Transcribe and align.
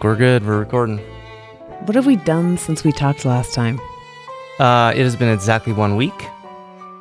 think 0.00 0.04
we're 0.04 0.16
good. 0.16 0.46
We're 0.46 0.58
recording. 0.58 0.96
What 1.84 1.94
have 1.94 2.06
we 2.06 2.16
done 2.16 2.56
since 2.56 2.84
we 2.84 2.90
talked 2.90 3.26
last 3.26 3.52
time? 3.52 3.78
Uh, 4.58 4.94
it 4.96 5.02
has 5.02 5.14
been 5.14 5.28
exactly 5.28 5.74
one 5.74 5.94
week. 5.94 6.14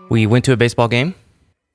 We 0.10 0.28
went 0.28 0.44
to 0.46 0.52
a 0.52 0.58
baseball 0.58 0.90
game. 0.90 1.16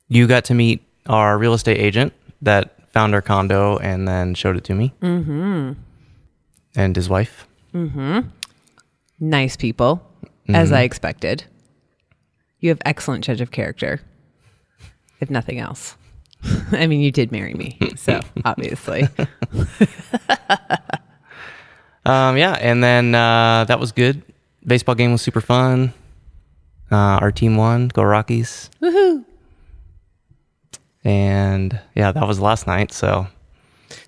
You 0.09 0.27
got 0.27 0.45
to 0.47 0.55
meet 0.55 0.83
our 1.07 1.39
real 1.39 1.55
estate 1.55 1.79
agent 1.79 2.13
that 2.43 2.91
found 2.91 3.15
our 3.15 3.23
condo 3.23 3.79
and 3.79 4.07
then 4.07 4.35
showed 4.35 4.57
it 4.59 4.65
to 4.65 4.75
me. 4.75 4.93
Mm-hmm. 5.01 5.73
And 6.77 6.97
his 6.97 7.09
wife. 7.09 7.47
Mm-hmm. 7.73 8.29
Nice 9.21 9.57
people, 9.57 10.07
as 10.49 10.73
I 10.73 10.83
expected. 10.83 11.45
You 12.59 12.69
have 12.69 12.83
excellent 12.85 13.25
judge 13.25 13.41
of 13.41 13.51
character, 13.51 14.03
if 15.21 15.31
nothing 15.31 15.59
else. 15.59 15.97
I 16.73 16.87
mean, 16.87 17.01
you 17.01 17.11
did 17.11 17.33
marry 17.33 17.55
me, 17.55 17.79
so 17.97 18.21
obviously. 18.45 19.09
Um, 22.07 22.37
yeah, 22.37 22.53
and 22.61 22.83
then 22.85 23.15
uh, 23.15 23.65
that 23.69 23.81
was 23.81 23.93
good. 23.93 24.23
Baseball 24.67 24.95
game 24.95 25.13
was 25.13 25.23
super 25.23 25.41
fun. 25.41 25.93
Uh, 26.93 26.97
our 27.21 27.33
team 27.33 27.57
won. 27.57 27.89
Go 27.89 28.03
Rockies! 28.03 28.71
Woohoo! 28.83 29.25
And 31.05 31.79
yeah, 31.95 32.13
that 32.13 32.27
was 32.27 32.41
last 32.41 32.67
night. 32.67 32.93
So 32.93 33.27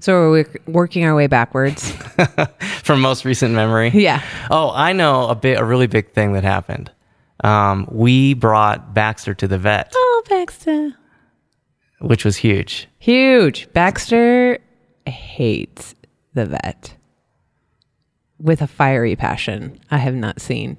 So 0.01 0.31
we're 0.31 0.47
working 0.67 1.05
our 1.05 1.15
way 1.15 1.27
backwards. 1.27 1.91
from 2.83 3.01
most 3.01 3.25
recent 3.25 3.55
memory, 3.55 3.91
Yeah. 3.93 4.23
Oh, 4.51 4.71
I 4.75 4.93
know 4.93 5.29
a 5.29 5.35
bit. 5.35 5.59
A 5.59 5.65
really 5.65 5.87
big 5.87 6.13
thing 6.13 6.33
that 6.35 6.45
happened. 6.45 6.91
Um, 7.45 7.87
we 7.91 8.35
brought 8.35 8.95
Baxter 8.95 9.35
to 9.35 9.47
the 9.49 9.59
vet, 9.59 9.93
Oh, 9.95 10.23
Baxter. 10.29 10.93
which 12.01 12.25
was 12.25 12.37
huge. 12.38 12.88
Huge. 12.99 13.71
Baxter 13.75 14.59
hates 15.07 15.95
the 16.35 16.47
vet 16.47 16.96
with 18.38 18.62
a 18.62 18.66
fiery 18.66 19.16
passion 19.16 19.80
I 19.90 19.98
have 19.98 20.15
not 20.15 20.40
seen 20.40 20.76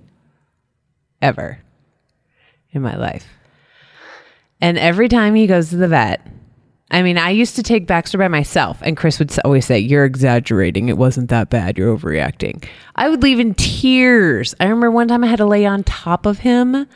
ever 1.22 1.59
in 2.72 2.81
my 2.81 2.95
life. 2.95 3.27
And 4.61 4.77
every 4.77 5.08
time 5.09 5.36
he 5.36 5.47
goes 5.47 5.69
to 5.69 5.78
the 5.78 5.88
vet, 5.88 6.25
I 6.89 7.02
mean, 7.02 7.17
I 7.17 7.31
used 7.31 7.58
to 7.58 7.63
take 7.63 7.85
Baxter 7.85 8.17
by 8.17 8.30
myself, 8.30 8.80
and 8.81 8.95
Chris 8.95 9.19
would 9.19 9.38
always 9.44 9.66
say, 9.66 9.78
You're 9.78 10.05
exaggerating. 10.05 10.88
It 10.88 10.97
wasn't 10.97 11.30
that 11.30 11.50
bad. 11.50 11.78
You're 11.78 11.95
overreacting. 11.95 12.66
I 12.95 13.09
would 13.09 13.22
leave 13.22 13.39
in 13.39 13.55
tears. 13.55 14.55
I 14.59 14.66
remember 14.66 14.89
one 14.89 15.09
time 15.09 15.23
I 15.23 15.28
had 15.28 15.38
to 15.38 15.45
lay 15.45 15.66
on 15.66 15.83
top 15.83 16.25
of 16.25 16.39
him 16.39 16.88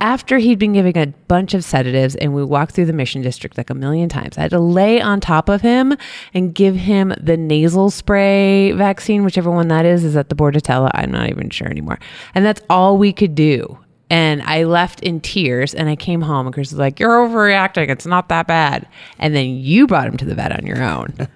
after 0.00 0.38
he'd 0.38 0.58
been 0.58 0.74
giving 0.74 0.96
a 0.96 1.06
bunch 1.28 1.54
of 1.54 1.64
sedatives, 1.64 2.14
and 2.16 2.34
we 2.34 2.44
walked 2.44 2.72
through 2.72 2.84
the 2.86 2.92
mission 2.92 3.22
district 3.22 3.56
like 3.56 3.70
a 3.70 3.74
million 3.74 4.08
times. 4.08 4.36
I 4.36 4.42
had 4.42 4.50
to 4.50 4.60
lay 4.60 5.00
on 5.00 5.20
top 5.20 5.48
of 5.48 5.62
him 5.62 5.96
and 6.34 6.54
give 6.54 6.76
him 6.76 7.14
the 7.20 7.36
nasal 7.36 7.90
spray 7.90 8.72
vaccine, 8.72 9.24
whichever 9.24 9.50
one 9.50 9.68
that 9.68 9.86
is, 9.86 10.04
is 10.04 10.16
at 10.16 10.28
the 10.28 10.34
Bordetella. 10.34 10.90
I'm 10.94 11.10
not 11.10 11.30
even 11.30 11.50
sure 11.50 11.68
anymore. 11.68 11.98
And 12.34 12.44
that's 12.44 12.60
all 12.68 12.98
we 12.98 13.12
could 13.12 13.34
do. 13.34 13.78
And 14.08 14.42
I 14.42 14.64
left 14.64 15.00
in 15.00 15.20
tears 15.20 15.74
and 15.74 15.88
I 15.88 15.96
came 15.96 16.20
home 16.20 16.46
and 16.46 16.54
Chris 16.54 16.70
was 16.70 16.78
like, 16.78 17.00
You're 17.00 17.26
overreacting. 17.26 17.88
It's 17.88 18.06
not 18.06 18.28
that 18.28 18.46
bad. 18.46 18.86
And 19.18 19.34
then 19.34 19.56
you 19.56 19.86
brought 19.86 20.06
him 20.06 20.16
to 20.18 20.24
the 20.24 20.34
vet 20.34 20.52
on 20.52 20.66
your 20.66 20.82
own. 20.82 21.14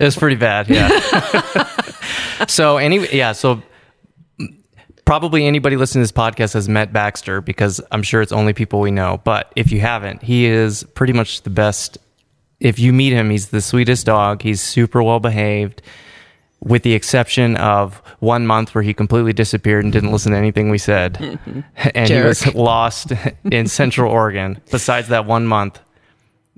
It 0.00 0.04
was 0.04 0.16
pretty 0.16 0.36
bad, 0.36 0.68
yeah. 0.68 0.88
so 2.48 2.78
anyway, 2.78 3.08
yeah. 3.12 3.30
So 3.30 3.62
probably 5.04 5.46
anybody 5.46 5.76
listening 5.76 6.00
to 6.00 6.04
this 6.04 6.12
podcast 6.12 6.54
has 6.54 6.68
met 6.68 6.92
Baxter 6.92 7.40
because 7.40 7.80
I'm 7.90 8.02
sure 8.02 8.22
it's 8.22 8.32
only 8.32 8.52
people 8.52 8.80
we 8.80 8.90
know. 8.90 9.20
But 9.24 9.52
if 9.56 9.70
you 9.72 9.80
haven't, 9.80 10.22
he 10.22 10.46
is 10.46 10.84
pretty 10.94 11.12
much 11.12 11.42
the 11.42 11.50
best. 11.50 11.98
If 12.60 12.78
you 12.78 12.92
meet 12.92 13.12
him, 13.12 13.30
he's 13.30 13.48
the 13.48 13.60
sweetest 13.60 14.06
dog. 14.06 14.42
He's 14.42 14.60
super 14.60 15.02
well 15.02 15.20
behaved, 15.20 15.82
with 16.60 16.82
the 16.82 16.94
exception 16.94 17.56
of 17.56 17.96
one 18.20 18.46
month 18.46 18.74
where 18.74 18.82
he 18.82 18.94
completely 18.94 19.32
disappeared 19.32 19.84
and 19.84 19.92
didn't 19.92 20.12
listen 20.12 20.32
to 20.32 20.38
anything 20.38 20.70
we 20.70 20.78
said, 20.78 21.14
mm-hmm. 21.14 21.60
and 21.94 22.08
he 22.08 22.20
was 22.22 22.54
lost 22.54 23.12
in 23.44 23.66
Central 23.66 24.10
Oregon. 24.12 24.60
Besides 24.70 25.08
that 25.08 25.26
one 25.26 25.46
month, 25.46 25.80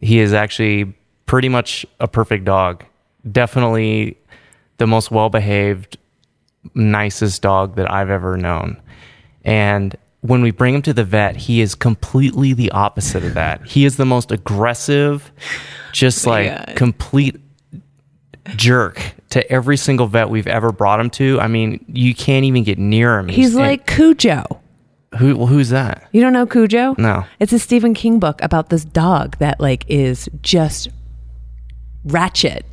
he 0.01 0.21
is 0.21 0.33
actually 0.33 0.95
pretty 1.25 1.49
much 1.49 1.84
a 1.99 2.07
perfect 2.07 2.45
dog. 2.45 2.84
Definitely 3.31 4.17
the 4.78 4.87
most 4.87 5.11
well 5.11 5.28
behaved, 5.31 5.97
nicest 6.75 7.43
dog 7.43 7.77
that 7.77 7.91
I've 7.91 8.10
ever 8.10 8.37
known. 8.37 8.81
And 9.44 9.97
when 10.22 10.43
we 10.43 10.50
bring 10.50 10.75
him 10.75 10.82
to 10.82 10.93
the 10.93 11.04
vet, 11.04 11.37
he 11.37 11.60
is 11.60 11.75
completely 11.75 12.53
the 12.53 12.71
opposite 12.72 13.25
of 13.25 13.34
that. 13.34 13.65
He 13.66 13.84
is 13.84 13.97
the 13.97 14.06
most 14.06 14.32
aggressive, 14.32 15.31
just 15.93 16.27
like 16.27 16.49
God. 16.49 16.77
complete 16.77 17.37
jerk 18.56 19.00
to 19.31 19.49
every 19.50 19.77
single 19.77 20.06
vet 20.06 20.28
we've 20.31 20.47
ever 20.47 20.72
brought 20.72 21.00
him 21.00 21.10
to. 21.10 21.41
I 21.41 21.47
mean, 21.49 21.84
you 21.88 22.15
can't 22.15 22.44
even 22.44 22.65
get 22.65 22.78
near 22.78 23.19
him. 23.19 23.28
He's 23.28 23.54
and- 23.54 23.65
like 23.65 23.87
Cujo. 23.87 24.44
who? 25.19 25.37
well, 25.37 25.47
Who's 25.47 25.69
that? 25.71 26.09
You 26.12 26.21
don't 26.22 26.33
know 26.33 26.47
Cujo? 26.47 26.94
No. 26.98 27.25
It's 27.41 27.53
a 27.53 27.59
Stephen 27.59 27.94
King 27.94 28.19
book 28.19 28.41
about 28.43 28.69
this 28.71 28.84
dog 28.84 29.37
that 29.38 29.60
like 29.60 29.84
is 29.88 30.28
just 30.43 30.88
ratchet 32.04 32.65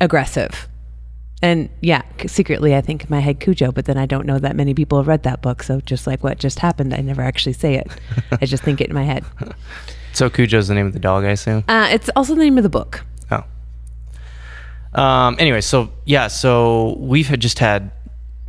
aggressive. 0.00 0.68
And 1.42 1.68
yeah, 1.80 2.02
secretly 2.26 2.74
I 2.74 2.80
think 2.80 3.04
in 3.04 3.10
my 3.10 3.20
head 3.20 3.40
Cujo, 3.40 3.70
but 3.70 3.84
then 3.84 3.98
I 3.98 4.06
don't 4.06 4.26
know 4.26 4.38
that 4.38 4.56
many 4.56 4.72
people 4.74 4.98
have 4.98 5.06
read 5.06 5.22
that 5.24 5.42
book. 5.42 5.62
So 5.62 5.80
just 5.80 6.06
like 6.06 6.24
what 6.24 6.38
just 6.38 6.58
happened, 6.58 6.94
I 6.94 7.02
never 7.02 7.22
actually 7.22 7.52
say 7.52 7.74
it. 7.74 7.88
I 8.32 8.46
just 8.46 8.62
think 8.62 8.80
it 8.80 8.88
in 8.88 8.94
my 8.94 9.04
head. 9.04 9.24
So 10.16 10.30
Cujo's 10.30 10.68
the 10.68 10.74
name 10.74 10.86
of 10.86 10.94
the 10.94 10.98
dog, 10.98 11.24
I 11.24 11.32
assume. 11.32 11.62
Uh, 11.68 11.88
it's 11.90 12.08
also 12.16 12.34
the 12.34 12.40
name 12.40 12.56
of 12.56 12.62
the 12.62 12.70
book. 12.70 13.04
Oh. 13.30 13.44
Um. 14.98 15.36
Anyway, 15.38 15.60
so 15.60 15.92
yeah, 16.06 16.28
so 16.28 16.96
we've 16.98 17.28
had 17.28 17.38
just 17.38 17.58
had 17.58 17.90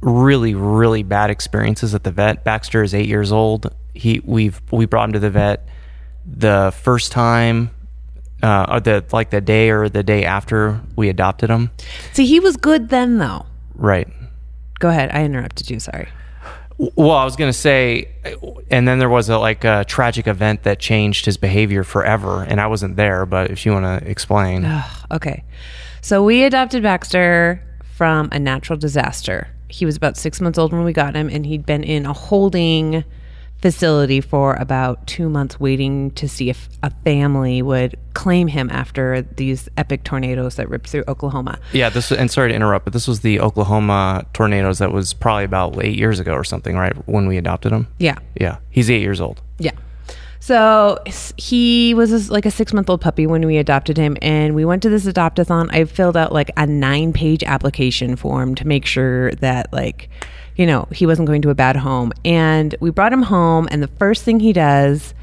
really, 0.01 0.53
really 0.55 1.03
bad 1.03 1.29
experiences 1.29 1.93
at 1.93 2.05
the 2.05 2.11
vet. 2.11 2.45
Baxter 2.45 2.83
is 2.83 2.93
eight 2.93 3.07
years 3.07 3.33
old. 3.33 3.75
He 3.93 4.21
we've 4.23 4.61
we 4.71 4.85
brought 4.85 5.09
him 5.09 5.13
to 5.13 5.19
the 5.19 5.29
vet 5.29 5.67
the 6.25 6.73
first 6.83 7.11
time, 7.11 7.69
uh, 8.43 8.65
or 8.69 8.79
the 8.79 9.03
like 9.11 9.29
the 9.29 9.41
day 9.41 9.69
or 9.69 9.89
the 9.89 10.03
day 10.03 10.23
after 10.23 10.79
we 10.95 11.09
adopted 11.09 11.49
him. 11.49 11.71
See, 12.13 12.25
he 12.25 12.39
was 12.39 12.57
good 12.57 12.89
then 12.89 13.17
though. 13.17 13.45
Right. 13.75 14.07
Go 14.79 14.89
ahead. 14.89 15.09
I 15.11 15.23
interrupted 15.23 15.69
you. 15.69 15.79
Sorry. 15.79 16.07
Well, 16.77 17.11
I 17.11 17.25
was 17.25 17.35
gonna 17.35 17.53
say, 17.53 18.09
and 18.69 18.87
then 18.87 18.99
there 18.99 19.09
was 19.09 19.29
a 19.29 19.39
like 19.39 19.63
a 19.63 19.83
tragic 19.85 20.27
event 20.27 20.63
that 20.63 20.79
changed 20.79 21.25
his 21.25 21.35
behavior 21.35 21.83
forever, 21.83 22.43
and 22.43 22.61
I 22.61 22.67
wasn't 22.67 22.95
there. 22.95 23.25
But 23.25 23.49
if 23.49 23.65
you 23.65 23.71
want 23.71 24.03
to 24.03 24.09
explain, 24.09 24.63
Okay. 25.11 25.43
So 26.01 26.23
we 26.23 26.43
adopted 26.43 26.83
Baxter 26.83 27.63
from 27.95 28.29
a 28.31 28.39
natural 28.39 28.77
disaster. 28.77 29.47
He 29.69 29.85
was 29.85 29.97
about 29.97 30.15
six 30.17 30.39
months 30.39 30.59
old 30.59 30.71
when 30.71 30.83
we 30.83 30.93
got 30.93 31.15
him, 31.15 31.29
and 31.29 31.45
he'd 31.45 31.65
been 31.65 31.83
in 31.83 32.05
a 32.05 32.13
holding 32.13 33.03
facility 33.61 34.21
for 34.21 34.55
about 34.55 35.05
two 35.07 35.29
months, 35.29 35.59
waiting 35.59 36.11
to 36.11 36.27
see 36.27 36.49
if 36.49 36.69
a 36.83 36.91
family 37.03 37.61
would 37.61 37.95
claim 38.13 38.47
him 38.47 38.69
after 38.69 39.21
these 39.21 39.69
epic 39.77 40.03
tornadoes 40.03 40.55
that 40.55 40.69
ripped 40.69 40.89
through 40.89 41.03
Oklahoma. 41.07 41.59
Yeah, 41.73 41.89
this 41.89 42.11
and 42.11 42.29
sorry 42.29 42.49
to 42.49 42.55
interrupt, 42.55 42.85
but 42.85 42.93
this 42.93 43.07
was 43.07 43.21
the 43.21 43.39
Oklahoma 43.39 44.25
tornadoes 44.33 44.79
that 44.79 44.91
was 44.91 45.13
probably 45.13 45.43
about 45.43 45.83
eight 45.83 45.97
years 45.97 46.19
ago 46.19 46.33
or 46.33 46.43
something, 46.43 46.75
right? 46.75 46.93
When 47.07 47.27
we 47.27 47.37
adopted 47.37 47.71
him. 47.71 47.87
Yeah. 47.99 48.17
Yeah, 48.39 48.57
he's 48.69 48.89
eight 48.89 49.01
years 49.01 49.21
old. 49.21 49.41
Yeah. 49.59 49.71
So 50.47 50.97
he 51.35 51.93
was 51.93 52.29
like 52.29 52.45
a 52.45 52.51
six 52.51 52.71
month 52.71 52.89
old 52.89 53.01
puppy 53.01 53.27
when 53.27 53.45
we 53.45 53.57
adopted 53.57 53.97
him, 53.97 54.15
and 54.21 54.55
we 54.55 54.63
went 54.63 54.81
to 54.83 54.89
this 54.89 55.05
adoptathon. 55.05 55.67
I 55.73 55.83
filled 55.83 56.15
out 56.15 56.31
like 56.31 56.51
a 56.55 56.65
nine 56.65 57.11
page 57.11 57.43
application 57.43 58.15
form 58.15 58.55
to 58.55 58.65
make 58.65 58.85
sure 58.85 59.33
that 59.33 59.73
like, 59.73 60.09
you 60.55 60.65
know, 60.65 60.87
he 60.93 61.05
wasn't 61.05 61.27
going 61.27 61.41
to 61.41 61.49
a 61.49 61.53
bad 61.53 61.75
home. 61.75 62.13
And 62.23 62.73
we 62.79 62.91
brought 62.91 63.11
him 63.11 63.23
home, 63.23 63.67
and 63.71 63.83
the 63.83 63.89
first 63.89 64.23
thing 64.23 64.39
he 64.39 64.53
does. 64.53 65.13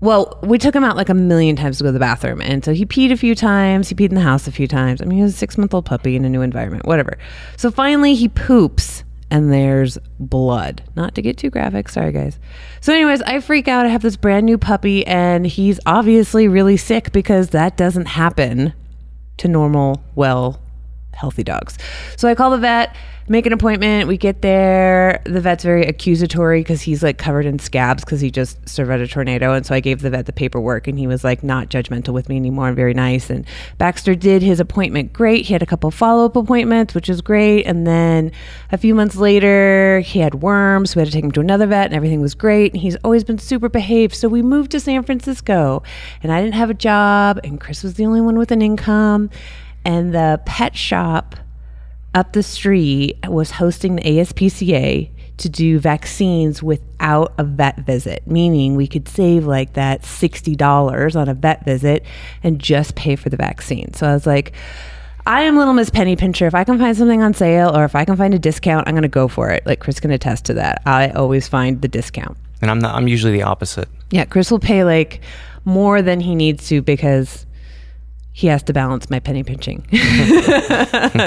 Well, 0.00 0.40
we 0.42 0.58
took 0.58 0.74
him 0.74 0.82
out 0.82 0.96
like 0.96 1.08
a 1.08 1.14
million 1.14 1.54
times 1.54 1.78
to 1.78 1.84
go 1.84 1.90
to 1.90 1.92
the 1.92 2.00
bathroom. 2.00 2.40
And 2.40 2.64
so 2.64 2.72
he 2.72 2.84
peed 2.84 3.12
a 3.12 3.16
few 3.16 3.36
times. 3.36 3.88
He 3.88 3.94
peed 3.94 4.08
in 4.08 4.16
the 4.16 4.20
house 4.20 4.48
a 4.48 4.52
few 4.52 4.66
times. 4.66 5.00
I 5.00 5.04
mean, 5.04 5.18
he 5.18 5.22
was 5.22 5.34
a 5.34 5.36
six 5.36 5.56
month 5.56 5.74
old 5.74 5.84
puppy 5.84 6.16
in 6.16 6.24
a 6.24 6.28
new 6.28 6.42
environment, 6.42 6.86
whatever. 6.86 7.18
So 7.56 7.70
finally 7.70 8.16
he 8.16 8.26
poops 8.26 9.04
and 9.30 9.52
there's 9.52 9.98
blood. 10.18 10.82
Not 10.96 11.14
to 11.14 11.22
get 11.22 11.38
too 11.38 11.50
graphic. 11.50 11.88
Sorry, 11.88 12.12
guys. 12.12 12.38
So, 12.80 12.92
anyways, 12.92 13.22
I 13.22 13.40
freak 13.40 13.68
out. 13.68 13.86
I 13.86 13.88
have 13.88 14.02
this 14.02 14.16
brand 14.16 14.46
new 14.46 14.58
puppy 14.58 15.06
and 15.06 15.46
he's 15.46 15.80
obviously 15.86 16.48
really 16.48 16.76
sick 16.76 17.12
because 17.12 17.50
that 17.50 17.76
doesn't 17.76 18.06
happen 18.06 18.72
to 19.38 19.48
normal, 19.48 20.02
well, 20.14 20.59
healthy 21.12 21.44
dogs. 21.44 21.78
So 22.16 22.28
I 22.28 22.34
call 22.34 22.50
the 22.50 22.58
vet, 22.58 22.96
make 23.30 23.46
an 23.46 23.52
appointment. 23.52 24.08
We 24.08 24.16
get 24.16 24.42
there. 24.42 25.22
The 25.24 25.40
vet's 25.40 25.62
very 25.62 25.86
accusatory 25.86 26.60
because 26.60 26.82
he's 26.82 27.00
like 27.00 27.16
covered 27.16 27.46
in 27.46 27.60
scabs 27.60 28.04
because 28.04 28.20
he 28.20 28.28
just 28.28 28.68
survived 28.68 29.02
a 29.02 29.06
tornado. 29.06 29.52
And 29.52 29.64
so 29.64 29.72
I 29.72 29.78
gave 29.78 30.02
the 30.02 30.10
vet 30.10 30.26
the 30.26 30.32
paperwork 30.32 30.88
and 30.88 30.98
he 30.98 31.06
was 31.06 31.22
like 31.22 31.44
not 31.44 31.68
judgmental 31.68 32.12
with 32.12 32.28
me 32.28 32.34
anymore 32.34 32.66
and 32.66 32.76
very 32.76 32.92
nice. 32.92 33.30
And 33.30 33.46
Baxter 33.78 34.16
did 34.16 34.42
his 34.42 34.58
appointment 34.58 35.12
great. 35.12 35.46
He 35.46 35.52
had 35.52 35.62
a 35.62 35.66
couple 35.66 35.92
follow 35.92 36.24
up 36.24 36.34
appointments, 36.34 36.92
which 36.92 37.08
is 37.08 37.20
great. 37.20 37.66
And 37.66 37.86
then 37.86 38.32
a 38.72 38.78
few 38.78 38.96
months 38.96 39.14
later, 39.14 40.00
he 40.00 40.18
had 40.18 40.34
worms. 40.36 40.90
So 40.90 40.96
we 40.96 41.02
had 41.02 41.06
to 41.06 41.12
take 41.12 41.24
him 41.24 41.30
to 41.32 41.40
another 41.40 41.66
vet 41.66 41.86
and 41.86 41.94
everything 41.94 42.20
was 42.20 42.34
great. 42.34 42.72
And 42.72 42.82
he's 42.82 42.96
always 43.04 43.22
been 43.22 43.38
super 43.38 43.68
behaved. 43.68 44.16
So 44.16 44.28
we 44.28 44.42
moved 44.42 44.72
to 44.72 44.80
San 44.80 45.04
Francisco 45.04 45.84
and 46.24 46.32
I 46.32 46.42
didn't 46.42 46.54
have 46.54 46.70
a 46.70 46.74
job 46.74 47.38
and 47.44 47.60
Chris 47.60 47.84
was 47.84 47.94
the 47.94 48.06
only 48.06 48.20
one 48.20 48.36
with 48.36 48.50
an 48.50 48.60
income. 48.60 49.30
And 49.84 50.14
the 50.14 50.40
pet 50.44 50.76
shop 50.76 51.36
up 52.14 52.32
the 52.32 52.42
street 52.42 53.18
was 53.28 53.52
hosting 53.52 53.96
the 53.96 54.02
ASPCA 54.02 55.10
to 55.38 55.48
do 55.48 55.78
vaccines 55.78 56.62
without 56.62 57.32
a 57.38 57.44
vet 57.44 57.78
visit, 57.80 58.22
meaning 58.26 58.76
we 58.76 58.86
could 58.86 59.08
save 59.08 59.46
like 59.46 59.72
that 59.72 60.02
$60 60.02 61.16
on 61.16 61.28
a 61.28 61.34
vet 61.34 61.64
visit 61.64 62.04
and 62.42 62.58
just 62.58 62.94
pay 62.94 63.16
for 63.16 63.30
the 63.30 63.36
vaccine. 63.36 63.94
So 63.94 64.06
I 64.06 64.12
was 64.12 64.26
like, 64.26 64.52
I 65.26 65.42
am 65.42 65.56
little 65.56 65.74
Miss 65.74 65.90
Penny 65.90 66.16
Pincher. 66.16 66.46
If 66.46 66.54
I 66.54 66.64
can 66.64 66.78
find 66.78 66.96
something 66.96 67.22
on 67.22 67.34
sale 67.34 67.74
or 67.74 67.84
if 67.84 67.94
I 67.94 68.04
can 68.04 68.16
find 68.16 68.34
a 68.34 68.38
discount, 68.38 68.86
I'm 68.86 68.94
going 68.94 69.02
to 69.02 69.08
go 69.08 69.28
for 69.28 69.50
it. 69.50 69.64
Like 69.66 69.80
Chris 69.80 70.00
can 70.00 70.10
attest 70.10 70.44
to 70.46 70.54
that. 70.54 70.82
I 70.86 71.10
always 71.10 71.48
find 71.48 71.80
the 71.80 71.88
discount. 71.88 72.36
And 72.60 72.70
I'm 72.70 72.78
not, 72.78 72.94
I'm 72.94 73.08
usually 73.08 73.32
the 73.32 73.42
opposite. 73.42 73.88
Yeah, 74.10 74.24
Chris 74.24 74.50
will 74.50 74.58
pay 74.58 74.84
like 74.84 75.20
more 75.64 76.02
than 76.02 76.20
he 76.20 76.34
needs 76.34 76.68
to 76.68 76.82
because 76.82 77.46
he 78.32 78.46
has 78.46 78.62
to 78.64 78.72
balance 78.72 79.10
my 79.10 79.18
penny 79.18 79.42
pinching. 79.42 79.86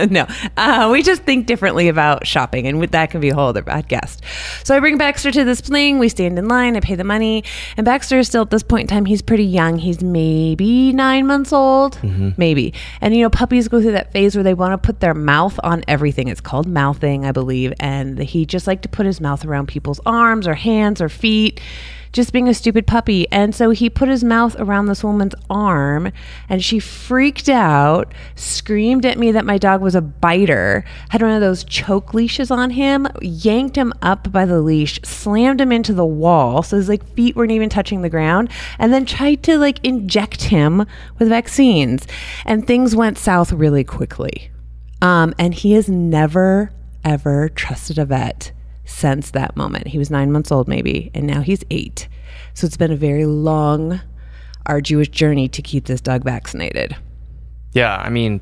no, 0.09 0.25
uh, 0.55 0.89
we 0.91 1.03
just 1.03 1.23
think 1.23 1.47
differently 1.47 1.89
about 1.89 2.25
shopping, 2.25 2.65
and 2.65 2.81
that 2.81 3.11
can 3.11 3.19
be 3.19 3.29
a 3.29 3.35
whole 3.35 3.49
other 3.49 3.61
podcast. 3.61 4.19
So 4.63 4.75
I 4.75 4.79
bring 4.79 4.97
Baxter 4.97 5.31
to 5.31 5.43
this 5.43 5.59
thing. 5.59 5.99
We 5.99 6.07
stand 6.09 6.39
in 6.39 6.47
line. 6.47 6.77
I 6.77 6.79
pay 6.79 6.95
the 6.95 7.03
money, 7.03 7.43
and 7.75 7.85
Baxter 7.85 8.19
is 8.19 8.27
still 8.27 8.43
at 8.43 8.51
this 8.51 8.63
point 8.63 8.83
in 8.83 8.87
time. 8.87 9.05
He's 9.05 9.21
pretty 9.21 9.43
young. 9.43 9.77
He's 9.77 10.01
maybe 10.01 10.93
nine 10.93 11.27
months 11.27 11.51
old, 11.51 11.99
maybe. 12.37 12.73
And 13.01 13.13
you 13.15 13.23
know, 13.23 13.29
puppies 13.29 13.67
go 13.67 13.81
through 13.81 13.91
that 13.91 14.13
phase 14.13 14.35
where 14.35 14.43
they 14.43 14.53
want 14.53 14.71
to 14.71 14.77
put 14.77 15.01
their 15.01 15.13
mouth 15.13 15.59
on 15.61 15.83
everything. 15.87 16.29
It's 16.29 16.41
called 16.41 16.67
mouthing, 16.67 17.25
I 17.25 17.31
believe, 17.33 17.73
and 17.79 18.17
he 18.17 18.45
just 18.45 18.65
like 18.65 18.81
to 18.83 18.89
put 18.89 19.05
his 19.05 19.19
mouth 19.19 19.43
around 19.45 19.67
people's 19.67 19.99
arms 20.05 20.47
or 20.47 20.53
hands 20.53 21.01
or 21.01 21.09
feet 21.09 21.59
just 22.13 22.31
being 22.31 22.47
a 22.47 22.53
stupid 22.53 22.87
puppy. 22.87 23.29
And 23.31 23.53
so 23.53 23.71
he 23.71 23.89
put 23.89 24.07
his 24.07 24.23
mouth 24.23 24.55
around 24.59 24.85
this 24.85 25.03
woman's 25.03 25.33
arm 25.49 26.11
and 26.47 26.63
she 26.63 26.79
freaked 26.79 27.49
out, 27.49 28.13
screamed 28.35 29.05
at 29.05 29.17
me 29.17 29.31
that 29.31 29.45
my 29.45 29.57
dog 29.57 29.81
was 29.81 29.95
a 29.95 30.01
biter, 30.01 30.85
had 31.09 31.21
one 31.21 31.31
of 31.31 31.41
those 31.41 31.63
choke 31.63 32.13
leashes 32.13 32.51
on 32.51 32.69
him, 32.69 33.07
yanked 33.21 33.75
him 33.75 33.91
up 34.01 34.31
by 34.31 34.45
the 34.45 34.61
leash, 34.61 34.99
slammed 35.03 35.59
him 35.59 35.71
into 35.71 35.93
the 35.93 36.05
wall. 36.05 36.61
So 36.61 36.77
his 36.77 36.87
like 36.87 37.05
feet 37.15 37.35
weren't 37.35 37.51
even 37.51 37.69
touching 37.69 38.01
the 38.01 38.09
ground, 38.09 38.49
and 38.77 38.93
then 38.93 39.05
tried 39.05 39.41
to 39.43 39.57
like 39.57 39.83
inject 39.83 40.43
him 40.43 40.85
with 41.17 41.29
vaccines. 41.29 42.07
And 42.45 42.65
things 42.65 42.95
went 42.95 43.17
south 43.17 43.51
really 43.51 43.83
quickly. 43.83 44.51
Um, 45.01 45.33
and 45.39 45.53
he 45.53 45.73
has 45.73 45.89
never, 45.89 46.71
ever 47.03 47.49
trusted 47.49 47.97
a 47.97 48.05
vet 48.05 48.51
since 48.85 49.31
that 49.31 49.55
moment. 49.55 49.87
He 49.87 49.97
was 49.97 50.09
nine 50.11 50.31
months 50.31 50.51
old, 50.51 50.67
maybe, 50.67 51.11
and 51.13 51.25
now 51.25 51.41
he's 51.41 51.63
eight. 51.69 52.07
So 52.53 52.65
it's 52.67 52.77
been 52.77 52.91
a 52.91 52.95
very 52.97 53.25
long, 53.25 54.01
arduous 54.65 55.07
journey 55.07 55.47
to 55.49 55.61
keep 55.61 55.85
this 55.85 56.01
dog 56.01 56.23
vaccinated. 56.23 56.95
Yeah, 57.73 57.95
I 57.95 58.09
mean, 58.09 58.41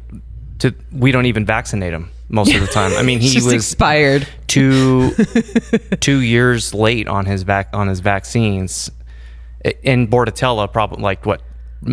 to, 0.60 0.74
we 0.92 1.12
don't 1.12 1.26
even 1.26 1.46
vaccinate 1.46 1.94
him 1.94 2.12
most 2.30 2.54
of 2.54 2.62
the 2.62 2.68
time. 2.68 2.94
I 2.94 3.04
mean, 3.04 3.20
he 3.22 3.36
was 3.36 3.52
expired. 3.54 4.28
two 4.48 5.12
two 6.00 6.20
years 6.20 6.74
late 6.74 7.08
on 7.08 7.26
his 7.26 7.44
vac 7.44 7.70
on 7.74 7.88
his 7.88 8.00
vaccines. 8.00 8.92
In 9.84 10.08
Bordetella, 10.08 10.72
probably 10.72 11.04
like 11.04 11.26
what 11.26 11.42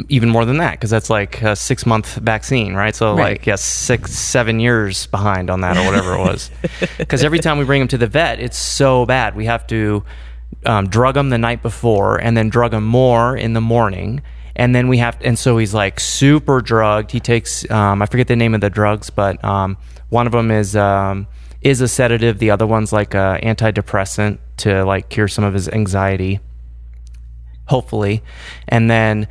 even 0.08 0.28
more 0.28 0.44
than 0.44 0.58
that 0.58 0.72
because 0.72 0.90
that's 0.90 1.08
like 1.08 1.40
a 1.42 1.56
six 1.56 1.86
month 1.86 2.16
vaccine, 2.16 2.74
right? 2.74 2.94
So 2.94 3.14
Right. 3.14 3.32
like 3.38 3.46
yes, 3.46 3.64
six 3.64 4.12
seven 4.12 4.60
years 4.60 5.06
behind 5.06 5.48
on 5.50 5.62
that 5.62 5.76
or 5.76 5.84
whatever 5.86 6.14
it 6.14 6.18
was. 6.18 6.50
Because 6.98 7.24
every 7.24 7.38
time 7.38 7.58
we 7.58 7.64
bring 7.64 7.80
him 7.82 7.88
to 7.88 7.98
the 7.98 8.06
vet, 8.06 8.38
it's 8.40 8.58
so 8.58 9.06
bad. 9.06 9.34
We 9.36 9.46
have 9.46 9.66
to 9.68 10.04
um, 10.66 10.88
drug 10.88 11.16
him 11.16 11.30
the 11.30 11.38
night 11.38 11.62
before 11.62 12.16
and 12.20 12.36
then 12.36 12.48
drug 12.50 12.74
him 12.74 12.84
more 12.84 13.36
in 13.36 13.52
the 13.54 13.60
morning. 13.60 14.20
And 14.56 14.74
then 14.74 14.88
we 14.88 14.98
have, 14.98 15.16
and 15.22 15.38
so 15.38 15.56
he's 15.56 15.72
like 15.72 16.00
super 16.00 16.60
drugged. 16.60 17.12
He 17.12 17.20
takes, 17.20 17.68
um, 17.70 18.02
I 18.02 18.06
forget 18.06 18.26
the 18.26 18.36
name 18.36 18.54
of 18.54 18.60
the 18.60 18.68
drugs, 18.70 19.08
but 19.08 19.42
um, 19.44 19.76
one 20.08 20.26
of 20.26 20.32
them 20.32 20.50
is 20.50 20.74
um, 20.76 21.28
is 21.62 21.80
a 21.80 21.86
sedative. 21.88 22.38
The 22.40 22.50
other 22.50 22.66
one's 22.66 22.92
like 22.92 23.14
a 23.14 23.38
antidepressant 23.42 24.38
to 24.58 24.84
like 24.84 25.08
cure 25.08 25.28
some 25.28 25.44
of 25.44 25.54
his 25.54 25.68
anxiety 25.68 26.40
hopefully. 27.66 28.22
And 28.66 28.90
then, 28.90 29.28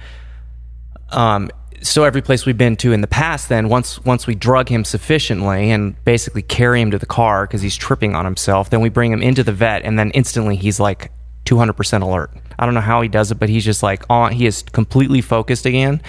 um, 1.10 1.50
so 1.82 2.04
every 2.04 2.22
place 2.22 2.46
we've 2.46 2.58
been 2.58 2.76
to 2.78 2.92
in 2.92 3.02
the 3.02 3.08
past, 3.08 3.50
then 3.50 3.70
once 3.70 4.04
once 4.04 4.28
we 4.28 4.36
drug 4.36 4.70
him 4.70 4.84
sufficiently 4.84 5.72
and 5.72 6.04
basically 6.06 6.42
carry 6.42 6.82
him 6.82 6.92
to 6.92 6.98
the 6.98 7.06
car 7.06 7.46
because 7.46 7.62
he's 7.62 7.76
tripping 7.76 8.16
on 8.16 8.26
himself, 8.26 8.70
then 8.70 8.82
we 8.82 8.90
bring 8.90 9.12
him 9.12 9.22
into 9.22 9.44
the 9.44 9.54
vet, 9.54 9.84
and 9.84 9.98
then 9.98 10.12
instantly 10.12 10.56
he's 10.56 10.80
like 10.80 11.12
200% 11.46 12.02
alert. 12.02 12.32
I 12.60 12.66
don't 12.66 12.74
know 12.74 12.82
how 12.82 13.02
he 13.02 13.08
does 13.08 13.32
it, 13.32 13.36
but 13.36 13.50
he's 13.50 13.64
just 13.64 13.84
like 13.84 14.04
on. 14.10 14.34
He 14.34 14.48
is 14.48 14.64
completely 14.64 15.22
focused 15.22 15.66
again, 15.66 16.02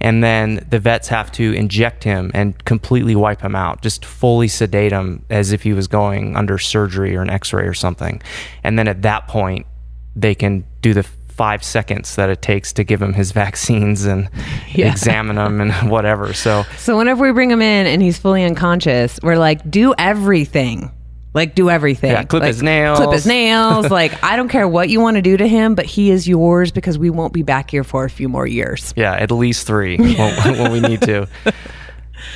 and 0.00 0.22
then 0.22 0.64
the 0.70 0.78
vets 0.78 1.08
have 1.08 1.32
to 1.32 1.52
inject 1.52 2.04
him 2.04 2.30
and 2.32 2.64
completely 2.64 3.16
wipe 3.16 3.42
him 3.42 3.56
out, 3.56 3.82
just 3.82 4.04
fully 4.04 4.48
sedate 4.48 4.92
him 4.92 5.24
as 5.28 5.52
if 5.52 5.62
he 5.62 5.72
was 5.72 5.88
going 5.88 6.36
under 6.36 6.58
surgery 6.58 7.16
or 7.16 7.22
an 7.22 7.30
X-ray 7.30 7.66
or 7.66 7.74
something, 7.74 8.22
and 8.62 8.78
then 8.78 8.86
at 8.86 9.02
that 9.02 9.26
point 9.26 9.66
they 10.14 10.34
can 10.34 10.64
do 10.80 10.94
the 10.94 11.06
five 11.36 11.62
seconds 11.62 12.16
that 12.16 12.30
it 12.30 12.40
takes 12.42 12.72
to 12.74 12.84
give 12.84 13.00
him 13.02 13.12
his 13.12 13.32
vaccines 13.44 14.04
and 14.04 14.28
Yeah. 14.72 14.90
examine 14.90 15.36
him 15.38 15.60
and 15.60 15.72
whatever. 15.90 16.32
So 16.32 16.64
So 16.78 16.96
whenever 16.96 17.24
we 17.26 17.32
bring 17.32 17.50
him 17.50 17.62
in 17.62 17.86
and 17.86 18.00
he's 18.02 18.18
fully 18.18 18.44
unconscious, 18.44 19.20
we're 19.22 19.36
like, 19.38 19.70
do 19.70 19.94
everything. 19.98 20.90
Like 21.34 21.54
do 21.54 21.68
everything. 21.68 22.12
Yeah, 22.12 22.22
clip 22.22 22.40
Like, 22.40 22.46
his 22.48 22.62
nails. 22.62 22.98
Clip 22.98 23.12
his 23.12 23.26
nails. 23.26 23.90
like 24.00 24.24
I 24.24 24.36
don't 24.36 24.48
care 24.48 24.66
what 24.66 24.88
you 24.88 25.00
want 25.02 25.16
to 25.16 25.22
do 25.22 25.36
to 25.36 25.46
him, 25.46 25.74
but 25.74 25.84
he 25.84 26.10
is 26.10 26.26
yours 26.26 26.72
because 26.72 26.96
we 26.98 27.10
won't 27.10 27.34
be 27.34 27.42
back 27.42 27.70
here 27.70 27.84
for 27.84 28.04
a 28.06 28.10
few 28.10 28.28
more 28.30 28.46
years. 28.46 28.94
yeah, 28.96 29.12
at 29.12 29.30
least 29.30 29.66
three 29.66 29.98
when, 29.98 30.58
when 30.58 30.72
we 30.72 30.80
need 30.80 31.02
to. 31.02 31.28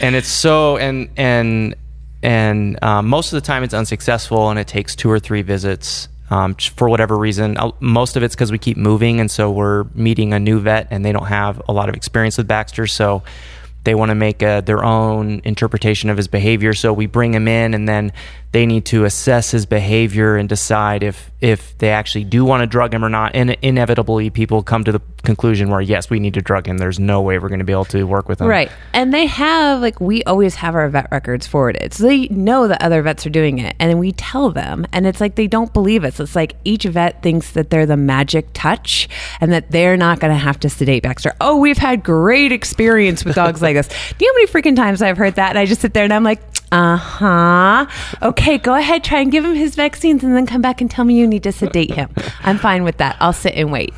And 0.02 0.14
it's 0.14 0.28
so 0.28 0.76
and 0.76 1.08
and 1.16 1.74
and 2.22 2.78
um, 2.84 3.08
most 3.08 3.32
of 3.32 3.40
the 3.42 3.46
time 3.46 3.62
it's 3.62 3.72
unsuccessful, 3.72 4.50
and 4.50 4.58
it 4.58 4.66
takes 4.68 4.94
two 4.94 5.10
or 5.10 5.18
three 5.18 5.40
visits. 5.40 6.08
Um, 6.30 6.54
for 6.54 6.88
whatever 6.88 7.18
reason, 7.18 7.56
most 7.80 8.16
of 8.16 8.22
it's 8.22 8.36
because 8.36 8.52
we 8.52 8.58
keep 8.58 8.76
moving, 8.76 9.18
and 9.20 9.28
so 9.30 9.50
we're 9.50 9.84
meeting 9.94 10.32
a 10.32 10.38
new 10.38 10.60
vet, 10.60 10.86
and 10.90 11.04
they 11.04 11.10
don't 11.10 11.26
have 11.26 11.60
a 11.68 11.72
lot 11.72 11.88
of 11.88 11.96
experience 11.96 12.38
with 12.38 12.46
Baxter, 12.46 12.86
so 12.86 13.22
they 13.82 13.94
want 13.94 14.10
to 14.10 14.14
make 14.14 14.42
uh 14.42 14.60
their 14.60 14.84
own 14.84 15.40
interpretation 15.42 16.10
of 16.10 16.16
his 16.16 16.28
behavior. 16.28 16.74
So 16.74 16.92
we 16.92 17.06
bring 17.06 17.34
him 17.34 17.48
in, 17.48 17.74
and 17.74 17.88
then 17.88 18.12
they 18.52 18.64
need 18.64 18.84
to 18.86 19.04
assess 19.04 19.50
his 19.50 19.66
behavior 19.66 20.36
and 20.36 20.48
decide 20.48 21.02
if 21.02 21.29
if 21.40 21.76
they 21.78 21.90
actually 21.90 22.24
do 22.24 22.44
want 22.44 22.62
to 22.62 22.66
drug 22.66 22.92
him 22.92 23.04
or 23.04 23.08
not. 23.08 23.34
And 23.34 23.56
inevitably, 23.62 24.30
people 24.30 24.62
come 24.62 24.84
to 24.84 24.92
the 24.92 25.00
conclusion 25.22 25.70
where 25.70 25.80
yes, 25.80 26.10
we 26.10 26.20
need 26.20 26.34
to 26.34 26.42
drug 26.42 26.66
him. 26.66 26.78
There's 26.78 26.98
no 26.98 27.22
way 27.22 27.38
we're 27.38 27.48
going 27.48 27.60
to 27.60 27.64
be 27.64 27.72
able 27.72 27.84
to 27.86 28.04
work 28.04 28.28
with 28.28 28.40
him. 28.40 28.46
Right. 28.46 28.70
And 28.92 29.12
they 29.12 29.26
have, 29.26 29.80
like, 29.80 30.00
we 30.00 30.22
always 30.24 30.56
have 30.56 30.74
our 30.74 30.88
vet 30.88 31.08
records 31.10 31.46
forwarded. 31.46 31.94
So 31.94 32.04
they 32.04 32.28
know 32.28 32.68
that 32.68 32.82
other 32.82 33.02
vets 33.02 33.26
are 33.26 33.30
doing 33.30 33.58
it. 33.58 33.74
And 33.78 33.98
we 33.98 34.12
tell 34.12 34.50
them. 34.50 34.86
And 34.92 35.06
it's 35.06 35.20
like 35.20 35.34
they 35.34 35.46
don't 35.46 35.72
believe 35.72 36.04
us. 36.04 36.20
It's 36.20 36.36
like 36.36 36.54
each 36.64 36.84
vet 36.84 37.22
thinks 37.22 37.52
that 37.52 37.70
they're 37.70 37.86
the 37.86 37.96
magic 37.96 38.48
touch 38.52 39.08
and 39.40 39.52
that 39.52 39.70
they're 39.70 39.96
not 39.96 40.20
going 40.20 40.32
to 40.32 40.38
have 40.38 40.60
to 40.60 40.68
sedate 40.68 41.02
Baxter. 41.02 41.34
Oh, 41.40 41.56
we've 41.56 41.78
had 41.78 42.02
great 42.02 42.52
experience 42.52 43.24
with 43.24 43.34
dogs 43.34 43.62
like 43.62 43.76
this. 43.76 43.88
Do 44.18 44.24
you 44.24 44.32
know 44.32 44.34
how 44.34 44.36
many 44.38 44.46
freaking 44.46 44.76
times 44.76 45.02
I've 45.02 45.16
heard 45.16 45.36
that? 45.36 45.50
And 45.50 45.58
I 45.58 45.66
just 45.66 45.80
sit 45.80 45.94
there 45.94 46.04
and 46.04 46.12
I'm 46.12 46.24
like, 46.24 46.40
uh 46.72 46.96
huh. 46.96 47.86
Okay, 48.22 48.58
go 48.58 48.74
ahead, 48.74 49.02
try 49.02 49.20
and 49.20 49.32
give 49.32 49.44
him 49.44 49.54
his 49.54 49.74
vaccines 49.74 50.22
and 50.22 50.36
then 50.36 50.46
come 50.46 50.62
back 50.62 50.80
and 50.80 50.88
tell 50.88 51.04
me 51.04 51.14
you 51.18 51.26
need 51.30 51.42
to 51.44 51.52
sedate 51.52 51.92
him. 51.92 52.10
I'm 52.40 52.58
fine 52.58 52.84
with 52.84 52.98
that. 52.98 53.16
I'll 53.20 53.32
sit 53.32 53.54
and 53.54 53.72
wait. 53.72 53.94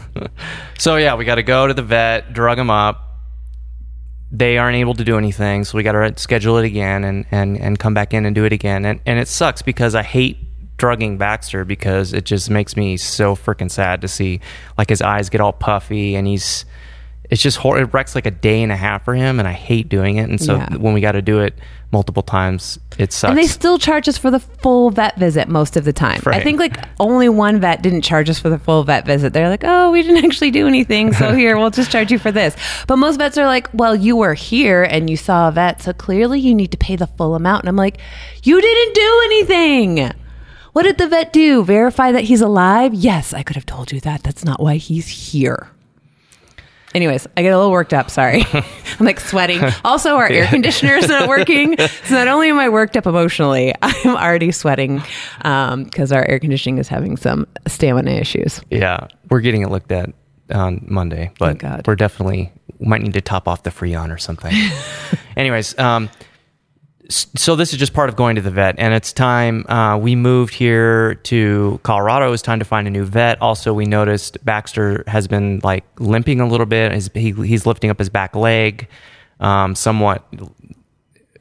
So 0.78 0.96
yeah, 0.96 1.14
we 1.14 1.24
got 1.24 1.36
to 1.36 1.42
go 1.42 1.66
to 1.66 1.74
the 1.74 1.82
vet, 1.82 2.32
drug 2.32 2.58
him 2.58 2.70
up. 2.70 3.08
They 4.30 4.56
aren't 4.56 4.76
able 4.76 4.94
to 4.94 5.04
do 5.04 5.18
anything, 5.18 5.64
so 5.64 5.76
we 5.76 5.82
got 5.82 5.92
to 5.92 6.18
schedule 6.18 6.56
it 6.56 6.64
again 6.64 7.04
and, 7.04 7.26
and, 7.30 7.58
and 7.58 7.78
come 7.78 7.92
back 7.92 8.14
in 8.14 8.24
and 8.24 8.34
do 8.34 8.44
it 8.44 8.52
again. 8.52 8.84
And 8.84 9.00
and 9.04 9.18
it 9.18 9.28
sucks 9.28 9.62
because 9.62 9.94
I 9.94 10.02
hate 10.02 10.38
drugging 10.76 11.18
Baxter 11.18 11.64
because 11.64 12.12
it 12.12 12.24
just 12.24 12.50
makes 12.50 12.76
me 12.76 12.96
so 12.96 13.36
freaking 13.36 13.70
sad 13.70 14.00
to 14.00 14.08
see 14.08 14.40
like 14.76 14.88
his 14.88 15.00
eyes 15.00 15.28
get 15.28 15.40
all 15.40 15.52
puffy 15.52 16.16
and 16.16 16.26
he's 16.26 16.64
it's 17.32 17.40
just 17.42 17.56
hor- 17.56 17.78
it 17.80 17.92
wrecks 17.94 18.14
like 18.14 18.26
a 18.26 18.30
day 18.30 18.62
and 18.62 18.70
a 18.70 18.76
half 18.76 19.04
for 19.06 19.14
him 19.14 19.38
and 19.38 19.48
I 19.48 19.52
hate 19.52 19.88
doing 19.88 20.18
it. 20.18 20.28
And 20.28 20.38
so 20.38 20.56
Yeah. 20.56 20.76
when 20.76 20.92
we 20.92 21.00
got 21.00 21.12
to 21.12 21.22
do 21.22 21.40
it 21.40 21.58
multiple 21.90 22.22
times, 22.22 22.78
it 22.98 23.10
sucks. 23.10 23.30
And 23.30 23.38
they 23.38 23.46
still 23.46 23.78
charge 23.78 24.06
us 24.06 24.18
for 24.18 24.30
the 24.30 24.38
full 24.38 24.90
vet 24.90 25.16
visit 25.18 25.48
most 25.48 25.78
of 25.78 25.84
the 25.84 25.94
time. 25.94 26.20
I 26.26 26.30
Right. 26.30 26.42
think 26.42 26.60
like 26.60 26.76
only 27.00 27.30
one 27.30 27.58
vet 27.58 27.80
didn't 27.80 28.02
charge 28.02 28.28
us 28.28 28.38
for 28.38 28.50
the 28.50 28.58
full 28.58 28.84
vet 28.84 29.06
visit. 29.06 29.32
They're 29.32 29.48
like, 29.48 29.64
oh, 29.64 29.90
we 29.90 30.02
didn't 30.02 30.22
actually 30.26 30.50
do 30.50 30.66
anything. 30.68 31.14
So 31.14 31.32
here, 31.34 31.56
we'll 31.56 31.70
just 31.70 31.90
charge 31.90 32.12
you 32.12 32.18
for 32.18 32.30
this. 32.30 32.54
But 32.86 32.96
most 32.96 33.16
vets 33.16 33.38
are 33.38 33.46
like, 33.46 33.68
well, 33.72 33.96
you 33.96 34.14
were 34.14 34.34
here 34.34 34.82
and 34.82 35.08
you 35.08 35.16
saw 35.16 35.48
a 35.48 35.52
vet. 35.52 35.80
So 35.80 35.94
clearly 35.94 36.38
you 36.38 36.54
need 36.54 36.70
to 36.72 36.76
pay 36.78 36.96
the 36.96 37.06
full 37.06 37.34
amount. 37.34 37.62
And 37.62 37.70
I'm 37.70 37.76
like, 37.76 37.96
you 38.42 38.60
didn't 38.60 38.94
do 38.94 39.22
anything. 39.24 40.12
What 40.74 40.82
did 40.82 40.98
the 40.98 41.08
vet 41.08 41.32
do? 41.32 41.64
Verify 41.64 42.12
that 42.12 42.24
he's 42.24 42.42
alive? 42.42 42.92
Yes, 42.92 43.32
I 43.32 43.42
could 43.42 43.56
have 43.56 43.66
told 43.66 43.90
you 43.90 44.00
that. 44.00 44.22
That's 44.22 44.44
not 44.44 44.60
why 44.60 44.76
he's 44.76 45.08
here. 45.32 45.68
Anyways, 46.94 47.26
I 47.36 47.42
get 47.42 47.52
a 47.52 47.56
little 47.56 47.70
worked 47.72 47.94
up. 47.94 48.10
Sorry. 48.10 48.44
I'm 48.52 49.06
like 49.06 49.20
sweating. 49.20 49.62
Also, 49.84 50.16
our 50.16 50.28
air 50.28 50.46
conditioner 50.46 50.94
is 50.94 51.08
not 51.08 51.28
working. 51.28 51.76
So 52.04 52.14
not 52.14 52.28
only 52.28 52.48
am 52.48 52.58
I 52.58 52.68
worked 52.68 52.96
up 52.96 53.06
emotionally, 53.06 53.72
I'm 53.80 54.16
already 54.16 54.50
sweating 54.50 55.02
because 55.38 56.10
our 56.12 56.24
air 56.24 56.38
conditioning 56.38 56.78
is 56.78 56.88
having 56.88 57.16
some 57.16 57.46
stamina 57.66 58.10
issues. 58.10 58.60
Yeah, 58.70 59.06
we're 59.30 59.40
getting 59.40 59.62
it 59.62 59.70
looked 59.70 59.92
at 59.92 60.10
on 60.52 60.84
Monday, 60.88 61.30
but 61.38 61.86
we're 61.86 61.96
definitely 61.96 62.52
we 62.78 62.86
might 62.86 63.02
need 63.02 63.14
to 63.14 63.20
top 63.20 63.46
off 63.46 63.62
the 63.62 63.70
Freon 63.70 64.12
or 64.12 64.18
something. 64.18 64.52
Anyways, 65.36 65.78
um, 65.78 66.10
so 67.12 67.56
this 67.56 67.72
is 67.72 67.78
just 67.78 67.92
part 67.92 68.08
of 68.08 68.16
going 68.16 68.36
to 68.36 68.42
the 68.42 68.50
vet, 68.50 68.74
and 68.78 68.94
it's 68.94 69.12
time 69.12 69.66
uh, 69.68 69.96
we 69.96 70.14
moved 70.14 70.54
here 70.54 71.14
to 71.16 71.80
Colorado. 71.82 72.28
It 72.28 72.30
was 72.30 72.42
time 72.42 72.58
to 72.58 72.64
find 72.64 72.86
a 72.86 72.90
new 72.90 73.04
vet. 73.04 73.40
Also, 73.40 73.72
we 73.72 73.86
noticed 73.86 74.42
Baxter 74.44 75.04
has 75.06 75.28
been 75.28 75.60
like 75.62 75.84
limping 76.00 76.40
a 76.40 76.46
little 76.46 76.66
bit. 76.66 76.92
His, 76.92 77.10
he, 77.14 77.32
he's 77.32 77.66
lifting 77.66 77.90
up 77.90 77.98
his 77.98 78.08
back 78.08 78.34
leg, 78.34 78.88
um, 79.40 79.74
somewhat 79.74 80.26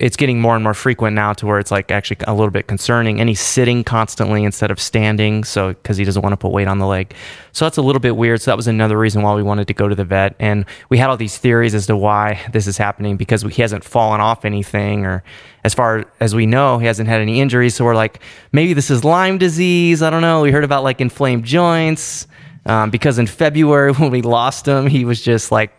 it's 0.02 0.18
getting 0.18 0.42
more 0.42 0.56
and 0.56 0.64
more 0.64 0.74
frequent 0.74 1.14
now 1.14 1.32
to 1.32 1.46
where 1.46 1.60
it's 1.60 1.70
like 1.70 1.92
actually 1.92 2.18
a 2.28 2.34
little 2.34 2.50
bit 2.50 2.66
concerning. 2.66 3.20
And 3.20 3.30
he's 3.30 3.40
sitting 3.40 3.84
constantly 3.84 4.44
instead 4.44 4.72
of 4.72 4.80
standing 4.80 5.44
so 5.44 5.70
because 5.70 5.96
he 5.96 6.04
doesn't 6.04 6.24
want 6.24 6.34
to 6.34 6.38
put 6.38 6.52
weight 6.52 6.68
on 6.68 6.80
the 6.80 6.88
leg. 6.88 7.14
So 7.52 7.66
that's 7.66 7.78
a 7.78 7.84
little 7.84 8.00
bit 8.00 8.18
weird. 8.18 8.42
So 8.42 8.50
that 8.50 8.58
was 8.58 8.68
another 8.68 8.98
reason 8.98 9.22
why 9.22 9.36
we 9.36 9.44
wanted 9.44 9.68
to 9.68 9.76
go 9.76 9.88
to 9.88 9.94
the 9.94 10.04
vet. 10.04 10.36
And 10.40 10.66
we 10.90 10.98
had 10.98 11.12
all 11.12 11.18
these 11.18 11.38
theories 11.38 11.76
as 11.76 11.86
to 11.86 11.96
why 11.96 12.42
this 12.52 12.66
is 12.66 12.78
happening 12.80 13.16
because 13.16 13.44
he 13.44 13.62
hasn't 13.62 13.84
fallen 13.84 14.22
off 14.22 14.44
anything 14.44 15.06
or 15.06 15.24
as 15.64 15.76
far 15.76 16.06
as 16.20 16.34
we 16.34 16.48
know 16.48 16.80
he 16.80 16.88
hasn't 16.88 17.08
had 17.08 17.22
any 17.22 17.40
injuries. 17.40 17.76
So 17.76 17.86
we're 17.86 17.94
like 17.94 18.22
maybe 18.52 18.74
this 18.74 18.90
is 18.90 19.04
lyme 19.04 19.38
disease. 19.38 20.02
I 20.02 20.10
don't 20.10 20.22
know. 20.24 20.42
We 20.42 20.52
heard 20.52 20.64
about 20.64 20.84
like 20.84 21.00
inflamed 21.00 21.46
joints. 21.46 22.26
Um, 22.66 22.90
because 22.92 23.18
in 23.20 23.26
february 23.28 23.92
when 24.00 24.12
we 24.12 24.22
lost 24.22 24.68
him 24.68 24.86
he 24.86 25.04
was 25.04 25.20
just 25.20 25.52
like 25.52 25.72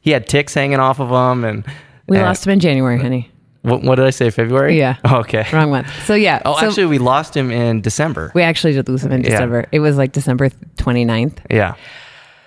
he 0.00 0.12
had 0.12 0.28
ticks 0.28 0.54
hanging 0.54 0.78
off 0.78 1.00
of 1.00 1.08
him 1.10 1.44
and 1.44 1.64
We 2.06 2.16
and- 2.16 2.26
lost 2.26 2.46
him 2.46 2.52
in 2.52 2.60
January, 2.60 2.98
honey. 3.00 3.32
What, 3.66 3.82
what 3.82 3.94
did 3.96 4.06
I 4.06 4.10
say? 4.10 4.30
February? 4.30 4.78
Yeah. 4.78 4.96
Oh, 5.04 5.16
okay. 5.20 5.44
Wrong 5.52 5.70
month. 5.70 5.88
So 6.04 6.14
yeah. 6.14 6.40
Oh, 6.44 6.58
so 6.58 6.66
actually, 6.68 6.86
we 6.86 6.98
lost 6.98 7.36
him 7.36 7.50
in 7.50 7.80
December. 7.82 8.32
we 8.34 8.42
actually 8.42 8.72
did 8.72 8.88
lose 8.88 9.04
him 9.04 9.12
in 9.12 9.22
Yeah. 9.22 9.30
December. 9.30 9.66
It 9.72 9.80
was 9.80 9.96
like 9.96 10.12
December 10.12 10.48
29th. 10.76 11.38
yeah. 11.50 11.74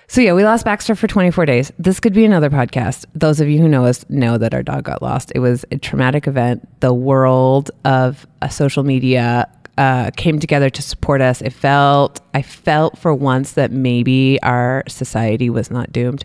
So 0.08 0.20
yeah, 0.20 0.32
we 0.32 0.42
lost 0.42 0.64
Baxter 0.64 0.96
for 0.96 1.06
24 1.06 1.46
days. 1.46 1.70
This 1.78 2.00
could 2.00 2.12
be 2.12 2.24
another 2.24 2.50
podcast. 2.50 3.04
Those 3.14 3.38
of 3.40 3.48
you 3.48 3.60
who 3.60 3.68
know 3.68 3.84
us 3.84 4.04
know 4.08 4.38
that 4.38 4.52
our 4.54 4.62
dog 4.64 4.82
got 4.82 5.02
lost. 5.02 5.30
It 5.36 5.38
was 5.38 5.64
a 5.70 5.78
traumatic 5.78 6.26
event. 6.26 6.66
The 6.80 6.92
world 6.92 7.70
of 7.84 8.26
uh, 8.42 8.48
social 8.48 8.82
media 8.82 9.46
uh, 9.80 10.10
came 10.14 10.38
together 10.38 10.68
to 10.68 10.82
support 10.82 11.22
us. 11.22 11.40
It 11.40 11.54
felt, 11.54 12.20
I 12.34 12.42
felt 12.42 12.98
for 12.98 13.14
once 13.14 13.52
that 13.52 13.70
maybe 13.70 14.38
our 14.42 14.84
society 14.88 15.48
was 15.48 15.70
not 15.70 15.90
doomed. 15.90 16.22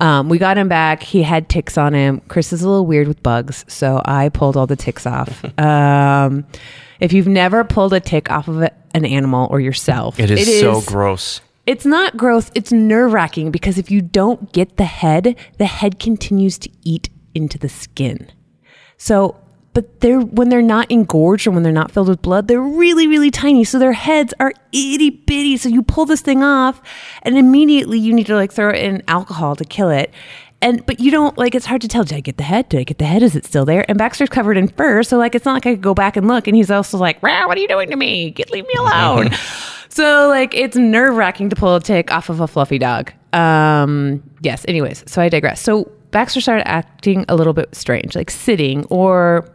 Um, 0.00 0.30
we 0.30 0.38
got 0.38 0.56
him 0.56 0.68
back. 0.68 1.02
He 1.02 1.22
had 1.22 1.50
ticks 1.50 1.76
on 1.76 1.92
him. 1.92 2.22
Chris 2.28 2.54
is 2.54 2.62
a 2.62 2.68
little 2.68 2.86
weird 2.86 3.06
with 3.06 3.22
bugs, 3.22 3.66
so 3.68 4.00
I 4.06 4.30
pulled 4.30 4.56
all 4.56 4.66
the 4.66 4.76
ticks 4.76 5.04
off. 5.06 5.44
um, 5.60 6.46
if 6.98 7.12
you've 7.12 7.28
never 7.28 7.64
pulled 7.64 7.92
a 7.92 8.00
tick 8.00 8.30
off 8.30 8.48
of 8.48 8.62
an 8.62 9.04
animal 9.04 9.46
or 9.50 9.60
yourself, 9.60 10.18
It 10.18 10.30
is 10.30 10.60
so 10.60 10.80
gross. 10.80 11.42
it's 11.66 11.84
not 11.84 12.16
gross. 12.16 12.50
It's 12.54 12.72
nerve 12.72 13.12
wracking 13.12 13.50
because 13.50 13.76
if 13.76 13.90
you 13.90 14.00
don't 14.00 14.52
get 14.54 14.78
the 14.78 14.84
head, 14.84 15.36
the 15.58 15.66
head 15.66 15.98
continues 16.00 16.58
to 16.60 16.70
eat 16.82 17.10
into 17.34 17.58
the 17.58 17.68
skin. 17.68 18.32
So, 18.96 19.36
but 19.76 20.00
they're 20.00 20.22
when 20.22 20.48
they're 20.48 20.62
not 20.62 20.90
engorged 20.90 21.46
or 21.46 21.50
when 21.50 21.62
they're 21.62 21.70
not 21.70 21.90
filled 21.90 22.08
with 22.08 22.22
blood, 22.22 22.48
they're 22.48 22.62
really, 22.62 23.06
really 23.06 23.30
tiny. 23.30 23.62
So 23.62 23.78
their 23.78 23.92
heads 23.92 24.32
are 24.40 24.54
itty 24.72 25.10
bitty. 25.10 25.58
So 25.58 25.68
you 25.68 25.82
pull 25.82 26.06
this 26.06 26.22
thing 26.22 26.42
off, 26.42 26.80
and 27.24 27.36
immediately 27.36 27.98
you 27.98 28.14
need 28.14 28.24
to 28.28 28.34
like 28.34 28.50
throw 28.50 28.70
it 28.70 28.76
in 28.76 29.02
alcohol 29.06 29.54
to 29.54 29.66
kill 29.66 29.90
it. 29.90 30.14
And 30.62 30.84
but 30.86 30.98
you 30.98 31.10
don't 31.10 31.36
like 31.36 31.54
it's 31.54 31.66
hard 31.66 31.82
to 31.82 31.88
tell. 31.88 32.04
Did 32.04 32.16
I 32.16 32.20
get 32.20 32.38
the 32.38 32.42
head? 32.44 32.70
Did 32.70 32.80
I 32.80 32.84
get 32.84 32.96
the 32.96 33.04
head? 33.04 33.22
Is 33.22 33.36
it 33.36 33.44
still 33.44 33.66
there? 33.66 33.84
And 33.86 33.98
Baxter's 33.98 34.30
covered 34.30 34.56
in 34.56 34.68
fur, 34.68 35.02
so 35.02 35.18
like 35.18 35.34
it's 35.34 35.44
not 35.44 35.52
like 35.52 35.66
I 35.66 35.74
could 35.74 35.82
go 35.82 35.92
back 35.92 36.16
and 36.16 36.26
look. 36.26 36.46
And 36.46 36.56
he's 36.56 36.70
also 36.70 36.96
like, 36.96 37.22
"Rah, 37.22 37.46
what 37.46 37.58
are 37.58 37.60
you 37.60 37.68
doing 37.68 37.90
to 37.90 37.96
me? 37.96 38.30
Get 38.30 38.50
leave 38.50 38.66
me 38.66 38.74
alone." 38.78 39.28
so 39.90 40.28
like 40.30 40.54
it's 40.54 40.78
nerve 40.78 41.16
wracking 41.16 41.50
to 41.50 41.56
pull 41.56 41.74
a 41.74 41.82
tick 41.82 42.10
off 42.10 42.30
of 42.30 42.40
a 42.40 42.48
fluffy 42.48 42.78
dog. 42.78 43.12
Um, 43.34 44.22
yes. 44.40 44.64
Anyways, 44.66 45.04
so 45.06 45.20
I 45.20 45.28
digress. 45.28 45.60
So 45.60 45.92
Baxter 46.12 46.40
started 46.40 46.66
acting 46.66 47.26
a 47.28 47.36
little 47.36 47.52
bit 47.52 47.74
strange, 47.74 48.16
like 48.16 48.30
sitting 48.30 48.86
or 48.86 49.46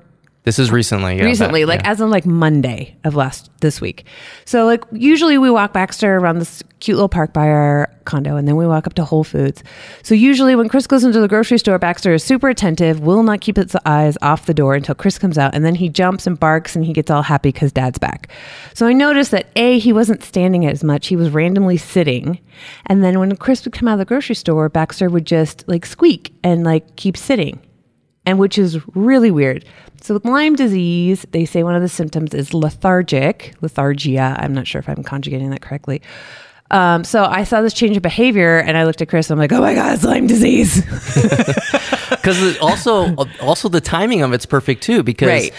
This 0.44 0.58
is 0.58 0.72
recently. 0.72 1.18
Yeah, 1.18 1.26
recently, 1.26 1.62
that- 1.62 1.68
like 1.68 1.82
yeah. 1.82 1.92
as 1.92 2.02
of 2.02 2.10
like 2.10 2.26
Monday 2.26 2.98
of 3.04 3.16
last 3.16 3.52
this 3.62 3.80
week. 3.80 4.06
So 4.46 4.66
like 4.66 4.84
usually 4.92 5.38
we 5.38 5.52
walk 5.52 5.72
Baxter 5.72 6.18
around 6.18 6.40
this 6.40 6.64
cute 6.80 6.96
little 6.96 7.10
park 7.10 7.32
by 7.32 7.48
our 7.48 7.94
condo, 8.06 8.38
and 8.38 8.48
then 8.48 8.56
we 8.56 8.66
walk 8.66 8.88
up 8.88 8.96
to 8.96 9.06
Whole 9.06 9.24
Foods. 9.24 9.64
So 10.02 10.16
usually 10.16 10.56
when 10.56 10.68
Chris 10.68 10.88
goes 10.88 11.04
into 11.04 11.20
the 11.20 11.28
grocery 11.28 11.60
store, 11.60 11.78
Baxter 11.78 12.12
is 12.16 12.24
super 12.24 12.50
attentive, 12.50 13.02
will 13.02 13.22
not 13.22 13.42
keep 13.42 13.60
its 13.60 13.76
eyes 13.86 14.18
off 14.24 14.48
the 14.48 14.54
door 14.56 14.74
until 14.74 14.96
Chris 14.96 15.20
comes 15.20 15.38
out, 15.38 15.54
and 15.54 15.64
then 15.64 15.76
he 15.76 15.90
jumps 15.90 16.26
and 16.26 16.40
barks 16.40 16.76
and 16.76 16.84
he 16.86 16.94
gets 16.94 17.12
all 17.12 17.22
happy 17.22 17.50
because 17.50 17.72
Dad's 17.72 18.00
back. 18.00 18.28
So 18.74 18.88
I 18.88 18.94
noticed 18.94 19.30
that 19.32 19.48
a 19.56 19.78
he 19.78 19.94
wasn't 19.94 20.24
standing 20.24 20.66
as 20.66 20.84
much; 20.84 21.06
he 21.06 21.16
was 21.16 21.30
randomly 21.30 21.78
sitting, 21.78 22.40
and 22.88 23.04
then 23.04 23.20
when 23.20 23.36
Chris 23.36 23.64
would 23.64 23.74
come 23.74 23.88
out 23.88 23.94
of 23.94 24.00
the 24.00 24.06
grocery 24.06 24.34
store, 24.34 24.70
Baxter 24.70 25.08
would 25.08 25.28
just 25.28 25.68
like 25.68 25.86
squeak 25.86 26.34
and 26.44 26.64
like 26.64 26.96
keep 26.96 27.16
sitting 27.16 27.60
and 28.26 28.38
which 28.40 28.58
is 28.58 28.80
really 28.96 29.32
weird. 29.32 29.66
So 30.02 30.16
with 30.16 30.26
Lyme 30.26 30.56
disease, 30.56 31.26
they 31.32 31.46
say 31.46 31.64
one 31.64 31.76
of 31.76 31.82
the 31.82 31.90
symptoms 31.90 32.34
is 32.34 32.54
lethargic, 32.54 33.54
lethargia. 33.62 34.36
I'm 34.40 34.54
not 34.54 34.66
sure 34.68 34.80
if 34.80 34.90
I'm 34.90 35.04
conjugating 35.04 35.50
that 35.52 35.62
correctly. 35.62 36.02
Um, 36.72 37.04
so 37.04 37.26
I 37.26 37.44
saw 37.44 37.62
this 37.62 37.74
change 37.74 37.98
of 37.98 38.04
behavior, 38.04 38.58
and 38.60 38.78
I 38.78 38.86
looked 38.86 39.02
at 39.02 39.10
Chris. 39.10 39.30
And 39.30 39.38
I'm 39.38 39.44
like, 39.44 39.52
"Oh 39.52 39.60
my 39.60 39.76
god, 39.76 39.94
it's 39.94 40.04
Lyme 40.06 40.26
disease!" 40.26 40.82
because 42.10 42.58
also 42.60 43.14
also 43.42 43.68
the 43.70 43.82
timing 43.82 44.22
of 44.22 44.32
it's 44.34 44.46
perfect 44.46 44.82
too 44.82 45.04
because 45.04 45.28
Right. 45.28 45.54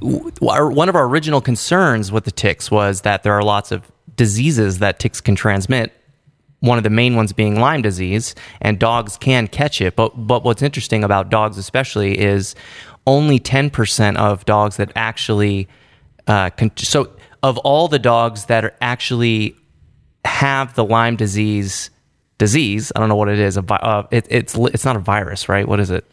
w- 0.00 0.30
our, 0.48 0.70
one 0.70 0.88
of 0.88 0.96
our 0.96 1.04
original 1.06 1.40
concerns 1.40 2.10
with 2.10 2.24
the 2.24 2.30
ticks 2.30 2.70
was 2.70 3.02
that 3.02 3.22
there 3.24 3.34
are 3.34 3.42
lots 3.42 3.72
of 3.72 3.82
diseases 4.16 4.78
that 4.78 4.98
ticks 4.98 5.20
can 5.20 5.34
transmit 5.34 5.92
one 6.60 6.78
of 6.78 6.84
the 6.84 6.90
main 6.90 7.14
ones 7.14 7.32
being 7.32 7.60
Lyme 7.60 7.82
disease 7.82 8.34
and 8.60 8.78
dogs 8.78 9.16
can 9.16 9.46
catch 9.48 9.80
it. 9.80 9.96
But 9.96 10.10
but 10.26 10.44
what's 10.44 10.62
interesting 10.62 11.04
about 11.04 11.30
dogs 11.30 11.58
especially 11.58 12.18
is 12.18 12.54
only 13.06 13.40
10% 13.40 14.16
of 14.16 14.44
dogs 14.44 14.76
that 14.76 14.92
actually 14.94 15.68
uh, 16.26 16.50
con- 16.50 16.72
so 16.76 17.10
of 17.42 17.56
all 17.58 17.88
the 17.88 17.98
dogs 17.98 18.46
that 18.46 18.64
are 18.64 18.74
actually 18.80 19.56
have 20.24 20.74
the 20.74 20.84
Lyme 20.84 21.16
disease 21.16 21.90
disease 22.36 22.92
I 22.94 23.00
don't 23.00 23.08
know 23.08 23.16
what 23.16 23.28
it 23.28 23.38
is 23.38 23.56
a 23.56 23.62
vi- 23.62 23.76
uh, 23.76 24.06
it, 24.10 24.26
it's 24.30 24.54
it's 24.56 24.84
not 24.84 24.96
a 24.96 25.00
virus 25.00 25.48
right? 25.48 25.66
What 25.66 25.80
is 25.80 25.90
it? 25.90 26.04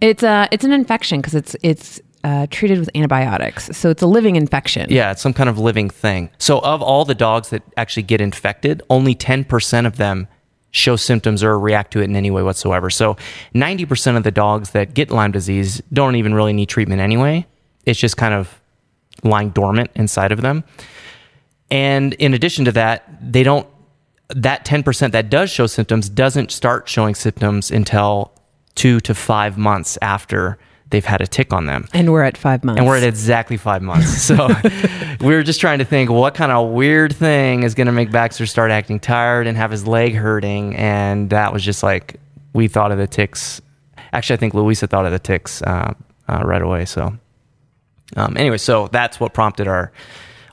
It's 0.00 0.22
uh, 0.22 0.48
it's 0.50 0.64
an 0.64 0.72
infection 0.72 1.20
because 1.20 1.34
it's 1.34 1.54
it's 1.62 2.00
uh, 2.22 2.46
treated 2.50 2.78
with 2.78 2.90
antibiotics, 2.94 3.76
so 3.76 3.90
it's 3.90 4.02
a 4.02 4.06
living 4.06 4.36
infection. 4.36 4.86
Yeah, 4.90 5.12
it's 5.12 5.22
some 5.22 5.32
kind 5.32 5.48
of 5.48 5.58
living 5.58 5.88
thing. 5.88 6.30
So, 6.38 6.58
of 6.60 6.82
all 6.82 7.04
the 7.04 7.14
dogs 7.14 7.50
that 7.50 7.62
actually 7.76 8.02
get 8.02 8.20
infected, 8.20 8.82
only 8.90 9.14
10% 9.14 9.86
of 9.86 9.96
them 9.96 10.28
show 10.70 10.96
symptoms 10.96 11.42
or 11.42 11.58
react 11.58 11.92
to 11.92 12.00
it 12.00 12.04
in 12.04 12.16
any 12.16 12.30
way 12.30 12.42
whatsoever. 12.42 12.90
So, 12.90 13.16
90% 13.54 14.16
of 14.16 14.22
the 14.22 14.30
dogs 14.30 14.70
that 14.70 14.94
get 14.94 15.10
Lyme 15.10 15.32
disease 15.32 15.82
don't 15.92 16.16
even 16.16 16.34
really 16.34 16.52
need 16.52 16.68
treatment 16.68 17.00
anyway. 17.00 17.46
It's 17.86 17.98
just 17.98 18.16
kind 18.16 18.34
of 18.34 18.60
lying 19.24 19.50
dormant 19.50 19.90
inside 19.94 20.32
of 20.32 20.42
them. 20.42 20.64
And 21.70 22.14
in 22.14 22.34
addition 22.34 22.64
to 22.66 22.72
that, 22.72 23.08
they 23.22 23.42
don't, 23.42 23.66
that 24.28 24.64
10% 24.64 25.12
that 25.12 25.30
does 25.30 25.50
show 25.50 25.66
symptoms 25.66 26.08
doesn't 26.08 26.52
start 26.52 26.88
showing 26.88 27.14
symptoms 27.14 27.70
until 27.70 28.32
two 28.74 29.00
to 29.00 29.14
five 29.14 29.56
months 29.56 29.98
after 30.02 30.58
they've 30.90 31.04
had 31.04 31.20
a 31.20 31.26
tick 31.26 31.52
on 31.52 31.66
them 31.66 31.86
and 31.92 32.12
we're 32.12 32.22
at 32.22 32.36
five 32.36 32.64
months. 32.64 32.78
and 32.78 32.86
we're 32.86 32.96
at 32.96 33.02
exactly 33.04 33.56
five 33.56 33.82
months. 33.82 34.22
So 34.30 34.48
we 35.20 35.34
were 35.34 35.42
just 35.42 35.60
trying 35.60 35.78
to 35.80 35.84
think 35.84 36.10
what 36.10 36.34
kind 36.34 36.52
of 36.52 36.70
weird 36.70 37.14
thing 37.14 37.62
is 37.62 37.74
going 37.74 37.86
to 37.86 37.92
make 37.92 38.10
Baxter 38.10 38.46
start 38.46 38.70
acting 38.70 39.00
tired 39.00 39.46
and 39.46 39.56
have 39.56 39.70
his 39.70 39.86
leg 39.86 40.14
hurting, 40.14 40.76
and 40.76 41.30
that 41.30 41.52
was 41.52 41.62
just 41.64 41.82
like 41.82 42.16
we 42.52 42.68
thought 42.68 42.92
of 42.92 42.98
the 42.98 43.06
ticks. 43.06 43.60
Actually, 44.12 44.34
I 44.34 44.36
think 44.38 44.54
Louisa 44.54 44.86
thought 44.86 45.06
of 45.06 45.12
the 45.12 45.18
ticks 45.18 45.62
uh, 45.62 45.94
uh, 46.28 46.42
right 46.44 46.62
away. 46.62 46.84
So 46.84 47.16
um, 48.16 48.36
anyway, 48.36 48.58
so 48.58 48.88
that's 48.88 49.18
what 49.20 49.32
prompted 49.34 49.68
our 49.68 49.92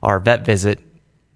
our 0.04 0.20
vet 0.20 0.46
visit 0.46 0.80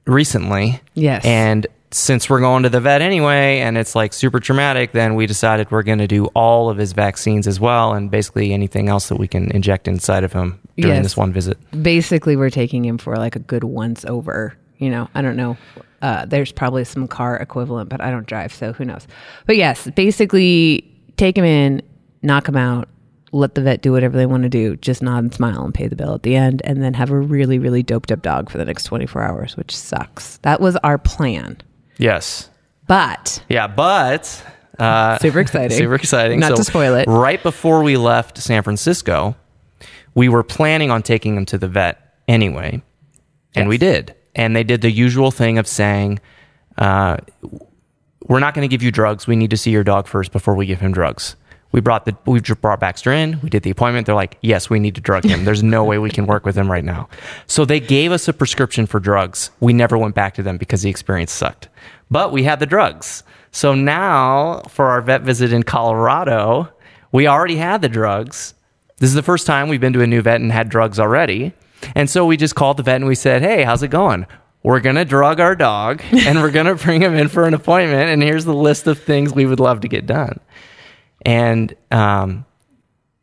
recently. 0.05 0.81
Yes. 0.93 1.25
and 1.25 1.67
since 1.93 2.29
we're 2.29 2.39
going 2.39 2.63
to 2.63 2.69
the 2.69 2.79
vet 2.79 3.01
anyway 3.01 3.59
and 3.59 3.77
it's 3.77 3.95
like 3.95 4.13
super 4.13 4.39
traumatic 4.39 4.93
then 4.93 5.15
we 5.15 5.25
decided 5.25 5.69
we're 5.71 5.83
going 5.83 5.97
to 5.99 6.07
do 6.07 6.25
all 6.27 6.69
of 6.69 6.77
his 6.77 6.93
vaccines 6.93 7.47
as 7.47 7.59
well 7.59 7.93
and 7.93 8.09
basically 8.09 8.53
anything 8.53 8.87
else 8.87 9.09
that 9.09 9.17
we 9.17 9.27
can 9.27 9.51
inject 9.51 9.87
inside 9.87 10.23
of 10.23 10.31
him 10.31 10.57
during 10.77 10.95
Yes. 10.95 11.03
this 11.03 11.17
one 11.17 11.33
visit. 11.33 11.57
Basically 11.83 12.35
we're 12.37 12.49
taking 12.49 12.85
him 12.85 12.97
for 12.97 13.17
like 13.17 13.35
a 13.35 13.39
good 13.39 13.63
once 13.65 14.05
over 14.05 14.55
you 14.77 14.89
know? 14.89 15.07
I 15.13 15.21
don't 15.21 15.35
know. 15.35 15.57
Uh, 16.01 16.25
there's 16.25 16.51
probably 16.51 16.83
some 16.83 17.07
car 17.07 17.35
equivalent 17.37 17.89
but 17.89 18.01
i 18.01 18.09
don't 18.09 18.25
drive 18.25 18.53
so 18.53 18.73
who 18.73 18.85
knows? 18.85 19.05
But 19.45 19.57
yes 19.57 19.87
basically 19.95 20.89
take 21.17 21.37
him 21.37 21.45
in 21.45 21.81
knock 22.23 22.47
him 22.47 22.55
out 22.55 22.87
let 23.33 23.55
the 23.55 23.61
vet 23.61 23.81
do 23.81 23.91
whatever 23.91 24.17
they 24.17 24.25
want 24.25 24.43
to 24.43 24.49
do 24.49 24.75
just 24.77 25.01
nod 25.01 25.19
and 25.19 25.33
smile 25.33 25.63
and 25.63 25.73
pay 25.73 25.87
the 25.87 25.95
bill 25.95 26.13
at 26.15 26.23
the 26.23 26.35
end 26.35 26.61
and 26.65 26.81
then 26.83 26.93
have 26.93 27.11
a 27.11 27.19
really 27.19 27.59
really 27.59 27.83
doped 27.83 28.11
up 28.11 28.21
dog 28.21 28.49
for 28.49 28.57
the 28.57 28.65
next 28.65 28.85
24 28.85 29.21
hours 29.21 29.57
which 29.57 29.75
sucks. 29.75 30.37
That 30.37 30.61
was 30.61 30.75
our 30.77 30.97
plan 30.97 31.57
yes 32.01 32.49
but 32.87 33.41
yeah 33.47 33.67
but 33.67 34.43
uh, 34.79 35.17
Super 35.19 35.39
exciting. 35.39 35.77
super 35.77 35.95
exciting 35.95 36.39
Not 36.39 36.55
to 36.57 36.63
spoil 36.63 36.95
it. 36.95 37.05
right 37.07 37.41
before 37.41 37.83
we 37.83 37.95
left 37.97 38.37
san 38.39 38.63
francisco 38.63 39.35
we 40.15 40.27
were 40.27 40.43
planning 40.43 40.91
on 40.91 41.03
taking 41.03 41.37
him 41.37 41.45
to 41.45 41.57
the 41.57 41.67
vet 41.67 42.17
anyway 42.27 42.81
and 43.55 43.65
Yes. 43.65 43.69
we 43.69 43.77
did 43.77 44.15
and 44.35 44.55
they 44.55 44.63
did 44.63 44.81
the 44.81 44.91
usual 44.91 45.29
thing 45.31 45.57
of 45.57 45.67
saying 45.67 46.19
uh, 46.77 47.17
we're 48.27 48.39
not 48.39 48.53
going 48.53 48.67
to 48.67 48.71
give 48.71 48.81
you 48.81 48.91
drugs. 48.91 49.27
We 49.27 49.35
need 49.35 49.49
to 49.49 49.57
see 49.57 49.71
your 49.71 49.83
dog 49.83 50.07
first 50.07 50.31
before 50.31 50.55
we 50.55 50.65
give 50.65 50.79
him 50.79 50.93
drugs. 50.93 51.35
We 51.71 51.81
brought 51.81 52.05
the 52.05 52.15
we 52.25 52.39
brought 52.39 52.79
Baxter 52.79 53.11
in. 53.11 53.39
We 53.41 53.49
did 53.49 53.63
the 53.63 53.69
appointment. 53.69 54.05
They're 54.05 54.15
like, 54.15 54.37
yes, 54.41 54.69
we 54.69 54.79
need 54.79 54.95
to 54.95 55.01
drug 55.01 55.23
him. 55.23 55.45
There's 55.45 55.63
no 55.63 55.83
way 55.83 55.97
we 55.97 56.09
can 56.09 56.25
work 56.25 56.45
with 56.45 56.57
him 56.57 56.69
right 56.71 56.83
now. 56.83 57.07
So 57.47 57.65
they 57.65 57.79
gave 57.79 58.11
us 58.11 58.27
a 58.27 58.33
prescription 58.33 58.85
for 58.85 58.99
drugs. 58.99 59.51
We 59.59 59.73
never 59.73 59.97
went 59.97 60.15
back 60.15 60.33
to 60.35 60.43
them 60.43 60.57
because 60.57 60.81
the 60.81 60.89
experience 60.89 61.31
sucked. 61.31 61.69
But 62.09 62.31
we 62.31 62.43
had 62.43 62.59
the 62.59 62.65
drugs. 62.65 63.23
So 63.51 63.73
now 63.73 64.61
for 64.69 64.87
our 64.87 65.01
vet 65.01 65.21
visit 65.21 65.53
in 65.53 65.63
Colorado, 65.63 66.71
we 67.11 67.27
already 67.27 67.57
had 67.57 67.81
the 67.81 67.89
drugs. 67.89 68.53
This 68.97 69.09
is 69.09 69.15
the 69.15 69.23
first 69.23 69.47
time 69.47 69.67
we've 69.69 69.81
been 69.81 69.93
to 69.93 70.01
a 70.01 70.07
new 70.07 70.21
vet 70.21 70.41
and 70.41 70.51
had 70.51 70.69
drugs 70.69 70.99
already. 70.99 71.53
And 71.95 72.09
so 72.09 72.25
we 72.25 72.37
just 72.37 72.55
called 72.55 72.77
the 72.77 72.83
vet 72.83 72.97
and 72.97 73.07
we 73.07 73.15
said, 73.15 73.41
hey, 73.41 73.63
how's 73.63 73.83
it 73.83 73.89
going? 73.89 74.27
We're 74.63 74.79
going 74.79 74.95
to 74.95 75.05
drug 75.05 75.39
our 75.39 75.55
dog 75.55 76.03
and 76.11 76.39
we're 76.39 76.51
going 76.51 76.67
to 76.67 76.75
bring 76.75 77.01
him 77.01 77.15
in 77.15 77.27
for 77.27 77.45
an 77.45 77.55
appointment. 77.55 78.09
And 78.09 78.21
here's 78.21 78.45
the 78.45 78.53
list 78.53 78.85
of 78.85 78.99
things 78.99 79.33
we 79.33 79.47
would 79.47 79.59
love 79.59 79.81
to 79.81 79.87
get 79.87 80.05
done. 80.05 80.39
And 81.21 81.75
um, 81.91 82.45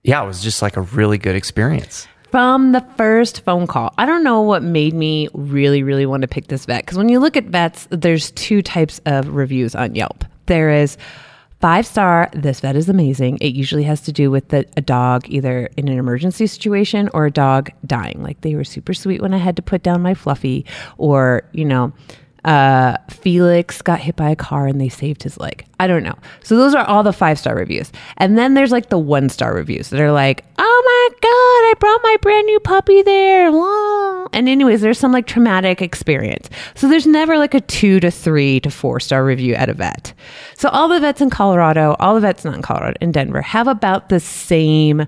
yeah, 0.02 0.22
it 0.22 0.26
was 0.26 0.42
just 0.42 0.62
like 0.62 0.76
a 0.76 0.82
really 0.82 1.18
good 1.18 1.36
experience. 1.36 2.06
From 2.30 2.72
the 2.72 2.86
first 2.96 3.40
phone 3.40 3.66
call, 3.66 3.94
I 3.96 4.04
don't 4.04 4.22
know 4.22 4.42
what 4.42 4.62
made 4.62 4.92
me 4.92 5.28
really, 5.32 5.82
really 5.82 6.04
want 6.04 6.22
to 6.22 6.28
pick 6.28 6.48
this 6.48 6.66
vet. 6.66 6.84
Because 6.84 6.98
when 6.98 7.08
you 7.08 7.20
look 7.20 7.36
at 7.36 7.44
vets, 7.44 7.88
there's 7.90 8.30
two 8.32 8.60
types 8.60 9.00
of 9.06 9.28
reviews 9.28 9.74
on 9.74 9.94
Yelp. 9.94 10.24
There 10.44 10.70
is 10.70 10.98
five 11.60 11.86
star, 11.86 12.28
this 12.34 12.60
vet 12.60 12.76
is 12.76 12.88
amazing. 12.88 13.38
It 13.40 13.54
usually 13.54 13.82
has 13.84 14.02
to 14.02 14.12
do 14.12 14.30
with 14.30 14.48
the, 14.48 14.66
a 14.76 14.82
dog 14.82 15.24
either 15.28 15.70
in 15.78 15.88
an 15.88 15.98
emergency 15.98 16.46
situation 16.46 17.08
or 17.14 17.26
a 17.26 17.30
dog 17.30 17.70
dying. 17.86 18.22
Like 18.22 18.42
they 18.42 18.54
were 18.54 18.64
super 18.64 18.92
sweet 18.92 19.22
when 19.22 19.32
I 19.32 19.38
had 19.38 19.56
to 19.56 19.62
put 19.62 19.82
down 19.82 20.02
my 20.02 20.14
fluffy, 20.14 20.66
or, 20.98 21.48
you 21.52 21.64
know, 21.64 21.92
uh, 22.44 22.96
Felix 23.10 23.82
got 23.82 24.00
hit 24.00 24.16
by 24.16 24.30
a 24.30 24.36
car 24.36 24.66
and 24.66 24.80
they 24.80 24.88
saved 24.88 25.22
his 25.22 25.38
leg. 25.38 25.64
I 25.80 25.86
don't 25.86 26.02
know. 26.02 26.14
So 26.42 26.56
those 26.56 26.74
are 26.74 26.84
all 26.84 27.02
the 27.02 27.12
five 27.12 27.38
star 27.38 27.54
reviews. 27.54 27.92
And 28.16 28.38
then 28.38 28.54
there's 28.54 28.72
like 28.72 28.88
the 28.88 28.98
one 28.98 29.28
star 29.28 29.54
reviews 29.54 29.90
that 29.90 30.00
are 30.00 30.12
like, 30.12 30.44
oh 30.58 30.82
my 30.84 31.18
God, 31.20 31.28
I 31.30 31.74
brought 31.78 32.00
my 32.02 32.16
brand 32.20 32.46
new 32.46 32.60
puppy 32.60 33.02
there. 33.02 33.48
And, 34.32 34.48
anyways, 34.48 34.80
there's 34.80 34.98
some 34.98 35.12
like 35.12 35.26
traumatic 35.26 35.80
experience. 35.80 36.48
So 36.74 36.88
there's 36.88 37.06
never 37.06 37.38
like 37.38 37.54
a 37.54 37.60
two 37.60 38.00
to 38.00 38.10
three 38.10 38.60
to 38.60 38.70
four 38.70 39.00
star 39.00 39.24
review 39.24 39.54
at 39.54 39.68
a 39.68 39.74
vet. 39.74 40.12
So 40.56 40.68
all 40.68 40.88
the 40.88 41.00
vets 41.00 41.20
in 41.20 41.30
Colorado, 41.30 41.96
all 41.98 42.14
the 42.14 42.20
vets 42.20 42.44
not 42.44 42.54
in 42.54 42.62
Colorado, 42.62 42.96
in 43.00 43.12
Denver 43.12 43.42
have 43.42 43.68
about 43.68 44.08
the 44.08 44.20
same 44.20 45.06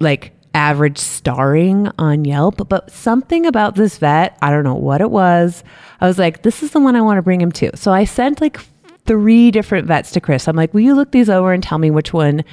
like 0.00 0.33
average 0.54 0.98
starring 0.98 1.90
on 1.98 2.24
Yelp, 2.24 2.68
but 2.68 2.90
something 2.90 3.44
about 3.44 3.74
this 3.74 3.98
vet, 3.98 4.38
I 4.40 4.50
don't 4.50 4.64
know 4.64 4.74
what 4.74 5.00
it 5.00 5.10
was. 5.10 5.64
I 6.00 6.06
was 6.06 6.18
like, 6.18 6.42
this 6.42 6.62
is 6.62 6.70
the 6.70 6.80
one 6.80 6.96
I 6.96 7.02
want 7.02 7.18
to 7.18 7.22
bring 7.22 7.40
him 7.40 7.52
to. 7.52 7.76
So 7.76 7.92
I 7.92 8.04
sent 8.04 8.40
like 8.40 8.58
three 9.04 9.50
different 9.50 9.86
vets 9.86 10.12
to 10.12 10.20
Chris. 10.20 10.48
I'm 10.48 10.56
like, 10.56 10.72
will 10.72 10.80
you 10.80 10.94
look 10.94 11.12
these 11.12 11.28
over 11.28 11.52
and 11.52 11.62
tell 11.62 11.78
me 11.78 11.90
which 11.90 12.12
one 12.12 12.44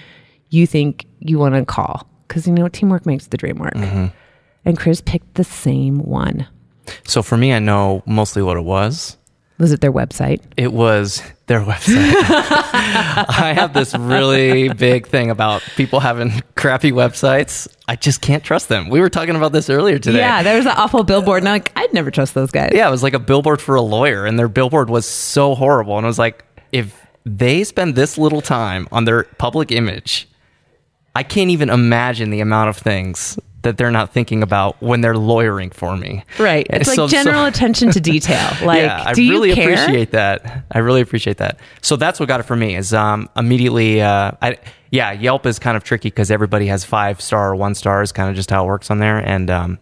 you 0.50 0.68
think 0.68 1.06
you 1.20 1.40
want 1.40 1.56
to 1.56 1.64
call? 1.66 2.10
Because 2.28 2.48
you 2.48 2.54
know, 2.54 2.68
teamwork 2.68 3.06
makes 3.06 3.28
the 3.28 3.38
dream 3.38 3.58
work. 3.58 3.74
Mm-hmm. 3.74 4.08
And 4.66 4.78
Chris 4.78 5.02
picked 5.02 5.36
the 5.36 5.44
same 5.44 6.00
one. 6.00 6.48
So 7.06 7.22
for 7.22 7.38
me, 7.38 7.54
I 7.54 7.60
know 7.60 8.04
mostly 8.06 8.42
what 8.42 8.58
it 8.58 8.64
was. 8.64 9.18
Was 9.62 9.72
it 9.72 9.80
their 9.80 9.92
website? 9.92 10.42
It 10.58 10.74
was 10.74 11.22
their 11.46 11.62
website. 11.62 11.96
I 11.96 13.54
have 13.56 13.74
this 13.74 13.94
really 13.96 14.70
big 14.70 15.06
thing 15.06 15.30
about 15.30 15.62
people 15.76 16.00
having 16.00 16.42
crappy 16.56 16.92
websites. 16.92 17.68
I 17.88 17.96
just 17.96 18.22
can't 18.22 18.44
trust 18.44 18.70
them. 18.70 18.90
We 18.90 19.00
were 19.00 19.10
talking 19.10 19.36
about 19.36 19.52
this 19.52 19.70
earlier 19.70 20.00
today. 20.00 20.18
Yeah, 20.18 20.42
there 20.42 20.58
was 20.58 20.66
an 20.66 20.72
awful 20.76 21.04
billboard, 21.04 21.44
and 21.44 21.50
I'm 21.50 21.54
like, 21.54 21.72
I'd 21.76 21.94
never 21.94 22.10
trust 22.10 22.34
those 22.34 22.50
guys. 22.50 22.72
Yeah, 22.74 22.88
it 22.88 22.92
was 22.92 23.04
like 23.04 23.14
a 23.14 23.20
billboard 23.20 23.62
for 23.62 23.76
a 23.76 23.82
lawyer, 23.82 24.26
and 24.26 24.40
their 24.40 24.48
billboard 24.48 24.90
was 24.90 25.06
so 25.06 25.54
horrible. 25.54 25.96
And 25.96 26.08
I 26.08 26.10
was 26.10 26.18
like, 26.18 26.44
if 26.72 27.06
they 27.24 27.64
spend 27.64 27.94
this 27.94 28.18
little 28.18 28.42
time 28.42 28.88
on 28.92 29.06
their 29.06 29.26
public 29.38 29.72
image, 29.72 30.28
I 31.16 31.22
can't 31.22 31.52
even 31.52 31.70
imagine 31.70 32.32
the 32.32 32.40
amount 32.40 32.70
of 32.70 32.78
things 32.78 33.38
that 33.64 33.78
they're 33.78 33.92
not 33.92 34.12
thinking 34.14 34.42
about 34.42 34.82
when 34.82 35.02
they're 35.02 35.18
lawyering 35.18 35.70
for 35.70 35.96
me. 35.96 36.24
Right. 36.40 36.66
It's 36.70 36.94
so, 36.94 37.04
like 37.04 37.12
general 37.12 37.44
so, 37.44 37.48
attention 37.48 37.92
to 37.92 38.02
detail. 38.02 38.50
Like, 38.62 38.84
yeah, 38.84 39.04
I 39.06 39.12
really 39.14 39.52
appreciate 39.52 40.12
that. 40.12 40.66
I 40.72 40.80
really 40.80 41.02
appreciate 41.02 41.38
that. 41.38 41.60
So 41.82 41.96
that's 41.96 42.20
what 42.20 42.28
got 42.28 42.40
it 42.40 42.44
for 42.44 42.56
me 42.56 42.76
is 42.76 42.94
um, 42.94 43.30
immediately, 43.36 44.02
uh, 44.02 44.32
I, 44.42 44.58
yeah, 44.92 45.12
Yelp 45.12 45.46
is 45.46 45.58
kind 45.58 45.76
of 45.76 45.84
tricky 45.84 46.10
because 46.10 46.30
everybody 46.30 46.68
has 46.68 46.84
five 46.86 47.20
star 47.22 47.52
or 47.52 47.56
one 47.56 47.74
star 47.76 48.02
is 48.02 48.12
kind 48.12 48.30
of 48.30 48.36
just 48.36 48.50
how 48.50 48.66
it 48.66 48.68
works 48.68 48.92
on 48.92 49.00
there. 49.00 49.18
And, 49.18 49.50
um, 49.50 49.80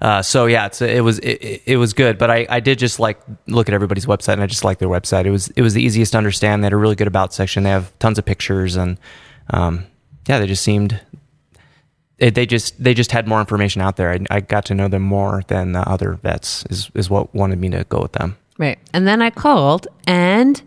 uh, 0.00 0.22
so 0.22 0.46
yeah, 0.46 0.66
it's, 0.66 0.80
it 0.80 1.02
was 1.02 1.18
it, 1.18 1.62
it, 1.66 1.76
was 1.76 1.92
good, 1.92 2.18
but 2.18 2.30
I, 2.30 2.46
I 2.48 2.60
did 2.60 2.78
just 2.78 3.00
like 3.00 3.20
look 3.46 3.68
at 3.68 3.74
everybody's 3.74 4.06
website 4.06 4.34
and 4.34 4.42
I 4.42 4.46
just 4.46 4.64
like 4.64 4.78
their 4.78 4.88
website. 4.88 5.26
It 5.26 5.30
was 5.30 5.48
it 5.48 5.62
was 5.62 5.74
the 5.74 5.82
easiest 5.82 6.12
to 6.12 6.18
understand. 6.18 6.62
They 6.62 6.66
had 6.66 6.72
a 6.72 6.78
really 6.78 6.94
good 6.94 7.06
about 7.06 7.34
section. 7.34 7.64
They 7.64 7.70
have 7.70 7.96
tons 7.98 8.18
of 8.18 8.24
pictures 8.24 8.76
and 8.76 8.96
um, 9.50 9.84
yeah, 10.26 10.38
they 10.38 10.46
just 10.46 10.62
seemed 10.62 10.98
it, 12.20 12.34
they 12.34 12.46
just 12.46 12.82
they 12.82 12.94
just 12.94 13.12
had 13.12 13.26
more 13.26 13.40
information 13.40 13.80
out 13.80 13.96
there. 13.96 14.12
I, 14.12 14.20
I, 14.30 14.40
got 14.40 14.66
to 14.66 14.74
know 14.74 14.88
them 14.88 15.02
more 15.02 15.42
than 15.48 15.72
the 15.72 15.88
other 15.88 16.14
vets. 16.22 16.64
Is 16.66 16.90
is 16.94 17.10
what 17.10 17.34
wanted 17.34 17.58
me 17.58 17.70
to 17.70 17.84
go 17.88 18.00
with 18.00 18.12
them. 18.12 18.36
Right, 18.58 18.78
and 18.92 19.08
then 19.08 19.22
I 19.22 19.30
called, 19.30 19.88
and 20.06 20.60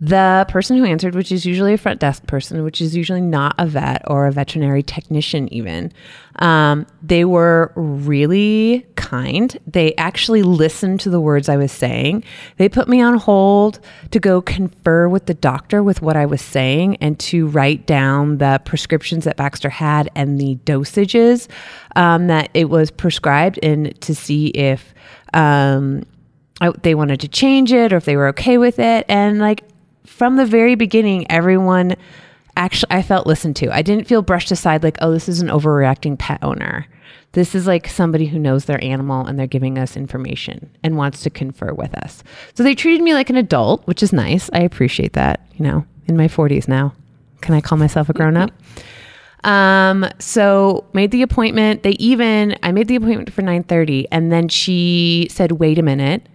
the 0.00 0.46
person 0.48 0.76
who 0.76 0.84
answered, 0.84 1.16
which 1.16 1.32
is 1.32 1.44
usually 1.44 1.74
a 1.74 1.78
front 1.78 1.98
desk 1.98 2.24
person, 2.28 2.62
which 2.62 2.80
is 2.80 2.94
usually 2.94 3.20
not 3.20 3.56
a 3.58 3.66
vet 3.66 4.02
or 4.06 4.26
a 4.26 4.32
veterinary 4.32 4.82
technician, 4.82 5.52
even, 5.52 5.92
um, 6.36 6.86
they 7.02 7.24
were 7.24 7.72
really 7.74 8.86
kind. 8.94 9.58
They 9.66 9.96
actually 9.96 10.44
listened 10.44 11.00
to 11.00 11.10
the 11.10 11.20
words 11.20 11.48
I 11.48 11.56
was 11.56 11.72
saying. 11.72 12.22
They 12.58 12.68
put 12.68 12.88
me 12.88 13.00
on 13.00 13.18
hold 13.18 13.80
to 14.12 14.20
go 14.20 14.40
confer 14.40 15.08
with 15.08 15.26
the 15.26 15.34
doctor 15.34 15.82
with 15.82 16.00
what 16.00 16.16
I 16.16 16.26
was 16.26 16.42
saying 16.42 16.96
and 16.96 17.18
to 17.20 17.48
write 17.48 17.84
down 17.84 18.38
the 18.38 18.60
prescriptions 18.64 19.24
that 19.24 19.36
Baxter 19.36 19.70
had 19.70 20.10
and 20.14 20.40
the 20.40 20.56
dosages 20.64 21.48
um, 21.96 22.28
that 22.28 22.50
it 22.54 22.70
was 22.70 22.92
prescribed 22.92 23.58
and 23.64 24.00
to 24.02 24.14
see 24.14 24.48
if. 24.48 24.94
Um, 25.34 26.04
I, 26.60 26.72
they 26.82 26.96
wanted 26.96 27.20
to 27.20 27.28
change 27.28 27.72
it 27.72 27.92
or 27.92 27.98
if 27.98 28.04
they 28.04 28.16
were 28.16 28.26
okay 28.28 28.58
with 28.58 28.80
it. 28.80 29.06
And 29.08 29.38
like 29.38 29.62
from 30.08 30.36
the 30.36 30.46
very 30.46 30.74
beginning, 30.74 31.30
everyone 31.30 31.96
actually 32.56 32.90
I 32.90 33.02
felt 33.02 33.26
listened 33.26 33.56
to. 33.56 33.74
I 33.74 33.82
didn't 33.82 34.06
feel 34.06 34.22
brushed 34.22 34.50
aside 34.50 34.82
like, 34.82 34.98
oh, 35.00 35.12
this 35.12 35.28
is 35.28 35.40
an 35.40 35.48
overreacting 35.48 36.18
pet 36.18 36.40
owner. 36.42 36.86
This 37.32 37.54
is 37.54 37.66
like 37.66 37.86
somebody 37.86 38.26
who 38.26 38.38
knows 38.38 38.64
their 38.64 38.82
animal 38.82 39.26
and 39.26 39.38
they're 39.38 39.46
giving 39.46 39.78
us 39.78 39.96
information 39.96 40.70
and 40.82 40.96
wants 40.96 41.22
to 41.22 41.30
confer 41.30 41.72
with 41.72 41.94
us. 41.94 42.22
So 42.54 42.62
they 42.62 42.74
treated 42.74 43.02
me 43.02 43.14
like 43.14 43.30
an 43.30 43.36
adult, 43.36 43.86
which 43.86 44.02
is 44.02 44.12
nice. 44.12 44.50
I 44.52 44.60
appreciate 44.60 45.12
that, 45.12 45.46
you 45.54 45.64
know, 45.64 45.86
in 46.06 46.16
my 46.16 46.26
40s 46.26 46.66
now. 46.66 46.94
Can 47.40 47.54
I 47.54 47.60
call 47.60 47.78
myself 47.78 48.08
a 48.08 48.12
grown 48.12 48.36
up? 48.36 48.50
Um, 49.44 50.04
so 50.18 50.84
made 50.92 51.12
the 51.12 51.22
appointment. 51.22 51.84
They 51.84 51.92
even 51.92 52.56
I 52.64 52.72
made 52.72 52.88
the 52.88 52.96
appointment 52.96 53.32
for 53.32 53.42
9:30 53.42 54.06
and 54.10 54.32
then 54.32 54.48
she 54.48 55.28
said, 55.30 55.52
"Wait 55.52 55.78
a 55.78 55.82
minute." 55.82 56.28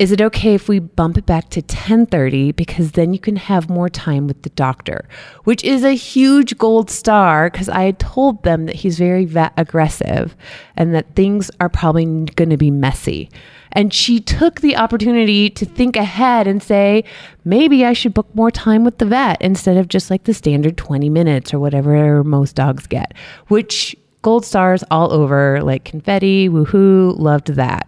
Is 0.00 0.10
it 0.10 0.22
okay 0.22 0.54
if 0.54 0.66
we 0.66 0.78
bump 0.78 1.18
it 1.18 1.26
back 1.26 1.50
to 1.50 1.60
10:30 1.60 2.56
because 2.56 2.92
then 2.92 3.12
you 3.12 3.20
can 3.20 3.36
have 3.36 3.68
more 3.68 3.90
time 3.90 4.26
with 4.26 4.40
the 4.42 4.48
doctor 4.50 5.06
which 5.44 5.62
is 5.62 5.84
a 5.84 5.92
huge 5.92 6.56
gold 6.56 6.90
star 6.90 7.50
cuz 7.50 7.68
I 7.68 7.82
had 7.82 7.98
told 7.98 8.42
them 8.42 8.64
that 8.64 8.76
he's 8.76 8.98
very 8.98 9.28
aggressive 9.58 10.34
and 10.74 10.94
that 10.94 11.14
things 11.14 11.50
are 11.60 11.68
probably 11.68 12.06
going 12.34 12.48
to 12.48 12.56
be 12.56 12.70
messy. 12.70 13.28
And 13.72 13.92
she 13.92 14.18
took 14.20 14.62
the 14.62 14.76
opportunity 14.76 15.50
to 15.50 15.64
think 15.66 15.96
ahead 15.96 16.46
and 16.46 16.62
say 16.62 17.04
maybe 17.44 17.84
I 17.84 17.92
should 17.92 18.14
book 18.14 18.34
more 18.34 18.50
time 18.50 18.84
with 18.84 18.98
the 18.98 19.04
vet 19.04 19.40
instead 19.42 19.76
of 19.76 19.88
just 19.88 20.10
like 20.10 20.24
the 20.24 20.34
standard 20.34 20.78
20 20.78 21.10
minutes 21.10 21.52
or 21.52 21.60
whatever 21.60 22.24
most 22.24 22.56
dogs 22.56 22.86
get 22.86 23.12
which 23.48 23.94
gold 24.22 24.46
stars 24.46 24.82
all 24.90 25.12
over 25.12 25.62
like 25.62 25.84
confetti 25.84 26.48
woohoo 26.48 27.18
loved 27.18 27.48
that. 27.48 27.86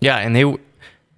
Yeah 0.00 0.18
and 0.18 0.36
they 0.36 0.44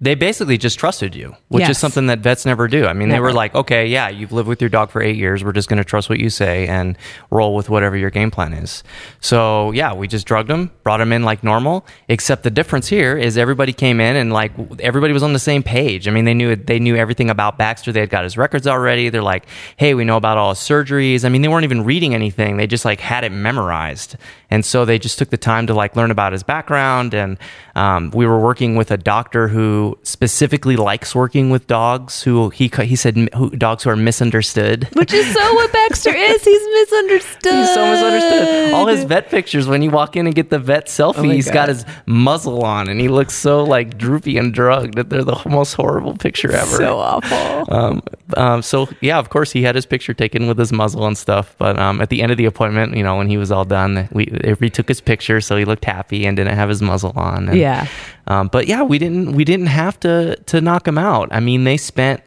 they 0.03 0.15
basically 0.15 0.57
just 0.57 0.77
trusted 0.77 1.15
you, 1.15 1.33
which 1.47 1.61
yes. 1.61 1.69
is 1.71 1.77
something 1.77 2.07
that 2.07 2.19
vets 2.19 2.45
never 2.45 2.67
do. 2.67 2.85
I 2.85 2.91
mean, 2.91 3.07
never. 3.07 3.15
they 3.15 3.19
were 3.21 3.31
like, 3.31 3.55
okay, 3.55 3.87
yeah, 3.87 4.09
you've 4.09 4.33
lived 4.33 4.49
with 4.49 4.61
your 4.61 4.69
dog 4.69 4.91
for 4.91 5.01
eight 5.01 5.15
years. 5.15 5.45
We're 5.45 5.53
just 5.53 5.69
going 5.69 5.77
to 5.77 5.85
trust 5.85 6.09
what 6.09 6.19
you 6.19 6.29
say 6.29 6.67
and 6.67 6.97
roll 7.31 7.55
with 7.55 7.69
whatever 7.69 7.95
your 7.95 8.09
game 8.09 8.29
plan 8.29 8.51
is. 8.51 8.83
So, 9.21 9.71
yeah, 9.71 9.93
we 9.93 10.09
just 10.09 10.27
drugged 10.27 10.51
him, 10.51 10.71
brought 10.83 10.99
him 10.99 11.13
in 11.13 11.23
like 11.23 11.41
normal, 11.41 11.85
except 12.09 12.43
the 12.43 12.51
difference 12.51 12.89
here 12.89 13.17
is 13.17 13.37
everybody 13.37 13.71
came 13.71 14.01
in 14.01 14.17
and 14.17 14.33
like 14.33 14.51
everybody 14.81 15.13
was 15.13 15.23
on 15.23 15.31
the 15.31 15.39
same 15.39 15.63
page. 15.63 16.05
I 16.05 16.11
mean, 16.11 16.25
they 16.25 16.33
knew, 16.33 16.57
they 16.57 16.79
knew 16.79 16.97
everything 16.97 17.29
about 17.29 17.57
Baxter. 17.57 17.93
They 17.93 18.01
had 18.01 18.09
got 18.09 18.25
his 18.25 18.37
records 18.37 18.67
already. 18.67 19.07
They're 19.07 19.23
like, 19.23 19.45
hey, 19.77 19.93
we 19.93 20.03
know 20.03 20.17
about 20.17 20.37
all 20.37 20.49
his 20.49 20.59
surgeries. 20.59 21.23
I 21.23 21.29
mean, 21.29 21.43
they 21.43 21.47
weren't 21.47 21.63
even 21.63 21.85
reading 21.85 22.13
anything. 22.13 22.57
They 22.57 22.67
just 22.67 22.83
like 22.83 22.99
had 22.99 23.23
it 23.23 23.31
memorized. 23.31 24.17
And 24.53 24.63
so 24.63 24.85
they 24.85 24.99
just 24.99 25.17
took 25.17 25.31
the 25.31 25.37
time 25.37 25.65
to 25.65 25.73
like 25.73 25.95
learn 25.95 26.11
about 26.11 26.31
his 26.31 26.43
background. 26.43 27.15
And 27.15 27.39
um, 27.73 28.11
we 28.11 28.27
were 28.27 28.39
working 28.39 28.75
with 28.75 28.91
a 28.91 28.97
doctor 28.97 29.47
who 29.47 29.97
specifically 30.03 30.75
likes 30.75 31.15
working 31.15 31.49
with 31.49 31.65
dogs 31.65 32.21
who 32.21 32.51
he 32.51 32.69
he 32.83 32.95
said 32.95 33.17
who, 33.33 33.49
dogs 33.49 33.83
who 33.83 33.89
are 33.89 33.95
misunderstood. 33.95 34.87
Which 34.93 35.11
is 35.11 35.33
so 35.33 35.53
what 35.55 35.73
Baxter 35.73 36.13
is. 36.15 36.43
He's 36.53 36.67
misunderstood. 36.71 37.51
He's 37.51 37.73
so 37.73 37.83
misunderstood. 37.83 38.73
All 38.75 38.85
his 38.85 39.05
vet 39.05 39.29
pictures, 39.29 39.65
when 39.65 39.81
you 39.81 39.89
walk 39.89 40.15
in 40.15 40.27
and 40.27 40.35
get 40.35 40.51
the 40.51 40.59
vet 40.59 40.85
selfie, 40.85 41.29
my 41.29 41.33
he's 41.33 41.49
got 41.49 41.69
his 41.69 41.83
muzzle 42.05 42.63
on 42.63 42.89
and 42.89 42.99
he 42.99 43.07
looks 43.07 43.33
so 43.33 43.63
like 43.63 43.97
droopy 43.97 44.37
and 44.37 44.53
drugged 44.53 44.97
that 44.97 45.09
they're 45.09 45.23
the 45.23 45.41
most 45.47 45.73
horrible 45.73 46.15
picture 46.15 46.51
ever. 46.51 46.77
so 46.77 46.99
awful. 46.99 47.73
Um, 47.73 48.03
um, 48.37 48.61
so 48.61 48.87
yeah, 49.01 49.17
of 49.17 49.31
course, 49.31 49.51
he 49.51 49.63
had 49.63 49.73
his 49.73 49.87
picture 49.87 50.13
taken 50.13 50.45
with 50.45 50.59
his 50.59 50.71
muzzle 50.71 51.07
and 51.07 51.17
stuff. 51.17 51.55
But 51.57 51.79
um, 51.79 52.01
at 52.01 52.09
the 52.09 52.21
end 52.21 52.31
of 52.31 52.37
the 52.37 52.45
appointment, 52.45 52.95
you 52.95 53.01
know, 53.01 53.17
when 53.17 53.29
he 53.29 53.37
was 53.37 53.51
all 53.51 53.65
done, 53.65 54.07
we 54.11 54.25
we 54.59 54.69
took 54.69 54.87
his 54.87 55.01
picture, 55.01 55.41
so 55.41 55.55
he 55.57 55.65
looked 55.65 55.85
happy 55.85 56.25
and 56.25 56.35
didn't 56.37 56.55
have 56.55 56.69
his 56.69 56.81
muzzle 56.81 57.13
on. 57.15 57.49
And, 57.49 57.57
Yeah. 57.57 57.87
Um, 58.27 58.47
but 58.51 58.67
yeah, 58.67 58.83
we 58.83 58.97
didn't 58.99 59.33
we 59.33 59.43
didn't 59.43 59.67
have 59.67 59.99
to 60.01 60.35
to 60.35 60.61
knock 60.61 60.87
him 60.87 60.97
out. 60.97 61.29
I 61.31 61.39
mean, 61.39 61.63
they 61.63 61.77
spent 61.77 62.21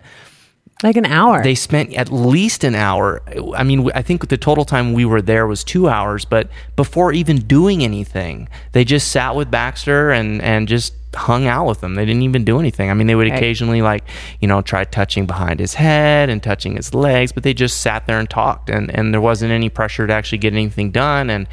Like 0.83 0.97
an 0.97 1.07
hour. 1.07 1.43
they 1.43 1.55
spent 1.55 1.95
at 1.95 2.13
least 2.13 2.63
an 2.65 2.75
hour. 2.75 3.23
I 3.57 3.63
mean, 3.65 3.91
I 3.95 4.03
think 4.03 4.29
the 4.29 4.37
total 4.37 4.65
time 4.65 4.93
we 4.93 5.05
were 5.07 5.23
there 5.23 5.47
was 5.47 5.65
two 5.65 5.89
hours, 5.89 6.25
but 6.27 6.51
before 6.77 7.13
even 7.13 7.39
doing 7.39 7.83
anything, 7.83 8.49
they 8.73 8.85
just 8.85 9.11
sat 9.11 9.35
with 9.35 9.51
Baxter 9.51 10.11
and, 10.11 10.43
and 10.43 10.69
just 10.69 10.93
hung 11.15 11.47
out 11.47 11.67
with 11.67 11.83
him. 11.83 11.95
They 11.95 12.05
didn't 12.05 12.25
even 12.25 12.45
do 12.45 12.61
anything. 12.61 12.91
I 12.91 12.95
mean, 12.95 13.07
they 13.07 13.15
would 13.15 13.31
Right. 13.31 13.39
occasionally, 13.39 13.81
like, 13.81 14.05
you 14.43 14.47
know, 14.49 14.61
try 14.61 14.85
touching 14.85 15.25
behind 15.25 15.61
his 15.61 15.73
head 15.73 16.29
and 16.29 16.43
touching 16.43 16.77
his 16.77 16.93
legs, 16.93 17.33
but 17.33 17.43
they 17.43 17.55
just 17.55 17.81
sat 17.81 18.07
there 18.07 18.19
and 18.19 18.29
talked, 18.29 18.69
and, 18.69 18.91
and 18.95 19.15
there 19.15 19.21
wasn't 19.23 19.51
any 19.53 19.71
pressure 19.71 20.07
to 20.07 20.13
actually 20.13 20.37
get 20.39 20.53
anything 20.53 20.91
done. 20.91 21.31
And 21.31 21.49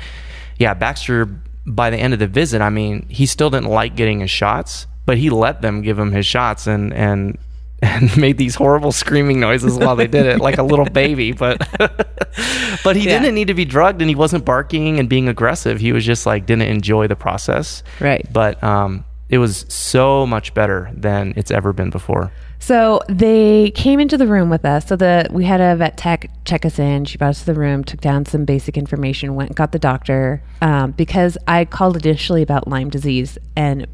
yeah, 0.58 0.74
Baxter, 0.74 1.26
by 1.66 1.90
the 1.90 1.98
end 1.98 2.14
of 2.14 2.20
the 2.20 2.28
visit, 2.28 2.62
I 2.62 2.70
mean, 2.70 3.06
he 3.10 3.26
still 3.26 3.50
didn't 3.50 3.70
like 3.70 3.96
getting 3.96 4.20
his 4.20 4.32
shots, 4.32 4.88
but 5.06 5.18
he 5.18 5.30
let 5.30 5.62
them 5.62 5.82
give 5.82 5.98
him 6.00 6.12
his 6.12 6.26
shots 6.26 6.68
and, 6.68 6.94
and, 6.94 7.38
and 7.82 8.16
made 8.18 8.38
these 8.38 8.56
horrible 8.56 8.92
screaming 8.94 9.40
noises 9.42 9.78
while 9.78 9.96
they 9.98 10.08
did 10.08 10.26
it, 10.26 10.40
like 10.40 10.58
a 10.58 10.64
little 10.64 10.86
baby. 10.86 11.34
But 11.34 11.58
but 12.84 12.96
he 12.96 13.06
Yeah. 13.06 13.20
didn't 13.20 13.36
need 13.36 13.48
to 13.48 13.54
be 13.54 13.66
drugged, 13.66 14.02
and 14.02 14.10
he 14.10 14.16
wasn't 14.16 14.46
barking 14.46 15.00
and 15.00 15.10
being 15.10 15.28
aggressive. 15.28 15.80
He 15.80 15.92
was 15.92 16.06
just 16.06 16.26
like 16.26 16.46
didn't 16.46 16.70
enjoy 16.70 17.08
the 17.08 17.16
process. 17.18 17.84
Right. 18.00 18.26
But 18.32 18.64
um, 18.64 19.04
it 19.34 19.40
was 19.40 19.66
so 19.68 20.28
much 20.28 20.54
better 20.54 20.92
than 20.94 21.34
it's 21.36 21.50
ever 21.50 21.74
been 21.74 21.90
before. 21.90 22.32
So 22.60 23.02
they 23.10 23.72
came 23.72 24.00
into 24.00 24.16
the 24.16 24.28
room 24.28 24.52
with 24.52 24.64
us. 24.64 24.86
So 24.86 24.96
the 24.96 25.28
we 25.32 25.44
had 25.44 25.60
a 25.60 25.76
vet 25.76 25.98
tech 25.98 26.30
check 26.46 26.68
us 26.68 26.78
in. 26.78 27.06
She 27.06 27.18
brought 27.18 27.32
us 27.32 27.40
to 27.40 27.48
the 27.48 27.56
room, 27.56 27.84
took 27.84 28.00
down 28.00 28.26
some 28.28 28.46
basic 28.46 28.78
information, 28.78 29.34
went 29.34 29.50
and 29.50 29.56
got 29.56 29.72
the 29.72 29.80
doctor 29.80 30.44
um, 30.62 30.92
because 30.92 31.36
I 31.48 31.66
called 31.66 32.06
initially 32.06 32.44
about 32.44 32.68
Lyme 32.68 32.92
disease, 32.92 33.40
and 33.56 33.88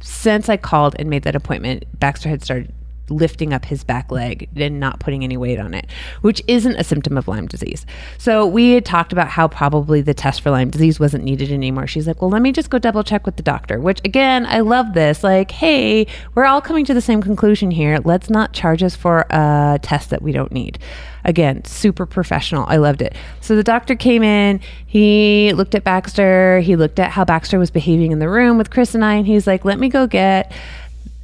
since 0.00 0.48
I 0.48 0.56
called 0.56 0.96
and 0.98 1.10
made 1.10 1.24
that 1.24 1.36
appointment, 1.36 1.84
Baxter 2.00 2.30
had 2.30 2.42
started 2.42 2.72
lifting 3.12 3.52
up 3.52 3.64
his 3.64 3.84
back 3.84 4.10
leg 4.10 4.48
and 4.56 4.80
not 4.80 5.00
putting 5.00 5.22
any 5.22 5.36
weight 5.36 5.58
on 5.58 5.74
it, 5.74 5.86
which 6.22 6.42
isn't 6.48 6.76
a 6.76 6.84
symptom 6.84 7.16
of 7.16 7.28
Lyme 7.28 7.46
disease. 7.46 7.86
So 8.18 8.46
we 8.46 8.72
had 8.72 8.84
talked 8.84 9.12
about 9.12 9.28
how 9.28 9.48
probably 9.48 10.00
the 10.00 10.14
test 10.14 10.40
for 10.40 10.50
Lyme 10.50 10.70
disease 10.70 10.98
wasn't 10.98 11.24
needed 11.24 11.52
anymore. 11.52 11.86
She's 11.86 12.06
like, 12.06 12.20
well, 12.20 12.30
let 12.30 12.42
me 12.42 12.52
just 12.52 12.70
go 12.70 12.78
double 12.78 13.04
check 13.04 13.26
with 13.26 13.36
the 13.36 13.42
doctor, 13.42 13.78
which 13.78 14.00
again, 14.04 14.46
I 14.46 14.60
love 14.60 14.94
this. 14.94 15.22
Like, 15.22 15.50
hey, 15.50 16.06
we're 16.34 16.46
all 16.46 16.60
coming 16.60 16.84
to 16.86 16.94
the 16.94 17.00
same 17.00 17.22
conclusion 17.22 17.70
here. 17.70 17.98
Let's 18.04 18.30
not 18.30 18.52
charge 18.52 18.82
us 18.82 18.96
for 18.96 19.26
a 19.30 19.78
test 19.82 20.10
that 20.10 20.22
we 20.22 20.32
don't 20.32 20.52
need. 20.52 20.78
Again, 21.24 21.64
super 21.64 22.04
professional. 22.04 22.64
I 22.66 22.78
loved 22.78 23.00
it. 23.00 23.14
So 23.40 23.54
the 23.54 23.62
doctor 23.62 23.94
came 23.94 24.24
in, 24.24 24.60
he 24.86 25.52
looked 25.54 25.76
at 25.76 25.84
Baxter, 25.84 26.58
he 26.60 26.74
looked 26.74 26.98
at 26.98 27.12
how 27.12 27.24
Baxter 27.24 27.60
was 27.60 27.70
behaving 27.70 28.10
in 28.10 28.18
the 28.18 28.28
room 28.28 28.58
with 28.58 28.70
Chris 28.70 28.94
and 28.94 29.04
I, 29.04 29.14
and 29.14 29.26
he's 29.26 29.46
like, 29.46 29.64
let 29.64 29.78
me 29.78 29.88
go 29.88 30.08
get 30.08 30.52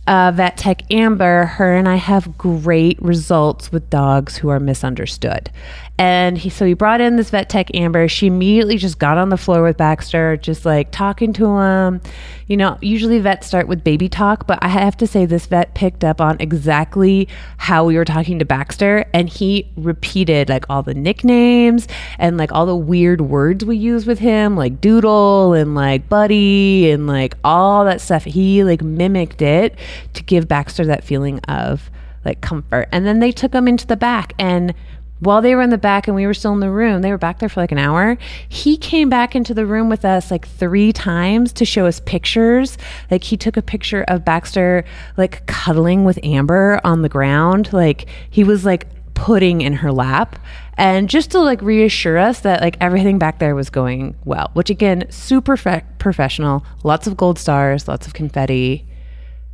uh, 0.09 0.33
Vet 0.35 0.57
Tech 0.57 0.91
Amber, 0.91 1.45
her 1.45 1.77
and 1.77 1.87
I 1.87 1.97
have 1.97 2.39
great 2.39 3.01
results 3.03 3.71
with 3.71 3.91
dogs 3.91 4.39
who 4.39 4.49
are 4.49 4.59
misunderstood. 4.59 5.51
And 5.99 6.39
he, 6.39 6.49
so 6.49 6.65
he 6.65 6.73
brought 6.73 7.03
in 7.03 7.17
this 7.17 7.29
Vet 7.29 7.51
Tech 7.51 7.71
Amber. 7.75 8.09
She 8.09 8.29
immediately 8.29 8.79
just 8.79 8.99
got 8.99 9.19
on 9.19 9.29
the 9.29 9.37
floor 9.37 9.63
with 9.63 9.77
Baxter, 9.77 10.39
just 10.39 10.65
like 10.65 10.91
talking 10.93 11.35
to 11.35 11.59
him. 11.59 12.01
You 12.49 12.57
know, 12.57 12.79
usually 12.81 13.19
vets 13.19 13.47
start 13.47 13.69
with 13.69 13.85
baby 13.85 14.09
talk, 14.09 14.47
but 14.47 14.59
I 14.63 14.69
have 14.69 14.97
to 14.97 15.07
say 15.07 15.27
this 15.27 15.45
vet 15.45 15.75
picked 15.75 16.03
up 16.03 16.19
on 16.19 16.39
exactly 16.41 17.29
how 17.59 17.85
we 17.85 17.97
were 17.97 18.07
talking 18.07 18.39
to 18.39 18.47
Baxter, 18.47 19.05
and 19.13 19.29
he 19.29 19.71
repeated 19.77 20.49
like 20.49 20.65
all 20.71 20.83
the 20.83 20.95
nicknames 20.95 21.87
and 22.19 22.39
like 22.39 22.51
all 22.51 22.65
the 22.65 22.75
weird 22.75 23.21
words 23.21 23.67
we 23.67 23.77
use 23.77 24.07
with 24.07 24.19
him, 24.19 24.57
like 24.57 24.81
doodle 24.81 25.53
and 25.53 25.75
like 25.75 26.09
buddy 26.09 26.91
and 26.91 27.07
like 27.07 27.35
all 27.45 27.85
that 27.85 28.01
stuff. 28.01 28.25
He 28.25 28.65
like 28.65 28.81
mimicked 28.81 29.43
it 29.43 29.77
to 30.15 30.23
give 30.23 30.49
Baxter 30.49 30.87
that 30.87 31.05
feeling 31.05 31.41
of 31.41 31.91
like 32.25 32.41
comfort. 32.41 32.89
And 32.93 33.07
then 33.07 33.21
they 33.21 33.31
took 33.31 33.55
him 33.55 33.69
into 33.69 33.87
the 33.87 33.97
back 33.97 34.33
and 34.39 34.75
while 35.21 35.43
they 35.43 35.55
were 35.55 35.63
in 35.63 35.71
the 35.71 35.79
back 35.79 36.07
and 36.07 36.15
we 36.15 36.27
were 36.27 36.35
still 36.35 36.53
in 36.53 36.61
the 36.61 36.71
room, 36.71 37.03
they 37.03 37.11
were 37.11 37.19
back 37.19 37.39
there 37.39 37.49
for 37.49 37.61
like 37.61 37.73
an 37.73 37.79
hour. 37.79 38.17
He 38.49 38.77
came 38.77 39.09
back 39.09 39.35
into 39.35 39.55
the 39.55 39.67
room 39.67 39.89
with 39.89 40.05
us 40.05 40.31
like 40.31 40.47
three 40.47 40.93
times 40.93 41.53
to 41.55 41.65
show 41.65 41.87
us 41.87 42.01
pictures. 42.01 42.79
Like 43.11 43.25
he 43.25 43.37
took 43.37 43.57
a 43.57 43.63
picture 43.63 44.05
of 44.09 44.25
Baxter 44.25 44.85
like 45.17 45.45
cuddling 45.47 46.05
with 46.05 46.19
Amber 46.23 46.81
on 46.85 47.03
the 47.03 47.09
ground. 47.09 47.73
Like 47.73 48.07
he 48.31 48.45
was 48.45 48.65
like 48.65 48.87
putting 49.15 49.63
in 49.63 49.73
her 49.73 49.91
lap 49.91 50.39
and 50.77 51.09
just 51.11 51.33
to 51.33 51.41
like 51.41 51.61
reassure 51.61 52.17
us 52.17 52.41
that 52.41 52.61
like 52.61 52.77
everything 52.81 53.19
back 53.19 53.41
there 53.41 53.53
was 53.57 53.69
going 53.69 54.15
well 54.25 54.49
which 54.53 54.71
again 54.71 55.05
super 55.11 55.57
fe- 55.57 55.83
professional 55.99 56.65
lots 56.85 57.09
of 57.09 57.17
gold 57.17 57.37
stars 57.37 57.89
lots 57.89 58.07
of 58.07 58.15
confetti 58.15 58.87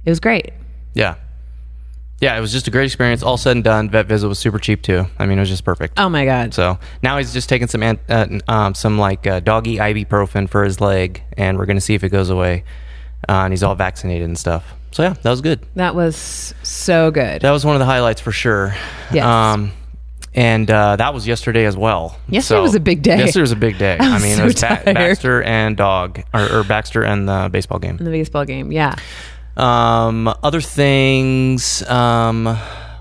it 0.04 0.10
was 0.10 0.20
great 0.20 0.52
Yeah. 0.92 1.14
Yeah, 2.20 2.36
it 2.38 2.40
was 2.40 2.52
just 2.52 2.66
a 2.68 2.70
great 2.70 2.86
experience. 2.86 3.22
All 3.22 3.36
said 3.36 3.56
and 3.56 3.64
done, 3.64 3.90
vet 3.90 4.06
visit 4.06 4.28
was 4.28 4.38
super 4.38 4.58
cheap 4.58 4.82
too. 4.82 5.06
I 5.18 5.26
mean, 5.26 5.36
it 5.38 5.42
was 5.42 5.50
just 5.50 5.64
perfect. 5.64 5.94
oh 5.98 6.08
my 6.08 6.24
god 6.24 6.54
So 6.54 6.78
now 7.02 7.18
he's 7.18 7.32
just 7.32 7.48
taking 7.48 7.66
some 7.68 7.82
ant- 7.82 8.00
uh, 8.08 8.26
um, 8.48 8.74
some 8.74 8.98
like 8.98 9.26
uh, 9.26 9.40
doggy 9.40 9.76
ibuprofen 9.76 10.48
for 10.48 10.64
his 10.64 10.80
leg, 10.80 11.22
and 11.36 11.58
we're 11.58 11.66
gonna 11.66 11.80
see 11.80 11.94
if 11.94 12.04
it 12.04 12.08
goes 12.10 12.30
away. 12.30 12.64
Uh, 13.28 13.32
and 13.44 13.52
he's 13.52 13.62
all 13.62 13.74
vaccinated 13.74 14.26
and 14.26 14.38
stuff. 14.38 14.74
So 14.92 15.02
yeah, 15.02 15.14
that 15.22 15.30
was 15.30 15.40
good. 15.40 15.60
that 15.74 15.94
was 15.94 16.54
so 16.62 17.10
good 17.10 17.42
That 17.42 17.50
was 17.50 17.64
one 17.64 17.74
of 17.74 17.80
the 17.80 17.86
highlights 17.86 18.20
for 18.20 18.30
sure. 18.32 18.74
Yes. 19.12 19.24
Um, 19.24 19.72
and 20.34 20.70
uh, 20.70 20.96
that 20.96 21.14
was 21.14 21.26
yesterday 21.26 21.64
as 21.64 21.76
well. 21.76 22.18
Yesterday 22.28 22.60
was 22.60 22.74
a 22.74 22.80
big 22.80 23.02
day. 23.02 23.18
Yesterday 23.18 23.40
was 23.42 23.52
a 23.52 23.56
big 23.56 23.78
day. 23.78 23.96
I 24.00 24.16
I, 24.16 24.18
mean, 24.20 24.36
so 24.36 24.42
it 24.42 24.46
was 24.46 24.54
ba- 24.60 24.82
Baxter 24.84 25.42
and 25.42 25.76
dog, 25.76 26.22
or, 26.34 26.58
or 26.60 26.64
Baxter 26.64 27.02
and 27.02 27.28
the 27.28 27.48
baseball 27.50 27.78
game. 27.78 27.96
in 27.98 28.04
the 28.04 28.10
baseball 28.10 28.44
game 28.44 28.70
yeah 28.72 28.94
Um, 29.56 30.28
other 30.42 30.60
things. 30.60 31.82
Um, 31.88 32.44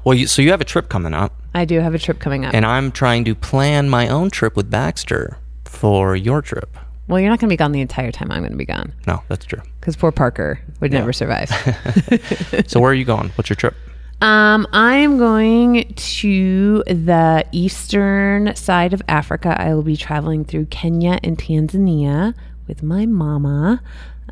well, 0.03 0.13
you, 0.15 0.27
so 0.27 0.41
you 0.41 0.51
have 0.51 0.61
a 0.61 0.65
trip 0.65 0.89
coming 0.89 1.13
up, 1.13 1.33
i 1.55 1.65
do 1.65 1.79
have 1.79 1.93
a 1.93 1.99
trip 1.99 2.19
coming 2.19 2.45
up 2.45 2.53
and 2.53 2.65
I'm 2.65 2.91
trying 2.91 3.23
to 3.25 3.35
plan 3.35 3.89
my 3.89 4.07
own 4.09 4.29
trip 4.29 4.55
with 4.55 4.69
Baxter 4.69 5.37
for 5.65 6.15
your 6.15 6.41
trip. 6.41 6.75
well 7.07 7.19
you're 7.19 7.29
not 7.29 7.39
going 7.39 7.47
to 7.49 7.53
be 7.53 7.57
gone 7.57 7.71
the 7.71 7.81
entire 7.81 8.11
time 8.11 8.31
i'm 8.31 8.39
going 8.41 8.51
to 8.51 8.57
be 8.57 8.65
gone 8.65 8.91
No, 9.07 9.21
that's 9.29 9.45
true. 9.45 9.61
because 9.79 9.95
poor 9.95 10.11
parker 10.11 10.59
would 10.79 10.91
never 10.91 11.13
survive 11.13 11.49
So 12.67 12.79
where 12.79 12.91
are 12.91 12.95
you 12.95 13.05
going? 13.05 13.29
What's 13.35 13.49
your 13.49 13.55
trip? 13.55 13.75
Um, 14.21 14.67
I'm 14.71 15.17
going 15.17 15.93
to 15.95 16.83
the 16.87 17.45
eastern 17.51 18.55
side 18.55 18.93
of 18.93 19.01
Africa. 19.07 19.55
I 19.59 19.73
will 19.73 19.83
be 19.83 19.97
traveling 19.97 20.45
through 20.45 20.65
Kenya 20.67 21.19
and 21.23 21.37
Tanzania 21.37 22.33
with 22.67 22.81
my 22.83 23.05
mama. 23.05 23.81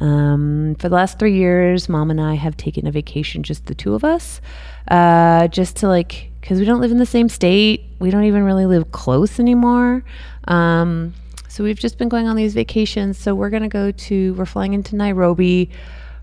Um, 0.02 0.76
for 0.80 0.90
the 0.90 0.96
last 0.96 1.20
three 1.20 1.36
years, 1.36 1.88
mom 1.88 2.10
and 2.10 2.20
I 2.20 2.34
have 2.34 2.58
taken 2.58 2.88
a 2.88 2.92
vacation, 2.92 3.44
just 3.44 3.68
the 3.68 3.76
two 3.76 3.94
of 3.94 4.04
us, 4.04 4.42
uh, 4.88 5.48
just 5.48 5.78
to 5.78 5.88
like, 5.88 6.32
because 6.42 6.60
we 6.60 6.66
don't 6.66 6.82
live 6.82 6.92
in 6.92 6.98
the 6.98 7.06
same 7.06 7.30
state. 7.30 7.86
We 8.00 8.10
don't 8.10 8.24
even 8.24 8.44
really 8.44 8.66
live 8.66 8.92
close 8.92 9.40
anymore. 9.40 10.04
Um, 10.48 11.14
so 11.48 11.64
we've 11.64 11.80
just 11.80 12.00
been 12.00 12.10
going 12.10 12.28
on 12.28 12.36
these 12.36 12.56
vacations. 12.56 13.20
So 13.20 13.36
we're 13.36 13.52
going 13.52 13.62
to 13.62 13.70
go 13.70 13.92
to, 13.92 14.34
we're 14.34 14.46
flying 14.46 14.74
into 14.74 14.96
Nairobi. 14.96 15.70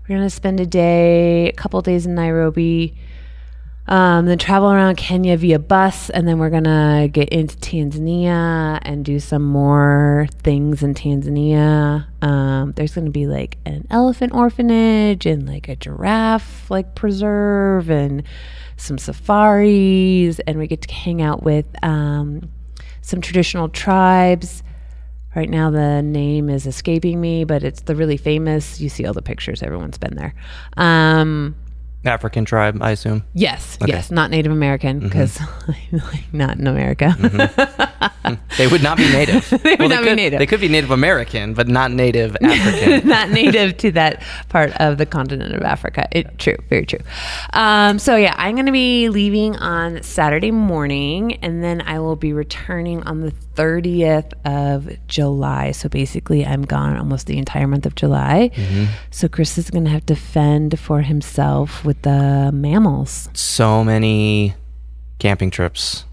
We're 0.03 0.15
going 0.17 0.27
to 0.27 0.29
spend 0.29 0.59
a 0.59 0.65
day, 0.65 1.47
a 1.47 1.53
couple 1.53 1.81
days 1.81 2.05
in 2.05 2.15
Nairobi 2.15 2.95
um, 3.89 4.27
then 4.27 4.37
travel 4.37 4.71
around 4.71 4.97
Kenya 4.97 5.35
via 5.35 5.57
bus, 5.57 6.11
and 6.11 6.27
then 6.27 6.37
we're 6.37 6.51
gonna 6.51 7.09
get 7.11 7.29
into 7.29 7.57
Tanzania 7.57 8.77
and 8.83 9.03
do 9.03 9.19
some 9.19 9.43
more 9.43 10.27
things 10.43 10.83
in 10.83 10.93
Tanzania. 10.93 12.05
Um, 12.21 12.73
there's 12.73 12.93
gonna 12.93 13.09
be 13.09 13.25
like 13.25 13.57
an 13.65 13.87
elephant 13.89 14.33
orphanage 14.35 15.25
and 15.25 15.47
like 15.47 15.67
a 15.67 15.75
giraffe 15.75 16.69
like 16.69 16.93
preserve 16.93 17.89
and 17.89 18.21
some 18.77 18.99
safaris, 18.99 20.39
and 20.41 20.59
we 20.59 20.67
get 20.67 20.83
to 20.83 20.93
hang 20.93 21.23
out 21.23 21.41
with 21.41 21.65
um, 21.83 22.47
some 23.01 23.21
traditional 23.21 23.69
tribes. 23.69 24.61
Right 25.35 25.49
now, 25.49 25.71
the 25.71 26.03
name 26.03 26.49
is 26.49 26.67
escaping 26.67 27.19
me, 27.19 27.43
but 27.43 27.63
it's 27.63 27.81
the 27.81 27.95
really 27.95 28.17
famous. 28.17 28.79
You 28.79 28.89
see 28.89 29.07
all 29.07 29.13
the 29.13 29.23
pictures; 29.23 29.63
everyone's 29.63 29.97
been 29.97 30.15
there. 30.15 30.35
Um, 30.77 31.55
African 32.05 32.45
tribe, 32.45 32.81
I 32.81 32.91
assume. 32.91 33.23
Yes, 33.33 33.77
yes, 33.85 34.09
not 34.09 34.31
Native 34.31 34.51
American 34.51 34.99
because 34.99 35.39
I'm 35.67 35.99
like 35.99 36.33
not 36.33 36.57
in 36.57 36.65
America. 36.65 37.15
they 38.57 38.67
would 38.67 38.81
not 38.81 38.97
be 38.97 39.03
native. 39.11 39.49
They 39.49 39.75
would 39.75 39.89
not 39.89 40.03
be 40.03 40.09
could, 40.09 40.15
native. 40.15 40.39
They 40.39 40.45
could 40.45 40.61
be 40.61 40.69
Native 40.69 40.91
American, 40.91 41.53
but 41.53 41.67
not 41.67 41.91
Native 41.91 42.37
African. 42.41 43.07
not 43.07 43.29
native 43.29 43.75
to 43.77 43.91
that 43.91 44.23
part 44.47 44.71
of 44.79 44.97
the 44.97 45.05
continent 45.05 45.53
of 45.53 45.61
Africa. 45.63 46.07
It 46.11 46.37
true, 46.39 46.57
very 46.69 46.85
true. 46.85 46.99
Um, 47.51 47.99
so 47.99 48.15
yeah, 48.15 48.33
I'm 48.37 48.55
going 48.55 48.67
to 48.67 48.71
be 48.71 49.09
leaving 49.09 49.57
on 49.57 50.01
Saturday 50.01 50.51
morning, 50.51 51.33
and 51.41 51.61
then 51.61 51.81
I 51.81 51.99
will 51.99 52.15
be 52.15 52.31
returning 52.31 53.03
on 53.03 53.21
the 53.21 53.33
30th 53.59 54.31
of 54.45 54.89
July. 55.07 55.71
So 55.71 55.89
basically, 55.89 56.45
I'm 56.45 56.63
gone 56.63 56.95
almost 56.97 57.27
the 57.27 57.37
entire 57.37 57.67
month 57.67 57.85
of 57.85 57.95
July. 57.95 58.51
So 59.11 59.27
Chris 59.27 59.57
is 59.57 59.69
going 59.69 59.83
to 59.83 59.91
have 59.91 60.05
to 60.05 60.15
fend 60.15 60.79
for 60.79 61.01
himself 61.01 61.83
with 61.83 62.01
the 62.03 62.51
mammals. 62.53 63.27
so 63.33 63.83
many 63.83 64.55
camping 65.19 65.51
trips. 65.51 66.05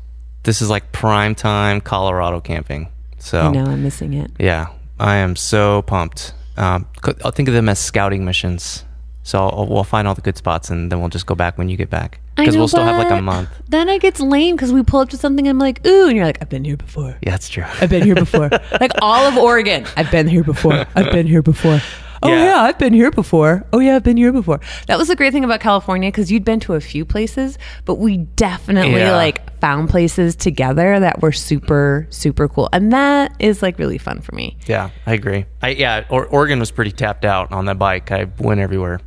This 0.42 0.60
is 0.60 0.68
like 0.70 0.90
prime 0.92 1.34
time 1.34 1.80
Colorado 1.80 2.40
camping. 2.40 2.88
So 3.18 3.40
I 3.40 3.50
know 3.52 3.64
I'm 3.64 3.82
missing 3.82 4.14
it. 4.14 4.30
yeah, 4.38 4.66
I 4.98 5.16
am 5.16 5.36
so 5.36 5.82
pumped. 5.82 6.34
Um, 6.56 6.86
I'll 7.24 7.30
think 7.32 7.48
of 7.48 7.54
them 7.54 7.68
as 7.68 7.78
scouting 7.78 8.24
missions. 8.24 8.84
So 9.22 9.38
I'll, 9.38 9.66
we'll 9.66 9.84
find 9.84 10.06
all 10.08 10.14
the 10.14 10.20
good 10.20 10.36
spots, 10.36 10.70
and 10.70 10.90
then 10.90 11.00
we'll 11.00 11.08
just 11.10 11.26
go 11.26 11.34
back 11.34 11.58
when 11.58 11.68
you 11.68 11.76
get 11.76 11.90
back 11.90 12.20
because 12.36 12.56
we'll 12.56 12.68
still 12.68 12.84
have 12.84 12.98
like 12.98 13.10
a 13.18 13.22
month. 13.22 13.48
Then 13.68 13.88
it 13.88 14.00
gets 14.02 14.20
lame 14.20 14.56
because 14.56 14.72
we 14.72 14.82
pull 14.82 15.00
up 15.00 15.08
to 15.10 15.16
something 15.16 15.46
and 15.46 15.54
I'm 15.56 15.58
like, 15.58 15.84
ooh, 15.86 16.08
and 16.08 16.16
you're 16.16 16.26
like, 16.26 16.38
I've 16.42 16.48
been 16.48 16.64
here 16.64 16.76
before. 16.76 17.16
Yeah, 17.22 17.30
that's 17.30 17.48
true. 17.48 17.64
I've 17.80 17.90
been 17.90 18.02
here 18.04 18.14
before. 18.14 18.50
like 18.80 18.92
all 19.02 19.24
of 19.26 19.36
Oregon. 19.36 19.86
I've 19.96 20.10
been 20.10 20.28
here 20.28 20.44
before. 20.44 20.84
I've 20.94 21.10
been 21.12 21.26
here 21.26 21.42
before. 21.42 21.80
Oh 22.22 22.28
Yeah. 22.28 22.44
yeah. 22.44 22.60
I've 22.62 22.78
been 22.78 22.94
here 22.94 23.10
before. 23.10 23.64
Oh 23.72 23.78
yeah, 23.78 23.96
I've 23.96 24.02
been 24.02 24.16
here 24.16 24.32
before. 24.32 24.60
That 24.86 24.98
was 24.98 25.08
the 25.08 25.16
great 25.16 25.32
thing 25.32 25.44
about 25.44 25.60
California 25.60 26.08
because 26.10 26.30
you'd 26.32 26.44
been 26.44 26.60
to 26.60 26.74
a 26.74 26.80
few 26.80 27.04
places, 27.04 27.58
but 27.84 27.96
we 27.96 28.16
definitely 28.18 29.00
Yeah. 29.00 29.14
like 29.16 29.58
found 29.60 29.90
places 29.90 30.34
together 30.36 30.98
that 31.00 31.20
were 31.20 31.32
super 31.32 32.06
super 32.10 32.48
cool, 32.48 32.68
and 32.72 32.92
that 32.92 33.32
is 33.38 33.62
like 33.62 33.78
really 33.78 33.98
fun 33.98 34.20
for 34.22 34.34
me. 34.34 34.56
Yeah, 34.66 34.90
I 35.06 35.12
agree. 35.12 35.44
I 35.62 35.68
yeah, 35.70 36.04
or, 36.08 36.26
Oregon 36.26 36.58
was 36.58 36.70
pretty 36.70 36.90
tapped 36.92 37.24
out 37.26 37.52
on 37.52 37.66
that 37.66 37.78
bike. 37.78 38.10
I 38.10 38.28
went 38.38 38.60
everywhere, 38.60 39.00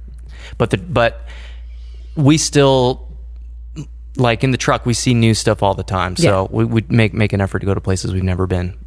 but 0.59 0.69
the 0.69 0.77
but 0.77 1.25
we 2.15 2.37
still 2.37 3.08
like 4.15 4.43
in 4.43 4.51
the 4.51 4.57
truck 4.57 4.85
we 4.85 4.93
see 4.93 5.13
new 5.13 5.33
stuff 5.33 5.63
all 5.63 5.73
the 5.73 5.83
time. 5.83 6.15
So 6.15 6.47
we 6.51 6.65
would 6.65 6.91
make 6.91 7.13
make 7.13 7.33
an 7.33 7.41
effort 7.41 7.59
to 7.59 7.65
go 7.65 7.73
to 7.73 7.81
places 7.81 8.13
we've 8.13 8.23
never 8.23 8.47
been. 8.47 8.77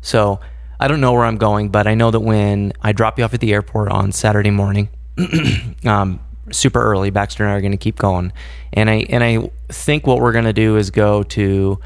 So 0.00 0.40
I 0.78 0.88
don't 0.88 1.00
know 1.00 1.12
where 1.12 1.24
I'm 1.24 1.36
going, 1.38 1.70
but 1.70 1.86
I 1.86 1.94
know 1.94 2.10
that 2.10 2.20
when 2.20 2.72
I 2.82 2.92
drop 2.92 3.18
you 3.18 3.24
off 3.24 3.34
at 3.34 3.40
the 3.40 3.52
airport 3.52 3.90
on 3.90 4.12
Saturday 4.12 4.50
morning, 4.50 4.88
um, 5.84 6.20
super 6.50 6.82
early, 6.82 7.10
Baxter 7.10 7.44
and 7.44 7.52
I 7.52 7.56
are 7.56 7.60
going 7.60 7.72
to 7.72 7.78
keep 7.78 7.96
going, 7.96 8.32
and 8.72 8.90
I 8.90 9.06
and 9.08 9.24
I 9.24 9.50
think 9.68 10.06
what 10.06 10.20
we're 10.20 10.32
going 10.32 10.44
to 10.44 10.52
do 10.52 10.76
is 10.76 10.90
go 10.90 11.22
to 11.22 11.80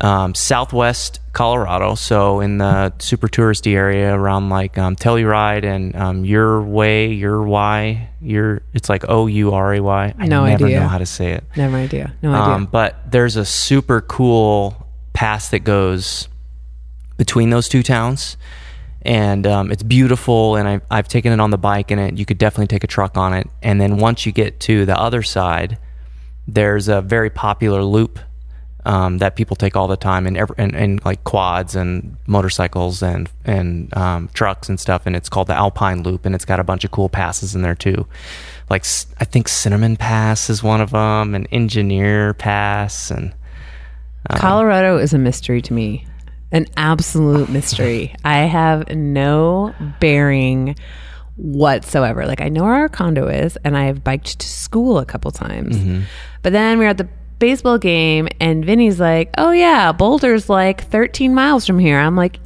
um, 0.00 0.34
Southwest 0.34 1.20
Colorado, 1.32 1.94
so 1.94 2.40
in 2.40 2.58
the 2.58 2.92
super 2.98 3.26
touristy 3.26 3.72
area 3.74 4.14
around 4.14 4.50
like 4.50 4.76
um, 4.76 4.96
Telluride 4.96 5.64
and 5.64 5.96
um, 5.96 6.24
Your 6.26 6.60
Way, 6.62 7.06
Your 7.12 7.42
Why, 7.42 8.10
Your 8.20 8.60
it's 8.74 8.90
like 8.90 9.04
O 9.08 9.26
U 9.26 9.52
R 9.54 9.74
A 9.74 9.80
Y. 9.80 10.14
I 10.18 10.26
No 10.26 10.44
never 10.44 10.66
idea. 10.66 10.80
know 10.80 10.88
how 10.88 10.98
to 10.98 11.06
say 11.06 11.32
it. 11.32 11.44
Never 11.56 11.76
idea. 11.78 12.12
No 12.22 12.32
idea. 12.32 12.42
Um, 12.54 12.66
but 12.66 13.10
there's 13.10 13.36
a 13.36 13.46
super 13.46 14.02
cool 14.02 14.86
pass 15.14 15.48
that 15.50 15.60
goes 15.60 16.28
between 17.16 17.48
those 17.50 17.66
two 17.68 17.82
towns, 17.82 18.36
and 19.00 19.46
um, 19.46 19.70
it's 19.72 19.82
beautiful. 19.82 20.56
And 20.56 20.68
I've 20.68 20.82
I've 20.90 21.08
taken 21.08 21.32
it 21.32 21.40
on 21.40 21.50
the 21.50 21.58
bike, 21.58 21.90
and 21.90 21.98
it, 22.00 22.18
you 22.18 22.26
could 22.26 22.38
definitely 22.38 22.66
take 22.66 22.84
a 22.84 22.88
truck 22.88 23.16
on 23.16 23.32
it. 23.32 23.48
And 23.62 23.80
then 23.80 23.96
once 23.96 24.26
you 24.26 24.32
get 24.32 24.60
to 24.60 24.84
the 24.84 24.98
other 25.00 25.22
side, 25.22 25.78
there's 26.46 26.88
a 26.88 27.00
very 27.00 27.30
popular 27.30 27.82
loop 27.82 28.18
um, 28.84 29.18
that 29.18 29.36
people 29.36 29.54
take 29.54 29.76
all 29.76 29.86
the 29.86 29.96
time, 29.96 30.26
and, 30.26 30.36
and 30.58 30.74
and 30.74 31.04
like 31.04 31.22
quads 31.24 31.76
and 31.76 32.16
motorcycles 32.26 33.02
and 33.02 33.30
and 33.44 33.96
um, 33.96 34.28
trucks 34.34 34.68
and 34.68 34.80
stuff. 34.80 35.06
And 35.06 35.14
it's 35.14 35.28
called 35.28 35.46
the 35.46 35.54
Alpine 35.54 36.02
Loop, 36.02 36.26
and 36.26 36.34
it's 36.34 36.44
got 36.44 36.58
a 36.58 36.64
bunch 36.64 36.84
of 36.84 36.90
cool 36.90 37.08
passes 37.08 37.54
in 37.54 37.62
there 37.62 37.74
too. 37.74 38.06
Like 38.70 38.84
I 39.20 39.24
think 39.24 39.48
Cinnamon 39.48 39.96
Pass 39.96 40.50
is 40.50 40.62
one 40.62 40.80
of 40.80 40.90
them, 40.90 41.34
and 41.34 41.46
Engineer 41.52 42.34
Pass, 42.34 43.10
and 43.10 43.34
Colorado 44.36 44.98
is 44.98 45.12
a 45.12 45.18
mystery 45.18 45.62
to 45.62 45.72
me, 45.72 46.06
an 46.50 46.66
absolute 46.76 47.48
mystery. 47.50 48.14
I 48.24 48.38
have 48.38 48.88
no 48.90 49.74
bearing 50.00 50.76
whatsoever. 51.36 52.26
Like 52.26 52.40
I 52.40 52.48
know 52.48 52.64
where 52.64 52.74
our 52.74 52.88
condo 52.88 53.28
is, 53.28 53.56
and 53.64 53.76
I've 53.76 54.02
biked 54.02 54.40
to 54.40 54.46
school 54.46 54.98
a 54.98 55.04
couple 55.04 55.30
times. 55.30 55.76
But 56.42 56.52
then 56.52 56.78
we 56.78 56.84
were 56.84 56.90
at 56.90 56.98
the 56.98 57.08
baseball 57.42 57.76
game, 57.76 58.28
and 58.40 58.64
Vinny's 58.64 59.00
like, 59.00 59.30
"Oh 59.36 59.50
yeah, 59.50 59.90
Boulder's 59.90 60.48
like 60.48 60.84
13 60.84 61.34
miles 61.34 61.66
from 61.66 61.80
here." 61.80 61.98
I'm 61.98 62.14
like, 62.14 62.38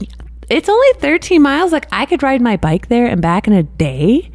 "It's 0.49 0.71
only 0.71 0.89
13 0.95 1.43
miles. 1.43 1.71
Like 1.71 1.87
I 1.93 2.07
could 2.07 2.23
ride 2.23 2.41
my 2.41 2.57
bike 2.57 2.89
there 2.89 3.07
and 3.07 3.21
back 3.21 3.47
in 3.47 3.53
a 3.53 3.63
day." 3.63 4.31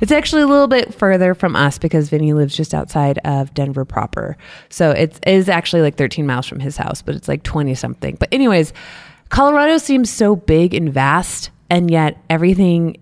It's 0.00 0.12
actually 0.12 0.40
a 0.40 0.46
little 0.46 0.68
bit 0.68 0.94
further 0.94 1.34
from 1.34 1.54
us 1.54 1.76
because 1.76 2.08
Vinny 2.08 2.32
lives 2.32 2.56
just 2.56 2.72
outside 2.72 3.18
of 3.26 3.52
Denver 3.52 3.84
proper. 3.84 4.38
So 4.70 4.90
it 4.90 5.20
is 5.26 5.50
actually 5.50 5.82
like 5.82 5.96
13 5.96 6.26
miles 6.26 6.46
from 6.46 6.60
his 6.60 6.78
house, 6.78 7.02
but 7.02 7.14
it's 7.14 7.28
like 7.28 7.42
20 7.42 7.74
something. 7.74 8.16
But, 8.18 8.32
anyways, 8.32 8.72
Colorado 9.28 9.76
seems 9.76 10.08
so 10.08 10.34
big 10.34 10.72
and 10.72 10.90
vast, 10.92 11.50
and 11.68 11.90
yet 11.90 12.16
everything 12.30 12.96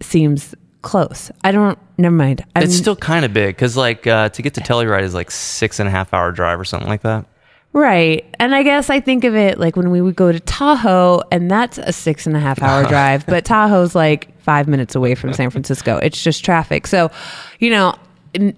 seems 0.00 0.54
close. 0.82 1.30
I 1.44 1.52
don't, 1.52 1.78
never 1.98 2.14
mind. 2.14 2.44
I'm, 2.56 2.62
it's 2.62 2.76
still 2.76 2.96
kind 2.96 3.24
of 3.24 3.32
big 3.32 3.56
because 3.56 3.76
like 3.76 4.06
uh, 4.06 4.28
to 4.30 4.42
get 4.42 4.54
to 4.54 4.60
Telluride 4.60 5.02
is 5.02 5.14
like 5.14 5.30
six 5.30 5.78
and 5.78 5.88
a 5.88 5.90
half 5.90 6.12
hour 6.14 6.32
drive 6.32 6.58
or 6.58 6.64
something 6.64 6.88
like 6.88 7.02
that. 7.02 7.26
Right. 7.72 8.24
And 8.40 8.54
I 8.54 8.64
guess 8.64 8.90
I 8.90 8.98
think 8.98 9.22
of 9.24 9.36
it 9.36 9.58
like 9.58 9.76
when 9.76 9.90
we 9.90 10.00
would 10.00 10.16
go 10.16 10.32
to 10.32 10.40
Tahoe, 10.40 11.22
and 11.30 11.50
that's 11.50 11.78
a 11.78 11.92
six 11.92 12.26
and 12.26 12.36
a 12.36 12.40
half 12.40 12.62
hour 12.62 12.84
drive, 12.88 13.26
but 13.26 13.44
Tahoe's 13.44 13.94
like 13.94 14.36
five 14.40 14.66
minutes 14.66 14.94
away 14.94 15.14
from 15.14 15.32
San 15.32 15.50
Francisco. 15.50 15.98
It's 15.98 16.22
just 16.22 16.44
traffic. 16.44 16.86
So, 16.88 17.10
you 17.60 17.70
know, 17.70 17.94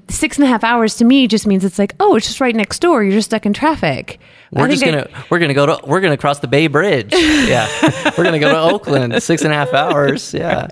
six 0.08 0.36
and 0.36 0.44
a 0.44 0.48
half 0.48 0.64
hours 0.64 0.96
to 0.96 1.04
me 1.04 1.26
just 1.26 1.46
means 1.46 1.64
it's 1.64 1.78
like, 1.78 1.94
oh, 2.00 2.16
it's 2.16 2.26
just 2.26 2.40
right 2.40 2.54
next 2.54 2.80
door. 2.80 3.02
You're 3.02 3.12
just 3.12 3.30
stuck 3.30 3.44
in 3.44 3.52
traffic. 3.52 4.18
We're 4.50 4.68
just 4.68 4.84
gonna 4.84 5.08
we're 5.30 5.38
gonna 5.38 5.54
go 5.54 5.64
to 5.64 5.80
we're 5.86 6.02
gonna 6.02 6.18
cross 6.18 6.40
the 6.40 6.48
Bay 6.48 6.66
Bridge. 6.66 7.12
Yeah, 7.42 7.68
we're 8.16 8.24
gonna 8.24 8.38
go 8.38 8.50
to 8.50 8.60
Oakland. 8.60 9.22
Six 9.22 9.42
and 9.42 9.52
a 9.52 9.56
half 9.56 9.72
hours. 9.72 10.32
Yeah, 10.34 10.68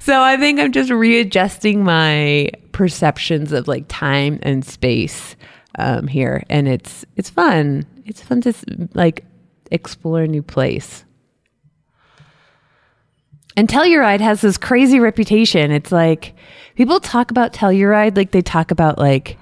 so 0.00 0.20
I 0.20 0.36
think 0.36 0.60
I'm 0.60 0.72
just 0.72 0.90
readjusting 0.90 1.84
my 1.84 2.50
perceptions 2.72 3.52
of 3.52 3.68
like 3.68 3.84
time 3.88 4.38
and 4.42 4.64
space 4.64 5.36
um, 5.78 6.06
here, 6.06 6.44
and 6.48 6.68
it's 6.68 7.04
it's 7.16 7.30
fun. 7.30 7.86
It's 8.04 8.22
fun 8.22 8.40
to 8.42 8.54
like 8.94 9.24
explore 9.70 10.22
a 10.22 10.28
new 10.28 10.42
place. 10.42 11.04
And 13.56 13.68
Telluride 13.68 14.20
has 14.20 14.42
this 14.42 14.58
crazy 14.58 15.00
reputation. 15.00 15.70
It's 15.70 15.90
like 15.90 16.34
people 16.76 17.00
talk 17.00 17.30
about 17.30 17.52
Telluride 17.52 18.16
like 18.16 18.30
they 18.30 18.42
talk 18.42 18.70
about 18.70 18.98
like 18.98 19.38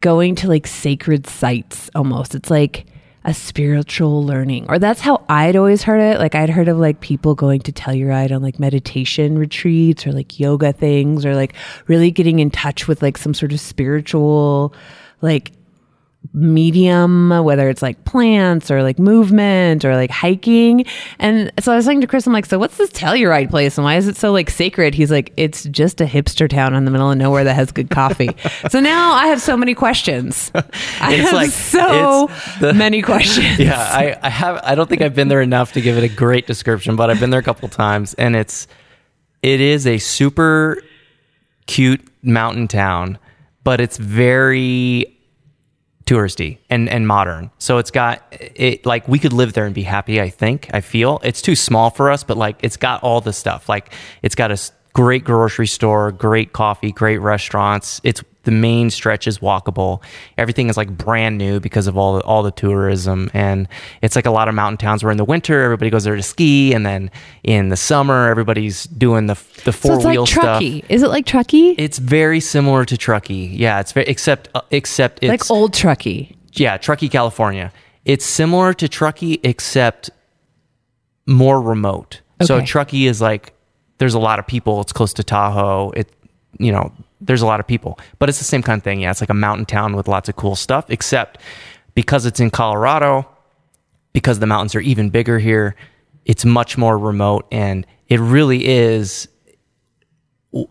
going 0.00 0.36
to 0.36 0.48
like 0.48 0.66
sacred 0.66 1.26
sites 1.26 1.90
almost. 1.94 2.34
It's 2.34 2.50
like 2.50 2.86
a 3.28 3.34
spiritual 3.34 4.24
learning. 4.24 4.64
Or 4.70 4.78
that's 4.78 5.02
how 5.02 5.22
I'd 5.28 5.54
always 5.54 5.82
heard 5.82 6.00
it. 6.00 6.18
Like 6.18 6.34
I'd 6.34 6.48
heard 6.48 6.66
of 6.66 6.78
like 6.78 7.00
people 7.00 7.34
going 7.34 7.60
to 7.60 7.72
Telluride 7.72 8.34
on 8.34 8.40
like 8.40 8.58
meditation 8.58 9.38
retreats 9.38 10.06
or 10.06 10.12
like 10.12 10.40
yoga 10.40 10.72
things 10.72 11.26
or 11.26 11.34
like 11.34 11.52
really 11.88 12.10
getting 12.10 12.38
in 12.38 12.50
touch 12.50 12.88
with 12.88 13.02
like 13.02 13.18
some 13.18 13.34
sort 13.34 13.52
of 13.52 13.60
spiritual 13.60 14.72
like 15.20 15.52
medium, 16.34 17.30
whether 17.44 17.68
it's 17.68 17.80
like 17.80 18.04
plants 18.04 18.70
or 18.70 18.82
like 18.82 18.98
movement 18.98 19.84
or 19.84 19.94
like 19.94 20.10
hiking. 20.10 20.84
And 21.18 21.50
so 21.60 21.72
I 21.72 21.76
was 21.76 21.84
saying 21.84 22.00
to 22.02 22.06
Chris, 22.06 22.26
I'm 22.26 22.32
like, 22.32 22.46
so 22.46 22.58
what's 22.58 22.76
this 22.76 22.90
Telluride 22.90 23.50
place 23.50 23.78
and 23.78 23.84
why 23.84 23.96
is 23.96 24.08
it 24.08 24.16
so 24.16 24.30
like 24.32 24.50
sacred? 24.50 24.94
He's 24.94 25.10
like, 25.10 25.32
it's 25.36 25.64
just 25.64 26.00
a 26.00 26.04
hipster 26.04 26.48
town 26.48 26.74
in 26.74 26.84
the 26.84 26.90
middle 26.90 27.10
of 27.10 27.16
nowhere 27.18 27.44
that 27.44 27.54
has 27.54 27.72
good 27.72 27.90
coffee. 27.90 28.30
so 28.68 28.78
now 28.80 29.12
I 29.12 29.28
have 29.28 29.40
so 29.40 29.56
many 29.56 29.74
questions. 29.74 30.50
I 31.00 31.14
have 31.14 31.32
like- 31.32 31.50
so 31.50 32.30
the- 32.60 32.74
many 32.74 33.00
questions. 33.02 33.58
yeah. 33.58 33.78
I, 33.80 34.16
I 34.22 34.28
have. 34.28 34.60
I 34.64 34.74
don't 34.74 34.88
think 34.88 35.02
I've 35.02 35.14
been 35.14 35.28
there 35.28 35.42
enough 35.42 35.72
to 35.72 35.80
give 35.80 35.96
it 35.96 36.04
a 36.04 36.08
great 36.14 36.46
description, 36.46 36.94
but 36.96 37.10
I've 37.10 37.20
been 37.20 37.30
there 37.30 37.40
a 37.40 37.44
couple 37.44 37.68
times, 37.68 38.14
and 38.14 38.36
it's 38.36 38.66
it 39.42 39.60
is 39.60 39.86
a 39.86 39.98
super 39.98 40.82
cute 41.66 42.06
mountain 42.22 42.68
town, 42.68 43.18
but 43.64 43.80
it's 43.80 43.96
very 43.96 45.17
touristy 46.08 46.56
and 46.70 46.88
and 46.88 47.06
modern. 47.06 47.50
So 47.58 47.78
it's 47.78 47.90
got 47.90 48.22
it 48.30 48.86
like 48.86 49.06
we 49.06 49.18
could 49.18 49.34
live 49.34 49.52
there 49.52 49.66
and 49.66 49.74
be 49.74 49.82
happy. 49.82 50.20
I 50.20 50.30
think 50.30 50.70
I 50.72 50.80
feel 50.80 51.20
it's 51.22 51.42
too 51.42 51.54
small 51.54 51.90
for 51.90 52.10
us, 52.10 52.24
but 52.24 52.36
like 52.36 52.56
it's 52.62 52.78
got 52.78 53.02
all 53.02 53.20
the 53.20 53.32
stuff. 53.32 53.68
Like 53.68 53.92
it's 54.22 54.34
got 54.34 54.50
a 54.50 54.58
great 54.94 55.24
grocery 55.24 55.66
store, 55.66 56.10
great 56.10 56.52
coffee, 56.52 56.92
great 56.92 57.18
restaurants. 57.18 58.00
It's 58.04 58.22
the 58.48 58.52
main 58.52 58.88
stretch 58.88 59.26
is 59.26 59.40
walkable. 59.40 60.02
Everything 60.38 60.70
is 60.70 60.76
like 60.78 60.88
brand 60.88 61.36
new 61.36 61.60
because 61.60 61.86
of 61.86 61.98
all 61.98 62.16
the, 62.16 62.22
all 62.22 62.42
the 62.42 62.50
tourism, 62.50 63.30
and 63.34 63.68
it's 64.00 64.16
like 64.16 64.24
a 64.24 64.30
lot 64.30 64.48
of 64.48 64.54
mountain 64.54 64.78
towns 64.78 65.04
where 65.04 65.10
in 65.10 65.18
the 65.18 65.24
winter 65.24 65.60
everybody 65.60 65.90
goes 65.90 66.04
there 66.04 66.16
to 66.16 66.22
ski, 66.22 66.72
and 66.72 66.86
then 66.86 67.10
in 67.44 67.68
the 67.68 67.76
summer 67.76 68.26
everybody's 68.30 68.84
doing 68.84 69.26
the 69.26 69.34
the 69.66 69.72
So 69.72 69.88
four 69.88 69.96
like 69.98 70.12
wheel 70.12 70.24
stuff. 70.24 70.44
Truckee. 70.44 70.82
Is 70.88 71.02
it 71.02 71.08
like 71.08 71.26
Truckee? 71.26 71.72
It's 71.72 71.98
very 71.98 72.40
similar 72.40 72.86
to 72.86 72.96
Truckee. 72.96 73.48
Yeah, 73.52 73.80
it's 73.80 73.92
very 73.92 74.06
except 74.06 74.48
uh, 74.54 74.62
except 74.70 75.18
it's 75.22 75.28
like 75.28 75.50
old 75.50 75.74
Truckee. 75.74 76.34
yeah, 76.54 76.78
Truckee, 76.78 77.10
California. 77.10 77.70
It's 78.06 78.24
similar 78.24 78.72
to 78.72 78.88
Truckee, 78.88 79.40
except 79.42 80.08
more 81.26 81.60
remote. 81.60 82.22
So 82.40 82.62
Truckee 82.64 83.08
is 83.08 83.20
like 83.20 83.52
there's 83.98 84.14
a 84.14 84.18
lot 84.18 84.38
of 84.38 84.46
people. 84.46 84.80
It's 84.80 84.94
close 84.94 85.12
to 85.12 85.22
Tahoe. 85.22 85.90
It 85.90 86.10
you 86.58 86.72
know 86.72 86.92
there's 87.20 87.42
a 87.42 87.46
lot 87.46 87.60
of 87.60 87.66
people, 87.66 87.98
but 88.18 88.28
it's 88.28 88.38
the 88.38 88.44
same 88.44 88.62
kind 88.62 88.78
of 88.78 88.84
thing. 88.84 89.00
Yeah, 89.00 89.10
it's 89.10 89.20
like 89.20 89.30
a 89.30 89.34
mountain 89.34 89.66
town 89.66 89.96
with 89.96 90.08
lots 90.08 90.28
of 90.28 90.36
cool 90.36 90.56
stuff. 90.56 90.86
Except 90.88 91.40
because 91.94 92.26
it's 92.26 92.40
in 92.40 92.50
Colorado, 92.50 93.28
because 94.12 94.38
the 94.38 94.46
mountains 94.46 94.74
are 94.74 94.80
even 94.80 95.10
bigger 95.10 95.38
here, 95.38 95.74
it's 96.24 96.44
much 96.44 96.78
more 96.78 96.96
remote, 96.96 97.46
and 97.50 97.86
it 98.08 98.20
really 98.20 98.66
is 98.66 99.28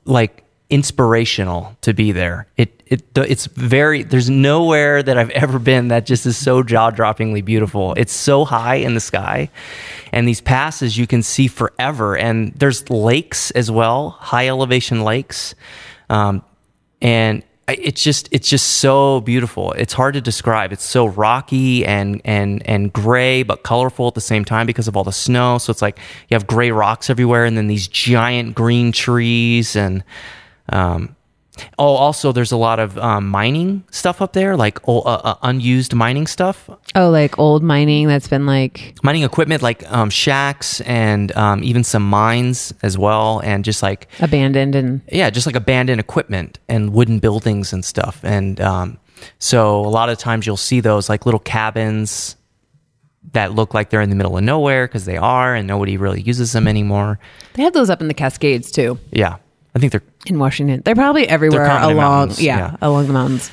like 0.06 0.44
inspirational 0.70 1.78
to 1.82 1.94
be 1.94 2.12
there. 2.12 2.48
It 2.58 2.84
it 2.86 3.04
it's 3.16 3.46
very 3.46 4.04
there's 4.04 4.30
nowhere 4.30 5.02
that 5.02 5.18
I've 5.18 5.30
ever 5.32 5.60
been 5.60 5.90
that 5.90 6.06
just 6.06 6.26
is 6.26 6.38
so 6.38 6.64
jaw-droppingly 6.64 7.44
beautiful. 7.44 7.94
It's 7.96 8.14
so 8.14 8.46
high 8.46 8.76
in 8.76 8.94
the 8.94 9.00
sky 9.00 9.50
and 10.12 10.28
these 10.28 10.42
passes 10.42 10.98
you 10.98 11.08
can 11.08 11.24
see 11.24 11.48
forever 11.48 12.18
and 12.18 12.54
there's 12.54 12.90
lakes 12.90 13.52
as 13.52 13.72
well, 13.72 14.12
high 14.12 14.48
elevation 14.48 15.04
lakes. 15.04 15.56
Um 16.10 16.44
and 17.02 17.44
it's 17.68 18.02
just 18.02 18.30
it's 18.32 18.50
just 18.50 18.66
so 18.66 19.20
beautiful. 19.22 19.74
It's 19.74 19.92
hard 19.92 20.14
to 20.14 20.22
describe. 20.22 20.72
It's 20.72 20.86
so 20.86 21.06
rocky 21.06 21.86
and 21.86 22.22
and 22.24 22.66
and 22.66 22.94
gray 22.94 23.44
but 23.44 23.64
colorful 23.64 24.08
at 24.08 24.14
the 24.14 24.22
same 24.22 24.46
time 24.46 24.66
because 24.66 24.88
of 24.88 24.96
all 24.96 25.04
the 25.04 25.12
snow. 25.12 25.58
So 25.58 25.72
it's 25.72 25.82
like 25.82 26.00
you 26.30 26.36
have 26.36 26.48
gray 26.48 26.72
rocks 26.72 27.10
everywhere 27.10 27.44
and 27.44 27.58
then 27.58 27.68
these 27.68 27.88
giant 27.88 28.56
green 28.56 28.94
trees 28.94 29.76
and 29.76 30.04
um 30.70 31.17
oh 31.80 31.96
also 31.96 32.32
there's 32.32 32.52
a 32.52 32.58
lot 32.58 32.80
of 32.80 32.98
um, 32.98 33.28
mining 33.28 33.84
stuff 33.92 34.22
up 34.22 34.34
there 34.34 34.56
like 34.56 34.80
uh, 34.88 34.98
uh, 35.00 35.36
unused 35.44 35.94
mining 35.94 36.28
stuff 36.28 36.70
Oh, 36.96 37.10
like 37.10 37.38
old 37.38 37.64
mining 37.64 38.08
that's 38.08 38.28
been 38.28 38.46
like 38.46 38.96
mining 39.04 39.24
equipment 39.24 39.62
like 39.62 39.90
um, 39.92 40.10
shacks 40.10 40.82
and 40.82 41.32
um, 41.36 41.64
even 41.64 41.84
some 41.84 42.08
mines 42.10 42.74
as 42.82 42.98
well 42.98 43.40
and 43.44 43.64
just 43.66 43.84
like 43.84 44.08
abandoned 44.20 44.76
and 44.76 45.02
yeah, 45.12 45.30
just 45.30 45.46
like 45.46 45.56
abandoned 45.56 46.00
equipment 46.00 46.60
and 46.68 46.94
wooden 46.94 47.20
buildings 47.20 47.74
and 47.74 47.84
stuff. 47.86 48.20
And 48.24 48.60
um, 48.62 48.98
so 49.40 49.80
a 49.82 49.90
lot 49.90 50.10
of 50.10 50.18
times 50.18 50.46
you'll 50.48 50.58
see 50.58 50.80
those 50.80 51.10
like 51.10 51.26
little 51.26 51.40
cabins 51.40 52.36
that 53.34 53.54
look 53.54 53.74
like 53.74 53.90
they're 53.90 54.02
in 54.02 54.10
the 54.10 54.16
middle 54.16 54.38
of 54.38 54.44
nowhere 54.44 54.88
because 54.88 55.06
they 55.06 55.18
are, 55.18 55.54
and 55.54 55.68
nobody 55.68 55.98
really 55.98 56.22
uses 56.22 56.54
them 56.54 56.68
anymore. 56.68 57.20
they 57.54 57.64
have 57.64 57.74
those 57.74 57.90
up 57.90 58.02
in 58.02 58.08
the 58.08 58.14
Cascades 58.14 58.72
too 58.72 58.98
Yeah, 59.12 59.38
I 59.78 59.80
think 59.80 59.92
they're. 59.92 60.04
in 60.26 60.40
Washington. 60.40 60.82
They're 60.84 60.96
probably 60.96 61.30
everywhere 61.30 61.66
in 61.66 61.84
along 61.84 62.32
yeah, 62.38 62.58
yeah. 62.58 62.78
along 62.82 63.06
the 63.06 63.14
mountains. 63.14 63.52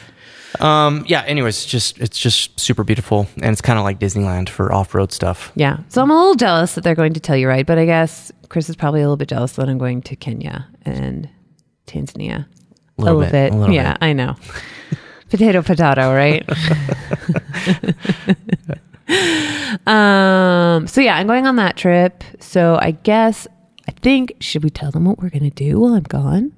Um, 0.58 1.04
yeah. 1.06 1.22
Anyways, 1.26 1.56
it's 1.56 1.66
just 1.66 1.98
it's 1.98 2.18
just 2.18 2.58
super 2.58 2.82
beautiful, 2.82 3.28
and 3.36 3.52
it's 3.52 3.60
kind 3.60 3.78
of 3.78 3.84
like 3.84 3.98
Disneyland 3.98 4.48
for 4.48 4.72
off 4.72 4.94
road 4.94 5.12
stuff. 5.12 5.52
Yeah. 5.54 5.80
So 5.90 6.00
I'm 6.00 6.10
a 6.10 6.16
little 6.16 6.34
jealous 6.34 6.76
that 6.76 6.80
they're 6.82 6.94
going 6.94 7.12
to 7.12 7.20
Telluride, 7.20 7.66
but 7.66 7.76
I 7.76 7.84
guess 7.84 8.32
Chris 8.48 8.70
is 8.70 8.76
probably 8.76 9.00
a 9.00 9.02
little 9.02 9.18
bit 9.18 9.28
jealous 9.28 9.52
that 9.52 9.68
I'm 9.68 9.76
going 9.76 10.00
to 10.02 10.16
Kenya 10.16 10.66
and 10.86 11.28
Tanzania. 11.86 12.46
A 12.96 13.02
little 13.02 13.20
bit, 13.20 13.52
a 13.52 13.56
little 13.56 13.74
yeah, 13.74 13.92
bit. 13.92 14.02
I 14.02 14.12
know. 14.14 14.36
potato, 15.28 15.60
potato, 15.60 16.14
right? 16.14 16.48
um. 19.86 20.86
So 20.86 21.02
yeah, 21.02 21.16
I'm 21.16 21.26
going 21.26 21.46
on 21.46 21.56
that 21.56 21.76
trip. 21.76 22.24
So 22.40 22.78
I 22.80 22.92
guess 22.92 23.46
I 23.88 23.92
think 23.92 24.34
should 24.40 24.64
we 24.64 24.70
tell 24.70 24.90
them 24.90 25.04
what 25.04 25.18
we're 25.18 25.30
going 25.30 25.48
to 25.48 25.50
do 25.50 25.78
while 25.80 25.94
I'm 25.94 26.02
gone? 26.04 26.52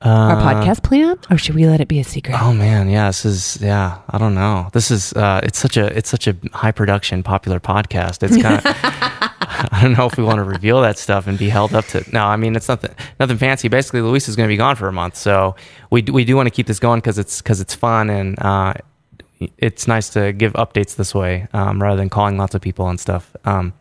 Our 0.00 0.36
podcast 0.36 0.84
plan, 0.84 1.18
or 1.28 1.38
should 1.38 1.56
we 1.56 1.66
let 1.66 1.80
it 1.80 1.88
be 1.88 1.98
a 1.98 2.04
secret? 2.04 2.36
Oh 2.40 2.52
man, 2.54 2.88
yeah, 2.88 3.08
this 3.08 3.24
is 3.24 3.58
yeah. 3.60 3.98
I 4.08 4.18
don't 4.18 4.34
know. 4.34 4.68
This 4.72 4.92
is 4.92 5.12
uh, 5.14 5.40
it's 5.42 5.58
such 5.58 5.76
a 5.76 5.86
it's 5.96 6.08
such 6.08 6.28
a 6.28 6.36
high 6.52 6.70
production, 6.70 7.24
popular 7.24 7.58
podcast. 7.58 8.22
It's 8.22 8.40
kind 8.40 8.58
of 8.58 8.62
I 9.72 9.80
don't 9.82 9.94
know 9.98 10.06
if 10.06 10.16
we 10.16 10.22
want 10.22 10.36
to 10.38 10.44
reveal 10.44 10.80
that 10.82 10.98
stuff 10.98 11.26
and 11.26 11.36
be 11.36 11.48
held 11.48 11.74
up 11.74 11.84
to. 11.86 12.04
No, 12.12 12.24
I 12.26 12.36
mean 12.36 12.54
it's 12.54 12.68
nothing 12.68 12.94
nothing 13.18 13.38
fancy. 13.38 13.66
Basically, 13.66 14.00
Luis 14.00 14.28
is 14.28 14.36
going 14.36 14.46
to 14.48 14.52
be 14.52 14.56
gone 14.56 14.76
for 14.76 14.86
a 14.86 14.92
month, 14.92 15.16
so 15.16 15.56
we 15.90 16.02
do- 16.02 16.12
we 16.12 16.24
do 16.24 16.36
want 16.36 16.46
to 16.46 16.52
keep 16.52 16.68
this 16.68 16.78
going 16.78 17.00
because 17.00 17.18
it's 17.18 17.42
because 17.42 17.60
it's 17.60 17.74
fun 17.74 18.08
and 18.08 18.38
uh, 18.40 18.74
it's 19.56 19.88
nice 19.88 20.10
to 20.10 20.32
give 20.32 20.52
updates 20.52 20.94
this 20.94 21.12
way 21.12 21.48
um, 21.52 21.82
rather 21.82 21.96
than 21.96 22.08
calling 22.08 22.38
lots 22.38 22.54
of 22.54 22.60
people 22.60 22.88
and 22.88 23.00
stuff. 23.00 23.34
Um, 23.44 23.72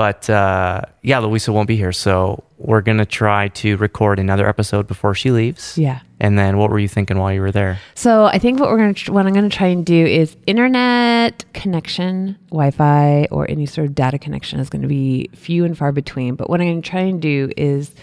but 0.00 0.30
uh, 0.30 0.80
yeah, 1.02 1.18
Louisa 1.18 1.52
won't 1.52 1.68
be 1.68 1.76
here, 1.76 1.92
so 1.92 2.42
we're 2.56 2.80
gonna 2.80 3.04
try 3.04 3.48
to 3.48 3.76
record 3.76 4.18
another 4.18 4.48
episode 4.48 4.86
before 4.86 5.14
she 5.14 5.30
leaves. 5.30 5.76
Yeah. 5.76 6.00
And 6.18 6.38
then, 6.38 6.56
what 6.56 6.70
were 6.70 6.78
you 6.78 6.88
thinking 6.88 7.18
while 7.18 7.30
you 7.34 7.42
were 7.42 7.52
there? 7.52 7.78
So 7.94 8.24
I 8.24 8.38
think 8.38 8.60
what 8.60 8.70
we're 8.70 8.94
to 8.94 9.12
what 9.12 9.26
I'm 9.26 9.34
going 9.34 9.50
to 9.50 9.54
try 9.54 9.66
and 9.66 9.84
do 9.84 10.06
is 10.06 10.38
internet 10.46 11.44
connection, 11.52 12.38
Wi-Fi, 12.48 13.28
or 13.30 13.50
any 13.50 13.66
sort 13.66 13.88
of 13.88 13.94
data 13.94 14.18
connection 14.18 14.58
is 14.58 14.70
going 14.70 14.80
to 14.80 14.88
be 14.88 15.28
few 15.34 15.66
and 15.66 15.76
far 15.76 15.92
between. 15.92 16.34
But 16.34 16.48
what 16.48 16.62
I'm 16.62 16.66
going 16.66 16.80
to 16.80 16.88
try 16.88 17.02
and 17.02 17.20
do 17.20 17.50
is 17.58 17.94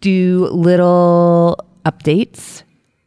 do 0.00 0.48
little 0.52 1.58
updates 1.84 2.62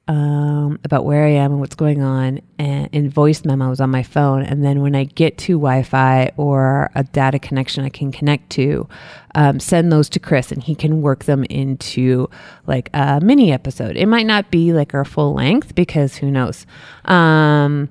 um, 0.08 0.80
about 0.84 1.06
where 1.06 1.26
I 1.26 1.30
am 1.30 1.52
and 1.52 1.60
what's 1.62 1.76
going 1.76 2.02
on, 2.02 2.42
and 2.60 2.89
in 2.92 3.10
voice 3.10 3.46
memos 3.46 3.80
on 3.80 3.89
my 3.89 4.04
phone. 4.04 4.44
And 4.44 4.63
then 4.63 4.82
when 4.82 4.96
I 4.96 5.06
get 5.06 5.38
to 5.39 5.54
Wi-Fi 5.54 6.32
or 6.36 6.92
a 6.94 7.04
data 7.04 7.39
connection 7.39 7.86
I 7.86 7.89
can 7.89 8.12
connect 8.12 8.50
to, 8.52 8.88
um, 9.36 9.60
send 9.60 9.92
those 9.92 10.10
to 10.10 10.20
Chris, 10.20 10.52
and 10.52 10.62
he 10.62 10.76
can 10.76 11.02
work 11.02 11.24
them 11.24 11.46
into 11.46 12.30
like 12.68 12.89
a 12.94 13.22
mini 13.22 13.52
episode. 13.52 13.96
It 13.96 14.08
might 14.08 14.26
not 14.26 14.52
be 14.52 14.74
like 14.74 14.94
our 14.94 15.06
full 15.06 15.34
length 15.34 15.74
because 15.74 16.18
who 16.18 16.30
knows. 16.30 16.66
Um, 17.06 17.89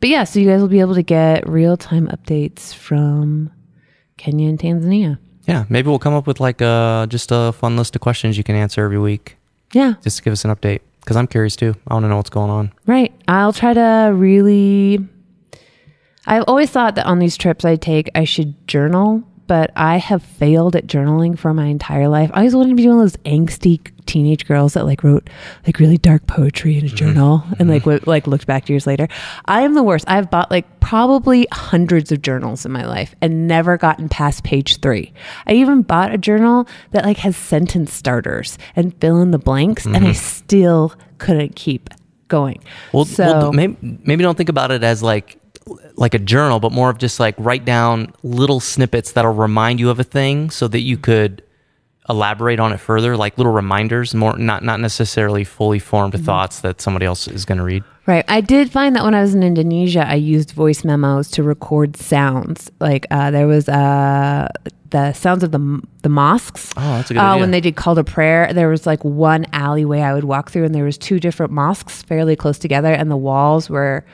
but 0.00 0.10
yeah, 0.10 0.24
so 0.24 0.38
you 0.38 0.46
guys 0.46 0.60
will 0.60 0.68
be 0.68 0.80
able 0.80 0.94
to 0.94 1.02
get 1.02 1.48
real 1.48 1.78
time 1.78 2.06
updates 2.08 2.74
from 2.74 3.50
Kenya 4.18 4.48
and 4.48 4.58
Tanzania. 4.58 5.18
Yeah, 5.46 5.64
maybe 5.70 5.88
we'll 5.88 5.98
come 5.98 6.12
up 6.14 6.26
with 6.26 6.40
like 6.40 6.60
uh 6.60 7.06
just 7.06 7.30
a 7.32 7.52
fun 7.52 7.76
list 7.76 7.94
of 7.94 8.02
questions 8.02 8.36
you 8.36 8.44
can 8.44 8.56
answer 8.56 8.84
every 8.84 8.98
week. 8.98 9.36
Yeah, 9.72 9.94
Just 10.02 10.18
to 10.18 10.22
give 10.22 10.32
us 10.32 10.44
an 10.44 10.54
update 10.54 10.80
because 11.06 11.16
I'm 11.16 11.28
curious 11.28 11.54
too. 11.54 11.72
I 11.86 11.94
want 11.94 12.02
to 12.02 12.08
know 12.08 12.16
what's 12.16 12.30
going 12.30 12.50
on. 12.50 12.72
Right. 12.84 13.14
I'll 13.28 13.52
try 13.52 13.72
to 13.72 14.12
really. 14.12 14.98
I've 16.26 16.42
always 16.48 16.68
thought 16.70 16.96
that 16.96 17.06
on 17.06 17.20
these 17.20 17.36
trips 17.36 17.64
I 17.64 17.76
take, 17.76 18.10
I 18.16 18.24
should 18.24 18.66
journal, 18.66 19.22
but 19.46 19.70
I 19.76 19.98
have 19.98 20.24
failed 20.24 20.74
at 20.74 20.88
journaling 20.88 21.38
for 21.38 21.54
my 21.54 21.66
entire 21.66 22.08
life. 22.08 22.30
I 22.34 22.38
always 22.38 22.56
wanted 22.56 22.70
to 22.70 22.74
be 22.74 22.88
one 22.88 22.98
of 22.98 23.04
those 23.04 23.16
angsty 23.18 23.92
teenage 24.06 24.46
girls 24.46 24.74
that 24.74 24.84
like 24.84 25.02
wrote 25.02 25.28
like 25.66 25.78
really 25.78 25.98
dark 25.98 26.26
poetry 26.26 26.78
in 26.78 26.84
a 26.84 26.86
mm-hmm. 26.86 26.96
journal 26.96 27.44
and 27.58 27.68
like 27.68 27.82
mm-hmm. 27.82 27.90
w- 27.90 28.04
like 28.06 28.26
looked 28.26 28.46
back 28.46 28.68
years 28.68 28.86
later. 28.86 29.08
I 29.44 29.62
am 29.62 29.74
the 29.74 29.82
worst. 29.82 30.04
I've 30.08 30.30
bought 30.30 30.50
like 30.50 30.80
probably 30.80 31.46
hundreds 31.52 32.12
of 32.12 32.22
journals 32.22 32.64
in 32.64 32.72
my 32.72 32.86
life 32.86 33.14
and 33.20 33.48
never 33.48 33.76
gotten 33.76 34.08
past 34.08 34.44
page 34.44 34.80
three. 34.80 35.12
I 35.46 35.54
even 35.54 35.82
bought 35.82 36.14
a 36.14 36.18
journal 36.18 36.68
that 36.92 37.04
like 37.04 37.18
has 37.18 37.36
sentence 37.36 37.92
starters 37.92 38.58
and 38.74 38.98
fill 39.00 39.20
in 39.20 39.32
the 39.32 39.38
blanks, 39.38 39.84
and 39.84 39.96
I 39.96 40.00
mm-hmm. 40.00 40.12
still 40.12 40.94
couldn't 41.18 41.56
keep 41.56 41.90
going. 42.28 42.62
Well, 42.92 43.04
so 43.04 43.24
well 43.24 43.52
maybe 43.52 43.76
maybe 43.80 44.22
don't 44.22 44.36
think 44.36 44.48
about 44.48 44.70
it 44.70 44.82
as 44.82 45.02
like 45.02 45.38
like 45.96 46.14
a 46.14 46.18
journal, 46.18 46.60
but 46.60 46.72
more 46.72 46.90
of 46.90 46.98
just 46.98 47.18
like 47.18 47.34
write 47.38 47.64
down 47.64 48.12
little 48.22 48.60
snippets 48.60 49.12
that'll 49.12 49.32
remind 49.32 49.80
you 49.80 49.90
of 49.90 49.98
a 49.98 50.04
thing, 50.04 50.50
so 50.50 50.68
that 50.68 50.80
you 50.80 50.96
could 50.96 51.42
elaborate 52.08 52.60
on 52.60 52.72
it 52.72 52.78
further, 52.78 53.16
like 53.16 53.36
little 53.38 53.52
reminders, 53.52 54.14
more 54.14 54.36
not 54.38 54.62
not 54.62 54.80
necessarily 54.80 55.44
fully 55.44 55.78
formed 55.78 56.14
Mm-hmm. 56.14 56.24
thoughts 56.24 56.60
that 56.60 56.80
somebody 56.80 57.06
else 57.06 57.26
is 57.28 57.44
going 57.44 57.58
to 57.58 57.64
read. 57.64 57.82
Right. 58.06 58.24
I 58.28 58.40
did 58.40 58.70
find 58.70 58.94
that 58.94 59.02
when 59.02 59.14
I 59.14 59.20
was 59.20 59.34
in 59.34 59.42
Indonesia, 59.42 60.06
I 60.06 60.14
used 60.14 60.52
voice 60.52 60.84
memos 60.84 61.28
to 61.32 61.42
record 61.42 61.96
sounds. 61.96 62.70
Like 62.78 63.06
uh, 63.10 63.32
there 63.32 63.48
was 63.48 63.68
uh, 63.68 64.48
the 64.90 65.12
sounds 65.12 65.42
of 65.42 65.50
the 65.50 65.82
the 66.02 66.08
mosques. 66.08 66.72
Oh, 66.76 66.80
that's 66.80 67.10
a 67.10 67.14
good 67.14 67.20
uh, 67.20 67.24
idea. 67.24 67.40
When 67.40 67.50
they 67.50 67.60
did 67.60 67.74
call 67.74 67.96
to 67.96 68.04
prayer, 68.04 68.52
there 68.52 68.68
was 68.68 68.86
like 68.86 69.04
one 69.04 69.46
alleyway 69.52 70.00
I 70.00 70.14
would 70.14 70.24
walk 70.24 70.52
through, 70.52 70.64
and 70.64 70.74
there 70.74 70.84
was 70.84 70.96
two 70.96 71.18
different 71.18 71.52
mosques 71.52 72.02
fairly 72.02 72.36
close 72.36 72.58
together, 72.58 72.92
and 72.92 73.10
the 73.10 73.16
walls 73.16 73.68
were 73.68 74.04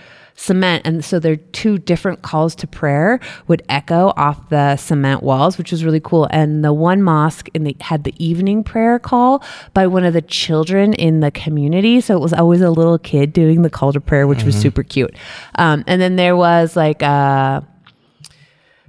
cement. 0.42 0.84
And 0.84 1.04
so 1.04 1.20
their 1.20 1.36
two 1.36 1.78
different 1.78 2.22
calls 2.22 2.56
to 2.56 2.66
prayer 2.66 3.20
would 3.46 3.62
echo 3.68 4.12
off 4.16 4.48
the 4.48 4.76
cement 4.76 5.22
walls 5.22 5.56
which 5.56 5.70
was 5.70 5.84
really 5.84 6.00
cool. 6.00 6.26
And 6.30 6.64
the 6.64 6.72
one 6.72 7.00
mosque 7.02 7.48
in 7.54 7.62
the 7.62 7.76
had 7.80 8.02
the 8.02 8.14
evening 8.18 8.64
prayer 8.64 8.98
call 8.98 9.44
by 9.72 9.86
one 9.86 10.04
of 10.04 10.14
the 10.14 10.22
children 10.22 10.94
in 10.94 11.20
the 11.20 11.30
community. 11.30 12.00
So 12.00 12.16
it 12.16 12.20
was 12.20 12.32
always 12.32 12.60
a 12.60 12.70
little 12.70 12.98
kid 12.98 13.32
doing 13.32 13.62
the 13.62 13.70
call 13.70 13.92
to 13.92 14.00
prayer 14.00 14.26
which 14.26 14.42
was 14.42 14.56
super 14.56 14.82
cute. 14.82 15.14
Um, 15.56 15.84
and 15.86 16.02
then 16.02 16.16
there 16.16 16.36
was 16.36 16.74
like 16.74 17.02
uh 17.02 17.60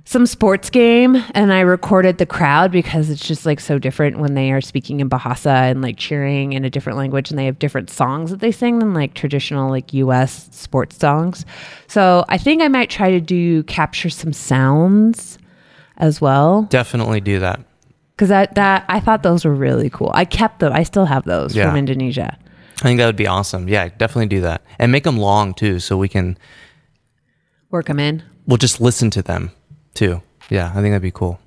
some 0.05 0.25
sports 0.25 0.69
game 0.69 1.15
and 1.33 1.53
I 1.53 1.61
recorded 1.61 2.17
the 2.17 2.25
crowd 2.25 2.71
because 2.71 3.09
it's 3.09 3.25
just 3.25 3.45
like 3.45 3.59
so 3.61 3.79
different 3.79 4.17
when 4.19 4.33
they 4.33 4.51
are 4.51 4.59
speaking 4.59 4.99
in 4.99 5.09
Bahasa 5.09 5.71
and 5.71 5.81
like 5.81 5.97
cheering 5.97 6.53
in 6.53 6.65
a 6.65 6.69
different 6.69 6.97
language 6.97 7.29
and 7.29 7.39
they 7.39 7.45
have 7.45 7.57
different 7.57 7.89
songs 7.89 8.29
that 8.29 8.41
they 8.41 8.51
sing 8.51 8.79
than 8.79 8.93
like 8.93 9.13
traditional 9.13 9.69
like 9.69 9.93
US 9.93 10.49
sports 10.51 10.97
songs. 10.97 11.45
So 11.87 12.25
I 12.27 12.37
think 12.37 12.61
I 12.61 12.67
might 12.67 12.89
try 12.89 13.11
to 13.11 13.21
do 13.21 13.63
capture 13.63 14.09
some 14.09 14.33
sounds 14.33 15.37
as 15.97 16.19
well 16.19 16.63
Definitely 16.63 17.21
do 17.21 17.39
that. 17.39 17.61
because 18.17 18.27
that 18.29 18.55
that 18.55 18.83
I 18.89 18.99
thought 18.99 19.23
those 19.23 19.45
were 19.45 19.55
really 19.55 19.89
cool. 19.89 20.11
I 20.13 20.25
kept 20.25 20.59
them. 20.59 20.73
I 20.73 20.83
still 20.83 21.05
have 21.05 21.23
those 21.23 21.55
Yeah. 21.55 21.69
from 21.69 21.77
Indonesia. 21.77 22.37
I 22.81 22.83
think 22.83 22.97
that 22.97 23.05
would 23.05 23.15
be 23.15 23.27
awesome. 23.27 23.69
Yeah, 23.69 23.87
definitely 23.97 24.25
do 24.27 24.41
that, 24.41 24.63
and 24.79 24.91
make 24.91 25.05
them 25.05 25.17
long 25.17 25.53
too, 25.53 25.79
so 25.79 25.95
we 25.97 26.09
can 26.09 26.37
Work 27.71 27.85
them 27.87 27.99
in. 27.99 28.21
We'll 28.45 28.57
just 28.57 28.81
listen 28.81 29.09
to 29.11 29.21
them 29.21 29.51
too. 29.93 30.21
Yeah, 30.49 30.69
I 30.69 30.81
think 30.81 30.91
that'd 30.91 31.01
be 31.01 31.11
cool. 31.11 31.39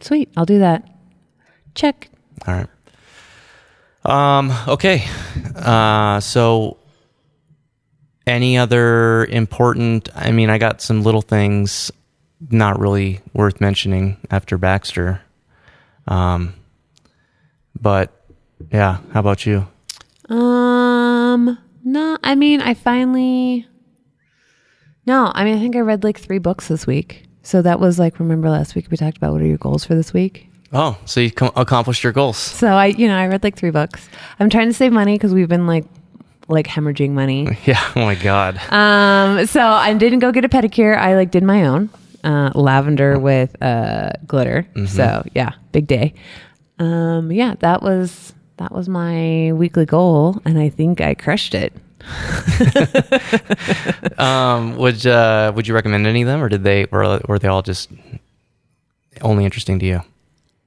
Sweet. 0.00 0.30
I'll 0.36 0.46
do 0.46 0.60
that. 0.60 0.88
Check. 1.74 2.08
All 2.46 2.54
right. 2.54 2.68
Um, 4.04 4.52
okay. 4.66 5.04
Uh, 5.54 6.20
so 6.20 6.78
any 8.26 8.56
other 8.56 9.24
important, 9.26 10.08
I 10.14 10.32
mean, 10.32 10.50
I 10.50 10.58
got 10.58 10.80
some 10.80 11.02
little 11.02 11.22
things 11.22 11.90
not 12.50 12.78
really 12.78 13.20
worth 13.34 13.60
mentioning 13.60 14.16
after 14.30 14.56
Baxter. 14.56 15.20
Um, 16.06 16.54
but 17.78 18.10
yeah, 18.72 18.98
how 19.12 19.20
about 19.20 19.44
you? 19.46 19.66
Um, 20.28 21.58
no, 21.84 22.16
I 22.22 22.34
mean, 22.34 22.60
I 22.60 22.74
finally, 22.74 23.66
no, 25.06 25.30
I 25.34 25.44
mean, 25.44 25.56
I 25.56 25.60
think 25.60 25.76
I 25.76 25.80
read 25.80 26.04
like 26.04 26.18
three 26.18 26.38
books 26.38 26.68
this 26.68 26.86
week. 26.86 27.24
So 27.42 27.62
that 27.62 27.80
was 27.80 27.98
like, 27.98 28.18
remember 28.18 28.50
last 28.50 28.74
week 28.74 28.88
we 28.90 28.96
talked 28.96 29.16
about 29.16 29.32
what 29.32 29.40
are 29.42 29.46
your 29.46 29.56
goals 29.58 29.84
for 29.84 29.94
this 29.94 30.12
week? 30.12 30.48
Oh, 30.72 30.96
so 31.04 31.20
you 31.20 31.30
com- 31.32 31.52
accomplished 31.56 32.04
your 32.04 32.12
goals. 32.12 32.36
So 32.36 32.68
I, 32.68 32.86
you 32.86 33.08
know, 33.08 33.16
I 33.16 33.26
read 33.26 33.42
like 33.42 33.56
three 33.56 33.70
books. 33.70 34.08
I'm 34.38 34.50
trying 34.50 34.68
to 34.68 34.72
save 34.74 34.92
money 34.92 35.14
because 35.16 35.34
we've 35.34 35.48
been 35.48 35.66
like, 35.66 35.84
like 36.48 36.66
hemorrhaging 36.66 37.10
money. 37.10 37.48
Yeah. 37.64 37.80
Oh 37.96 38.00
my 38.00 38.14
God. 38.14 38.58
Um, 38.72 39.46
so 39.46 39.60
I 39.62 39.94
didn't 39.94 40.18
go 40.20 40.30
get 40.32 40.44
a 40.44 40.48
pedicure. 40.48 40.96
I 40.96 41.16
like 41.16 41.30
did 41.30 41.42
my 41.42 41.66
own, 41.66 41.90
uh, 42.22 42.50
lavender 42.54 43.18
with, 43.18 43.60
uh, 43.62 44.10
glitter. 44.26 44.66
So 44.86 45.24
yeah, 45.34 45.52
big 45.72 45.86
day. 45.86 46.14
Um, 46.78 47.32
yeah, 47.32 47.54
that 47.60 47.82
was, 47.82 48.32
that 48.58 48.72
was 48.72 48.88
my 48.88 49.52
weekly 49.52 49.86
goal. 49.86 50.40
And 50.44 50.58
I 50.58 50.68
think 50.68 51.00
I 51.00 51.14
crushed 51.14 51.54
it. 51.54 51.72
Um, 54.18 54.76
would 54.76 55.06
uh, 55.06 55.52
would 55.54 55.66
you 55.66 55.74
recommend 55.74 56.06
any 56.06 56.22
of 56.22 56.26
them, 56.26 56.42
or 56.42 56.50
did 56.50 56.62
they 56.62 56.86
were 56.90 57.20
were 57.26 57.38
they 57.38 57.48
all 57.48 57.62
just 57.62 57.90
only 59.22 59.46
interesting 59.46 59.78
to 59.78 59.86
you? 59.86 60.02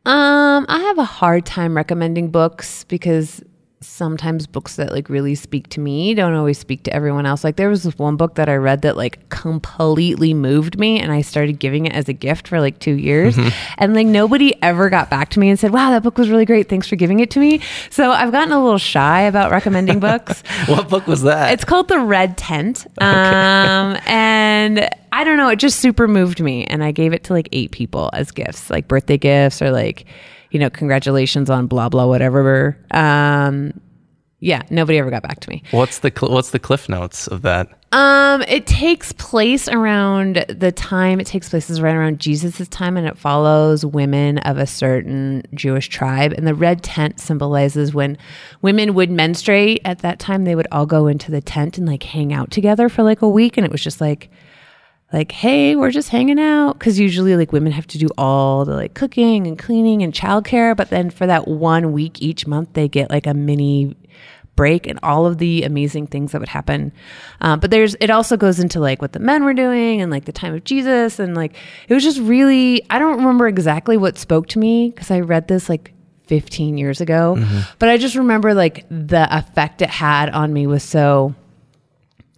Um, 0.06 0.66
I 0.68 0.80
have 0.80 0.98
a 0.98 1.06
hard 1.06 1.46
time 1.46 1.78
recommending 1.78 2.30
books 2.30 2.84
because 2.86 3.44
sometimes 3.86 4.48
books 4.48 4.76
that 4.78 4.92
like 4.92 5.10
really 5.10 5.36
speak 5.36 5.68
to 5.70 5.80
me 5.80 6.14
don't 6.14 6.34
always 6.34 6.58
speak 6.58 6.84
to 6.84 6.94
everyone 6.94 7.26
else. 7.26 7.44
Like 7.44 7.56
there 7.56 7.70
was 7.70 7.84
this 7.84 7.98
one 7.98 8.18
book 8.18 8.36
that 8.36 8.50
I 8.50 8.56
read 8.56 8.82
that 8.84 8.98
like 8.98 9.30
completely 9.30 10.34
moved 10.34 10.80
me 10.80 11.00
and 11.00 11.12
I 11.12 11.22
started 11.22 11.60
giving 11.60 11.86
it 11.86 11.94
as 11.94 12.10
a 12.10 12.14
gift 12.14 12.48
for 12.48 12.60
like 12.60 12.80
2 12.80 12.92
years 12.94 13.38
and 13.78 13.94
like 13.94 14.08
nobody 14.08 14.54
ever 14.62 14.90
got 14.90 15.10
back 15.10 15.30
to 15.32 15.40
me 15.40 15.50
and 15.50 15.60
said, 15.60 15.72
"Wow, 15.72 15.92
that 15.92 16.04
book 16.04 16.18
was 16.18 16.30
really 16.30 16.46
great. 16.46 16.70
Thanks 16.70 16.88
for 16.88 16.96
giving 16.96 17.20
it 17.20 17.30
to 17.32 17.40
me." 17.40 17.62
So 17.90 18.12
I've 18.12 18.32
gotten 18.32 18.52
a 18.52 18.64
little 18.64 18.78
shy 18.78 19.22
about 19.22 19.52
recommending 19.52 20.00
books. 20.00 20.44
What 20.68 20.88
book 20.88 21.08
was 21.08 21.24
that? 21.24 21.52
It's 21.54 21.66
called 21.66 21.88
The 21.88 22.00
Red 22.00 22.38
Tent. 22.38 22.88
Um, 23.02 23.98
and 24.06 24.90
I 25.12 25.24
don't 25.24 25.38
know, 25.38 25.50
it 25.50 25.58
just 25.58 25.80
super 25.80 26.08
moved 26.08 26.40
me. 26.40 26.66
And 26.66 26.84
I 26.84 26.92
gave 26.92 27.14
it 27.14 27.26
to 27.26 27.34
like 27.34 27.50
eight 27.52 27.72
people 27.72 28.10
as 28.14 28.32
gifts, 28.32 28.70
like 28.70 28.88
birthday 28.88 29.18
gifts 29.18 29.62
or 29.62 29.72
like, 29.72 30.06
you 30.54 30.60
know, 30.60 30.70
congratulations 30.70 31.50
on 31.50 31.66
blah, 31.66 31.90
blah, 31.90 32.06
whatever. 32.06 32.78
Um, 32.92 33.82
yeah, 34.40 34.62
nobody 34.70 35.00
ever 35.00 35.10
got 35.10 35.24
back 35.24 35.40
to 35.40 35.50
me. 35.50 35.64
what's 35.72 36.00
the 36.00 36.12
cl- 36.16 36.32
what's 36.32 36.52
the 36.52 36.60
cliff 36.60 36.88
notes 36.88 37.28
of 37.28 37.42
that? 37.42 37.70
Um, 37.92 38.42
it 38.44 38.68
takes 38.68 39.12
place 39.14 39.68
around 39.68 40.46
the 40.50 40.72
time 40.72 41.20
it 41.20 41.28
takes 41.28 41.50
place 41.50 41.70
is 41.70 41.82
right 41.82 41.96
around 41.96 42.20
Jesus' 42.20 42.68
time, 42.68 42.98
and 42.98 43.08
it 43.08 43.18
follows 43.18 43.86
women 43.86 44.38
of 44.40 44.58
a 44.58 44.68
certain 44.68 45.44
Jewish 45.54 45.90
tribe. 45.90 46.34
And 46.34 46.46
the 46.46 46.54
red 46.54 46.84
tent 46.84 47.20
symbolizes 47.20 47.94
when 47.94 48.18
women 48.62 48.94
would 48.94 49.10
menstruate 49.10 49.82
at 49.86 50.00
that 50.00 50.20
time, 50.20 50.44
they 50.44 50.56
would 50.56 50.68
all 50.72 50.86
go 50.86 51.08
into 51.08 51.32
the 51.32 51.42
tent 51.42 51.78
and 51.80 51.88
like 51.88 52.04
hang 52.04 52.32
out 52.32 52.52
together 52.52 52.90
for 52.90 53.02
like 53.02 53.24
a 53.24 53.30
week, 53.30 53.58
and 53.58 53.66
it 53.66 53.72
was 53.72 53.84
just 53.84 54.02
like 54.02 54.30
like 55.14 55.32
hey 55.32 55.76
we're 55.76 55.92
just 55.92 56.10
hanging 56.10 56.40
out. 56.40 56.74
Because 56.74 57.00
usually 57.00 57.36
like 57.38 57.54
women 57.54 57.72
have 57.72 57.88
to 57.88 57.98
do 57.98 58.10
all 58.18 58.66
the 58.66 58.74
like 58.74 58.96
cooking 58.96 59.48
and 59.48 59.58
cleaning 59.58 60.02
and 60.02 60.12
childcare. 60.12 60.76
But 60.76 60.90
then 60.90 61.10
for 61.12 61.28
that 61.28 61.48
one 61.48 61.94
week 61.94 62.22
each 62.22 62.48
month 62.48 62.74
they 62.74 62.88
get 62.90 63.10
like 63.10 63.28
a 63.28 63.34
mini 63.34 63.96
break 64.56 64.86
and 64.86 65.00
all 65.02 65.26
of 65.26 65.40
the 65.40 65.64
amazing 65.64 66.08
things 66.08 66.32
that 66.32 66.40
would 66.40 66.50
happen. 66.50 66.92
Um, 67.42 67.60
but 67.60 67.72
there's 67.72 67.96
it 68.00 68.10
also 68.10 68.38
goes 68.38 68.60
into 68.60 68.80
like 68.80 69.02
what 69.02 69.14
the 69.14 69.20
men 69.20 69.44
were 69.44 69.54
doing 69.54 70.02
and 70.02 70.12
like 70.12 70.26
the 70.26 70.32
time 70.32 70.54
of 70.54 70.64
jesus. 70.64 71.20
And 71.20 71.36
like 71.36 71.56
it 71.88 71.94
was 71.94 72.04
just 72.04 72.20
really 72.20 72.84
i 72.90 73.00
don't 73.00 73.18
remember 73.18 73.48
exactly 73.48 73.98
what 73.98 74.18
spoke 74.18 74.48
to 74.50 74.60
me 74.60 74.90
because 74.90 75.12
i 75.12 75.20
read 75.20 75.48
this 75.48 75.70
like 75.70 75.94
15 76.28 76.78
years 76.78 77.02
ago. 77.02 77.36
But 77.80 77.90
i 77.90 77.98
just 77.98 78.16
remember 78.16 78.54
like 78.54 78.86
the 78.90 79.28
effect 79.36 79.82
it 79.82 79.90
had 79.90 80.30
on 80.30 80.52
me 80.54 80.66
was 80.68 80.84
so 80.84 81.36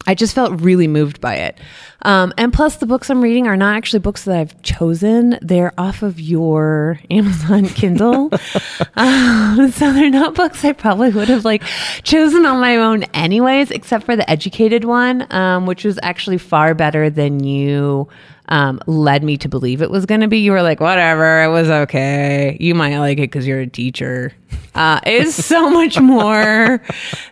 I 0.07 0.13
just 0.13 0.35
felt 0.35 0.61
really 0.61 0.87
moved 0.87 1.19
by 1.19 1.35
it. 1.35 1.57
Um, 2.05 2.33
and 2.37 2.53
plus, 2.53 2.75
the 2.75 2.85
books 2.85 3.09
I'm 3.09 3.19
reading 3.19 3.47
are 3.47 3.57
not 3.57 3.75
actually 3.75 3.99
books 3.99 4.25
that 4.25 4.37
I've 4.37 4.61
chosen. 4.61 5.39
They're 5.41 5.73
off 5.75 6.03
of 6.03 6.19
your 6.19 6.99
Amazon 7.09 7.65
Kindle. 7.65 8.29
um, 8.95 9.71
so 9.71 9.91
they're 9.91 10.11
not 10.11 10.35
books 10.35 10.63
I 10.63 10.73
probably 10.73 11.09
would 11.09 11.29
have 11.29 11.45
like 11.45 11.63
chosen 12.03 12.45
on 12.45 12.61
my 12.61 12.77
own 12.77 13.03
anyways, 13.15 13.71
except 13.71 14.05
for 14.05 14.15
the 14.15 14.29
educated 14.29 14.85
one, 14.85 15.25
um, 15.33 15.65
which 15.65 15.83
was 15.83 15.97
actually 16.03 16.37
far 16.37 16.75
better 16.75 17.09
than 17.09 17.43
you 17.43 18.07
um, 18.49 18.79
led 18.85 19.23
me 19.23 19.37
to 19.37 19.49
believe 19.49 19.81
it 19.81 19.89
was 19.89 20.05
going 20.05 20.21
to 20.21 20.27
be. 20.27 20.39
You 20.39 20.51
were 20.51 20.61
like, 20.61 20.79
whatever, 20.79 21.43
it 21.43 21.49
was 21.49 21.69
okay. 21.69 22.57
You 22.59 22.75
might 22.75 22.97
like 22.99 23.17
it 23.17 23.31
because 23.31 23.47
you're 23.47 23.61
a 23.61 23.67
teacher. 23.67 24.33
Uh, 24.73 24.99
it's 25.05 25.33
so 25.33 25.69
much 25.69 25.99
more 25.99 26.81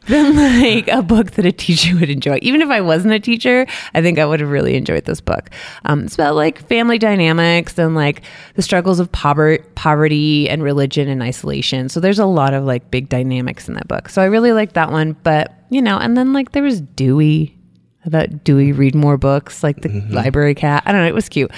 than 0.07 0.35
like 0.35 0.87
a 0.87 1.01
book 1.01 1.31
that 1.31 1.45
a 1.45 1.51
teacher 1.51 1.95
would 1.95 2.09
enjoy. 2.09 2.39
Even 2.41 2.61
if 2.61 2.69
I 2.69 2.81
wasn't 2.81 3.13
a 3.13 3.19
teacher, 3.19 3.67
I 3.93 4.01
think 4.01 4.17
I 4.17 4.25
would 4.25 4.39
have 4.39 4.49
really 4.49 4.62
enjoyed 4.71 5.05
this 5.05 5.21
book. 5.21 5.49
Um, 5.85 6.05
it's 6.05 6.15
about 6.15 6.35
like 6.35 6.65
family 6.67 6.97
dynamics 6.97 7.77
and 7.77 7.95
like 7.95 8.21
the 8.55 8.61
struggles 8.61 8.99
of 8.99 9.11
poverty, 9.11 9.63
poverty 9.75 10.49
and 10.49 10.63
religion 10.63 11.07
and 11.07 11.21
isolation. 11.21 11.89
So 11.89 11.99
there's 11.99 12.19
a 12.19 12.25
lot 12.25 12.53
of 12.53 12.63
like 12.63 12.89
big 12.89 13.09
dynamics 13.09 13.67
in 13.67 13.75
that 13.75 13.87
book. 13.87 14.09
So 14.09 14.21
I 14.21 14.25
really 14.25 14.53
liked 14.53 14.75
that 14.75 14.91
one. 14.91 15.13
But 15.23 15.53
you 15.69 15.81
know, 15.81 15.97
and 15.97 16.15
then 16.15 16.33
like 16.33 16.53
there 16.53 16.63
was 16.63 16.81
Dewey 16.81 17.57
about 18.05 18.43
Dewey 18.43 18.71
read 18.71 18.95
more 18.95 19.17
books, 19.17 19.63
like 19.63 19.81
the 19.81 19.89
library 20.09 20.55
cat. 20.55 20.83
I 20.85 20.91
don't 20.91 21.01
know. 21.01 21.07
It 21.07 21.15
was 21.15 21.29
cute. 21.29 21.51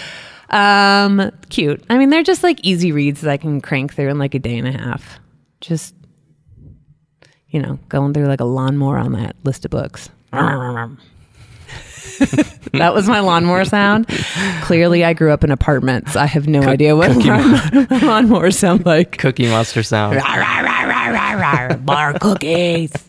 Um, 0.49 1.31
cute. 1.49 1.83
I 1.89 1.97
mean, 1.97 2.09
they're 2.09 2.23
just 2.23 2.43
like 2.43 2.59
easy 2.63 2.91
reads 2.91 3.21
that 3.21 3.31
I 3.31 3.37
can 3.37 3.61
crank 3.61 3.93
through 3.93 4.09
in 4.09 4.19
like 4.19 4.35
a 4.35 4.39
day 4.39 4.57
and 4.57 4.67
a 4.67 4.71
half. 4.71 5.19
Just, 5.61 5.95
you 7.49 7.61
know, 7.61 7.79
going 7.89 8.13
through 8.13 8.27
like 8.27 8.41
a 8.41 8.45
lawnmower 8.45 8.97
on 8.97 9.13
that 9.13 9.35
list 9.43 9.65
of 9.65 9.71
books. 9.71 10.09
that 12.73 12.93
was 12.93 13.07
my 13.07 13.19
lawnmower 13.19 13.65
sound. 13.65 14.07
Clearly, 14.61 15.03
I 15.03 15.13
grew 15.13 15.31
up 15.31 15.43
in 15.43 15.51
apartments. 15.51 16.15
I 16.15 16.25
have 16.25 16.47
no 16.47 16.61
idea 16.61 16.95
what 16.95 17.11
lawnmower 18.03 18.51
sound 18.51 18.85
like. 18.85 19.17
Cookie 19.17 19.47
Monster 19.47 19.83
sound. 19.83 20.15
Bar 21.85 22.19
cookies. 22.19 22.93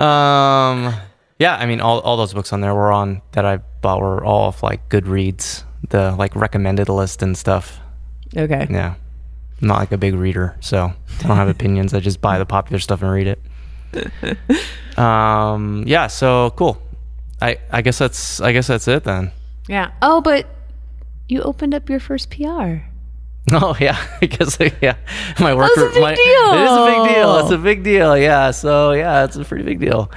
Um, 0.00 0.94
yeah, 1.38 1.56
I 1.56 1.66
mean, 1.66 1.82
all, 1.82 2.00
all 2.00 2.16
those 2.16 2.32
books 2.32 2.54
on 2.54 2.62
there 2.62 2.74
were 2.74 2.90
on 2.90 3.20
that 3.32 3.44
I 3.44 3.58
bought 3.58 4.00
were 4.00 4.24
all 4.24 4.44
off 4.44 4.62
like 4.62 4.88
Goodreads, 4.88 5.62
the 5.90 6.12
like 6.12 6.34
recommended 6.34 6.88
list 6.88 7.22
and 7.22 7.36
stuff. 7.36 7.78
Okay. 8.34 8.66
Yeah, 8.70 8.94
I'm 9.60 9.68
not 9.68 9.78
like 9.78 9.92
a 9.92 9.98
big 9.98 10.14
reader, 10.14 10.56
so 10.60 10.84
I 11.18 11.22
don't 11.26 11.36
have 11.36 11.48
opinions. 11.48 11.92
I 11.92 12.00
just 12.00 12.22
buy 12.22 12.38
the 12.38 12.46
popular 12.46 12.78
stuff 12.78 13.02
and 13.02 13.12
read 13.12 13.26
it. 13.26 14.98
um, 14.98 15.84
yeah, 15.86 16.06
so 16.06 16.50
cool. 16.56 16.80
I 17.40 17.58
I 17.70 17.82
guess 17.82 17.98
that's 17.98 18.40
I 18.40 18.52
guess 18.52 18.66
that's 18.66 18.88
it 18.88 19.04
then. 19.04 19.32
Yeah. 19.68 19.92
Oh, 20.02 20.20
but 20.20 20.46
you 21.28 21.42
opened 21.42 21.74
up 21.74 21.88
your 21.88 22.00
first 22.00 22.30
PR. 22.30 22.82
Oh 23.52 23.74
yeah, 23.80 23.98
I 24.20 24.26
guess 24.26 24.58
yeah. 24.82 24.96
My 25.40 25.54
work. 25.54 25.72
That's 25.74 25.90
a 25.90 25.94
big 25.94 26.02
my, 26.02 26.14
deal. 26.14 26.52
It 26.52 26.62
is 26.62 26.70
a 26.70 26.86
big 26.86 27.14
deal. 27.14 27.36
It's 27.38 27.50
a 27.50 27.58
big 27.58 27.82
deal. 27.82 28.16
Yeah. 28.16 28.50
So 28.50 28.92
yeah, 28.92 29.24
it's 29.24 29.34
a 29.34 29.44
pretty 29.44 29.64
big 29.64 29.80
deal. 29.80 30.10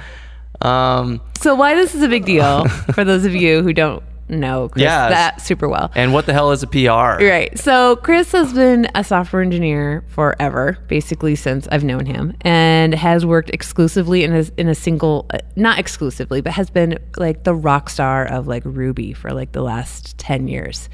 Um, 0.60 1.20
So 1.40 1.54
why 1.54 1.74
this 1.74 1.94
is 1.94 2.02
a 2.02 2.08
big 2.08 2.26
deal 2.26 2.68
for 2.92 3.02
those 3.02 3.24
of 3.24 3.34
you 3.34 3.62
who 3.62 3.72
don't 3.72 4.02
know 4.28 4.68
Chris 4.68 4.82
Yes. 4.82 5.10
that 5.10 5.40
super 5.40 5.68
well. 5.68 5.90
and 5.94 6.12
what 6.12 6.26
the 6.26 6.32
hell 6.32 6.50
is 6.52 6.62
a 6.62 6.66
PR? 6.66 7.22
Right. 7.24 7.58
So 7.58 7.96
Chris 7.96 8.32
has 8.32 8.52
been 8.52 8.88
a 8.94 9.04
software 9.04 9.42
engineer 9.42 10.04
forever, 10.08 10.78
basically 10.88 11.34
since 11.36 11.68
I've 11.70 11.84
known 11.84 12.06
him, 12.06 12.34
and 12.40 12.94
has 12.94 13.24
worked 13.26 13.50
exclusively 13.50 14.24
in 14.24 14.34
a 14.34 14.44
in 14.56 14.68
a 14.68 14.74
single, 14.74 15.26
uh, 15.32 15.38
not 15.56 15.78
exclusively, 15.78 16.40
but 16.40 16.52
has 16.52 16.70
been 16.70 16.98
like 17.16 17.44
the 17.44 17.54
rock 17.54 17.90
star 17.90 18.24
of 18.26 18.46
like 18.46 18.62
Ruby 18.64 19.12
for 19.12 19.32
like 19.32 19.52
the 19.52 19.62
last 19.62 20.16
ten 20.18 20.48
years. 20.48 20.88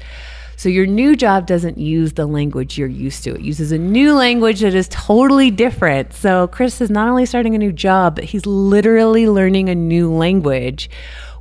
So 0.57 0.69
your 0.69 0.85
new 0.85 1.15
job 1.15 1.47
doesn't 1.47 1.79
use 1.79 2.13
the 2.13 2.27
language 2.27 2.77
you're 2.77 2.87
used 2.87 3.23
to. 3.23 3.33
It 3.33 3.41
uses 3.41 3.71
a 3.71 3.79
new 3.79 4.13
language 4.13 4.59
that 4.59 4.75
is 4.75 4.87
totally 4.89 5.49
different. 5.49 6.13
So 6.13 6.45
Chris 6.49 6.79
is 6.81 6.91
not 6.91 7.07
only 7.09 7.25
starting 7.25 7.55
a 7.55 7.57
new 7.57 7.71
job, 7.71 8.13
but 8.13 8.25
he's 8.25 8.45
literally 8.45 9.27
learning 9.27 9.69
a 9.69 9.75
new 9.75 10.13
language 10.13 10.87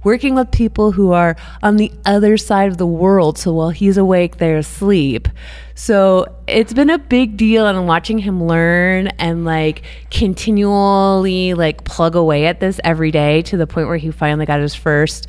working 0.02 0.34
with 0.34 0.50
people 0.50 0.92
who 0.92 1.12
are 1.12 1.36
on 1.62 1.76
the 1.76 1.92
other 2.04 2.36
side 2.36 2.68
of 2.68 2.78
the 2.78 2.86
world. 2.86 3.38
So 3.38 3.52
while 3.52 3.70
he's 3.70 3.96
awake, 3.96 4.38
they're 4.38 4.58
asleep. 4.58 5.28
So 5.74 6.34
it's 6.46 6.72
been 6.72 6.90
a 6.90 6.98
big 6.98 7.36
deal 7.36 7.66
and 7.66 7.86
watching 7.86 8.18
him 8.18 8.44
learn 8.44 9.08
and 9.18 9.44
like 9.44 9.82
continually 10.10 11.54
like 11.54 11.84
plug 11.84 12.14
away 12.14 12.46
at 12.46 12.60
this 12.60 12.80
every 12.84 13.10
day 13.10 13.42
to 13.42 13.56
the 13.56 13.66
point 13.66 13.88
where 13.88 13.96
he 13.96 14.10
finally 14.10 14.46
got 14.46 14.60
his 14.60 14.74
first 14.74 15.26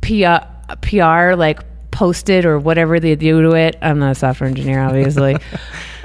PR, 0.00 0.44
PR 0.82 1.34
like 1.34 1.60
posted 1.90 2.44
or 2.44 2.58
whatever 2.58 2.98
they 2.98 3.14
do 3.14 3.42
to 3.42 3.52
it. 3.52 3.76
I'm 3.80 3.98
not 3.98 4.12
a 4.12 4.14
software 4.14 4.48
engineer, 4.48 4.80
obviously. 4.80 5.36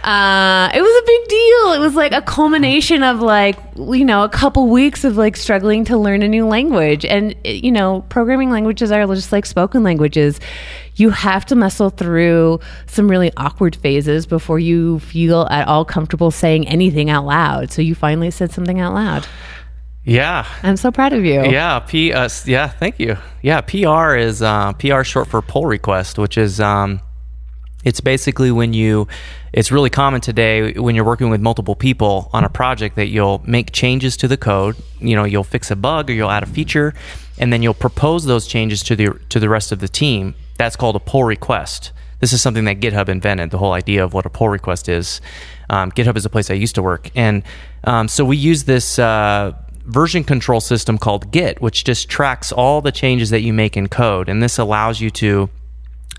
uh, 0.07 0.69
it 0.73 0.81
was 0.81 1.03
a 1.03 1.05
big 1.05 1.27
deal. 1.27 1.73
It 1.73 1.79
was 1.79 1.93
like 1.93 2.13
a 2.13 2.21
culmination 2.21 3.03
of 3.03 3.19
like, 3.19 3.59
you 3.75 4.05
know, 4.05 4.23
a 4.23 4.29
couple 4.29 4.69
weeks 4.69 5.03
of 5.03 5.17
like 5.17 5.35
struggling 5.35 5.83
to 5.83 5.97
learn 5.97 6.23
a 6.23 6.29
new 6.29 6.47
language. 6.47 7.03
And, 7.03 7.35
you 7.43 7.73
know, 7.73 8.05
programming 8.07 8.49
languages 8.49 8.89
are 8.89 9.05
just 9.07 9.33
like 9.33 9.45
spoken 9.45 9.83
languages. 9.83 10.39
You 10.95 11.09
have 11.09 11.45
to 11.47 11.57
muscle 11.57 11.89
through 11.89 12.61
some 12.85 13.11
really 13.11 13.33
awkward 13.35 13.75
phases 13.75 14.25
before 14.25 14.59
you 14.59 14.99
feel 14.99 15.45
at 15.51 15.67
all 15.67 15.83
comfortable 15.83 16.31
saying 16.31 16.69
anything 16.69 17.09
out 17.09 17.25
loud. 17.25 17.73
So 17.73 17.81
you 17.81 17.93
finally 17.93 18.31
said 18.31 18.53
something 18.53 18.79
out 18.79 18.93
loud. 18.93 19.27
Yeah. 20.05 20.47
I'm 20.63 20.77
so 20.77 20.89
proud 20.89 21.11
of 21.11 21.25
you. 21.25 21.43
Yeah. 21.43 21.79
P. 21.79 22.13
Uh, 22.13 22.29
yeah. 22.45 22.69
Thank 22.69 22.97
you. 22.97 23.17
Yeah. 23.41 23.59
PR 23.59 24.15
is 24.15 24.41
uh, 24.41 24.71
PR 24.71 25.03
short 25.03 25.27
for 25.27 25.41
pull 25.41 25.65
request, 25.65 26.17
which 26.17 26.37
is 26.37 26.61
um, 26.61 27.01
it's 27.83 27.99
basically 27.99 28.51
when 28.51 28.73
you. 28.73 29.09
It's 29.57 29.71
really 29.71 29.89
common 29.89 30.21
today 30.21 30.73
when 30.73 30.93
you're 30.93 31.03
working 31.03 31.31
with 31.31 31.41
multiple 31.41 31.75
people 31.75 32.29
on 32.31 32.43
a 32.43 32.49
project 32.49 32.95
that 32.95 33.07
you'll 33.07 33.41
make 33.43 33.71
changes 33.71 34.15
to 34.17 34.27
the 34.27 34.37
code. 34.37 34.75
You 34.99 35.15
know, 35.15 35.23
you'll 35.23 35.43
fix 35.43 35.71
a 35.71 35.75
bug 35.75 36.11
or 36.11 36.13
you'll 36.13 36.29
add 36.29 36.43
a 36.43 36.45
feature, 36.45 36.93
and 37.39 37.51
then 37.51 37.63
you'll 37.63 37.73
propose 37.73 38.25
those 38.25 38.45
changes 38.45 38.83
to 38.83 38.95
the 38.95 39.19
to 39.29 39.39
the 39.39 39.49
rest 39.49 39.71
of 39.71 39.79
the 39.79 39.87
team. 39.87 40.35
That's 40.59 40.75
called 40.75 40.95
a 40.95 40.99
pull 40.99 41.23
request. 41.23 41.91
This 42.19 42.33
is 42.33 42.41
something 42.43 42.65
that 42.65 42.79
GitHub 42.79 43.09
invented. 43.09 43.49
The 43.49 43.57
whole 43.57 43.73
idea 43.73 44.03
of 44.03 44.13
what 44.13 44.27
a 44.27 44.29
pull 44.29 44.47
request 44.47 44.87
is. 44.89 45.21
Um, 45.71 45.91
GitHub 45.91 46.17
is 46.17 46.25
a 46.25 46.29
place 46.29 46.51
I 46.51 46.53
used 46.53 46.75
to 46.75 46.83
work, 46.83 47.09
and 47.15 47.41
um, 47.83 48.07
so 48.07 48.23
we 48.25 48.37
use 48.37 48.65
this. 48.65 48.99
Uh, 48.99 49.53
version 49.87 50.21
control 50.21 50.59
system 50.59 50.97
called 50.97 51.31
Git, 51.31 51.61
which 51.61 51.85
just 51.85 52.09
tracks 52.09 52.51
all 52.51 52.81
the 52.81 52.91
changes 52.91 53.29
that 53.29 53.39
you 53.39 53.53
make 53.53 53.77
in 53.77 53.87
code. 53.87 54.27
And 54.27 54.43
this 54.43 54.57
allows 54.57 54.99
you 54.99 55.09
to 55.11 55.49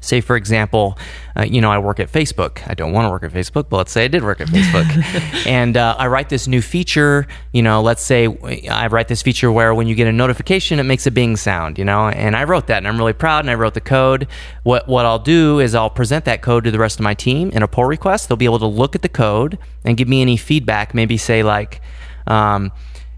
say 0.01 0.21
for 0.21 0.37
example 0.37 0.99
uh, 1.37 1.43
you 1.43 1.61
know 1.61 1.71
i 1.71 1.79
work 1.79 2.01
at 2.01 2.11
facebook. 2.11 2.63
I 2.69 2.75
don't 2.75 2.93
want 2.93 3.07
to 3.07 3.11
work 3.11 3.23
at 3.23 3.33
facebook 3.33 3.69
but 3.69 3.77
let's 3.79 3.93
say 3.93 4.05
i 4.05 4.09
did 4.09 4.23
work 4.23 4.41
at 4.41 4.49
facebook. 4.49 4.87
And 5.47 5.77
uh, 5.77 5.97
i 5.99 6.07
write 6.07 6.29
this 6.29 6.47
new 6.47 6.63
feature 6.63 7.27
you 7.53 7.63
know 7.63 7.81
let's 7.83 8.03
say 8.03 8.27
i 8.69 8.87
write 8.87 9.09
this 9.09 9.23
feature 9.23 9.51
where 9.51 9.75
when 9.75 9.87
you 9.87 9.95
get 9.95 10.07
a 10.07 10.13
notification 10.13 10.79
it 10.79 10.85
makes 10.85 11.07
a 11.07 11.11
bing 11.11 11.37
sound 11.37 11.79
you 11.79 11.85
know? 11.85 12.09
And 12.09 12.37
i 12.37 12.45
wrote 12.45 12.67
that 12.69 12.79
and 12.79 12.89
i'm 12.89 12.99
really 12.99 13.13
proud 13.13 13.41
and 13.41 13.51
i 13.51 13.55
wrote 13.55 13.75
the 13.75 13.81
code. 13.81 14.27
What 14.63 14.89
what 14.89 15.07
i'll 15.07 15.19
do 15.19 15.61
is 15.61 15.75
i'll 15.75 15.91
present 15.91 16.25
that 16.27 16.43
code 16.43 16.65
to 16.65 16.71
the 16.71 16.79
rest 16.79 16.99
of 16.99 17.05
my 17.05 17.15
team 17.15 17.51
in 17.51 17.63
a 17.63 17.69
pull 17.69 17.85
request. 17.85 18.29
They'll 18.29 18.37
be 18.37 18.45
able 18.45 18.59
to 18.61 18.67
look 18.67 18.95
at 18.95 19.03
the 19.03 19.09
code 19.09 19.59
and 19.85 19.97
give 19.97 20.09
me 20.09 20.21
any 20.21 20.37
feedback 20.37 20.95
maybe 20.95 21.17
say 21.17 21.43
like 21.43 21.81
um, 22.27 22.71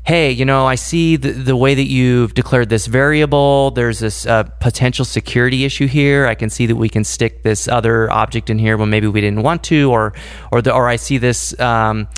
hey, 0.04 0.30
you 0.30 0.44
know, 0.44 0.66
I 0.66 0.74
see 0.74 1.16
the, 1.16 1.32
the 1.32 1.56
way 1.56 1.74
that 1.74 1.88
you've 1.88 2.34
declared 2.34 2.68
this 2.68 2.86
variable. 2.86 3.70
There's 3.70 3.98
this 3.98 4.26
uh, 4.26 4.44
potential 4.44 5.04
security 5.04 5.64
issue 5.64 5.86
here. 5.86 6.26
I 6.26 6.34
can 6.34 6.50
see 6.50 6.66
that 6.66 6.76
we 6.76 6.88
can 6.88 7.04
stick 7.04 7.42
this 7.42 7.68
other 7.68 8.10
object 8.10 8.50
in 8.50 8.58
here 8.58 8.76
when 8.76 8.90
maybe 8.90 9.06
we 9.06 9.20
didn't 9.20 9.42
want 9.42 9.62
to, 9.64 9.90
or 9.90 10.14
or 10.50 10.62
the, 10.62 10.72
or 10.72 10.88
I 10.88 10.96
see 10.96 11.18
this. 11.18 11.58
Um, 11.60 12.08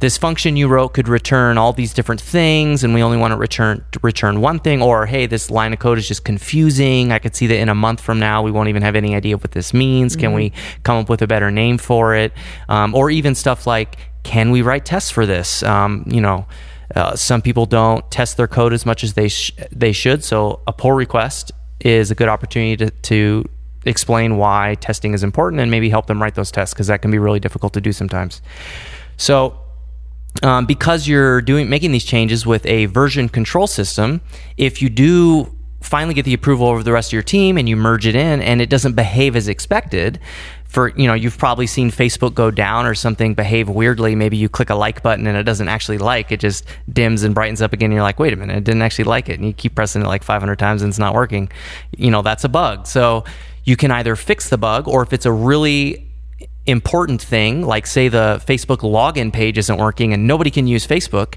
this 0.00 0.16
function 0.16 0.56
you 0.56 0.66
wrote 0.66 0.94
could 0.94 1.08
return 1.08 1.58
all 1.58 1.74
these 1.74 1.92
different 1.92 2.22
things 2.22 2.82
and 2.82 2.94
we 2.94 3.02
only 3.02 3.18
want 3.18 3.32
to 3.32 3.36
return 3.36 3.84
to 3.92 4.00
return 4.02 4.40
one 4.40 4.58
thing 4.58 4.80
or 4.80 5.04
hey 5.04 5.26
this 5.26 5.50
line 5.50 5.74
of 5.74 5.78
code 5.78 5.98
is 5.98 6.08
just 6.08 6.24
confusing 6.24 7.12
i 7.12 7.18
could 7.18 7.36
see 7.36 7.46
that 7.46 7.58
in 7.58 7.68
a 7.68 7.74
month 7.74 8.00
from 8.00 8.18
now 8.18 8.42
we 8.42 8.50
won't 8.50 8.70
even 8.70 8.80
have 8.80 8.96
any 8.96 9.14
idea 9.14 9.36
what 9.36 9.52
this 9.52 9.74
means 9.74 10.14
mm-hmm. 10.14 10.20
can 10.20 10.32
we 10.32 10.52
come 10.84 10.96
up 10.96 11.10
with 11.10 11.20
a 11.20 11.26
better 11.26 11.50
name 11.50 11.76
for 11.76 12.14
it 12.14 12.32
um, 12.70 12.94
or 12.94 13.10
even 13.10 13.34
stuff 13.34 13.66
like 13.66 13.98
can 14.22 14.50
we 14.50 14.62
write 14.62 14.86
tests 14.86 15.10
for 15.10 15.26
this 15.26 15.62
um, 15.62 16.02
you 16.06 16.20
know 16.20 16.46
uh, 16.96 17.14
some 17.14 17.42
people 17.42 17.66
don't 17.66 18.08
test 18.10 18.36
their 18.36 18.48
code 18.48 18.72
as 18.72 18.84
much 18.84 19.04
as 19.04 19.14
they 19.14 19.28
sh- 19.28 19.52
they 19.70 19.92
should. 19.92 20.24
So 20.24 20.60
a 20.66 20.72
pull 20.72 20.92
request 20.92 21.52
is 21.80 22.10
a 22.10 22.14
good 22.14 22.28
opportunity 22.28 22.76
to, 22.76 22.90
to 22.90 23.44
explain 23.84 24.36
why 24.36 24.76
testing 24.80 25.14
is 25.14 25.22
important 25.22 25.60
and 25.60 25.70
maybe 25.70 25.88
help 25.88 26.06
them 26.06 26.20
write 26.20 26.34
those 26.34 26.50
tests 26.50 26.74
because 26.74 26.88
that 26.88 27.00
can 27.02 27.10
be 27.10 27.18
really 27.18 27.40
difficult 27.40 27.72
to 27.74 27.80
do 27.80 27.92
sometimes. 27.92 28.42
So 29.16 29.58
um, 30.42 30.66
because 30.66 31.08
you're 31.08 31.40
doing 31.40 31.68
making 31.68 31.92
these 31.92 32.04
changes 32.04 32.46
with 32.46 32.64
a 32.66 32.86
version 32.86 33.28
control 33.28 33.66
system, 33.66 34.20
if 34.56 34.82
you 34.82 34.88
do 34.88 35.56
finally 35.80 36.14
get 36.14 36.24
the 36.24 36.34
approval 36.34 36.66
over 36.66 36.82
the 36.82 36.92
rest 36.92 37.08
of 37.08 37.12
your 37.14 37.22
team 37.22 37.56
and 37.56 37.68
you 37.68 37.76
merge 37.76 38.06
it 38.06 38.14
in 38.14 38.40
and 38.42 38.60
it 38.60 38.68
doesn't 38.68 38.94
behave 38.94 39.34
as 39.34 39.48
expected, 39.48 40.20
for 40.70 40.90
you 40.90 41.08
know 41.08 41.14
you've 41.14 41.36
probably 41.36 41.66
seen 41.66 41.90
facebook 41.90 42.32
go 42.32 42.48
down 42.48 42.86
or 42.86 42.94
something 42.94 43.34
behave 43.34 43.68
weirdly. 43.68 44.14
Maybe 44.14 44.36
you 44.36 44.48
click 44.48 44.70
a 44.70 44.74
like 44.76 45.02
button 45.02 45.26
and 45.26 45.36
it 45.36 45.42
doesn't 45.42 45.68
actually 45.68 45.98
like. 45.98 46.30
It 46.30 46.38
just 46.38 46.64
dims 46.90 47.24
and 47.24 47.34
brightens 47.34 47.60
up 47.60 47.72
again. 47.72 47.86
And 47.86 47.94
you're 47.94 48.04
like 48.04 48.20
wait 48.20 48.32
a 48.32 48.36
minute 48.36 48.56
it 48.56 48.64
didn't 48.64 48.82
actually 48.82 49.04
like 49.04 49.28
it. 49.28 49.40
And 49.40 49.48
you 49.48 49.52
keep 49.52 49.74
pressing 49.74 50.00
it 50.00 50.06
like 50.06 50.22
500 50.22 50.58
times 50.60 50.82
and 50.82 50.90
it's 50.90 50.98
not 50.98 51.12
working. 51.12 51.50
You 51.96 52.12
know 52.12 52.22
that's 52.22 52.44
a 52.44 52.48
bug. 52.48 52.86
So 52.86 53.24
you 53.64 53.76
can 53.76 53.90
either 53.90 54.14
fix 54.14 54.48
the 54.48 54.58
bug 54.58 54.86
or 54.86 55.02
if 55.02 55.12
it's 55.12 55.26
a 55.26 55.32
really 55.32 56.06
important 56.66 57.20
thing 57.20 57.66
like 57.66 57.86
say 57.86 58.08
the 58.08 58.40
facebook 58.46 58.78
login 58.78 59.32
page 59.32 59.58
isn't 59.58 59.78
working 59.78 60.12
and 60.12 60.26
nobody 60.26 60.50
can 60.50 60.66
use 60.66 60.86
facebook 60.86 61.36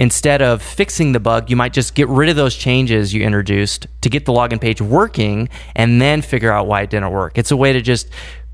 instead 0.00 0.40
of 0.40 0.62
fixing 0.62 1.12
the 1.12 1.20
bug, 1.20 1.50
you 1.50 1.56
might 1.56 1.74
just 1.74 1.94
get 1.94 2.08
rid 2.08 2.30
of 2.30 2.36
those 2.36 2.56
changes 2.56 3.12
you 3.12 3.22
introduced 3.22 3.86
to 4.00 4.08
get 4.08 4.24
the 4.24 4.32
login 4.32 4.58
page 4.58 4.80
working 4.80 5.48
and 5.76 6.00
then 6.00 6.22
figure 6.22 6.50
out 6.50 6.66
why 6.66 6.80
it 6.80 6.88
didn't 6.88 7.10
work. 7.10 7.36
It's 7.36 7.50
a 7.50 7.56
way 7.56 7.74
to 7.74 7.82
just 7.82 8.08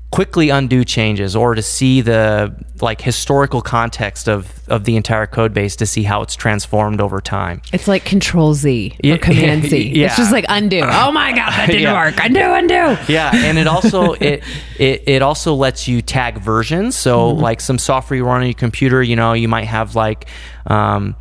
quickly 0.09 0.49
undo 0.49 0.85
changes 0.85 1.35
or 1.35 1.53
to 1.53 1.61
see 1.61 1.99
the 1.99 2.55
like 2.81 3.01
historical 3.01 3.61
context 3.61 4.29
of 4.29 4.67
of 4.69 4.85
the 4.85 4.95
entire 4.95 5.27
code 5.27 5.53
base 5.53 5.75
to 5.75 5.85
see 5.85 6.03
how 6.03 6.21
it's 6.21 6.35
transformed 6.35 7.01
over 7.01 7.19
time. 7.19 7.61
It's 7.73 7.87
like 7.87 8.05
control 8.05 8.53
Z 8.53 8.95
or 9.03 9.07
yeah, 9.07 9.17
command 9.17 9.63
Z. 9.69 9.77
Yeah. 9.77 10.07
It's 10.07 10.17
just 10.17 10.31
like 10.31 10.45
undo. 10.49 10.81
Oh 10.99 11.11
my 11.11 11.31
god, 11.31 11.51
that 11.51 11.67
didn't 11.67 11.83
yeah. 11.83 11.93
work. 11.93 12.15
Undo, 12.21 12.53
undo. 12.53 12.97
Yeah, 13.11 13.31
and 13.33 13.57
it 13.57 13.67
also 13.67 14.13
it, 14.21 14.43
it 14.77 15.03
it 15.05 15.21
also 15.21 15.53
lets 15.53 15.87
you 15.87 16.01
tag 16.01 16.39
versions. 16.39 16.95
So 16.95 17.31
mm-hmm. 17.31 17.41
like 17.41 17.61
some 17.61 17.77
software 17.77 18.17
you 18.17 18.25
run 18.25 18.41
on 18.41 18.47
your 18.47 18.53
computer, 18.53 19.03
you 19.03 19.15
know, 19.15 19.33
you 19.33 19.47
might 19.47 19.65
have 19.65 19.95
like 19.95 20.27
um, 20.65 21.15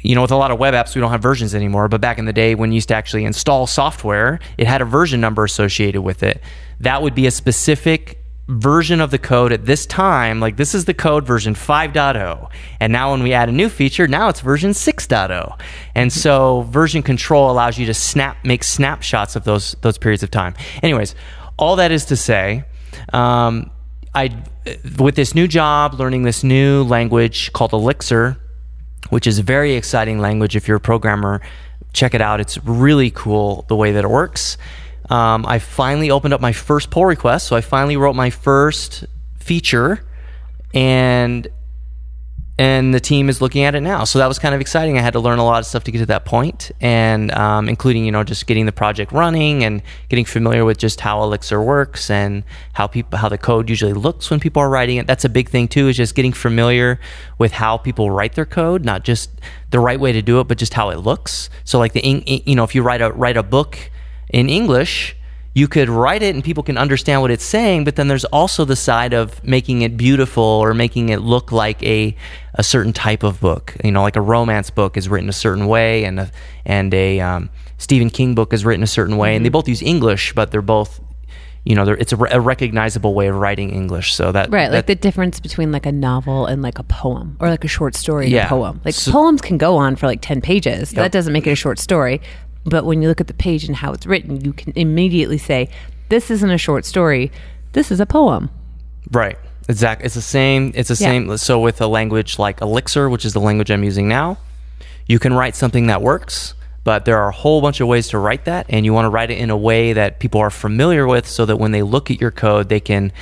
you 0.00 0.14
know, 0.14 0.22
with 0.22 0.30
a 0.30 0.36
lot 0.36 0.50
of 0.50 0.58
web 0.58 0.74
apps, 0.74 0.94
we 0.94 1.00
don't 1.00 1.10
have 1.10 1.22
versions 1.22 1.54
anymore. 1.54 1.88
But 1.88 2.00
back 2.00 2.18
in 2.18 2.24
the 2.24 2.32
day, 2.32 2.54
when 2.54 2.72
you 2.72 2.76
used 2.76 2.88
to 2.88 2.94
actually 2.94 3.24
install 3.24 3.66
software, 3.66 4.38
it 4.56 4.66
had 4.66 4.80
a 4.80 4.84
version 4.84 5.20
number 5.20 5.44
associated 5.44 6.02
with 6.02 6.22
it. 6.22 6.40
That 6.80 7.02
would 7.02 7.14
be 7.14 7.26
a 7.26 7.30
specific 7.30 8.18
version 8.48 9.00
of 9.02 9.10
the 9.10 9.18
code 9.18 9.52
at 9.52 9.66
this 9.66 9.84
time. 9.84 10.40
Like 10.40 10.56
this 10.56 10.74
is 10.74 10.86
the 10.86 10.94
code 10.94 11.26
version 11.26 11.54
5.0. 11.54 12.50
And 12.80 12.92
now 12.92 13.10
when 13.10 13.22
we 13.22 13.34
add 13.34 13.48
a 13.48 13.52
new 13.52 13.68
feature, 13.68 14.08
now 14.08 14.28
it's 14.28 14.40
version 14.40 14.70
6.0. 14.70 15.60
And 15.94 16.12
so 16.12 16.62
version 16.62 17.02
control 17.02 17.50
allows 17.50 17.78
you 17.78 17.86
to 17.86 17.94
snap, 17.94 18.44
make 18.44 18.64
snapshots 18.64 19.36
of 19.36 19.44
those, 19.44 19.76
those 19.82 19.98
periods 19.98 20.22
of 20.22 20.30
time. 20.30 20.54
Anyways, 20.82 21.14
all 21.58 21.76
that 21.76 21.92
is 21.92 22.06
to 22.06 22.16
say, 22.16 22.64
um, 23.12 23.70
I, 24.14 24.42
with 24.98 25.14
this 25.14 25.34
new 25.34 25.46
job, 25.46 25.94
learning 25.94 26.22
this 26.22 26.42
new 26.42 26.84
language 26.84 27.52
called 27.52 27.74
Elixir, 27.74 28.38
which 29.10 29.26
is 29.26 29.38
a 29.38 29.42
very 29.42 29.74
exciting 29.74 30.18
language. 30.18 30.56
If 30.56 30.66
you're 30.66 30.78
a 30.78 30.80
programmer, 30.80 31.42
check 31.92 32.14
it 32.14 32.22
out. 32.22 32.40
It's 32.40 32.56
really 32.64 33.10
cool 33.10 33.66
the 33.68 33.76
way 33.76 33.92
that 33.92 34.04
it 34.04 34.10
works. 34.10 34.56
Um, 35.10 35.46
I 35.46 35.58
finally 35.58 36.10
opened 36.10 36.34
up 36.34 36.40
my 36.40 36.52
first 36.52 36.90
pull 36.90 37.06
request, 37.06 37.46
so 37.46 37.56
I 37.56 37.60
finally 37.60 37.96
wrote 37.96 38.14
my 38.14 38.30
first 38.30 39.04
feature, 39.38 40.04
and 40.74 41.48
and 42.60 42.92
the 42.92 42.98
team 42.98 43.28
is 43.28 43.40
looking 43.40 43.62
at 43.62 43.76
it 43.76 43.82
now. 43.82 44.02
So 44.02 44.18
that 44.18 44.26
was 44.26 44.40
kind 44.40 44.52
of 44.52 44.60
exciting. 44.60 44.98
I 44.98 45.00
had 45.00 45.12
to 45.12 45.20
learn 45.20 45.38
a 45.38 45.44
lot 45.44 45.60
of 45.60 45.66
stuff 45.66 45.84
to 45.84 45.92
get 45.92 45.98
to 45.98 46.06
that 46.06 46.24
point, 46.24 46.72
and 46.80 47.30
um, 47.30 47.68
including 47.68 48.04
you 48.04 48.12
know 48.12 48.24
just 48.24 48.46
getting 48.46 48.66
the 48.66 48.72
project 48.72 49.12
running 49.12 49.62
and 49.64 49.82
getting 50.08 50.24
familiar 50.24 50.64
with 50.64 50.76
just 50.76 51.00
how 51.00 51.22
Elixir 51.22 51.62
works 51.62 52.10
and 52.10 52.42
how 52.72 52.86
people 52.86 53.16
how 53.18 53.28
the 53.28 53.38
code 53.38 53.70
usually 53.70 53.92
looks 53.92 54.30
when 54.30 54.40
people 54.40 54.60
are 54.60 54.68
writing 54.68 54.96
it. 54.96 55.06
That's 55.06 55.24
a 55.24 55.28
big 55.28 55.48
thing 55.48 55.68
too, 55.68 55.88
is 55.88 55.96
just 55.96 56.14
getting 56.14 56.32
familiar 56.32 56.98
with 57.38 57.52
how 57.52 57.78
people 57.78 58.10
write 58.10 58.34
their 58.34 58.46
code, 58.46 58.84
not 58.84 59.04
just 59.04 59.30
the 59.70 59.78
right 59.78 60.00
way 60.00 60.12
to 60.12 60.20
do 60.20 60.40
it, 60.40 60.48
but 60.48 60.58
just 60.58 60.74
how 60.74 60.90
it 60.90 60.98
looks. 60.98 61.48
So 61.64 61.78
like 61.78 61.92
the 61.92 62.42
you 62.44 62.56
know 62.56 62.64
if 62.64 62.74
you 62.74 62.82
write 62.82 63.00
a 63.00 63.10
write 63.12 63.36
a 63.36 63.42
book 63.42 63.90
in 64.30 64.48
English 64.48 65.16
you 65.58 65.66
could 65.66 65.88
write 65.88 66.22
it 66.22 66.36
and 66.36 66.44
people 66.44 66.62
can 66.62 66.78
understand 66.78 67.20
what 67.20 67.32
it's 67.32 67.44
saying, 67.44 67.82
but 67.82 67.96
then 67.96 68.06
there's 68.06 68.24
also 68.26 68.64
the 68.64 68.76
side 68.76 69.12
of 69.12 69.42
making 69.42 69.82
it 69.82 69.96
beautiful 69.96 70.44
or 70.44 70.72
making 70.72 71.08
it 71.08 71.20
look 71.20 71.50
like 71.50 71.82
a 71.82 72.14
a 72.54 72.62
certain 72.62 72.92
type 72.92 73.24
of 73.24 73.40
book. 73.40 73.76
You 73.82 73.90
know, 73.90 74.02
like 74.02 74.14
a 74.14 74.20
romance 74.20 74.70
book 74.70 74.96
is 74.96 75.08
written 75.08 75.28
a 75.28 75.32
certain 75.32 75.66
way, 75.66 76.04
and 76.04 76.20
a 76.20 76.30
and 76.64 76.94
a 76.94 77.20
um, 77.20 77.50
Stephen 77.76 78.08
King 78.08 78.36
book 78.36 78.52
is 78.52 78.64
written 78.64 78.84
a 78.84 78.86
certain 78.86 79.16
way, 79.16 79.30
mm-hmm. 79.30 79.36
and 79.36 79.44
they 79.44 79.48
mm-hmm. 79.48 79.52
both 79.54 79.68
use 79.68 79.82
English, 79.82 80.32
but 80.32 80.52
they're 80.52 80.62
both 80.62 81.00
you 81.64 81.74
know, 81.74 81.82
it's 81.82 82.14
a, 82.14 82.16
a, 82.30 82.40
recognizable 82.40 83.12
way 83.12 83.26
of 83.26 83.36
writing 83.36 83.70
English. 83.70 84.14
So 84.14 84.32
that 84.32 84.50
right, 84.50 84.70
that, 84.70 84.76
like 84.76 84.86
the 84.86 84.94
difference 84.94 85.38
between 85.38 85.70
like 85.70 85.84
a 85.84 85.92
novel 85.92 86.46
and 86.46 86.62
like 86.62 86.78
a 86.78 86.82
poem, 86.82 87.36
or 87.40 87.50
like 87.50 87.62
a 87.62 87.68
short 87.68 87.94
story 87.94 88.26
and 88.26 88.46
a 88.46 88.48
poem. 88.48 88.80
Like 88.86 88.94
so, 88.94 89.12
poems 89.12 89.42
can 89.42 89.58
go 89.58 89.76
on 89.76 89.94
for 89.96 90.06
like 90.06 90.22
ten 90.22 90.40
pages. 90.40 90.92
Yep. 90.92 90.96
That 90.96 91.12
doesn't 91.12 91.32
make 91.32 91.46
it 91.46 91.50
a 91.50 91.56
short 91.56 91.78
story. 91.78 92.22
But 92.68 92.84
when 92.84 93.02
you 93.02 93.08
look 93.08 93.20
at 93.20 93.26
the 93.26 93.34
page 93.34 93.64
and 93.64 93.76
how 93.76 93.92
it's 93.92 94.06
written, 94.06 94.44
you 94.44 94.52
can 94.52 94.72
immediately 94.76 95.38
say, 95.38 95.68
this 96.08 96.30
isn't 96.30 96.50
a 96.50 96.58
short 96.58 96.84
story. 96.84 97.30
This 97.72 97.90
is 97.90 98.00
a 98.00 98.06
poem. 98.06 98.50
Right. 99.10 99.38
Exactly. 99.68 100.06
It's 100.06 100.14
the 100.14 100.22
same. 100.22 100.72
It's 100.74 100.88
the 100.88 101.02
yeah. 101.02 101.10
same. 101.10 101.36
So 101.36 101.60
with 101.60 101.80
a 101.80 101.86
language 101.86 102.38
like 102.38 102.60
Elixir, 102.60 103.10
which 103.10 103.24
is 103.24 103.32
the 103.34 103.40
language 103.40 103.70
I'm 103.70 103.84
using 103.84 104.08
now, 104.08 104.38
you 105.06 105.18
can 105.18 105.34
write 105.34 105.54
something 105.56 105.88
that 105.88 106.00
works, 106.00 106.54
But 106.88 107.04
there 107.04 107.18
are 107.18 107.28
a 107.28 107.32
whole 107.32 107.60
bunch 107.60 107.80
of 107.80 107.86
ways 107.86 108.08
to 108.08 108.18
write 108.18 108.46
that, 108.46 108.64
and 108.70 108.86
you 108.86 108.94
want 108.94 109.04
to 109.04 109.10
write 109.10 109.30
it 109.30 109.36
in 109.36 109.50
a 109.50 109.56
way 109.58 109.92
that 109.92 110.20
people 110.20 110.40
are 110.40 110.48
familiar 110.48 111.06
with 111.06 111.26
so 111.26 111.44
that 111.44 111.58
when 111.58 111.70
they 111.70 111.82
look 111.82 112.10
at 112.10 112.18
your 112.18 112.30
code, 112.30 112.70
they 112.70 112.80
can 112.80 113.12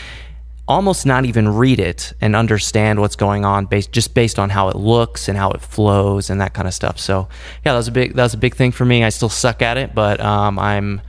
almost 0.68 1.06
not 1.06 1.24
even 1.24 1.48
read 1.48 1.78
it 1.78 2.12
and 2.20 2.34
understand 2.34 2.98
what's 3.00 3.14
going 3.16 3.44
on 3.44 3.66
based 3.66 3.92
just 3.92 4.14
based 4.14 4.38
on 4.38 4.50
how 4.50 4.68
it 4.68 4.76
looks 4.76 5.28
and 5.28 5.38
how 5.38 5.50
it 5.52 5.60
flows 5.60 6.28
and 6.30 6.40
that 6.40 6.54
kind 6.54 6.66
of 6.66 6.74
stuff. 6.74 6.98
So 6.98 7.28
yeah, 7.64 7.72
that 7.72 7.76
was 7.78 7.88
a 7.88 7.92
big 7.92 8.14
that 8.14 8.22
was 8.22 8.34
a 8.34 8.38
big 8.38 8.54
thing 8.56 8.72
for 8.72 8.84
me. 8.84 9.04
I 9.04 9.10
still 9.10 9.28
suck 9.28 9.62
at 9.62 9.76
it, 9.76 9.94
but 9.94 10.20
um, 10.20 10.58
I'm 10.58 11.00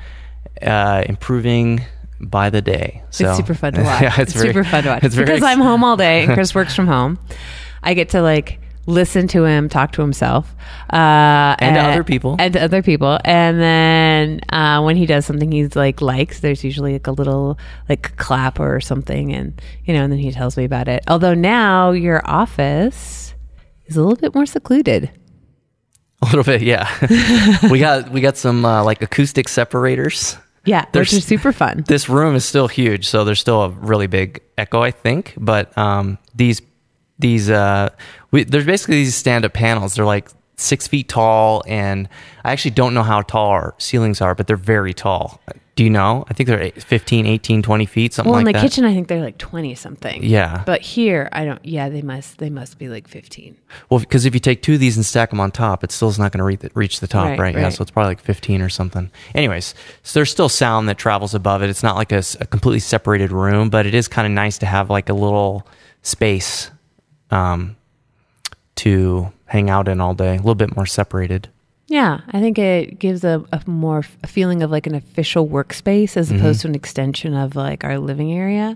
uh, 0.61 1.03
improving 1.07 1.81
by 2.19 2.49
the 2.49 2.61
day. 2.61 3.03
So 3.09 3.29
it's 3.29 3.37
super 3.37 3.53
fun 3.55 3.73
to 3.73 3.81
watch. 3.83 4.01
yeah, 4.01 4.21
it's, 4.21 4.33
very- 4.33 4.49
super 4.49 4.63
fun 4.63 4.83
to 4.83 4.89
watch. 4.89 5.03
It's 5.03 5.15
very 5.15 5.25
because 5.25 5.43
ex- 5.43 5.51
I'm 5.51 5.59
home 5.59 5.83
all 5.83 5.97
day 5.97 6.23
and 6.25 6.33
Chris 6.33 6.53
works 6.53 6.75
from 6.75 6.87
home. 6.87 7.19
I 7.83 7.93
get 7.93 8.09
to 8.09 8.21
like 8.21 8.59
listen 8.87 9.27
to 9.27 9.43
him 9.43 9.67
talk 9.69 9.91
to 9.91 10.01
himself 10.01 10.55
uh, 10.91 11.55
And 11.59 11.75
to 11.75 11.81
other 11.81 12.03
people. 12.03 12.35
and 12.39 12.53
to 12.53 12.63
other 12.63 12.81
people. 12.81 13.19
And 13.25 13.59
then 13.59 14.39
uh, 14.51 14.81
when 14.81 14.95
he 14.95 15.05
does 15.05 15.25
something 15.25 15.51
he's 15.51 15.75
like 15.75 16.01
likes, 16.01 16.39
there's 16.39 16.63
usually 16.63 16.93
like 16.93 17.05
a 17.07 17.11
little 17.11 17.59
like 17.89 18.15
clap 18.17 18.59
or 18.59 18.79
something, 18.79 19.33
and 19.33 19.61
you 19.85 19.93
know, 19.93 20.03
and 20.03 20.11
then 20.11 20.19
he 20.19 20.31
tells 20.31 20.57
me 20.57 20.63
about 20.63 20.87
it. 20.87 21.03
Although 21.07 21.33
now 21.35 21.91
your 21.91 22.21
office 22.25 23.35
is 23.85 23.97
a 23.97 24.01
little 24.01 24.15
bit 24.17 24.33
more 24.33 24.45
secluded. 24.45 25.11
a 26.21 26.25
little 26.25 26.43
bit. 26.43 26.61
Yeah, 26.63 26.87
we 27.69 27.79
got 27.79 28.09
we 28.09 28.21
got 28.21 28.37
some 28.37 28.65
uh, 28.65 28.83
like 28.83 29.01
acoustic 29.01 29.47
separators. 29.49 30.37
Yeah, 30.65 30.83
is 30.93 31.23
super 31.23 31.53
fun. 31.53 31.85
this 31.87 32.09
room 32.09 32.35
is 32.35 32.43
still 32.43 32.67
huge, 32.67 33.07
so 33.07 33.23
there's 33.23 33.39
still 33.39 33.61
a 33.63 33.69
really 33.69 34.07
big 34.07 34.41
echo, 34.57 34.81
I 34.81 34.91
think. 34.91 35.33
But 35.37 35.77
um, 35.77 36.17
these 36.35 36.61
these 37.19 37.49
uh, 37.49 37.89
we, 38.31 38.43
there's 38.43 38.65
basically 38.65 38.95
these 38.95 39.15
stand 39.15 39.45
up 39.45 39.53
panels. 39.53 39.95
They're 39.95 40.05
like 40.05 40.29
six 40.55 40.87
feet 40.87 41.07
tall, 41.09 41.63
and 41.67 42.07
I 42.43 42.51
actually 42.51 42.71
don't 42.71 42.93
know 42.93 43.03
how 43.03 43.21
tall 43.21 43.49
our 43.49 43.75
ceilings 43.77 44.21
are, 44.21 44.35
but 44.35 44.47
they're 44.47 44.55
very 44.57 44.93
tall. 44.93 45.41
Do 45.75 45.83
you 45.83 45.91
know? 45.91 46.25
I 46.27 46.33
think 46.33 46.47
they're 46.47 46.59
eight- 46.59 46.81
15, 46.81 47.27
18, 47.27 47.61
20 47.61 47.85
feet, 47.85 48.11
something 48.11 48.31
Well, 48.31 48.39
like 48.41 48.45
that. 48.45 48.47
Well, 48.47 48.49
in 48.49 48.63
the 48.63 48.67
that. 48.67 48.71
kitchen, 48.73 48.85
I 48.85 48.93
think 48.95 49.07
they're 49.09 49.21
like 49.21 49.37
twenty 49.37 49.75
something. 49.75 50.23
Yeah. 50.23 50.63
but 50.65 50.81
here 50.81 51.29
I 51.31 51.45
don't. 51.45 51.63
Yeah, 51.63 51.89
they 51.89 52.01
must. 52.01 52.39
They 52.39 52.49
must 52.49 52.79
be 52.79 52.89
like 52.89 53.07
fifteen. 53.07 53.57
Well, 53.89 53.99
because 53.99 54.25
if 54.25 54.33
you 54.33 54.39
take 54.39 54.63
two 54.63 54.73
of 54.73 54.79
these 54.79 54.95
and 54.97 55.05
stack 55.05 55.29
them 55.29 55.39
on 55.39 55.51
top, 55.51 55.83
it 55.83 55.91
still 55.91 56.09
is 56.09 56.17
not 56.17 56.31
going 56.31 56.39
to 56.39 56.43
reach 56.45 56.61
the, 56.61 56.71
reach 56.73 56.99
the 56.99 57.05
top, 57.07 57.25
Right, 57.27 57.39
right? 57.39 57.55
Yeah, 57.55 57.69
so 57.69 57.83
it's 57.83 57.91
probably 57.91 58.09
like 58.11 58.21
15 58.21 58.61
or 58.63 58.69
something. 58.69 59.11
Anyways, 59.35 59.75
so 60.01 60.17
there's 60.19 60.31
still 60.31 60.49
sound 60.49 60.89
that 60.89 60.97
travels 60.97 61.35
above 61.35 61.61
it. 61.61 61.69
It's 61.69 61.83
not 61.83 61.95
like 61.95 62.11
a 62.11 62.23
completely 62.49 62.79
separated 62.79 63.31
room, 63.31 63.69
but 63.69 63.85
it 63.85 63.93
is 63.93 64.07
kind 64.07 64.25
of 64.25 64.31
nice 64.31 64.57
to 64.59 64.65
have 64.65 64.89
like 64.89 65.09
a 65.09 65.13
little 65.13 65.67
space 66.01 66.71
um, 67.31 67.75
to 68.75 69.31
hang 69.45 69.69
out 69.69 69.87
in 69.87 69.99
all 70.01 70.13
day, 70.13 70.33
a 70.35 70.37
little 70.37 70.55
bit 70.55 70.75
more 70.75 70.85
separated. 70.85 71.49
Yeah, 71.87 72.19
I 72.29 72.41
think 72.41 72.59
it 72.59 72.99
gives 72.99 73.23
a, 73.23 73.43
a 73.53 73.61
more 73.65 74.03
a 74.21 74.27
feeling 74.27 74.61
of 74.61 74.69
like 74.71 74.87
an 74.87 74.95
official 74.95 75.47
workspace 75.47 76.17
as 76.17 76.29
opposed 76.31 76.61
to 76.61 76.67
an 76.67 76.75
extension 76.75 77.33
of 77.33 77.55
like 77.55 77.85
our 77.85 77.97
living 77.97 78.33
area. 78.33 78.75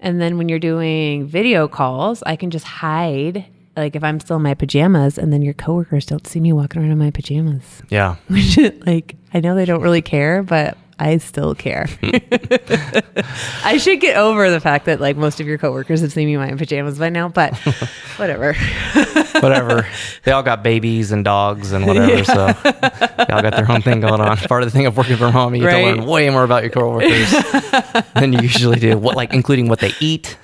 And 0.00 0.20
then 0.20 0.36
when 0.36 0.48
you're 0.48 0.58
doing 0.58 1.26
video 1.26 1.68
calls, 1.68 2.22
I 2.24 2.36
can 2.36 2.50
just 2.50 2.64
hide. 2.64 3.44
Like 3.76 3.94
if 3.94 4.02
I'm 4.02 4.18
still 4.18 4.36
in 4.36 4.42
my 4.42 4.54
pajamas, 4.54 5.16
and 5.18 5.32
then 5.32 5.42
your 5.42 5.54
coworkers 5.54 6.06
don't 6.06 6.26
see 6.26 6.40
me 6.40 6.52
walking 6.52 6.82
around 6.82 6.90
in 6.90 6.98
my 6.98 7.12
pajamas, 7.12 7.82
Yeah. 7.88 8.16
which 8.26 8.58
is 8.58 8.72
like 8.84 9.14
I 9.32 9.38
know 9.38 9.54
they 9.54 9.64
don't 9.64 9.82
really 9.82 10.02
care, 10.02 10.42
but 10.42 10.76
I 11.00 11.18
still 11.18 11.54
care. 11.54 11.86
I 13.64 13.78
should 13.78 14.00
get 14.00 14.16
over 14.16 14.50
the 14.50 14.60
fact 14.60 14.86
that 14.86 15.00
like 15.00 15.16
most 15.16 15.38
of 15.38 15.46
your 15.46 15.56
coworkers 15.56 16.00
have 16.00 16.12
seen 16.12 16.26
me 16.26 16.34
in 16.34 16.40
my 16.40 16.54
pajamas 16.54 16.98
by 16.98 17.08
now, 17.08 17.28
but 17.28 17.56
whatever. 18.16 18.54
whatever. 19.40 19.86
they 20.24 20.32
all 20.32 20.42
got 20.42 20.64
babies 20.64 21.12
and 21.12 21.24
dogs 21.24 21.70
and 21.70 21.86
whatever, 21.86 22.24
so 22.24 22.46
they 22.62 23.32
all 23.32 23.42
got 23.42 23.54
their 23.54 23.70
own 23.70 23.80
thing 23.80 24.00
going 24.00 24.20
on. 24.20 24.36
Part 24.38 24.64
of 24.64 24.72
the 24.72 24.76
thing 24.76 24.86
of 24.86 24.96
working 24.96 25.16
from 25.16 25.32
home, 25.32 25.54
you 25.54 25.62
get 25.62 25.70
to 25.70 25.82
learn 25.84 26.04
way 26.04 26.28
more 26.30 26.42
about 26.42 26.62
your 26.64 26.70
coworkers 26.70 27.30
than 28.14 28.32
you 28.32 28.40
usually 28.40 28.80
do. 28.80 28.98
What, 28.98 29.14
like, 29.14 29.32
including 29.32 29.68
what 29.68 29.78
they 29.78 29.92
eat, 30.00 30.36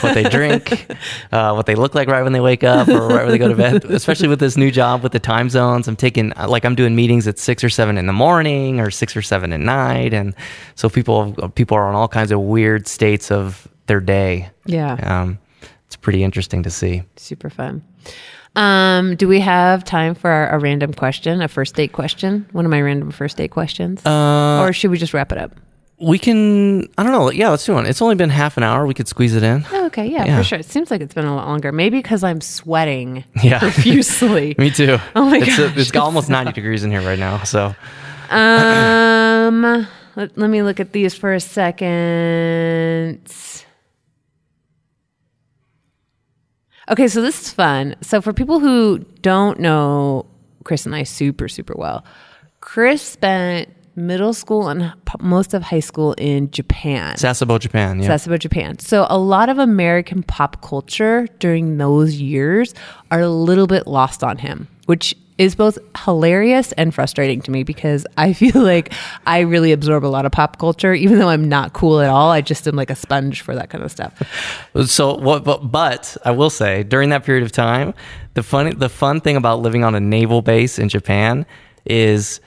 what 0.00 0.14
they 0.14 0.22
drink, 0.24 0.86
uh, 1.32 1.52
what 1.52 1.66
they 1.66 1.74
look 1.74 1.94
like 1.94 2.08
right 2.08 2.22
when 2.22 2.32
they 2.32 2.40
wake 2.40 2.64
up 2.64 2.88
or 2.88 3.08
right 3.08 3.24
when 3.24 3.30
they 3.30 3.38
go 3.38 3.48
to 3.48 3.54
bed. 3.54 3.84
Especially 3.84 4.28
with 4.28 4.40
this 4.40 4.56
new 4.56 4.70
job 4.70 5.02
with 5.02 5.12
the 5.12 5.18
time 5.18 5.50
zones, 5.50 5.86
I'm 5.86 5.96
taking 5.96 6.32
like 6.46 6.64
I'm 6.64 6.74
doing 6.74 6.96
meetings 6.96 7.28
at 7.28 7.38
six 7.38 7.62
or 7.62 7.68
seven 7.68 7.98
in 7.98 8.06
the 8.06 8.12
morning 8.14 8.80
or 8.80 8.90
six 8.90 9.14
or 9.14 9.22
seven 9.22 9.52
at 9.52 9.60
night, 10.02 10.14
and 10.14 10.34
so 10.74 10.88
people 10.88 11.32
people 11.54 11.76
are 11.76 11.86
on 11.88 11.94
all 11.94 12.08
kinds 12.08 12.32
of 12.32 12.40
weird 12.40 12.86
states 12.88 13.30
of 13.30 13.68
their 13.86 14.00
day. 14.00 14.50
Yeah. 14.66 14.94
Um, 15.02 15.38
it's 15.86 15.96
pretty 15.96 16.22
interesting 16.22 16.62
to 16.64 16.70
see. 16.70 17.02
Super 17.16 17.50
fun. 17.50 17.82
Um, 18.56 19.14
do 19.16 19.28
we 19.28 19.40
have 19.40 19.84
time 19.84 20.14
for 20.14 20.30
our, 20.30 20.50
a 20.50 20.58
random 20.58 20.92
question, 20.92 21.42
a 21.42 21.48
first 21.48 21.74
date 21.76 21.92
question? 21.92 22.46
One 22.52 22.64
of 22.64 22.70
my 22.70 22.80
random 22.80 23.10
first 23.10 23.36
date 23.36 23.50
questions? 23.50 24.04
Uh, 24.04 24.60
or 24.62 24.72
should 24.72 24.90
we 24.90 24.98
just 24.98 25.14
wrap 25.14 25.32
it 25.32 25.38
up? 25.38 25.52
We 26.00 26.18
can. 26.18 26.82
I 26.96 27.02
don't 27.02 27.12
know. 27.12 27.30
Yeah, 27.30 27.48
let's 27.50 27.64
do 27.66 27.72
one. 27.74 27.86
It's 27.86 28.00
only 28.02 28.14
been 28.14 28.30
half 28.30 28.56
an 28.56 28.62
hour. 28.62 28.86
We 28.86 28.94
could 28.94 29.08
squeeze 29.08 29.34
it 29.34 29.42
in. 29.42 29.64
Oh, 29.72 29.86
okay, 29.86 30.06
yeah, 30.06 30.24
Yeah. 30.26 30.38
for 30.38 30.44
sure. 30.44 30.58
It 30.58 30.66
seems 30.66 30.90
like 30.90 31.00
it's 31.00 31.14
been 31.14 31.24
a 31.26 31.34
lot 31.34 31.46
longer. 31.48 31.72
Maybe 31.72 31.98
because 31.98 32.22
I'm 32.22 32.40
sweating 32.40 33.24
Yeah. 33.42 33.58
profusely. 33.58 34.54
Me 34.58 34.70
too. 34.70 34.98
Oh 35.16 35.24
my 35.28 35.38
it's, 35.38 35.46
gosh, 35.58 35.76
it's 35.76 35.96
almost 35.96 36.28
ninety 36.28 36.52
degrees 36.52 36.84
in 36.84 36.90
here 36.90 37.00
right 37.02 37.18
now. 37.18 37.42
So 37.44 37.66
um, 37.66 37.74
Um, 39.48 39.86
let, 40.14 40.36
let 40.36 40.50
me 40.50 40.62
look 40.62 40.78
at 40.78 40.92
these 40.92 41.14
for 41.14 41.32
a 41.32 41.40
second. 41.40 43.20
Okay, 46.90 47.08
so 47.08 47.20
this 47.22 47.40
is 47.42 47.52
fun. 47.52 47.96
So 48.02 48.20
for 48.20 48.32
people 48.32 48.60
who 48.60 48.98
don't 49.20 49.60
know 49.60 50.26
Chris 50.64 50.86
and 50.86 50.94
I 50.94 51.02
super 51.02 51.48
super 51.48 51.74
well, 51.76 52.04
Chris 52.60 53.02
spent 53.02 53.68
middle 53.94 54.32
school 54.32 54.68
and 54.68 54.92
most 55.18 55.54
of 55.54 55.62
high 55.62 55.80
school 55.80 56.14
in 56.18 56.50
Japan. 56.50 57.16
Sasebo, 57.16 57.58
Japan. 57.58 58.00
Yeah. 58.00 58.10
Sasebo, 58.10 58.38
Japan. 58.38 58.78
So 58.78 59.06
a 59.10 59.18
lot 59.18 59.48
of 59.48 59.58
American 59.58 60.22
pop 60.22 60.62
culture 60.62 61.26
during 61.40 61.78
those 61.78 62.14
years 62.14 62.74
are 63.10 63.20
a 63.20 63.28
little 63.28 63.66
bit 63.66 63.86
lost 63.86 64.22
on 64.22 64.38
him, 64.38 64.68
which 64.86 65.16
is 65.38 65.54
both 65.54 65.78
hilarious 66.04 66.72
and 66.72 66.92
frustrating 66.92 67.40
to 67.42 67.50
me 67.50 67.62
because 67.62 68.06
I 68.16 68.32
feel 68.34 68.60
like 68.60 68.92
I 69.26 69.40
really 69.40 69.72
absorb 69.72 70.04
a 70.04 70.08
lot 70.08 70.26
of 70.26 70.32
pop 70.32 70.58
culture, 70.58 70.92
even 70.92 71.18
though 71.18 71.28
I'm 71.28 71.48
not 71.48 71.72
cool 71.72 72.00
at 72.00 72.10
all. 72.10 72.30
I 72.30 72.40
just 72.40 72.66
am 72.66 72.76
like 72.76 72.90
a 72.90 72.96
sponge 72.96 73.40
for 73.40 73.54
that 73.54 73.70
kind 73.70 73.84
of 73.84 73.90
stuff. 73.90 74.20
So 74.86 75.16
what? 75.16 75.44
But, 75.44 75.70
but 75.70 76.16
I 76.24 76.32
will 76.32 76.50
say 76.50 76.82
during 76.82 77.10
that 77.10 77.24
period 77.24 77.44
of 77.44 77.52
time, 77.52 77.94
the 78.34 78.42
funny, 78.42 78.74
the 78.74 78.88
fun 78.88 79.20
thing 79.20 79.36
about 79.36 79.60
living 79.60 79.84
on 79.84 79.94
a 79.94 80.00
naval 80.00 80.42
base 80.42 80.78
in 80.78 80.88
Japan 80.88 81.46
is. 81.86 82.40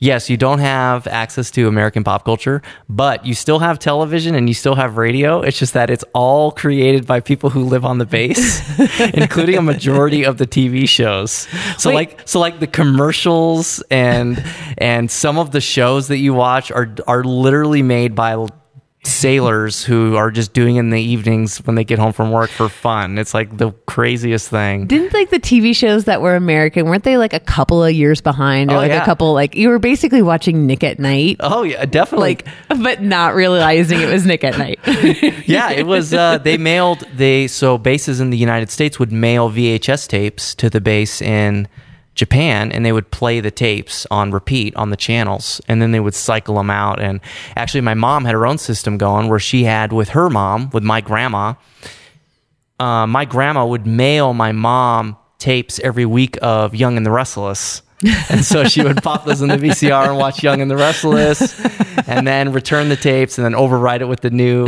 Yes, 0.00 0.30
you 0.30 0.36
don't 0.36 0.60
have 0.60 1.06
access 1.08 1.50
to 1.52 1.66
American 1.66 2.04
pop 2.04 2.24
culture, 2.24 2.62
but 2.88 3.26
you 3.26 3.34
still 3.34 3.58
have 3.58 3.78
television 3.80 4.36
and 4.36 4.48
you 4.48 4.54
still 4.54 4.76
have 4.76 4.96
radio. 4.96 5.40
It's 5.40 5.58
just 5.58 5.74
that 5.74 5.90
it's 5.90 6.04
all 6.14 6.52
created 6.52 7.06
by 7.06 7.18
people 7.20 7.50
who 7.50 7.64
live 7.64 7.84
on 7.84 7.98
the 7.98 8.06
base, 8.06 8.62
including 9.14 9.56
a 9.56 9.62
majority 9.62 10.24
of 10.24 10.38
the 10.38 10.46
TV 10.46 10.88
shows. 10.88 11.48
So 11.78 11.90
Wait. 11.90 11.94
like 11.94 12.28
so 12.28 12.38
like 12.38 12.60
the 12.60 12.68
commercials 12.68 13.82
and 13.90 14.42
and 14.78 15.10
some 15.10 15.36
of 15.36 15.50
the 15.50 15.60
shows 15.60 16.08
that 16.08 16.18
you 16.18 16.32
watch 16.32 16.70
are 16.70 16.94
are 17.08 17.24
literally 17.24 17.82
made 17.82 18.14
by 18.14 18.46
sailors 19.08 19.84
who 19.84 20.16
are 20.16 20.30
just 20.30 20.52
doing 20.52 20.76
it 20.76 20.80
in 20.80 20.90
the 20.90 21.00
evenings 21.00 21.58
when 21.66 21.74
they 21.76 21.84
get 21.84 21.98
home 21.98 22.12
from 22.12 22.30
work 22.30 22.50
for 22.50 22.68
fun. 22.68 23.18
It's 23.18 23.34
like 23.34 23.56
the 23.56 23.72
craziest 23.86 24.48
thing. 24.50 24.86
Didn't 24.86 25.12
like 25.14 25.30
the 25.30 25.40
TV 25.40 25.74
shows 25.74 26.04
that 26.04 26.20
were 26.22 26.36
American, 26.36 26.86
weren't 26.86 27.04
they 27.04 27.16
like 27.18 27.32
a 27.32 27.40
couple 27.40 27.82
of 27.82 27.92
years 27.92 28.20
behind 28.20 28.70
or 28.70 28.74
Oh, 28.74 28.78
like 28.78 28.90
yeah. 28.90 29.02
a 29.02 29.04
couple 29.04 29.32
like 29.34 29.54
you 29.54 29.68
were 29.68 29.78
basically 29.78 30.22
watching 30.22 30.66
Nick 30.66 30.84
at 30.84 30.98
Nite? 30.98 31.36
Oh 31.40 31.62
yeah, 31.62 31.84
definitely. 31.84 32.28
Like, 32.28 32.46
but 32.68 33.02
not 33.02 33.34
realizing 33.34 34.00
it 34.00 34.08
was 34.08 34.24
Nick 34.26 34.44
at 34.44 34.56
Nite. 34.58 34.78
yeah, 35.48 35.70
it 35.70 35.86
was. 35.86 36.12
Uh, 36.14 36.38
they 36.38 36.56
mailed 36.58 37.00
they 37.14 37.46
so 37.48 37.78
bases 37.78 38.20
in 38.20 38.30
the 38.30 38.38
United 38.38 38.70
States 38.70 38.98
would 38.98 39.10
mail 39.12 39.50
VHS 39.50 40.08
tapes 40.08 40.54
to 40.56 40.68
the 40.70 40.80
base 40.80 41.20
in 41.22 41.66
Japan, 42.18 42.72
and 42.72 42.84
they 42.84 42.90
would 42.90 43.12
play 43.12 43.38
the 43.38 43.52
tapes 43.52 44.04
on 44.10 44.32
repeat 44.32 44.74
on 44.74 44.90
the 44.90 44.96
channels, 44.96 45.60
and 45.68 45.80
then 45.80 45.92
they 45.92 46.00
would 46.00 46.14
cycle 46.14 46.56
them 46.56 46.68
out. 46.68 47.00
And 47.00 47.20
actually, 47.54 47.82
my 47.82 47.94
mom 47.94 48.24
had 48.24 48.34
her 48.34 48.44
own 48.44 48.58
system 48.58 48.98
going 48.98 49.28
where 49.28 49.38
she 49.38 49.62
had 49.62 49.92
with 49.92 50.10
her 50.10 50.28
mom, 50.28 50.68
with 50.70 50.82
my 50.82 51.00
grandma. 51.00 51.54
Uh, 52.80 53.06
my 53.06 53.24
grandma 53.24 53.64
would 53.64 53.86
mail 53.86 54.34
my 54.34 54.50
mom 54.50 55.16
tapes 55.38 55.78
every 55.78 56.04
week 56.04 56.36
of 56.42 56.74
Young 56.74 56.96
and 56.96 57.06
the 57.06 57.12
Restless. 57.12 57.82
And 58.30 58.44
so 58.44 58.64
she 58.64 58.82
would 58.82 59.02
pop 59.02 59.24
those 59.24 59.42
in 59.42 59.48
the 59.48 59.56
VCR 59.56 60.08
and 60.08 60.16
watch 60.16 60.42
Young 60.42 60.60
and 60.60 60.70
the 60.70 60.76
Restless, 60.76 61.58
and 62.08 62.26
then 62.26 62.52
return 62.52 62.88
the 62.88 62.96
tapes 62.96 63.38
and 63.38 63.44
then 63.44 63.54
override 63.54 64.02
it 64.02 64.06
with 64.06 64.20
the 64.20 64.30
new 64.30 64.66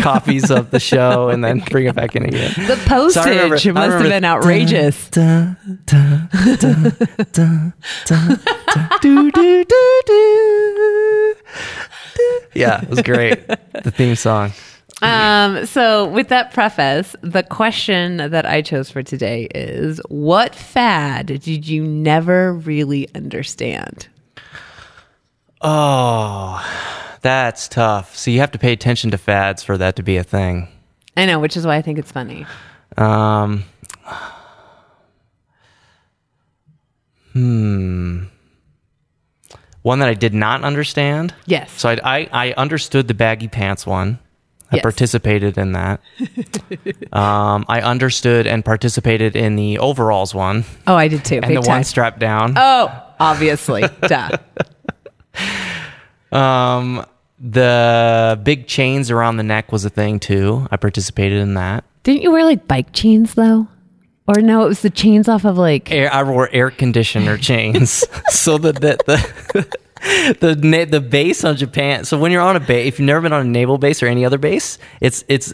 copies 0.00 0.50
of 0.50 0.70
the 0.70 0.80
show, 0.80 1.28
and 1.28 1.44
then 1.44 1.58
bring 1.70 1.86
it 1.86 1.94
back 1.94 2.16
in 2.16 2.24
again. 2.24 2.52
The 2.56 2.82
postage 2.86 3.26
remember- 3.26 3.56
I 3.56 3.72
must 3.88 3.92
have 3.98 4.02
been 4.10 4.24
outrageous. 4.24 5.08
Da, 5.10 5.54
da, 5.84 6.18
da, 6.34 6.54
da, 6.56 6.90
da, 7.32 7.72
da, 8.06 8.98
do, 9.02 9.30
do, 9.30 9.64
do, 9.64 10.02
do. 10.06 11.34
Yeah, 12.54 12.82
it 12.82 12.88
was 12.88 13.02
great. 13.02 13.46
The 13.82 13.90
theme 13.90 14.14
song. 14.16 14.52
Um, 15.02 15.66
so, 15.66 16.08
with 16.08 16.28
that 16.28 16.52
preface, 16.52 17.16
the 17.22 17.42
question 17.42 18.18
that 18.18 18.46
I 18.46 18.62
chose 18.62 18.90
for 18.90 19.02
today 19.02 19.48
is 19.54 20.00
What 20.08 20.54
fad 20.54 21.26
did 21.26 21.66
you 21.66 21.84
never 21.84 22.54
really 22.54 23.08
understand? 23.14 24.08
Oh, 25.60 26.64
that's 27.20 27.68
tough. 27.68 28.16
So 28.16 28.30
you 28.30 28.40
have 28.40 28.50
to 28.52 28.58
pay 28.58 28.72
attention 28.72 29.12
to 29.12 29.18
fads 29.18 29.62
for 29.62 29.78
that 29.78 29.96
to 29.96 30.02
be 30.02 30.16
a 30.16 30.24
thing. 30.24 30.68
I 31.16 31.26
know, 31.26 31.38
which 31.38 31.56
is 31.56 31.66
why 31.66 31.76
I 31.76 31.82
think 31.82 31.98
it's 31.98 32.10
funny. 32.10 32.46
Um, 32.96 33.64
hmm. 37.32 38.24
One 39.82 39.98
that 40.00 40.08
I 40.08 40.14
did 40.14 40.34
not 40.34 40.62
understand. 40.62 41.34
Yes. 41.46 41.72
So 41.72 41.90
I, 41.90 41.98
I, 42.02 42.28
I 42.32 42.52
understood 42.52 43.08
the 43.08 43.14
baggy 43.14 43.48
pants 43.48 43.86
one. 43.86 44.18
I 44.72 44.76
Yes. 44.76 44.82
participated 44.82 45.58
in 45.58 45.72
that. 45.72 46.00
um, 47.12 47.64
I 47.68 47.80
understood 47.82 48.46
and 48.46 48.64
participated 48.64 49.36
in 49.36 49.54
the 49.56 49.78
overalls 49.78 50.34
one 50.34 50.64
Oh, 50.86 50.94
I 50.96 51.08
did 51.08 51.24
too. 51.24 51.36
and 51.36 51.46
big 51.48 51.56
the 51.58 51.62
time. 51.62 51.76
one 51.76 51.84
strapped 51.84 52.18
down. 52.18 52.54
Oh, 52.56 52.90
obviously. 53.20 53.82
Duh. 54.02 54.30
Um, 56.30 57.04
the 57.38 58.40
big 58.42 58.66
chains 58.66 59.10
around 59.10 59.36
the 59.36 59.42
neck 59.42 59.72
was 59.72 59.84
a 59.84 59.90
thing 59.90 60.20
too. 60.20 60.66
I 60.70 60.76
participated 60.76 61.38
in 61.38 61.54
that. 61.54 61.84
Didn't 62.02 62.22
you 62.22 62.30
wear 62.30 62.44
like 62.44 62.66
bike 62.66 62.92
chains 62.92 63.34
though? 63.34 63.68
Or 64.28 64.40
no, 64.40 64.64
it 64.64 64.68
was 64.68 64.82
the 64.82 64.90
chains 64.90 65.28
off 65.28 65.44
of 65.44 65.58
like. 65.58 65.90
Air, 65.90 66.12
I 66.12 66.22
wore 66.22 66.48
air 66.52 66.70
conditioner 66.70 67.36
chains. 67.36 68.04
so 68.30 68.56
the 68.56 68.72
the 68.72 68.96
the 69.52 69.78
the, 70.40 70.58
na- 70.60 70.84
the 70.84 71.00
base 71.00 71.44
on 71.44 71.56
Japan. 71.56 72.04
So 72.04 72.18
when 72.18 72.32
you're 72.32 72.42
on 72.42 72.56
a 72.56 72.60
base, 72.60 72.88
if 72.88 72.98
you've 72.98 73.06
never 73.06 73.20
been 73.20 73.32
on 73.32 73.46
a 73.46 73.48
naval 73.48 73.78
base 73.78 74.02
or 74.02 74.06
any 74.06 74.24
other 74.24 74.38
base, 74.38 74.78
it's 75.00 75.24
it's 75.28 75.52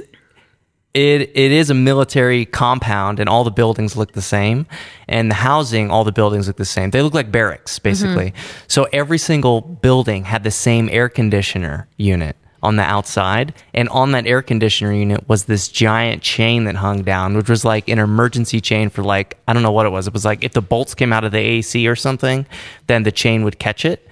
it 0.94 1.20
it 1.34 1.52
is 1.52 1.68
a 1.68 1.74
military 1.74 2.46
compound, 2.46 3.20
and 3.20 3.28
all 3.28 3.44
the 3.44 3.50
buildings 3.50 3.96
look 3.96 4.12
the 4.12 4.22
same, 4.22 4.66
and 5.06 5.30
the 5.30 5.34
housing, 5.34 5.90
all 5.90 6.02
the 6.02 6.12
buildings 6.12 6.46
look 6.46 6.56
the 6.56 6.64
same. 6.64 6.90
They 6.90 7.02
look 7.02 7.14
like 7.14 7.30
barracks, 7.30 7.78
basically. 7.78 8.30
Mm-hmm. 8.30 8.64
So 8.68 8.88
every 8.92 9.18
single 9.18 9.60
building 9.60 10.24
had 10.24 10.44
the 10.44 10.50
same 10.50 10.88
air 10.90 11.08
conditioner 11.08 11.88
unit 11.98 12.36
on 12.62 12.76
the 12.76 12.82
outside, 12.82 13.54
and 13.74 13.88
on 13.90 14.12
that 14.12 14.26
air 14.26 14.42
conditioner 14.42 14.92
unit 14.92 15.28
was 15.28 15.44
this 15.44 15.68
giant 15.68 16.22
chain 16.22 16.64
that 16.64 16.76
hung 16.76 17.02
down, 17.02 17.36
which 17.36 17.48
was 17.48 17.64
like 17.64 17.88
an 17.88 17.98
emergency 17.98 18.60
chain 18.60 18.90
for 18.90 19.02
like 19.02 19.38
I 19.46 19.52
don't 19.52 19.62
know 19.62 19.72
what 19.72 19.86
it 19.86 19.90
was. 19.90 20.06
It 20.06 20.12
was 20.12 20.24
like 20.24 20.44
if 20.44 20.52
the 20.52 20.62
bolts 20.62 20.94
came 20.94 21.12
out 21.12 21.24
of 21.24 21.32
the 21.32 21.38
AC 21.38 21.86
or 21.86 21.96
something, 21.96 22.46
then 22.86 23.02
the 23.02 23.12
chain 23.12 23.44
would 23.44 23.58
catch 23.58 23.84
it. 23.84 24.08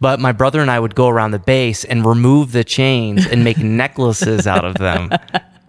But 0.00 0.20
my 0.20 0.32
brother 0.32 0.60
and 0.60 0.70
I 0.70 0.78
would 0.78 0.94
go 0.94 1.08
around 1.08 1.30
the 1.30 1.38
base 1.38 1.84
and 1.84 2.04
remove 2.04 2.52
the 2.52 2.64
chains 2.64 3.26
and 3.26 3.42
make 3.42 3.58
necklaces 3.82 4.46
out 4.46 4.64
of 4.64 4.74
them 4.74 5.10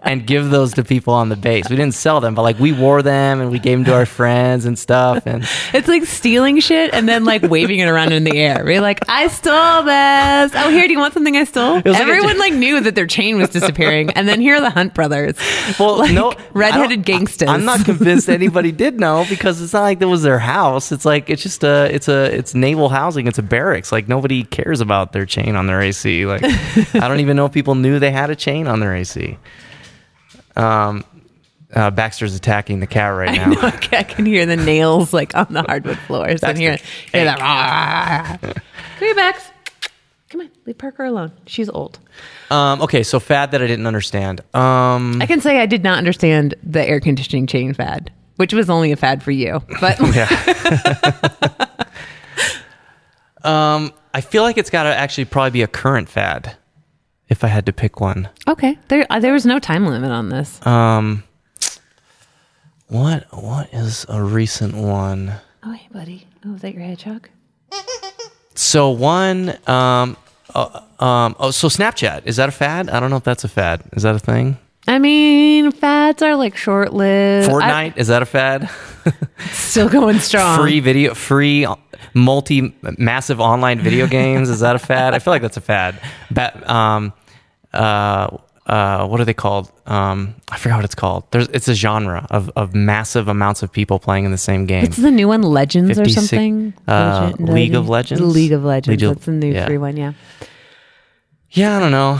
and 0.07 0.25
give 0.25 0.49
those 0.49 0.73
to 0.75 0.83
people 0.83 1.13
on 1.13 1.29
the 1.29 1.35
base. 1.35 1.69
We 1.69 1.75
didn't 1.75 1.93
sell 1.95 2.19
them, 2.19 2.33
but 2.35 2.41
like 2.43 2.57
we 2.59 2.71
wore 2.71 3.01
them 3.01 3.41
and 3.41 3.51
we 3.51 3.59
gave 3.59 3.77
them 3.77 3.85
to 3.85 3.93
our 3.93 4.05
friends 4.05 4.65
and 4.65 4.77
stuff. 4.79 5.23
And 5.25 5.47
It's 5.73 5.87
like 5.87 6.05
stealing 6.05 6.59
shit 6.59 6.93
and 6.93 7.07
then 7.07 7.25
like 7.25 7.41
waving 7.43 7.79
it 7.79 7.87
around 7.87 8.13
in 8.13 8.23
the 8.23 8.37
air. 8.37 8.63
We're 8.65 8.81
like, 8.81 8.99
I 9.09 9.27
stole 9.27 9.83
this. 9.83 10.51
Oh, 10.55 10.69
here, 10.69 10.87
do 10.87 10.93
you 10.93 10.99
want 10.99 11.13
something 11.13 11.35
I 11.35 11.43
stole? 11.43 11.75
was 11.75 11.85
like 11.85 12.01
Everyone 12.01 12.37
like 12.39 12.53
knew 12.53 12.79
that 12.81 12.95
their 12.95 13.05
chain 13.07 13.37
was 13.37 13.49
disappearing. 13.49 14.09
And 14.11 14.27
then 14.27 14.41
here 14.41 14.55
are 14.55 14.61
the 14.61 14.69
Hunt 14.69 14.93
brothers. 14.93 15.35
well, 15.79 15.97
Like, 15.99 16.13
no, 16.13 16.33
redheaded 16.53 17.03
gangsters. 17.03 17.49
I'm 17.49 17.65
not 17.65 17.85
convinced 17.85 18.29
anybody 18.29 18.71
did 18.71 18.99
know 18.99 19.25
because 19.29 19.61
it's 19.61 19.73
not 19.73 19.81
like 19.81 19.99
that 19.99 20.07
was 20.07 20.23
their 20.23 20.39
house. 20.39 20.91
It's 20.91 21.05
like 21.05 21.29
it's 21.29 21.43
just 21.43 21.63
a 21.63 21.93
it's 21.93 22.07
a 22.07 22.33
it's 22.35 22.55
naval 22.55 22.89
housing. 22.89 23.27
It's 23.27 23.37
a 23.37 23.43
barracks. 23.43 23.91
Like 23.91 24.07
nobody 24.07 24.43
cares 24.43 24.81
about 24.81 25.11
their 25.13 25.25
chain 25.25 25.55
on 25.55 25.67
their 25.67 25.81
AC. 25.81 26.25
Like 26.25 26.43
I 26.95 27.07
don't 27.07 27.19
even 27.19 27.35
know 27.37 27.45
if 27.45 27.51
people 27.51 27.75
knew 27.75 27.99
they 27.99 28.11
had 28.11 28.29
a 28.29 28.35
chain 28.35 28.67
on 28.67 28.79
their 28.79 28.95
AC. 28.95 29.37
Um, 30.57 31.03
uh, 31.73 31.91
Baxter's 31.91 32.35
attacking 32.35 32.79
the 32.79 32.87
cat 32.87 33.13
right 33.15 33.29
I 33.29 33.35
now. 33.35 33.49
know. 33.51 33.61
I 33.61 33.71
can, 33.71 33.99
I 33.99 34.03
can 34.03 34.25
hear 34.25 34.45
the 34.45 34.55
nails 34.55 35.13
like 35.13 35.35
on 35.35 35.47
the 35.51 35.63
hardwood 35.63 35.97
floors 35.99 36.41
and 36.43 36.57
hear, 36.57 36.77
hear 37.11 37.25
that. 37.25 38.39
Come 38.41 38.53
here, 38.99 39.15
Bax. 39.15 39.49
Come 40.29 40.41
on, 40.41 40.49
leave 40.65 40.77
Parker 40.77 41.05
alone. 41.05 41.31
She's 41.45 41.69
old. 41.69 41.99
Um, 42.49 42.81
okay, 42.81 43.03
so 43.03 43.19
fad 43.19 43.51
that 43.51 43.61
I 43.61 43.67
didn't 43.67 43.87
understand. 43.87 44.41
Um, 44.53 45.21
I 45.21 45.25
can 45.25 45.41
say 45.41 45.59
I 45.61 45.65
did 45.65 45.83
not 45.83 45.97
understand 45.97 46.55
the 46.63 46.83
air 46.83 46.99
conditioning 46.99 47.47
chain 47.47 47.73
fad, 47.73 48.11
which 48.37 48.53
was 48.53 48.69
only 48.69 48.91
a 48.91 48.95
fad 48.97 49.23
for 49.23 49.31
you. 49.31 49.61
But 49.79 49.99
um, 53.43 53.93
I 54.13 54.21
feel 54.21 54.43
like 54.43 54.57
it's 54.57 54.69
got 54.69 54.83
to 54.83 54.95
actually 54.95 55.25
probably 55.25 55.51
be 55.51 55.61
a 55.61 55.67
current 55.67 56.09
fad, 56.09 56.55
if 57.29 57.43
I 57.43 57.47
had 57.47 57.65
to 57.65 57.73
pick 57.73 57.99
one. 57.99 58.29
okay, 58.47 58.77
there 58.87 59.05
uh, 59.09 59.19
there 59.19 59.33
was 59.33 59.45
no 59.45 59.59
time 59.59 59.85
limit 59.85 60.11
on 60.11 60.29
this. 60.29 60.65
Um, 60.65 61.23
what 62.87 63.25
what 63.31 63.73
is 63.73 64.05
a 64.09 64.21
recent 64.23 64.75
one? 64.75 65.33
Oh, 65.63 65.71
hey, 65.73 65.87
buddy. 65.91 66.27
Oh, 66.45 66.55
is 66.55 66.61
that 66.61 66.73
your 66.73 66.83
hedgehog? 66.83 67.29
So 68.55 68.89
one, 68.89 69.49
um, 69.67 70.17
uh, 70.55 70.81
um, 70.99 71.35
oh, 71.39 71.51
so 71.51 71.67
Snapchat 71.67 72.23
is 72.25 72.37
that 72.37 72.49
a 72.49 72.51
fad? 72.51 72.89
I 72.89 72.99
don't 72.99 73.09
know 73.11 73.17
if 73.17 73.23
that's 73.23 73.43
a 73.43 73.47
fad. 73.49 73.83
Is 73.93 74.03
that 74.03 74.15
a 74.15 74.19
thing? 74.19 74.57
I 74.87 74.99
mean, 74.99 75.71
fads 75.71 76.21
are 76.21 76.35
like 76.35 76.55
short 76.55 76.93
lived. 76.93 77.49
Fortnite 77.49 77.97
is 77.97 78.07
that 78.07 78.21
a 78.21 78.25
fad? 78.25 78.69
still 79.51 79.89
going 79.89 80.19
strong. 80.19 80.57
free 80.59 80.79
video, 80.79 81.13
free 81.13 81.67
multi 82.13 82.73
massive 82.97 83.39
online 83.39 83.79
video 83.79 84.07
games 84.19 84.49
is 84.49 84.61
that 84.61 84.75
a 84.75 84.79
fad? 84.79 85.13
I 85.13 85.19
feel 85.19 85.33
like 85.33 85.41
that's 85.41 85.57
a 85.57 85.61
fad. 85.61 85.99
Ba- 86.31 86.73
um, 86.73 87.13
uh, 87.73 88.37
uh, 88.65 89.07
what 89.07 89.19
are 89.21 89.25
they 89.25 89.33
called? 89.33 89.71
Um, 89.85 90.35
I 90.49 90.57
forgot 90.57 90.77
what 90.77 90.85
it's 90.85 90.95
called. 90.95 91.23
There's 91.31 91.47
it's 91.49 91.67
a 91.67 91.73
genre 91.73 92.25
of, 92.29 92.49
of 92.55 92.75
massive 92.75 93.27
amounts 93.27 93.63
of 93.63 93.71
people 93.71 93.99
playing 93.99 94.25
in 94.25 94.31
the 94.31 94.37
same 94.37 94.65
game. 94.65 94.83
It's 94.83 94.97
the 94.97 95.11
new 95.11 95.27
one? 95.27 95.41
Legends 95.41 95.97
or 95.97 96.07
something? 96.09 96.73
uh, 96.87 97.31
Legend- 97.39 97.49
League 97.53 97.75
of 97.75 97.87
Legends? 97.89 98.21
League 98.21 98.51
of 98.51 98.63
Legends. 98.63 99.01
League 99.01 99.09
of- 99.09 99.15
That's 99.17 99.25
the 99.25 99.31
new 99.33 99.53
yeah. 99.53 99.65
free 99.65 99.77
one. 99.77 99.95
Yeah. 99.95 100.13
yeah, 101.51 101.77
I 101.77 101.79
don't 101.79 101.91
know. 101.91 102.19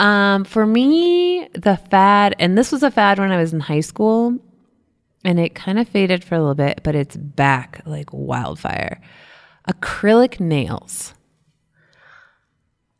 Um, 0.00 0.44
for 0.44 0.66
me, 0.66 1.48
the 1.54 1.76
fad, 1.76 2.34
and 2.38 2.56
this 2.56 2.72
was 2.72 2.82
a 2.82 2.90
fad 2.90 3.18
when 3.18 3.32
I 3.32 3.36
was 3.36 3.52
in 3.52 3.60
high 3.60 3.80
school, 3.80 4.38
and 5.24 5.40
it 5.40 5.54
kind 5.54 5.78
of 5.78 5.88
faded 5.88 6.22
for 6.22 6.34
a 6.34 6.38
little 6.38 6.54
bit, 6.54 6.80
but 6.82 6.94
it's 6.94 7.16
back 7.16 7.82
like 7.86 8.12
wildfire. 8.12 9.00
Acrylic 9.68 10.38
nails. 10.38 11.14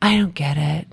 I 0.02 0.16
don't 0.16 0.34
get 0.34 0.56
it. 0.56 0.88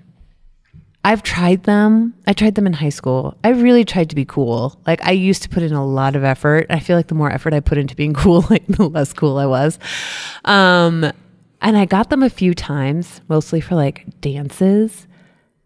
I've 1.06 1.24
tried 1.24 1.64
them. 1.64 2.14
I 2.26 2.34
tried 2.34 2.56
them 2.56 2.66
in 2.66 2.74
high 2.74 2.89
school. 2.89 3.38
I 3.43 3.49
really 3.49 3.84
tried 3.84 4.10
to 4.12 4.16
be 4.16 4.24
cool. 4.24 4.80
Like 4.88 5.06
I 5.06 5.12
used 5.12 5.43
to 5.43 5.49
put 5.49 5.64
in 5.64 5.74
a 5.74 5.86
lot 5.86 6.16
of 6.16 6.24
effort. 6.24 6.68
I 6.70 6.80
feel 6.80 6.95
like 6.95 7.08
the 7.08 7.16
more 7.16 7.30
effort 7.30 7.54
I 7.54 7.60
put 7.60 7.78
into 7.78 7.95
being 7.95 8.14
cool, 8.24 8.45
like 8.49 8.66
the 8.68 8.88
less 8.88 9.12
cool 9.12 9.38
I 9.38 9.45
was. 9.45 9.80
Um, 10.45 11.12
and 11.62 11.78
I 11.78 11.86
got 11.86 12.10
them 12.10 12.24
a 12.24 12.30
few 12.30 12.54
times, 12.54 13.22
mostly 13.28 13.60
for 13.60 13.76
like 13.76 14.06
dances. 14.22 15.08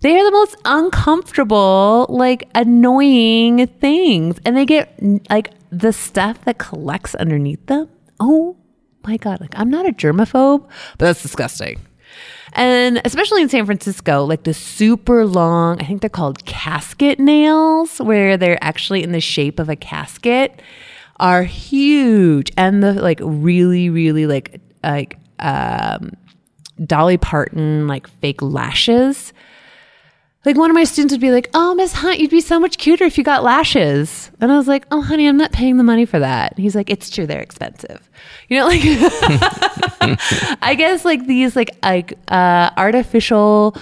They 0.01 0.15
are 0.15 0.23
the 0.23 0.31
most 0.31 0.55
uncomfortable, 0.65 2.05
like 2.09 2.47
annoying 2.53 3.65
things. 3.79 4.37
And 4.45 4.55
they 4.55 4.65
get 4.65 4.93
like 5.29 5.51
the 5.71 5.91
stuff 5.91 6.43
that 6.45 6.59
collects 6.59 7.15
underneath 7.15 7.65
them. 7.65 7.89
Oh 8.19 8.55
my 9.05 9.17
God. 9.17 9.41
Like 9.41 9.57
I'm 9.57 9.69
not 9.69 9.87
a 9.87 9.91
germaphobe, 9.91 10.67
but 10.97 11.05
that's 11.05 11.21
disgusting. 11.21 11.79
And 12.53 13.01
especially 13.05 13.41
in 13.41 13.49
San 13.49 13.65
Francisco, 13.65 14.23
like 14.23 14.43
the 14.43 14.53
super 14.53 15.25
long, 15.25 15.81
I 15.81 15.85
think 15.85 16.01
they're 16.01 16.09
called 16.09 16.45
casket 16.45 17.19
nails, 17.19 17.99
where 17.99 18.37
they're 18.37 18.63
actually 18.63 19.03
in 19.03 19.11
the 19.11 19.21
shape 19.21 19.59
of 19.59 19.69
a 19.69 19.75
casket, 19.75 20.61
are 21.19 21.43
huge. 21.43 22.51
And 22.55 22.81
the 22.81 22.93
like 22.93 23.19
really, 23.21 23.89
really 23.89 24.27
like 24.27 24.61
like 24.83 25.17
um 25.39 26.13
Dolly 26.85 27.17
Parton 27.17 27.87
like 27.87 28.07
fake 28.07 28.41
lashes. 28.41 29.33
Like 30.47 30.55
one 30.55 30.71
of 30.71 30.75
my 30.75 30.85
students 30.85 31.13
would 31.13 31.19
be 31.19 31.31
like, 31.31 31.49
"Oh, 31.53 31.75
Miss 31.75 31.91
Hunt, 31.91 32.21
you'd 32.21 32.31
be 32.31 32.39
so 32.39 32.57
much 32.57 32.77
cuter 32.77 33.03
if 33.03 33.17
you 33.17 33.23
got 33.25 33.43
lashes." 33.43 34.31
And 34.39 34.49
I 34.49 34.55
was 34.55 34.65
like, 34.65 34.85
"Oh, 34.91 35.01
honey, 35.01 35.27
I'm 35.27 35.35
not 35.35 35.51
paying 35.51 35.75
the 35.75 35.83
money 35.83 36.05
for 36.05 36.19
that." 36.19 36.53
And 36.53 36.61
he's 36.61 36.73
like, 36.73 36.89
"It's 36.89 37.09
true, 37.09 37.27
they're 37.27 37.41
expensive." 37.41 38.09
You 38.47 38.59
know, 38.59 38.67
like 38.67 38.79
I 40.61 40.73
guess 40.77 41.03
like 41.03 41.27
these 41.27 41.57
like 41.57 41.71
like 41.83 42.13
uh, 42.29 42.69
artificial 42.77 43.75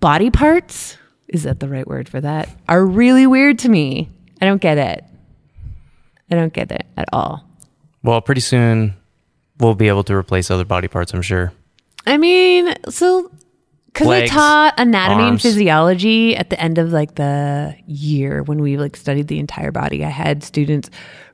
body 0.00 0.28
parts 0.28 0.98
is 1.28 1.44
that 1.44 1.58
the 1.58 1.68
right 1.68 1.88
word 1.88 2.06
for 2.06 2.20
that? 2.20 2.50
Are 2.68 2.84
really 2.84 3.26
weird 3.26 3.60
to 3.60 3.70
me. 3.70 4.10
I 4.42 4.44
don't 4.44 4.60
get 4.60 4.76
it. 4.76 5.02
I 6.30 6.34
don't 6.34 6.52
get 6.52 6.70
it 6.70 6.84
at 6.98 7.08
all. 7.14 7.48
Well, 8.02 8.20
pretty 8.20 8.42
soon 8.42 8.94
we'll 9.58 9.74
be 9.74 9.88
able 9.88 10.04
to 10.04 10.14
replace 10.14 10.50
other 10.50 10.66
body 10.66 10.86
parts. 10.86 11.14
I'm 11.14 11.22
sure. 11.22 11.54
I 12.06 12.18
mean, 12.18 12.74
so 12.90 13.30
because 13.92 14.08
I 14.08 14.26
taught 14.26 14.74
anatomy 14.78 15.28
and 15.28 15.42
physiology 15.42 16.36
at 16.36 16.50
the 16.50 16.60
end 16.60 16.78
of 16.78 16.92
like 16.92 17.16
the 17.16 17.74
year 17.86 18.42
when 18.42 18.62
we 18.62 18.76
like 18.76 18.96
studied 18.96 19.28
the 19.28 19.38
entire 19.38 19.72
body, 19.72 20.04
I 20.04 20.08
had 20.08 20.44
students 20.44 20.90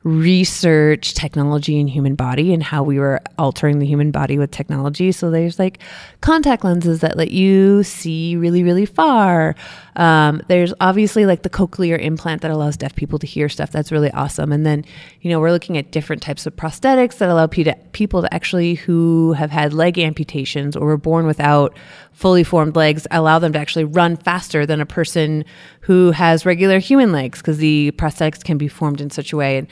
research 0.06 1.14
technology 1.14 1.80
and 1.80 1.90
human 1.90 2.14
body 2.14 2.54
and 2.54 2.62
how 2.62 2.80
we 2.80 2.96
were 2.96 3.20
altering 3.38 3.80
the 3.80 3.86
human 3.86 4.12
body 4.12 4.38
with 4.38 4.52
technology. 4.52 5.10
So 5.10 5.32
there's 5.32 5.58
like 5.58 5.80
contact 6.20 6.62
lenses 6.62 7.00
that 7.00 7.16
let 7.16 7.32
you 7.32 7.82
see 7.82 8.36
really, 8.36 8.62
really 8.62 8.86
far, 8.86 9.56
Um, 9.96 10.42
there's 10.48 10.74
obviously 10.78 11.24
like 11.24 11.42
the 11.42 11.50
cochlear 11.50 11.98
implant 11.98 12.42
that 12.42 12.50
allows 12.50 12.76
deaf 12.76 12.94
people 12.94 13.18
to 13.18 13.26
hear 13.26 13.48
stuff. 13.48 13.72
That's 13.72 13.90
really 13.90 14.10
awesome. 14.12 14.52
And 14.52 14.66
then, 14.66 14.84
you 15.22 15.30
know, 15.30 15.40
we're 15.40 15.50
looking 15.50 15.78
at 15.78 15.90
different 15.90 16.22
types 16.22 16.46
of 16.46 16.54
prosthetics 16.54 17.18
that 17.18 17.30
allow 17.30 17.46
people 17.46 18.22
to 18.22 18.34
actually 18.34 18.74
who 18.74 19.32
have 19.32 19.50
had 19.50 19.72
leg 19.72 19.98
amputations 19.98 20.76
or 20.76 20.86
were 20.86 20.98
born 20.98 21.26
without 21.26 21.76
fully 22.12 22.44
formed 22.44 22.76
legs 22.76 23.06
allow 23.10 23.38
them 23.38 23.52
to 23.52 23.58
actually 23.58 23.84
run 23.84 24.16
faster 24.16 24.64
than 24.64 24.80
a 24.80 24.86
person 24.86 25.44
who 25.80 26.10
has 26.12 26.46
regular 26.46 26.78
human 26.78 27.12
legs 27.12 27.38
because 27.40 27.58
the 27.58 27.90
prosthetics 27.92 28.42
can 28.42 28.56
be 28.56 28.68
formed 28.68 29.00
in 29.00 29.10
such 29.10 29.32
a 29.32 29.36
way. 29.36 29.58
And 29.58 29.68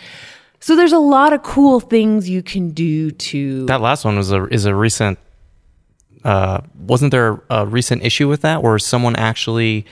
so 0.65 0.75
there's 0.77 0.95
a 0.95 0.99
lot 0.99 1.35
of 1.35 1.43
cool 1.43 1.79
things 1.79 2.27
you 2.27 2.43
can 2.43 2.71
do 2.71 3.11
to 3.11 3.67
That 3.67 3.83
last 3.83 4.03
one 4.07 4.17
was 4.17 4.33
a 4.33 4.47
is 4.47 4.65
a 4.65 4.75
recent. 4.75 5.19
Uh, 6.25 6.63
wasn't 6.75 7.11
there 7.11 7.43
a 7.51 7.67
recent 7.67 8.03
issue 8.03 8.29
with 8.29 8.41
that 8.41 8.63
where 8.63 8.79
someone 8.79 9.15
actually? 9.17 9.85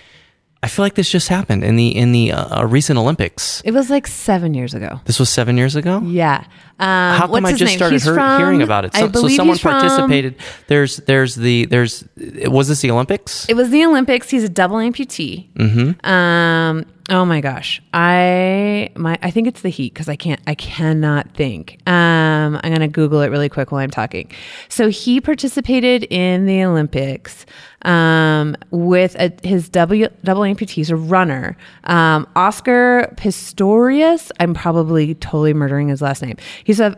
I 0.65 0.69
feel 0.69 0.83
like 0.85 0.95
this 0.95 1.11
just 1.11 1.29
happened 1.29 1.63
in 1.63 1.77
the 1.77 1.89
in 1.89 2.13
the 2.13 2.33
uh, 2.33 2.65
recent 2.65 2.99
Olympics. 2.99 3.61
It 3.67 3.73
was 3.73 3.91
like 3.91 4.07
seven 4.07 4.55
years 4.55 4.73
ago. 4.73 5.01
This 5.05 5.19
was 5.19 5.29
seven 5.29 5.59
years 5.59 5.77
ago. 5.77 6.01
Yeah. 6.05 6.45
Um, 6.79 7.19
How 7.19 7.27
come 7.27 7.45
I 7.45 7.51
just 7.53 7.65
name? 7.65 7.77
started 7.77 8.01
from- 8.01 8.39
hearing 8.41 8.63
about 8.63 8.87
it? 8.87 8.93
I 8.95 9.01
So, 9.01 9.13
so 9.13 9.29
someone 9.29 9.57
he's 9.57 9.61
from- 9.61 9.73
participated. 9.73 10.37
There's 10.69 10.97
there's 10.99 11.35
the 11.35 11.67
there's 11.67 12.05
was 12.47 12.69
this 12.69 12.81
the 12.81 12.91
Olympics? 12.93 13.47
It 13.51 13.57
was 13.57 13.69
the 13.69 13.85
Olympics. 13.85 14.31
He's 14.31 14.45
a 14.45 14.49
double 14.49 14.77
amputee. 14.77 15.53
Mm-hmm. 15.55 16.07
Um. 16.07 16.87
Oh 17.11 17.25
my 17.25 17.41
gosh. 17.41 17.83
I 17.93 18.91
my 18.95 19.19
I 19.23 19.31
think 19.31 19.49
it's 19.49 19.63
the 19.63 19.69
heat 19.69 19.93
because 19.93 20.09
I 20.09 20.17
can't 20.17 20.41
I 20.47 20.55
cannot 20.55 21.35
think. 21.35 21.79
Um. 21.87 22.33
I'm 22.63 22.73
gonna 22.73 22.89
Google 22.89 23.21
it 23.23 23.29
really 23.29 23.49
quick 23.49 23.73
while 23.73 23.81
I'm 23.81 23.91
talking. 23.91 24.31
So 24.69 24.89
he 24.89 25.21
participated 25.21 26.05
in 26.05 26.47
the 26.47 26.65
Olympics. 26.65 27.47
Um, 27.83 28.57
with 28.71 29.17
a, 29.17 29.33
his 29.43 29.69
double 29.69 30.07
double 30.23 30.43
amputee, 30.43 30.71
he's 30.71 30.91
a 30.91 30.97
runner. 30.97 31.57
Um, 31.85 32.29
Oscar 32.37 33.13
Pistorius. 33.17 34.31
I'm 34.39 34.55
probably 34.55 35.15
totally 35.17 35.55
murdering 35.55 35.89
his 35.89 36.01
last 36.01 36.23
name. 36.23 36.37
He's 36.65 36.81
a 36.81 36.97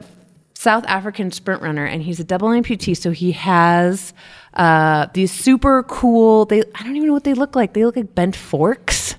South 0.55 0.85
African 0.87 1.31
sprint 1.31 1.63
runner, 1.63 1.85
and 1.85 2.03
he's 2.03 2.21
a 2.21 2.25
double 2.25 2.49
amputee. 2.49 2.97
So 2.97 3.11
he 3.11 3.33
has 3.33 4.13
uh, 4.55 5.07
these 5.15 5.33
super 5.33 5.83
cool. 5.85 6.45
They 6.45 6.61
I 6.75 6.83
don't 6.83 6.97
even 6.97 7.09
know 7.09 7.15
what 7.15 7.25
they 7.25 7.35
look 7.35 7.57
like. 7.57 7.73
They 7.73 7.85
look 7.85 7.97
like 7.97 8.15
bent 8.15 8.37
forks, 8.37 9.17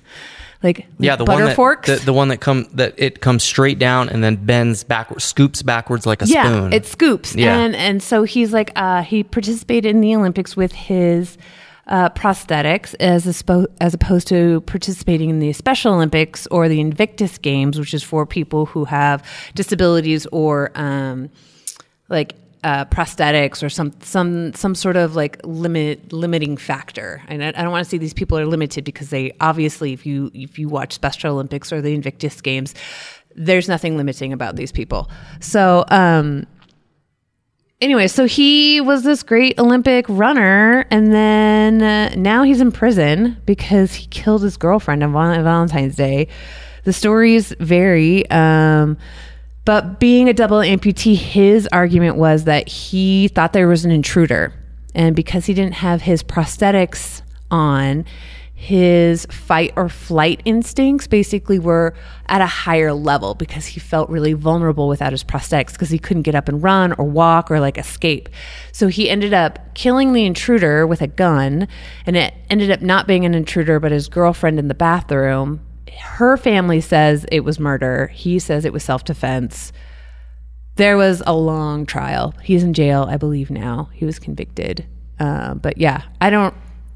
like 0.62 0.86
Yeah, 0.98 1.16
the 1.16 1.24
butter 1.24 1.40
one 1.42 1.48
that 1.50 1.56
forks. 1.56 1.88
the, 1.88 1.96
the 2.04 2.12
one 2.12 2.28
that 2.28 2.38
come 2.40 2.66
that 2.74 2.94
it 2.96 3.20
comes 3.20 3.42
straight 3.42 3.78
down 3.78 4.08
and 4.08 4.22
then 4.24 4.36
bends 4.36 4.84
backwards, 4.84 5.24
scoops 5.24 5.62
backwards 5.62 6.06
like 6.06 6.22
a 6.22 6.26
yeah, 6.26 6.44
spoon. 6.44 6.72
it 6.72 6.86
scoops. 6.86 7.34
Yeah. 7.34 7.56
And 7.58 7.76
and 7.76 8.02
so 8.02 8.24
he's 8.24 8.52
like 8.52 8.72
uh, 8.76 9.02
he 9.02 9.22
participated 9.22 9.94
in 9.94 10.00
the 10.00 10.14
Olympics 10.16 10.56
with 10.56 10.72
his 10.72 11.36
uh, 11.86 12.08
prosthetics 12.10 12.94
as 12.98 13.26
as 13.80 13.94
opposed 13.94 14.26
to 14.28 14.60
participating 14.62 15.30
in 15.30 15.38
the 15.38 15.52
Special 15.52 15.94
Olympics 15.94 16.46
or 16.48 16.68
the 16.68 16.80
Invictus 16.80 17.38
Games, 17.38 17.78
which 17.78 17.94
is 17.94 18.02
for 18.02 18.26
people 18.26 18.66
who 18.66 18.84
have 18.86 19.22
disabilities 19.54 20.26
or 20.32 20.72
um, 20.74 21.30
like 22.08 22.34
uh, 22.66 22.84
prosthetics 22.86 23.62
or 23.62 23.68
some 23.68 23.92
some 24.00 24.52
some 24.54 24.74
sort 24.74 24.96
of 24.96 25.14
like 25.14 25.40
limit 25.44 26.12
limiting 26.12 26.56
factor. 26.56 27.22
And 27.28 27.44
I, 27.44 27.48
I 27.48 27.62
don't 27.62 27.70
want 27.70 27.84
to 27.84 27.88
say 27.88 27.96
these 27.96 28.12
people 28.12 28.36
are 28.36 28.46
limited 28.46 28.84
because 28.84 29.10
they 29.10 29.32
obviously, 29.40 29.92
if 29.92 30.04
you 30.04 30.32
if 30.34 30.58
you 30.58 30.68
watch 30.68 30.92
Special 30.92 31.34
Olympics 31.34 31.72
or 31.72 31.80
the 31.80 31.94
Invictus 31.94 32.40
Games, 32.40 32.74
there's 33.36 33.68
nothing 33.68 33.96
limiting 33.96 34.32
about 34.32 34.56
these 34.56 34.72
people. 34.72 35.08
So. 35.40 35.84
um 35.88 36.46
Anyway, 37.78 38.08
so 38.08 38.24
he 38.24 38.80
was 38.80 39.02
this 39.02 39.22
great 39.22 39.60
Olympic 39.60 40.06
runner, 40.08 40.86
and 40.90 41.12
then 41.12 41.82
uh, 41.82 42.14
now 42.16 42.42
he's 42.42 42.62
in 42.62 42.72
prison 42.72 43.36
because 43.44 43.92
he 43.92 44.06
killed 44.06 44.42
his 44.42 44.56
girlfriend 44.56 45.02
on 45.02 45.12
Valentine's 45.12 45.94
Day. 45.94 46.28
The 46.84 46.94
stories 46.94 47.54
vary, 47.60 48.24
um, 48.30 48.96
but 49.66 49.98
being 49.98 50.28
a 50.28 50.32
double 50.32 50.58
amputee, 50.58 51.16
his 51.16 51.68
argument 51.72 52.16
was 52.16 52.44
that 52.44 52.68
he 52.68 53.28
thought 53.28 53.52
there 53.52 53.68
was 53.68 53.84
an 53.84 53.90
intruder, 53.90 54.54
and 54.94 55.14
because 55.14 55.44
he 55.44 55.52
didn't 55.54 55.74
have 55.74 56.02
his 56.02 56.22
prosthetics 56.22 57.20
on, 57.50 58.04
his 58.54 59.26
fight 59.26 59.72
or 59.76 59.88
flight 59.88 60.40
instincts 60.44 61.08
basically 61.08 61.58
were 61.58 61.94
at 62.26 62.40
a 62.40 62.46
higher 62.46 62.92
level 62.94 63.34
because 63.34 63.66
he 63.66 63.80
felt 63.80 64.08
really 64.08 64.32
vulnerable 64.32 64.88
without 64.88 65.12
his 65.12 65.22
prosthetics 65.22 65.72
because 65.72 65.90
he 65.90 65.98
couldn't 65.98 66.22
get 66.22 66.34
up 66.34 66.48
and 66.48 66.62
run 66.62 66.92
or 66.92 67.04
walk 67.04 67.50
or 67.50 67.58
like 67.60 67.76
escape. 67.76 68.28
So 68.72 68.86
he 68.86 69.10
ended 69.10 69.34
up 69.34 69.74
killing 69.74 70.12
the 70.12 70.24
intruder 70.24 70.86
with 70.86 71.02
a 71.02 71.08
gun, 71.08 71.66
and 72.06 72.16
it 72.16 72.34
ended 72.48 72.70
up 72.70 72.82
not 72.82 73.08
being 73.08 73.24
an 73.24 73.34
intruder 73.34 73.80
but 73.80 73.90
his 73.90 74.08
girlfriend 74.08 74.60
in 74.60 74.68
the 74.68 74.74
bathroom. 74.74 75.65
Her 76.00 76.36
family 76.36 76.80
says 76.80 77.26
it 77.30 77.40
was 77.40 77.58
murder. 77.60 78.08
He 78.08 78.38
says 78.38 78.64
it 78.64 78.72
was 78.72 78.82
self 78.84 79.04
defense. 79.04 79.72
There 80.76 80.96
was 80.96 81.22
a 81.26 81.34
long 81.34 81.86
trial. 81.86 82.34
He's 82.42 82.62
in 82.62 82.74
jail, 82.74 83.06
I 83.08 83.16
believe, 83.16 83.50
now. 83.50 83.88
He 83.94 84.04
was 84.04 84.18
convicted. 84.18 84.84
Uh, 85.18 85.54
but 85.54 85.78
yeah, 85.78 86.02
I 86.20 86.28
don't. 86.30 86.52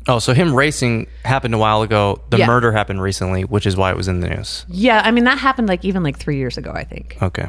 oh, 0.07 0.19
so 0.19 0.35
him 0.35 0.55
racing 0.55 1.07
happened 1.25 1.55
a 1.55 1.59
while 1.59 1.81
ago. 1.83 2.21
The 2.31 2.39
Yeah. 2.39 2.47
murder 2.47 2.73
happened 2.73 3.01
recently, 3.01 3.45
which 3.45 3.67
is 3.67 3.77
why 3.77 3.91
it 3.91 3.97
was 3.97 4.07
in 4.09 4.21
the 4.21 4.29
news. 4.29 4.67
Yeah, 4.69 5.01
I 5.05 5.11
mean, 5.11 5.25
that 5.25 5.39
happened 5.39 5.69
like 5.69 5.85
even 5.85 6.03
like 6.03 6.19
three 6.19 6.37
years 6.37 6.59
ago, 6.59 6.73
I 6.75 6.85
think. 6.85 7.17
Okay. 7.23 7.49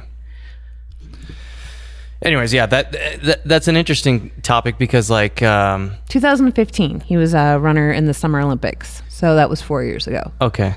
Anyways, 2.23 2.53
yeah, 2.53 2.67
that, 2.67 2.91
that 3.23 3.41
that's 3.45 3.67
an 3.67 3.75
interesting 3.75 4.29
topic 4.43 4.77
because 4.77 5.09
like 5.09 5.41
um 5.41 5.93
2015, 6.09 6.99
he 7.01 7.17
was 7.17 7.33
a 7.33 7.57
runner 7.57 7.91
in 7.91 8.05
the 8.05 8.13
Summer 8.13 8.39
Olympics. 8.39 9.01
So 9.09 9.35
that 9.35 9.49
was 9.49 9.61
four 9.61 9.83
years 9.83 10.05
ago. 10.07 10.31
okay. 10.39 10.75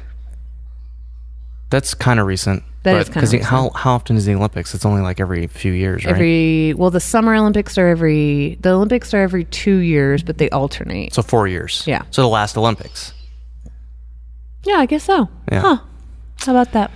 That's 1.70 1.94
kind 1.94 2.20
of 2.20 2.26
recent. 2.26 2.62
That 2.84 2.96
is 2.96 3.06
but- 3.08 3.14
kinda 3.14 3.20
'cause 3.20 3.30
he- 3.32 3.38
recent. 3.38 3.50
How 3.50 3.70
how 3.70 3.92
often 3.94 4.16
is 4.16 4.26
the 4.26 4.34
Olympics? 4.34 4.74
It's 4.74 4.84
only 4.84 5.00
like 5.02 5.18
every 5.20 5.46
few 5.46 5.72
years, 5.72 6.04
right? 6.04 6.12
Every, 6.14 6.74
well, 6.76 6.90
the 6.90 7.00
Summer 7.00 7.34
Olympics 7.34 7.78
are 7.78 7.88
every, 7.88 8.58
the 8.60 8.70
Olympics 8.70 9.14
are 9.14 9.22
every 9.22 9.44
two 9.44 9.76
years, 9.76 10.22
but 10.22 10.38
they 10.38 10.50
alternate. 10.50 11.14
so 11.14 11.22
4 11.22 11.48
years. 11.48 11.82
Yeah. 11.86 12.02
So 12.10 12.22
the 12.22 12.28
last 12.28 12.56
Olympics. 12.58 13.12
Yeah, 14.64 14.76
I 14.76 14.86
guess 14.86 15.04
so. 15.04 15.28
Yeah. 15.50 15.60
Huh. 15.60 15.78
How 16.40 16.52
about 16.52 16.72
that? 16.72 16.90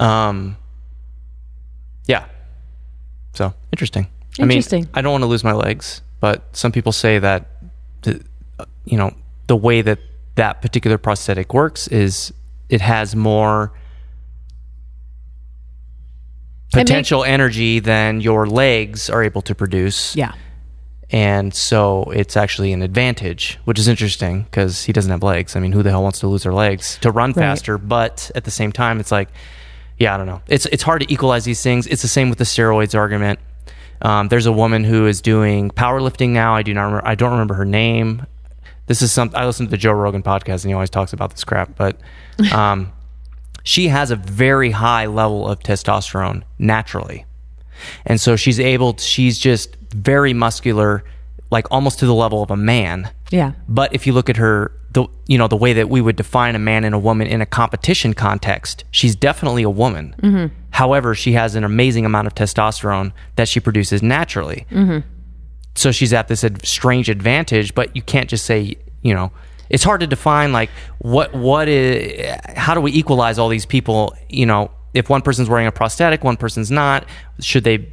Um, 0.00 0.56
yeah. 2.06 2.24
So 3.34 3.54
interesting. 3.72 4.06
Interesting. 4.38 4.82
I 4.82 4.86
mean, 4.86 4.90
I 4.94 5.00
don't 5.02 5.12
want 5.12 5.22
to 5.22 5.26
lose 5.26 5.42
my 5.44 5.52
legs, 5.52 6.00
but 6.20 6.44
some 6.52 6.70
people 6.72 6.92
say 6.92 7.18
that, 7.18 7.46
the, 8.02 8.20
you 8.84 8.96
know, 8.96 9.12
the 9.48 9.56
way 9.56 9.82
that 9.82 9.98
that 10.36 10.62
particular 10.62 10.96
prosthetic 10.98 11.52
works 11.54 11.88
is 11.88 12.32
it 12.68 12.80
has 12.80 13.16
more 13.16 13.72
make- 16.74 16.86
potential 16.86 17.24
energy 17.24 17.78
than 17.80 18.20
your 18.20 18.46
legs 18.46 19.08
are 19.10 19.22
able 19.22 19.42
to 19.42 19.54
produce. 19.54 20.14
Yeah. 20.16 20.32
And 21.10 21.54
so 21.54 22.04
it's 22.14 22.36
actually 22.36 22.72
an 22.74 22.82
advantage, 22.82 23.58
which 23.64 23.78
is 23.78 23.88
interesting 23.88 24.42
because 24.42 24.84
he 24.84 24.92
doesn't 24.92 25.10
have 25.10 25.22
legs. 25.22 25.56
I 25.56 25.60
mean, 25.60 25.72
who 25.72 25.82
the 25.82 25.90
hell 25.90 26.02
wants 26.02 26.18
to 26.20 26.26
lose 26.26 26.42
their 26.42 26.52
legs 26.52 26.98
to 27.00 27.10
run 27.10 27.32
faster? 27.32 27.78
But 27.78 28.30
at 28.34 28.44
the 28.44 28.50
same 28.50 28.72
time, 28.72 29.00
it's 29.00 29.10
like, 29.10 29.30
yeah, 29.98 30.14
I 30.14 30.18
don't 30.18 30.26
know. 30.26 30.42
It's 30.48 30.66
it's 30.66 30.82
hard 30.82 31.00
to 31.00 31.10
equalize 31.12 31.44
these 31.44 31.62
things. 31.62 31.86
It's 31.86 32.02
the 32.02 32.08
same 32.08 32.28
with 32.28 32.38
the 32.38 32.44
steroids 32.44 32.94
argument. 32.94 33.38
Um, 34.02 34.28
there's 34.28 34.44
a 34.46 34.52
woman 34.52 34.84
who 34.84 35.06
is 35.06 35.22
doing 35.22 35.70
powerlifting 35.70 36.30
now. 36.30 36.54
I 36.54 36.62
do 36.62 36.74
not 36.74 36.84
remember. 36.84 37.08
I 37.08 37.14
don't 37.14 37.32
remember 37.32 37.54
her 37.54 37.64
name. 37.64 38.26
This 38.86 39.00
is 39.00 39.10
some. 39.10 39.30
I 39.34 39.46
listen 39.46 39.66
to 39.66 39.70
the 39.70 39.76
Joe 39.78 39.92
Rogan 39.92 40.22
podcast, 40.22 40.62
and 40.62 40.70
he 40.70 40.74
always 40.74 40.90
talks 40.90 41.14
about 41.14 41.30
this 41.30 41.42
crap. 41.42 41.74
But 41.74 41.98
um, 42.52 42.92
she 43.68 43.88
has 43.88 44.10
a 44.10 44.16
very 44.16 44.70
high 44.70 45.04
level 45.04 45.46
of 45.46 45.58
testosterone 45.60 46.42
naturally. 46.58 47.26
And 48.06 48.18
so 48.18 48.34
she's 48.34 48.58
able 48.58 48.94
to, 48.94 49.04
she's 49.04 49.38
just 49.38 49.76
very 49.90 50.32
muscular 50.32 51.04
like 51.50 51.66
almost 51.70 51.98
to 51.98 52.06
the 52.06 52.14
level 52.14 52.42
of 52.42 52.50
a 52.50 52.56
man. 52.56 53.10
Yeah. 53.30 53.52
but 53.68 53.94
if 53.94 54.06
you 54.06 54.14
look 54.14 54.30
at 54.30 54.38
her 54.38 54.72
the 54.92 55.04
you 55.26 55.36
know 55.36 55.48
the 55.48 55.56
way 55.56 55.74
that 55.74 55.90
we 55.90 56.00
would 56.00 56.16
define 56.16 56.54
a 56.54 56.58
man 56.58 56.82
and 56.84 56.94
a 56.94 56.98
woman 56.98 57.26
in 57.26 57.42
a 57.42 57.46
competition 57.46 58.14
context 58.14 58.84
she's 58.90 59.14
definitely 59.14 59.64
a 59.64 59.70
woman. 59.70 60.14
Mm-hmm. 60.22 60.54
However 60.70 61.14
she 61.14 61.32
has 61.32 61.54
an 61.54 61.62
amazing 61.62 62.06
amount 62.06 62.26
of 62.26 62.34
testosterone 62.34 63.12
that 63.36 63.48
she 63.48 63.60
produces 63.60 64.02
naturally. 64.02 64.66
Mm-hmm. 64.70 65.06
So 65.74 65.92
she's 65.92 66.14
at 66.14 66.28
this 66.28 66.42
ad- 66.42 66.64
strange 66.64 67.10
advantage 67.10 67.74
but 67.74 67.94
you 67.94 68.00
can't 68.00 68.30
just 68.30 68.46
say 68.46 68.76
you 69.02 69.12
know 69.12 69.30
it's 69.70 69.84
hard 69.84 70.00
to 70.00 70.06
define 70.06 70.52
like 70.52 70.70
what 70.98 71.34
what 71.34 71.68
is 71.68 72.30
how 72.56 72.74
do 72.74 72.80
we 72.80 72.92
equalize 72.92 73.38
all 73.38 73.48
these 73.48 73.66
people? 73.66 74.14
You 74.28 74.46
know 74.46 74.70
if 74.94 75.08
one 75.10 75.22
person's 75.22 75.48
wearing 75.48 75.66
a 75.66 75.72
prosthetic 75.72 76.24
one 76.24 76.36
person's 76.36 76.70
not 76.70 77.04
should 77.40 77.64
they 77.64 77.92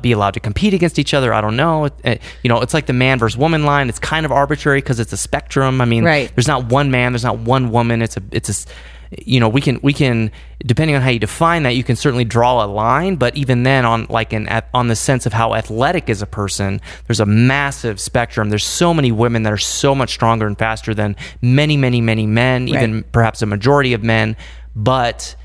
be 0.00 0.12
allowed 0.12 0.34
to 0.34 0.40
compete 0.40 0.74
against 0.74 0.98
each 0.98 1.12
other? 1.12 1.34
I 1.34 1.40
don't 1.40 1.56
know. 1.56 1.88
You 2.04 2.48
know 2.48 2.60
it's 2.60 2.74
like 2.74 2.86
the 2.86 2.92
man 2.92 3.18
versus 3.18 3.36
woman 3.36 3.64
line. 3.64 3.88
It's 3.88 3.98
kind 3.98 4.24
of 4.24 4.32
arbitrary 4.32 4.78
because 4.80 5.00
it's 5.00 5.12
a 5.12 5.16
spectrum. 5.16 5.80
I 5.80 5.84
mean 5.84 6.04
Right. 6.04 6.30
there's 6.34 6.48
not 6.48 6.66
one 6.66 6.90
man 6.90 7.12
there's 7.12 7.24
not 7.24 7.38
one 7.38 7.70
woman. 7.70 8.02
It's 8.02 8.16
a 8.16 8.22
it's 8.32 8.48
a 8.48 8.70
you 9.10 9.38
know 9.38 9.48
we 9.48 9.60
can 9.60 9.78
we 9.82 9.92
can 9.92 10.30
depending 10.64 10.96
on 10.96 11.02
how 11.02 11.10
you 11.10 11.18
define 11.18 11.62
that 11.62 11.76
you 11.76 11.84
can 11.84 11.94
certainly 11.96 12.24
draw 12.24 12.64
a 12.64 12.66
line 12.66 13.16
but 13.16 13.36
even 13.36 13.62
then 13.62 13.84
on 13.84 14.06
like 14.08 14.32
an 14.32 14.48
on 14.74 14.88
the 14.88 14.96
sense 14.96 15.26
of 15.26 15.32
how 15.32 15.54
athletic 15.54 16.08
is 16.08 16.22
a 16.22 16.26
person 16.26 16.80
there's 17.06 17.20
a 17.20 17.26
massive 17.26 18.00
spectrum 18.00 18.48
there's 18.50 18.64
so 18.64 18.92
many 18.92 19.12
women 19.12 19.44
that 19.44 19.52
are 19.52 19.56
so 19.58 19.94
much 19.94 20.10
stronger 20.10 20.46
and 20.46 20.58
faster 20.58 20.92
than 20.92 21.14
many 21.40 21.76
many 21.76 22.00
many 22.00 22.26
men 22.26 22.64
Right. 22.66 22.74
even 22.74 23.04
perhaps 23.12 23.42
a 23.42 23.46
majority 23.46 23.92
of 23.92 24.02
men 24.02 24.36
but 24.74 25.36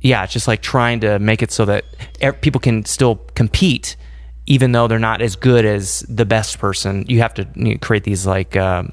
yeah 0.00 0.24
it's 0.24 0.32
just 0.32 0.48
like 0.48 0.60
trying 0.60 1.00
to 1.00 1.18
make 1.18 1.42
it 1.42 1.50
so 1.50 1.64
that 1.64 1.84
people 2.42 2.60
can 2.60 2.84
still 2.84 3.16
compete 3.34 3.96
even 4.46 4.72
though 4.72 4.88
they're 4.88 4.98
not 4.98 5.22
as 5.22 5.36
good 5.36 5.64
as 5.64 6.00
the 6.08 6.24
best 6.26 6.58
person 6.58 7.04
you 7.08 7.20
have 7.20 7.32
to 7.32 7.48
you 7.54 7.72
know, 7.72 7.78
create 7.80 8.04
these 8.04 8.26
like 8.26 8.56
um, 8.56 8.92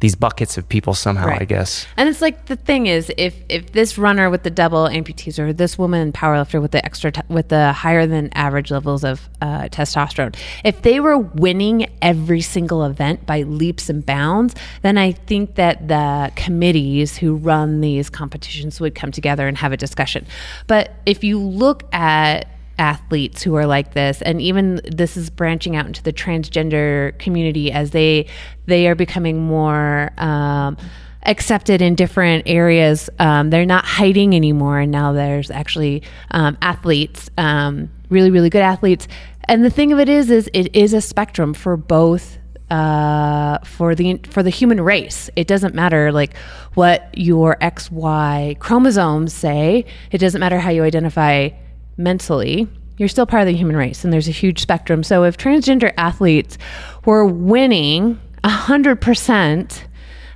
these 0.00 0.14
buckets 0.14 0.58
of 0.58 0.68
people 0.68 0.92
somehow 0.92 1.26
Right. 1.26 1.40
i 1.40 1.44
guess 1.46 1.86
And 1.96 2.08
it's 2.08 2.20
like 2.20 2.46
the 2.46 2.56
thing 2.56 2.86
is, 2.86 3.10
if 3.16 3.34
if 3.48 3.72
this 3.72 3.96
runner 3.96 4.28
with 4.28 4.42
the 4.42 4.50
double 4.50 4.84
amputees 4.88 5.38
or 5.38 5.52
this 5.54 5.78
woman 5.78 6.12
powerlifter 6.12 6.60
with 6.60 6.72
the 6.72 6.84
extra 6.84 7.12
with 7.28 7.48
the 7.48 7.72
higher 7.72 8.06
than 8.06 8.28
average 8.34 8.70
levels 8.70 9.04
of 9.04 9.28
uh, 9.40 9.68
testosterone, 9.70 10.36
if 10.64 10.82
they 10.82 11.00
were 11.00 11.16
winning 11.18 11.86
every 12.02 12.40
single 12.42 12.84
event 12.84 13.24
by 13.26 13.42
leaps 13.42 13.88
and 13.88 14.04
bounds, 14.04 14.54
then 14.82 14.98
I 14.98 15.12
think 15.12 15.54
that 15.54 15.88
the 15.88 16.30
committees 16.36 17.16
who 17.16 17.36
run 17.36 17.80
these 17.80 18.10
competitions 18.10 18.80
would 18.80 18.94
come 18.94 19.12
together 19.12 19.48
and 19.48 19.56
have 19.58 19.72
a 19.72 19.76
discussion. 19.76 20.26
But 20.66 20.92
if 21.06 21.24
you 21.24 21.38
look 21.40 21.84
at 21.94 22.46
athletes 22.78 23.42
who 23.42 23.54
are 23.54 23.66
like 23.66 23.94
this 23.94 24.22
and 24.22 24.40
even 24.40 24.80
this 24.84 25.16
is 25.16 25.30
branching 25.30 25.76
out 25.76 25.86
into 25.86 26.02
the 26.02 26.12
transgender 26.12 27.18
community 27.18 27.72
as 27.72 27.90
they 27.90 28.26
they 28.66 28.86
are 28.86 28.94
becoming 28.94 29.42
more 29.42 30.10
um, 30.18 30.76
accepted 31.24 31.80
in 31.80 31.94
different 31.94 32.42
areas 32.46 33.08
um, 33.18 33.50
they're 33.50 33.66
not 33.66 33.84
hiding 33.84 34.34
anymore 34.34 34.78
and 34.78 34.92
now 34.92 35.12
there's 35.12 35.50
actually 35.50 36.02
um, 36.32 36.56
athletes 36.60 37.30
um, 37.38 37.88
really 38.10 38.30
really 38.30 38.50
good 38.50 38.62
athletes 38.62 39.08
and 39.44 39.64
the 39.64 39.70
thing 39.70 39.92
of 39.92 39.98
it 39.98 40.08
is 40.08 40.30
is 40.30 40.50
it 40.52 40.74
is 40.74 40.92
a 40.92 41.00
spectrum 41.00 41.54
for 41.54 41.76
both 41.76 42.38
uh, 42.70 43.58
for 43.58 43.94
the 43.94 44.18
for 44.28 44.42
the 44.42 44.50
human 44.50 44.80
race. 44.80 45.30
It 45.36 45.46
doesn't 45.46 45.74
matter 45.74 46.10
like 46.10 46.36
what 46.74 47.08
your 47.16 47.56
XY 47.60 48.58
chromosomes 48.58 49.32
say. 49.32 49.84
It 50.10 50.18
doesn't 50.18 50.40
matter 50.40 50.58
how 50.58 50.70
you 50.70 50.82
identify 50.82 51.50
mentally. 51.96 52.68
You're 52.98 53.08
still 53.08 53.26
part 53.26 53.42
of 53.42 53.46
the 53.46 53.56
human 53.56 53.76
race, 53.76 54.04
and 54.04 54.12
there's 54.12 54.28
a 54.28 54.32
huge 54.32 54.60
spectrum. 54.60 55.02
So 55.02 55.24
if 55.24 55.36
transgender 55.36 55.92
athletes 55.96 56.56
were 57.04 57.26
winning 57.26 58.20
hundred 58.44 59.00
percent 59.00 59.86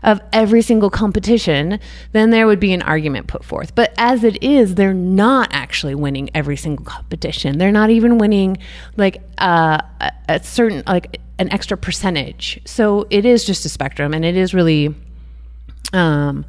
of 0.02 0.20
every 0.32 0.62
single 0.62 0.90
competition, 0.90 1.78
then 2.12 2.30
there 2.30 2.46
would 2.46 2.60
be 2.60 2.72
an 2.72 2.82
argument 2.82 3.26
put 3.28 3.44
forth. 3.44 3.74
But 3.74 3.94
as 3.98 4.24
it 4.24 4.42
is, 4.42 4.74
they're 4.74 4.94
not 4.94 5.48
actually 5.52 5.94
winning 5.94 6.30
every 6.34 6.56
single 6.56 6.84
competition. 6.84 7.58
They're 7.58 7.70
not 7.72 7.90
even 7.90 8.18
winning 8.18 8.58
like 8.96 9.22
uh, 9.38 9.80
a 10.28 10.42
certain 10.42 10.82
like 10.86 11.20
an 11.38 11.50
extra 11.52 11.76
percentage. 11.76 12.60
So 12.64 13.06
it 13.10 13.24
is 13.24 13.44
just 13.44 13.64
a 13.64 13.68
spectrum, 13.68 14.12
and 14.12 14.24
it 14.24 14.36
is 14.36 14.54
really. 14.54 14.94
Um, 15.92 16.44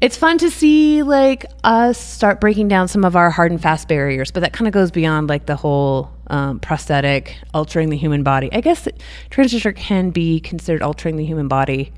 it's 0.00 0.16
fun 0.16 0.38
to 0.38 0.50
see 0.50 1.02
like 1.02 1.46
us 1.64 1.98
start 1.98 2.40
breaking 2.40 2.68
down 2.68 2.88
some 2.88 3.04
of 3.04 3.16
our 3.16 3.30
hard 3.30 3.50
and 3.50 3.60
fast 3.60 3.88
barriers, 3.88 4.30
but 4.30 4.40
that 4.40 4.52
kind 4.52 4.68
of 4.68 4.74
goes 4.74 4.90
beyond 4.90 5.28
like 5.28 5.46
the 5.46 5.56
whole 5.56 6.10
um, 6.26 6.60
prosthetic 6.60 7.36
altering 7.54 7.88
the 7.88 7.96
human 7.96 8.22
body. 8.22 8.50
I 8.52 8.60
guess 8.60 8.86
transgender 9.30 9.74
can 9.74 10.10
be 10.10 10.40
considered 10.40 10.82
altering 10.82 11.16
the 11.16 11.24
human 11.24 11.48
body. 11.48 11.92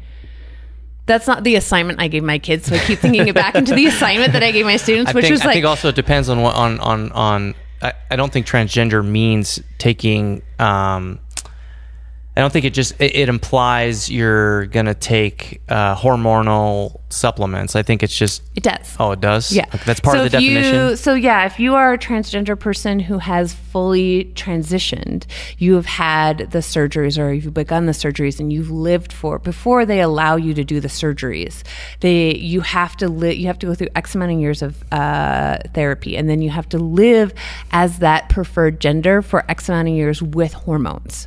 That's 1.06 1.26
not 1.26 1.42
the 1.42 1.56
assignment 1.56 2.00
I 2.00 2.08
gave 2.08 2.22
my 2.22 2.38
kids, 2.38 2.66
so 2.66 2.76
I 2.76 2.78
keep 2.80 2.98
thinking 2.98 3.26
it 3.28 3.34
back 3.34 3.54
into 3.54 3.74
the 3.74 3.86
assignment 3.92 4.32
that 4.34 4.42
I 4.42 4.52
gave 4.52 4.66
my 4.66 4.76
students, 4.76 5.10
I 5.10 5.14
which 5.14 5.24
think, 5.24 5.32
was 5.32 5.40
I 5.40 5.46
like, 5.46 5.54
think 5.54 5.66
also 5.66 5.88
it 5.88 5.94
depends 5.94 6.28
on 6.28 6.42
what 6.42 6.54
on 6.54 6.78
on 6.80 7.10
on. 7.12 7.54
I, 7.80 7.92
I 8.10 8.16
don't 8.16 8.32
think 8.32 8.46
transgender 8.46 9.04
means 9.06 9.60
taking. 9.78 10.42
Um, 10.58 11.20
I 12.38 12.40
don't 12.40 12.52
think 12.52 12.64
it 12.64 12.72
just 12.72 12.94
it, 13.00 13.16
it 13.16 13.28
implies 13.28 14.08
you're 14.08 14.66
gonna 14.66 14.94
take 14.94 15.60
uh, 15.68 15.96
hormonal 15.96 17.00
supplements. 17.08 17.74
I 17.74 17.82
think 17.82 18.04
it's 18.04 18.16
just 18.16 18.44
it 18.54 18.62
does. 18.62 18.94
oh, 19.00 19.10
it 19.10 19.20
does. 19.20 19.50
Yeah, 19.50 19.64
Okay, 19.74 19.82
that's 19.84 19.98
part 19.98 20.14
so 20.14 20.24
of 20.24 20.30
the 20.30 20.38
definition. 20.38 20.90
You, 20.90 20.94
so 20.94 21.14
yeah, 21.14 21.46
if 21.46 21.58
you 21.58 21.74
are 21.74 21.94
a 21.94 21.98
transgender 21.98 22.56
person 22.56 23.00
who 23.00 23.18
has 23.18 23.54
fully 23.54 24.26
transitioned, 24.36 25.24
you 25.58 25.74
have 25.74 25.86
had 25.86 26.52
the 26.52 26.60
surgeries 26.60 27.18
or 27.18 27.32
you've 27.32 27.52
begun 27.52 27.86
the 27.86 27.92
surgeries 27.92 28.38
and 28.38 28.52
you've 28.52 28.70
lived 28.70 29.12
for 29.12 29.40
before 29.40 29.84
they 29.84 30.00
allow 30.00 30.36
you 30.36 30.54
to 30.54 30.62
do 30.62 30.78
the 30.78 30.86
surgeries. 30.86 31.64
They 31.98 32.36
you 32.36 32.60
have 32.60 32.96
to 32.98 33.08
live. 33.08 33.36
You 33.36 33.48
have 33.48 33.58
to 33.58 33.66
go 33.66 33.74
through 33.74 33.88
X 33.96 34.14
amount 34.14 34.30
of 34.30 34.38
years 34.38 34.62
of 34.62 34.80
uh, 34.92 35.58
therapy, 35.74 36.16
and 36.16 36.30
then 36.30 36.40
you 36.40 36.50
have 36.50 36.68
to 36.68 36.78
live 36.78 37.34
as 37.72 37.98
that 37.98 38.28
preferred 38.28 38.78
gender 38.78 39.22
for 39.22 39.44
X 39.50 39.68
amount 39.68 39.88
of 39.88 39.94
years 39.94 40.22
with 40.22 40.52
hormones. 40.52 41.26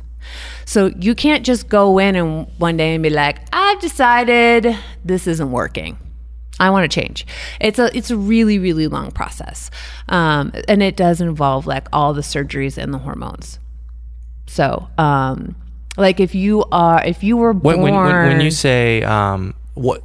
So 0.64 0.86
you 0.98 1.14
can't 1.14 1.44
just 1.44 1.68
go 1.68 1.98
in 1.98 2.16
and 2.16 2.46
one 2.58 2.76
day 2.76 2.94
and 2.94 3.02
be 3.02 3.10
like, 3.10 3.38
I've 3.52 3.80
decided 3.80 4.76
this 5.04 5.26
isn't 5.26 5.50
working. 5.50 5.98
I 6.60 6.70
want 6.70 6.90
to 6.90 7.00
change. 7.00 7.26
It's 7.60 7.78
a 7.78 7.96
it's 7.96 8.10
a 8.10 8.16
really 8.16 8.58
really 8.58 8.86
long 8.86 9.10
process, 9.10 9.70
um, 10.08 10.52
and 10.68 10.82
it 10.82 10.96
does 10.96 11.20
involve 11.20 11.66
like 11.66 11.88
all 11.92 12.12
the 12.14 12.20
surgeries 12.20 12.78
and 12.78 12.92
the 12.92 12.98
hormones. 12.98 13.58
So, 14.46 14.88
um, 14.98 15.56
like 15.96 16.20
if 16.20 16.34
you 16.34 16.64
are 16.70 17.02
if 17.04 17.24
you 17.24 17.36
were 17.36 17.54
born 17.54 17.80
when, 17.80 17.94
when, 17.94 18.04
when, 18.04 18.28
when 18.28 18.40
you 18.42 18.50
say 18.50 19.02
um, 19.02 19.54
what 19.74 20.02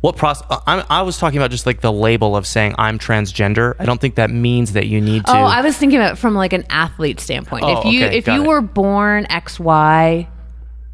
what 0.00 0.16
process, 0.16 0.46
I, 0.66 0.84
I 0.88 1.02
was 1.02 1.18
talking 1.18 1.38
about 1.38 1.50
just 1.50 1.66
like 1.66 1.80
the 1.80 1.92
label 1.92 2.36
of 2.36 2.46
saying 2.46 2.74
I'm 2.78 2.98
transgender. 2.98 3.74
I 3.78 3.84
don't 3.84 4.00
think 4.00 4.14
that 4.14 4.30
means 4.30 4.72
that 4.74 4.86
you 4.86 5.00
need 5.00 5.26
to. 5.26 5.32
oh, 5.32 5.42
I 5.44 5.62
was 5.62 5.76
thinking 5.76 5.98
about 5.98 6.12
it 6.12 6.16
from 6.18 6.34
like 6.34 6.52
an 6.52 6.64
athlete 6.70 7.18
standpoint. 7.20 7.64
Oh, 7.64 7.78
if 7.80 7.84
you 7.86 8.04
okay, 8.06 8.16
if 8.18 8.26
you 8.28 8.44
it. 8.44 8.46
were 8.46 8.60
born 8.60 9.24
XY 9.26 10.28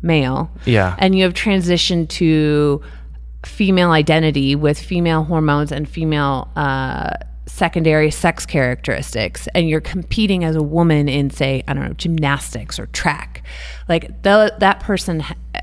male, 0.03 0.51
Yeah. 0.65 0.95
and 0.99 1.17
you 1.17 1.25
have 1.25 1.35
transitioned 1.35 2.09
to 2.11 2.81
female 3.45 3.91
identity 3.91 4.55
with 4.55 4.79
female 4.79 5.25
hormones 5.25 5.71
and 5.71 5.89
female 5.89 6.49
uh, 6.57 7.11
secondary 7.47 8.11
sex 8.11 8.47
characteristics, 8.47 9.47
and 9.55 9.69
you're 9.69 9.81
competing 9.81 10.43
as 10.45 10.57
a 10.57 10.63
woman 10.63 11.09
in, 11.09 11.31
say, 11.31 11.63
I 11.69 11.75
don't 11.75 11.85
know, 11.85 11.93
gymnastics 11.95 12.79
or 12.79 12.87
track, 12.87 13.43
like 13.89 14.23
the, 14.23 14.55
that 14.59 14.81
person 14.81 15.23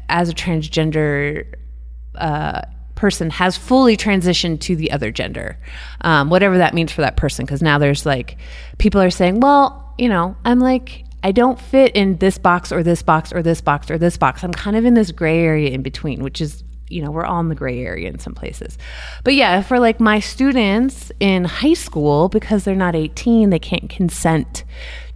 as 0.10 0.30
a 0.30 0.34
transgender 0.34 1.46
uh, 2.16 2.62
person 2.96 3.30
has 3.30 3.58
fully 3.58 3.98
transitioned 3.98 4.60
to 4.62 4.76
the 4.76 4.92
other 4.92 5.12
gender, 5.12 5.58
um, 6.02 6.30
whatever 6.30 6.58
that 6.58 6.74
means 6.74 6.92
for 6.92 7.02
that 7.02 7.18
person. 7.18 7.46
Because 7.46 7.62
now 7.62 7.78
there's 7.78 8.06
like 8.06 8.38
people 8.78 9.02
are 9.02 9.10
saying, 9.10 9.40
well, 9.40 9.94
you 9.98 10.10
know, 10.10 10.36
I'm 10.46 10.60
like. 10.60 11.06
I 11.26 11.32
don't 11.32 11.58
fit 11.58 11.96
in 11.96 12.18
this 12.18 12.38
box 12.38 12.74
or 12.74 12.84
this 12.84 13.02
box 13.02 13.32
or 13.32 13.42
this 13.42 13.62
box 13.62 13.90
or 13.90 13.98
this 13.98 14.18
box. 14.18 14.44
I'm 14.44 14.52
kind 14.52 14.76
of 14.76 14.84
in 14.84 14.94
this 14.94 15.10
gray 15.12 15.40
area 15.40 15.70
in 15.70 15.82
between, 15.82 16.22
which 16.22 16.42
is, 16.42 16.66
you 16.90 17.02
know, 17.02 17.12
we're 17.12 17.24
all 17.24 17.40
in 17.40 17.48
the 17.48 17.56
gray 17.56 17.80
area 17.80 18.10
in 18.10 18.20
some 18.20 18.36
places. 18.36 18.78
But 19.24 19.34
yeah, 19.34 19.62
for 19.62 19.80
like 19.80 20.02
my 20.02 20.20
students 20.20 21.14
in 21.22 21.46
high 21.46 21.76
school, 21.76 22.28
because 22.28 22.66
they're 22.66 22.76
not 22.76 22.94
18, 22.94 23.52
they 23.52 23.60
can't 23.60 23.90
consent 23.90 24.66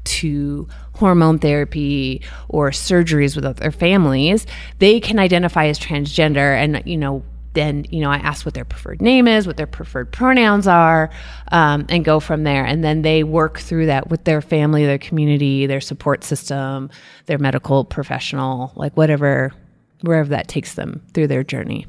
to 0.05 0.69
hormone 0.97 1.39
therapy 1.39 2.21
or 2.49 2.71
surgeries 2.71 3.35
with 3.35 3.57
their 3.57 3.71
families, 3.71 4.45
they 4.79 4.99
can 4.99 5.19
identify 5.19 5.67
as 5.67 5.79
transgender 5.79 6.55
and, 6.55 6.81
you 6.85 6.97
know, 6.97 7.23
then 7.57 7.87
you 7.89 8.01
know 8.01 8.11
I 8.11 8.17
ask 8.17 8.45
what 8.45 8.53
their 8.53 8.65
preferred 8.65 9.01
name 9.01 9.27
is, 9.27 9.47
what 9.47 9.57
their 9.57 9.65
preferred 9.65 10.11
pronouns 10.11 10.67
are, 10.67 11.09
um, 11.51 11.87
and 11.89 12.05
go 12.05 12.19
from 12.19 12.43
there. 12.43 12.63
And 12.63 12.83
then 12.83 13.01
they 13.01 13.23
work 13.23 13.57
through 13.57 13.87
that 13.87 14.11
with 14.11 14.25
their 14.25 14.41
family, 14.41 14.85
their 14.85 14.99
community, 14.99 15.65
their 15.65 15.81
support 15.81 16.23
system, 16.23 16.91
their 17.25 17.39
medical 17.39 17.83
professional, 17.83 18.73
like 18.75 18.95
whatever, 18.95 19.53
wherever 20.01 20.29
that 20.29 20.47
takes 20.47 20.75
them 20.75 21.01
through 21.15 21.27
their 21.27 21.43
journey. 21.43 21.87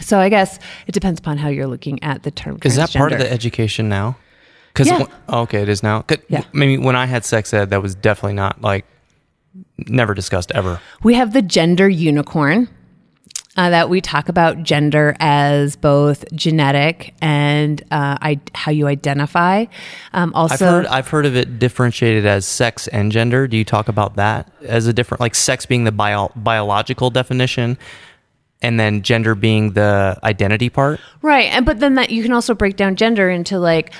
So 0.00 0.18
I 0.18 0.30
guess 0.30 0.58
it 0.86 0.92
depends 0.92 1.20
upon 1.20 1.36
how 1.36 1.48
you're 1.48 1.66
looking 1.66 2.02
at 2.02 2.22
the 2.22 2.30
term. 2.30 2.58
Is 2.64 2.76
that 2.76 2.92
part 2.92 3.12
of 3.12 3.18
the 3.18 3.30
education 3.30 3.90
now? 3.90 4.16
Because 4.72 4.88
Yeah. 4.88 5.06
okay, 5.28 5.62
it 5.62 5.68
is 5.68 5.82
now. 5.82 6.04
Yeah. 6.28 6.44
Maybe 6.52 6.78
when 6.78 6.96
I 6.96 7.06
had 7.06 7.24
sex 7.24 7.52
ed, 7.52 7.70
that 7.70 7.82
was 7.82 7.94
definitely 7.94 8.34
not 8.34 8.62
like 8.62 8.86
never 9.86 10.14
discussed 10.14 10.50
ever. 10.54 10.80
We 11.02 11.14
have 11.14 11.32
the 11.32 11.42
gender 11.42 11.88
unicorn. 11.88 12.68
Uh, 13.54 13.68
that 13.68 13.90
we 13.90 14.00
talk 14.00 14.30
about 14.30 14.62
gender 14.62 15.14
as 15.20 15.76
both 15.76 16.24
genetic 16.34 17.12
and 17.20 17.82
uh, 17.90 18.16
I, 18.18 18.40
how 18.54 18.72
you 18.72 18.86
identify. 18.86 19.66
Um, 20.14 20.32
also, 20.34 20.54
I've 20.54 20.60
heard 20.60 20.86
I've 20.86 21.08
heard 21.08 21.26
of 21.26 21.36
it 21.36 21.58
differentiated 21.58 22.24
as 22.24 22.46
sex 22.46 22.88
and 22.88 23.12
gender. 23.12 23.46
Do 23.46 23.58
you 23.58 23.64
talk 23.66 23.88
about 23.88 24.16
that 24.16 24.50
as 24.62 24.86
a 24.86 24.92
different 24.94 25.20
like 25.20 25.34
sex 25.34 25.66
being 25.66 25.84
the 25.84 25.92
bio, 25.92 26.32
biological 26.34 27.10
definition 27.10 27.76
and 28.62 28.80
then 28.80 29.02
gender 29.02 29.34
being 29.34 29.72
the 29.72 30.18
identity 30.24 30.70
part? 30.70 30.98
Right. 31.20 31.52
And 31.52 31.66
but 31.66 31.78
then 31.78 31.96
that 31.96 32.08
you 32.08 32.22
can 32.22 32.32
also 32.32 32.54
break 32.54 32.76
down 32.76 32.96
gender 32.96 33.28
into 33.28 33.58
like 33.58 33.92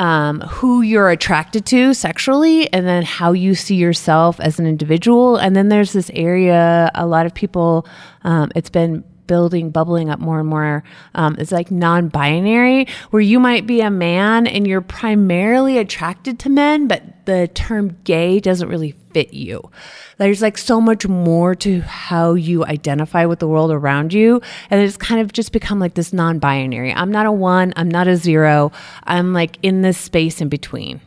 um, 0.00 0.40
who 0.40 0.80
you're 0.80 1.10
attracted 1.10 1.66
to 1.66 1.92
sexually 1.92 2.72
and 2.72 2.86
then 2.86 3.02
how 3.02 3.32
you 3.32 3.54
see 3.54 3.74
yourself 3.74 4.40
as 4.40 4.58
an 4.58 4.66
individual. 4.66 5.36
And 5.36 5.54
then 5.54 5.68
there's 5.68 5.92
this 5.92 6.10
area, 6.14 6.90
a 6.94 7.06
lot 7.06 7.26
of 7.26 7.34
people, 7.34 7.86
um, 8.24 8.50
it's 8.56 8.70
been 8.70 9.04
building, 9.30 9.70
bubbling 9.70 10.10
up 10.10 10.18
more 10.18 10.40
and 10.40 10.48
more. 10.48 10.82
Um, 11.14 11.36
it's 11.38 11.52
like 11.52 11.70
non-binary, 11.70 12.88
where 13.10 13.22
you 13.22 13.38
might 13.38 13.64
be 13.64 13.80
a 13.80 13.88
man 13.88 14.48
and 14.48 14.66
you're 14.66 14.80
primarily 14.80 15.78
attracted 15.78 16.40
to 16.40 16.48
men, 16.48 16.88
but 16.88 17.24
the 17.26 17.46
term 17.54 17.96
gay 18.02 18.40
doesn't 18.40 18.68
really 18.68 18.96
fit 19.12 19.32
you. 19.32 19.70
There's 20.18 20.42
like 20.42 20.58
so 20.58 20.80
much 20.80 21.06
more 21.06 21.54
to 21.54 21.80
how 21.82 22.34
you 22.34 22.64
identify 22.64 23.24
with 23.24 23.38
the 23.38 23.46
world 23.46 23.70
around 23.70 24.12
you. 24.12 24.42
And 24.68 24.80
it's 24.80 24.96
kind 24.96 25.20
of 25.20 25.32
just 25.32 25.52
become 25.52 25.78
like 25.78 25.94
this 25.94 26.12
non 26.12 26.40
binary. 26.40 26.92
I'm 26.92 27.12
not 27.12 27.26
a 27.26 27.30
one, 27.30 27.72
I'm 27.76 27.88
not 27.88 28.08
a 28.08 28.16
zero. 28.16 28.72
I'm 29.04 29.32
like 29.32 29.58
in 29.62 29.82
this 29.82 29.96
space 29.96 30.40
in 30.40 30.48
between. 30.48 31.00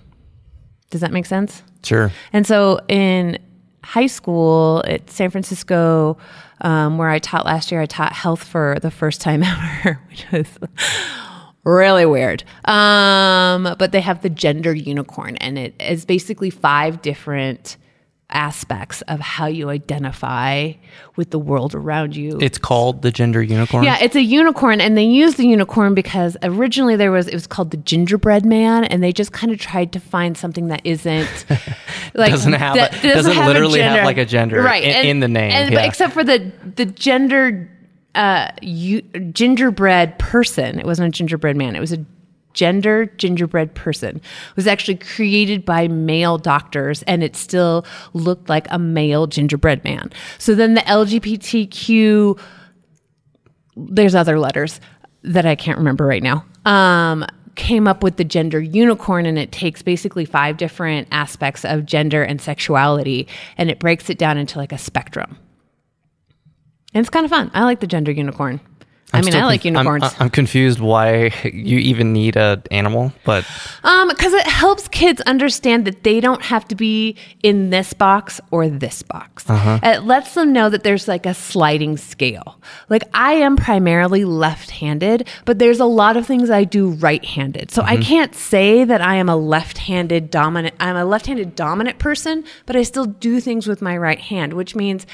Does 0.91 1.01
that 1.01 1.11
make 1.11 1.25
sense? 1.25 1.61
Sure. 1.83 2.09
And 2.31 2.47
so 2.47 2.79
in 2.87 3.37
high 3.83 4.07
school 4.07 4.81
at 4.87 5.09
San 5.09 5.29
Francisco, 5.29 6.17
um, 6.61 6.97
where 6.97 7.09
I 7.09 7.19
taught 7.19 7.45
last 7.45 7.71
year, 7.71 7.81
I 7.81 7.85
taught 7.85 8.13
health 8.13 8.43
for 8.43 8.77
the 8.81 8.91
first 8.91 9.21
time 9.21 9.43
ever, 9.83 9.99
which 10.09 10.25
was 10.31 10.47
really 11.63 12.05
weird. 12.05 12.43
Um, 12.65 13.75
but 13.77 13.91
they 13.91 14.01
have 14.01 14.21
the 14.21 14.29
gender 14.29 14.73
unicorn, 14.73 15.37
and 15.37 15.57
it 15.57 15.75
is 15.79 16.05
basically 16.05 16.49
five 16.49 17.01
different 17.01 17.77
aspects 18.33 19.01
of 19.03 19.19
how 19.19 19.45
you 19.45 19.69
identify 19.69 20.73
with 21.15 21.29
the 21.29 21.39
world 21.39 21.75
around 21.75 22.15
you. 22.15 22.37
It's 22.41 22.57
called 22.57 23.01
the 23.01 23.11
gender 23.11 23.41
unicorn. 23.41 23.83
Yeah, 23.83 23.97
it's 24.01 24.15
a 24.15 24.21
unicorn, 24.21 24.81
and 24.81 24.97
they 24.97 25.03
use 25.05 25.35
the 25.35 25.47
unicorn 25.47 25.93
because 25.93 26.35
originally 26.43 26.95
there 26.95 27.11
was 27.11 27.27
it 27.27 27.33
was 27.33 27.47
called 27.47 27.71
the 27.71 27.77
gingerbread 27.77 28.45
man, 28.45 28.83
and 28.85 29.01
they 29.03 29.13
just 29.13 29.31
kind 29.31 29.51
of 29.51 29.59
tried 29.59 29.93
to 29.93 29.99
find 29.99 30.37
something 30.37 30.67
that 30.67 30.81
isn't 30.83 31.45
like 32.13 32.31
Doesn't 32.31 32.53
have 32.53 32.75
that 32.75 33.03
a- 33.03 33.13
doesn't 33.13 33.37
a 33.37 33.45
literally 33.45 33.81
have, 33.81 34.03
like, 34.03 34.17
a 34.17 34.25
gender 34.25 34.61
right 34.61 34.83
in- 34.83 35.05
in 35.05 35.19
the 35.19 35.27
name, 35.27 35.51
and, 35.51 35.71
yeah. 35.71 35.79
but 35.79 35.87
except 35.87 36.13
for 36.13 36.23
the 36.23 36.51
the 36.75 36.85
gender 36.85 37.69
uh, 38.15 38.49
you, 38.61 39.01
gingerbread 39.01 40.19
person. 40.19 40.79
It 40.79 40.85
wasn't 40.85 41.07
a 41.07 41.11
gingerbread 41.17 41.55
man. 41.55 41.75
It 41.75 41.79
was 41.79 41.91
a 41.91 42.05
gender 42.53 43.05
gingerbread 43.05 43.73
person 43.75 44.17
It 44.17 44.55
was 44.55 44.67
actually 44.67 44.97
created 44.97 45.65
by 45.65 45.87
male 45.87 46.37
doctors 46.37 47.03
and 47.03 47.23
it 47.23 47.35
still 47.35 47.85
looked 48.13 48.49
like 48.49 48.67
a 48.69 48.79
male 48.79 49.27
gingerbread 49.27 49.83
man 49.83 50.11
so 50.37 50.55
then 50.55 50.73
the 50.73 50.81
lgbtq 50.81 52.39
there's 53.75 54.15
other 54.15 54.39
letters 54.39 54.79
that 55.23 55.45
I 55.45 55.55
can't 55.55 55.77
remember 55.77 56.05
right 56.05 56.23
now. 56.23 56.45
Um, 56.65 57.25
came 57.55 57.87
up 57.87 58.03
with 58.03 58.17
the 58.17 58.23
gender 58.23 58.59
unicorn, 58.59 59.25
and 59.25 59.37
it 59.37 59.51
takes 59.51 59.81
basically 59.81 60.25
five 60.25 60.57
different 60.57 61.07
aspects 61.11 61.63
of 61.63 61.85
gender 61.85 62.23
and 62.23 62.41
sexuality, 62.41 63.27
and 63.57 63.69
it 63.69 63.79
breaks 63.79 64.09
it 64.09 64.17
down 64.17 64.37
into 64.37 64.57
like 64.57 64.71
a 64.71 64.77
spectrum. 64.77 65.37
And 66.93 67.01
it's 67.01 67.09
kind 67.09 67.25
of 67.25 67.31
fun. 67.31 67.49
I 67.53 67.63
like 67.63 67.79
the 67.79 67.87
gender 67.87 68.11
unicorn. 68.11 68.59
I 69.13 69.21
mean, 69.21 69.35
I 69.35 69.45
like 69.45 69.61
conf- 69.61 69.77
I'm- 69.77 69.85
unicorns. 69.85 70.03
Uh, 70.03 70.23
I'm, 70.23 70.29
confused 70.29 70.79
why 70.79 71.31
you 71.43 71.77
even 71.77 72.13
need 72.13 72.35
an 72.35 72.63
animal, 72.71 73.13
but 73.23 73.45
Um, 73.83 74.09
because 74.09 74.33
it 74.33 74.47
helps 74.47 74.87
kids 74.87 75.21
understand 75.21 75.85
that 75.85 76.03
they 76.03 76.19
don't 76.19 76.43
have 76.43 76.67
to 76.69 76.75
be 76.75 77.15
in 77.41 77.69
this 77.69 77.93
box 77.93 78.41
or 78.51 78.67
this 78.67 79.03
box. 79.03 79.49
Uh-huh. 79.49 79.79
It 79.83 80.03
lets 80.03 80.33
them 80.33 80.51
know 80.53 80.69
that 80.69 80.83
there's 80.83 81.07
like 81.07 81.25
a 81.25 81.33
sliding 81.33 81.97
scale. 81.97 82.59
Like 82.89 83.03
I 83.13 83.33
am 83.33 83.55
primarily 83.55 84.25
left-handed, 84.25 85.27
but 85.45 85.59
there's 85.59 85.79
a 85.79 85.85
lot 85.85 86.17
of 86.17 86.25
things 86.25 86.49
I 86.49 86.63
do 86.63 86.89
right-handed. 86.89 87.71
So 87.71 87.83
I 87.83 87.95
mm-hmm. 87.95 88.03
can't 88.03 88.35
say 88.35 88.83
that 88.83 89.01
I 89.01 89.15
am 89.15 89.29
a 89.29 89.35
left-handed 89.35 90.29
dominant. 90.29 90.75
I'm 90.79 90.95
a 90.95 91.05
left-handed 91.05 91.55
dominant 91.55 91.99
person, 91.99 92.43
but 92.65 92.75
I 92.75 92.83
still 92.83 93.05
do 93.05 93.39
things 93.39 93.67
with 93.67 93.81
my 93.81 93.97
right 93.97 94.19
hand, 94.19 94.53
which 94.53 94.75
means 94.75 95.05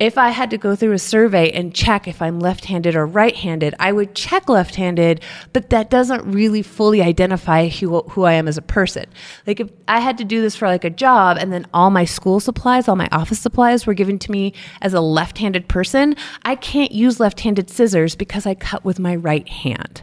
if 0.00 0.16
I 0.16 0.30
had 0.30 0.48
to 0.50 0.58
go 0.58 0.74
through 0.74 0.92
a 0.92 0.98
survey 0.98 1.50
and 1.50 1.74
check 1.74 2.08
if 2.08 2.22
I'm 2.22 2.40
left 2.40 2.64
handed 2.64 2.96
or 2.96 3.04
right 3.04 3.36
handed, 3.36 3.74
I 3.78 3.92
would 3.92 4.14
check 4.14 4.48
left 4.48 4.74
handed, 4.76 5.22
but 5.52 5.68
that 5.68 5.90
doesn't 5.90 6.24
really 6.24 6.62
fully 6.62 7.02
identify 7.02 7.68
who, 7.68 8.00
who 8.00 8.24
I 8.24 8.32
am 8.32 8.48
as 8.48 8.56
a 8.56 8.62
person. 8.62 9.04
Like 9.46 9.60
if 9.60 9.70
I 9.86 10.00
had 10.00 10.16
to 10.16 10.24
do 10.24 10.40
this 10.40 10.56
for 10.56 10.66
like 10.66 10.84
a 10.84 10.90
job 10.90 11.36
and 11.36 11.52
then 11.52 11.66
all 11.74 11.90
my 11.90 12.06
school 12.06 12.40
supplies, 12.40 12.88
all 12.88 12.96
my 12.96 13.10
office 13.12 13.40
supplies 13.40 13.86
were 13.86 13.92
given 13.92 14.18
to 14.20 14.32
me 14.32 14.54
as 14.80 14.94
a 14.94 15.02
left 15.02 15.36
handed 15.36 15.68
person, 15.68 16.16
I 16.44 16.54
can't 16.54 16.92
use 16.92 17.20
left 17.20 17.40
handed 17.40 17.68
scissors 17.68 18.16
because 18.16 18.46
I 18.46 18.54
cut 18.54 18.84
with 18.84 18.98
my 18.98 19.14
right 19.14 19.48
hand 19.48 20.02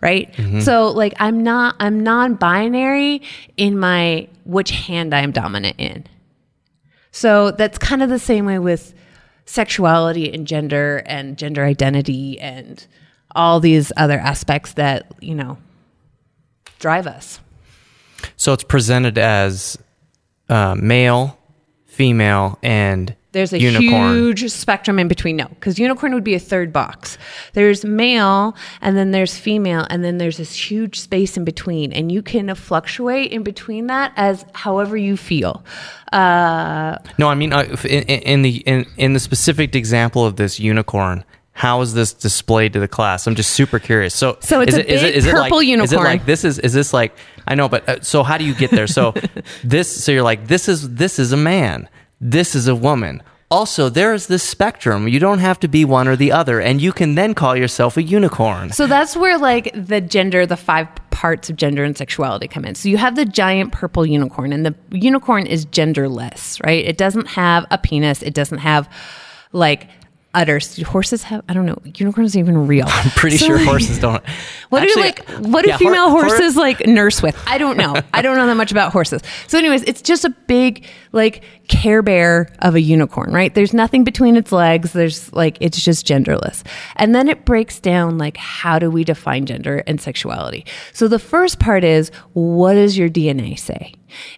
right? 0.00 0.32
Mm-hmm. 0.32 0.58
So 0.62 0.88
like 0.88 1.14
i'm 1.20 1.44
not 1.44 1.76
i'm 1.78 2.02
non-binary 2.02 3.22
in 3.56 3.78
my 3.78 4.26
which 4.44 4.72
hand 4.72 5.14
i 5.14 5.20
am 5.20 5.30
dominant 5.30 5.76
in. 5.78 6.04
So 7.12 7.52
that's 7.52 7.78
kind 7.78 8.02
of 8.02 8.08
the 8.08 8.18
same 8.18 8.44
way 8.44 8.58
with 8.58 8.94
sexuality 9.44 10.32
and 10.32 10.46
gender 10.46 11.02
and 11.06 11.36
gender 11.36 11.64
identity 11.64 12.40
and 12.40 12.86
all 13.34 13.60
these 13.60 13.92
other 13.96 14.18
aspects 14.18 14.74
that 14.74 15.06
you 15.20 15.34
know 15.34 15.58
drive 16.78 17.06
us. 17.06 17.40
So 18.36 18.52
it's 18.52 18.64
presented 18.64 19.18
as 19.18 19.78
uh, 20.48 20.74
male, 20.74 21.38
female, 21.86 22.58
and 22.62 23.16
There's 23.32 23.52
a 23.52 23.60
unicorn. 23.60 24.14
huge 24.14 24.50
spectrum 24.50 24.98
in 24.98 25.08
between. 25.08 25.36
No, 25.36 25.48
because 25.48 25.78
unicorn 25.78 26.12
would 26.14 26.24
be 26.24 26.34
a 26.34 26.38
third 26.38 26.72
box. 26.72 27.16
There's 27.54 27.84
male, 27.84 28.54
and 28.80 28.96
then 28.96 29.10
there's 29.10 29.36
female, 29.38 29.86
and 29.90 30.04
then 30.04 30.18
there's 30.18 30.36
this 30.36 30.54
huge 30.54 31.00
space 31.00 31.36
in 31.36 31.44
between, 31.44 31.92
and 31.92 32.12
you 32.12 32.22
can 32.22 32.54
fluctuate 32.54 33.32
in 33.32 33.42
between 33.42 33.86
that 33.86 34.12
as 34.16 34.44
however 34.54 34.96
you 34.96 35.16
feel. 35.16 35.64
Uh, 36.12 36.98
No, 37.18 37.28
I 37.28 37.34
mean 37.34 37.52
uh, 37.52 37.64
in, 37.84 38.02
in 38.02 38.42
the 38.42 38.56
in, 38.66 38.86
in 38.96 39.12
the 39.14 39.20
specific 39.20 39.74
example 39.74 40.24
of 40.26 40.36
this 40.36 40.60
unicorn. 40.60 41.24
How 41.54 41.82
is 41.82 41.92
this 41.92 42.14
displayed 42.14 42.72
to 42.72 42.80
the 42.80 42.88
class? 42.88 43.26
I'm 43.26 43.34
just 43.34 43.50
super 43.50 43.78
curious. 43.78 44.14
So, 44.14 44.38
So 44.40 44.62
it's 44.62 44.72
is 44.72 44.78
a 44.78 44.80
it, 44.80 44.86
big 44.86 45.16
is 45.16 45.26
it 45.26 45.34
like, 45.34 45.42
purple 45.50 45.58
Is 45.58 45.64
it 45.64 45.68
unicorn. 45.68 46.04
like 46.04 46.24
this 46.24 46.44
is 46.44 46.58
is 46.58 46.72
this 46.72 46.94
like 46.94 47.14
I 47.46 47.54
know, 47.54 47.68
but 47.68 47.86
uh, 47.88 48.00
so 48.00 48.22
how 48.22 48.38
do 48.38 48.44
you 48.44 48.54
get 48.54 48.70
there? 48.70 48.86
So 48.86 49.12
this 49.64 50.04
so 50.04 50.12
you're 50.12 50.22
like 50.22 50.46
this 50.48 50.66
is 50.68 50.94
this 50.94 51.18
is 51.18 51.32
a 51.32 51.36
man, 51.36 51.88
this 52.22 52.54
is 52.54 52.68
a 52.68 52.74
woman. 52.74 53.22
Also, 53.50 53.90
there 53.90 54.14
is 54.14 54.28
this 54.28 54.42
spectrum. 54.42 55.08
You 55.08 55.20
don't 55.20 55.40
have 55.40 55.60
to 55.60 55.68
be 55.68 55.84
one 55.84 56.08
or 56.08 56.16
the 56.16 56.32
other, 56.32 56.58
and 56.58 56.80
you 56.80 56.90
can 56.90 57.16
then 57.16 57.34
call 57.34 57.54
yourself 57.54 57.98
a 57.98 58.02
unicorn. 58.02 58.70
So 58.70 58.86
that's 58.86 59.14
where 59.14 59.36
like 59.36 59.70
the 59.74 60.00
gender, 60.00 60.46
the 60.46 60.56
five 60.56 60.88
parts 61.10 61.50
of 61.50 61.56
gender 61.56 61.84
and 61.84 61.98
sexuality 61.98 62.48
come 62.48 62.64
in. 62.64 62.74
So 62.74 62.88
you 62.88 62.96
have 62.96 63.14
the 63.14 63.26
giant 63.26 63.72
purple 63.72 64.06
unicorn, 64.06 64.54
and 64.54 64.64
the 64.64 64.74
unicorn 64.90 65.46
is 65.46 65.66
genderless, 65.66 66.64
right? 66.64 66.82
It 66.82 66.96
doesn't 66.96 67.26
have 67.26 67.66
a 67.70 67.76
penis. 67.76 68.22
It 68.22 68.32
doesn't 68.32 68.58
have 68.58 68.88
like 69.52 69.88
udders. 70.34 70.74
Do 70.76 70.84
horses 70.84 71.22
have? 71.24 71.44
I 71.48 71.54
don't 71.54 71.66
know. 71.66 71.78
Unicorns 71.84 72.36
even 72.36 72.66
real. 72.66 72.86
I'm 72.88 73.10
pretty 73.10 73.36
So, 73.36 73.46
sure 73.46 73.56
like, 73.56 73.66
horses 73.66 73.98
don't. 73.98 74.22
What 74.70 74.82
Actually, 74.82 75.02
do 75.02 75.06
like 75.06 75.28
what 75.46 75.62
do 75.64 75.68
yeah, 75.70 75.76
hor- 75.76 75.78
female 75.78 76.10
hor- 76.10 76.24
horses 76.24 76.56
like 76.56 76.86
nurse 76.86 77.22
with? 77.22 77.36
I 77.46 77.58
don't 77.58 77.76
know. 77.76 77.94
I 78.14 78.22
don't 78.22 78.36
know 78.36 78.46
that 78.46 78.54
much 78.56 78.72
about 78.72 78.92
horses. 78.92 79.22
So, 79.46 79.58
anyways, 79.58 79.82
it's 79.82 80.02
just 80.02 80.24
a 80.24 80.30
big 80.46 80.86
like 81.12 81.42
care 81.68 82.02
bear 82.02 82.48
of 82.60 82.74
a 82.74 82.80
unicorn, 82.80 83.32
right? 83.32 83.54
There's 83.54 83.74
nothing 83.74 84.04
between 84.04 84.36
its 84.36 84.52
legs. 84.52 84.92
There's 84.92 85.32
like 85.32 85.58
it's 85.60 85.82
just 85.82 86.06
genderless, 86.06 86.62
and 86.96 87.14
then 87.14 87.28
it 87.28 87.44
breaks 87.44 87.80
down 87.80 88.18
like 88.18 88.36
how 88.36 88.78
do 88.78 88.90
we 88.90 89.04
define 89.04 89.46
gender 89.46 89.82
and 89.86 90.00
sexuality. 90.00 90.64
So 90.92 91.08
the 91.08 91.18
first 91.18 91.58
part 91.58 91.84
is 91.84 92.10
what 92.32 92.74
does 92.74 92.96
your 92.96 93.08
DNA 93.08 93.58
say? 93.58 93.94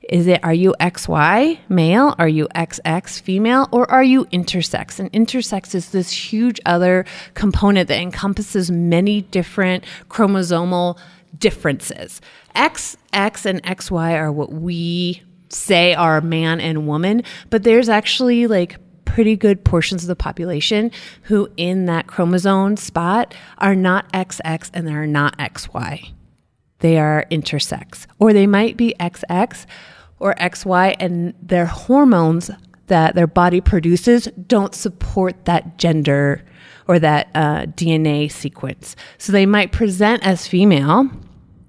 Is 0.09 0.27
it 0.27 0.43
are 0.45 0.55
you 0.55 0.75
XY 0.81 1.59
male? 1.69 2.15
Are 2.19 2.29
you 2.29 2.49
XX 2.55 3.21
female? 3.21 3.69
Or 3.73 3.91
are 3.91 4.05
you 4.05 4.25
intersex? 4.27 4.99
And 4.99 5.13
intersex 5.13 5.75
is 5.75 5.91
this 5.91 6.11
huge 6.11 6.61
other 6.67 7.05
component 7.35 7.89
that 7.89 8.01
encompasses 8.01 8.71
many 8.71 9.23
different 9.23 9.85
chromosomal 10.09 10.99
differences. 11.39 12.21
XX 12.55 13.47
and 13.47 13.63
XY 13.63 14.15
are 14.15 14.33
what 14.33 14.53
we 14.53 15.23
say 15.49 15.95
are 15.95 16.21
man 16.21 16.61
and 16.61 16.87
woman, 16.87 17.23
but 17.51 17.63
there's 17.63 17.89
actually 17.89 18.47
like 18.47 18.77
pretty 19.05 19.37
good 19.37 19.65
portions 19.65 20.03
of 20.03 20.09
the 20.09 20.17
population 20.17 20.91
who 21.23 21.49
in 21.57 21.87
that 21.87 22.07
chromosome 22.07 22.77
spot 22.77 23.35
are 23.59 23.77
not 23.77 24.11
XX 24.13 24.71
and 24.75 24.89
they're 24.89 25.07
not 25.07 25.39
XY 25.39 26.13
they 26.85 26.99
are 26.99 27.25
intersex, 27.31 28.07
or 28.19 28.35
they 28.35 28.47
might 28.47 28.77
be 28.77 28.95
XX 29.01 29.65
or 30.19 30.35
XY, 30.35 30.95
and 31.01 31.33
their 31.41 31.65
hormones 31.65 32.51
that 32.89 33.15
their 33.15 33.27
body 33.27 33.63
produces 33.63 34.27
don't 34.47 34.75
support 34.75 35.47
that 35.47 35.79
gender 35.79 36.45
or 36.87 36.99
that 36.99 37.29
uh, 37.35 37.63
DNA 37.69 38.31
sequence. 38.31 38.97
So 39.17 39.33
they 39.33 39.47
might 39.47 39.73
present 39.73 40.27
as 40.27 40.47
female 40.47 41.11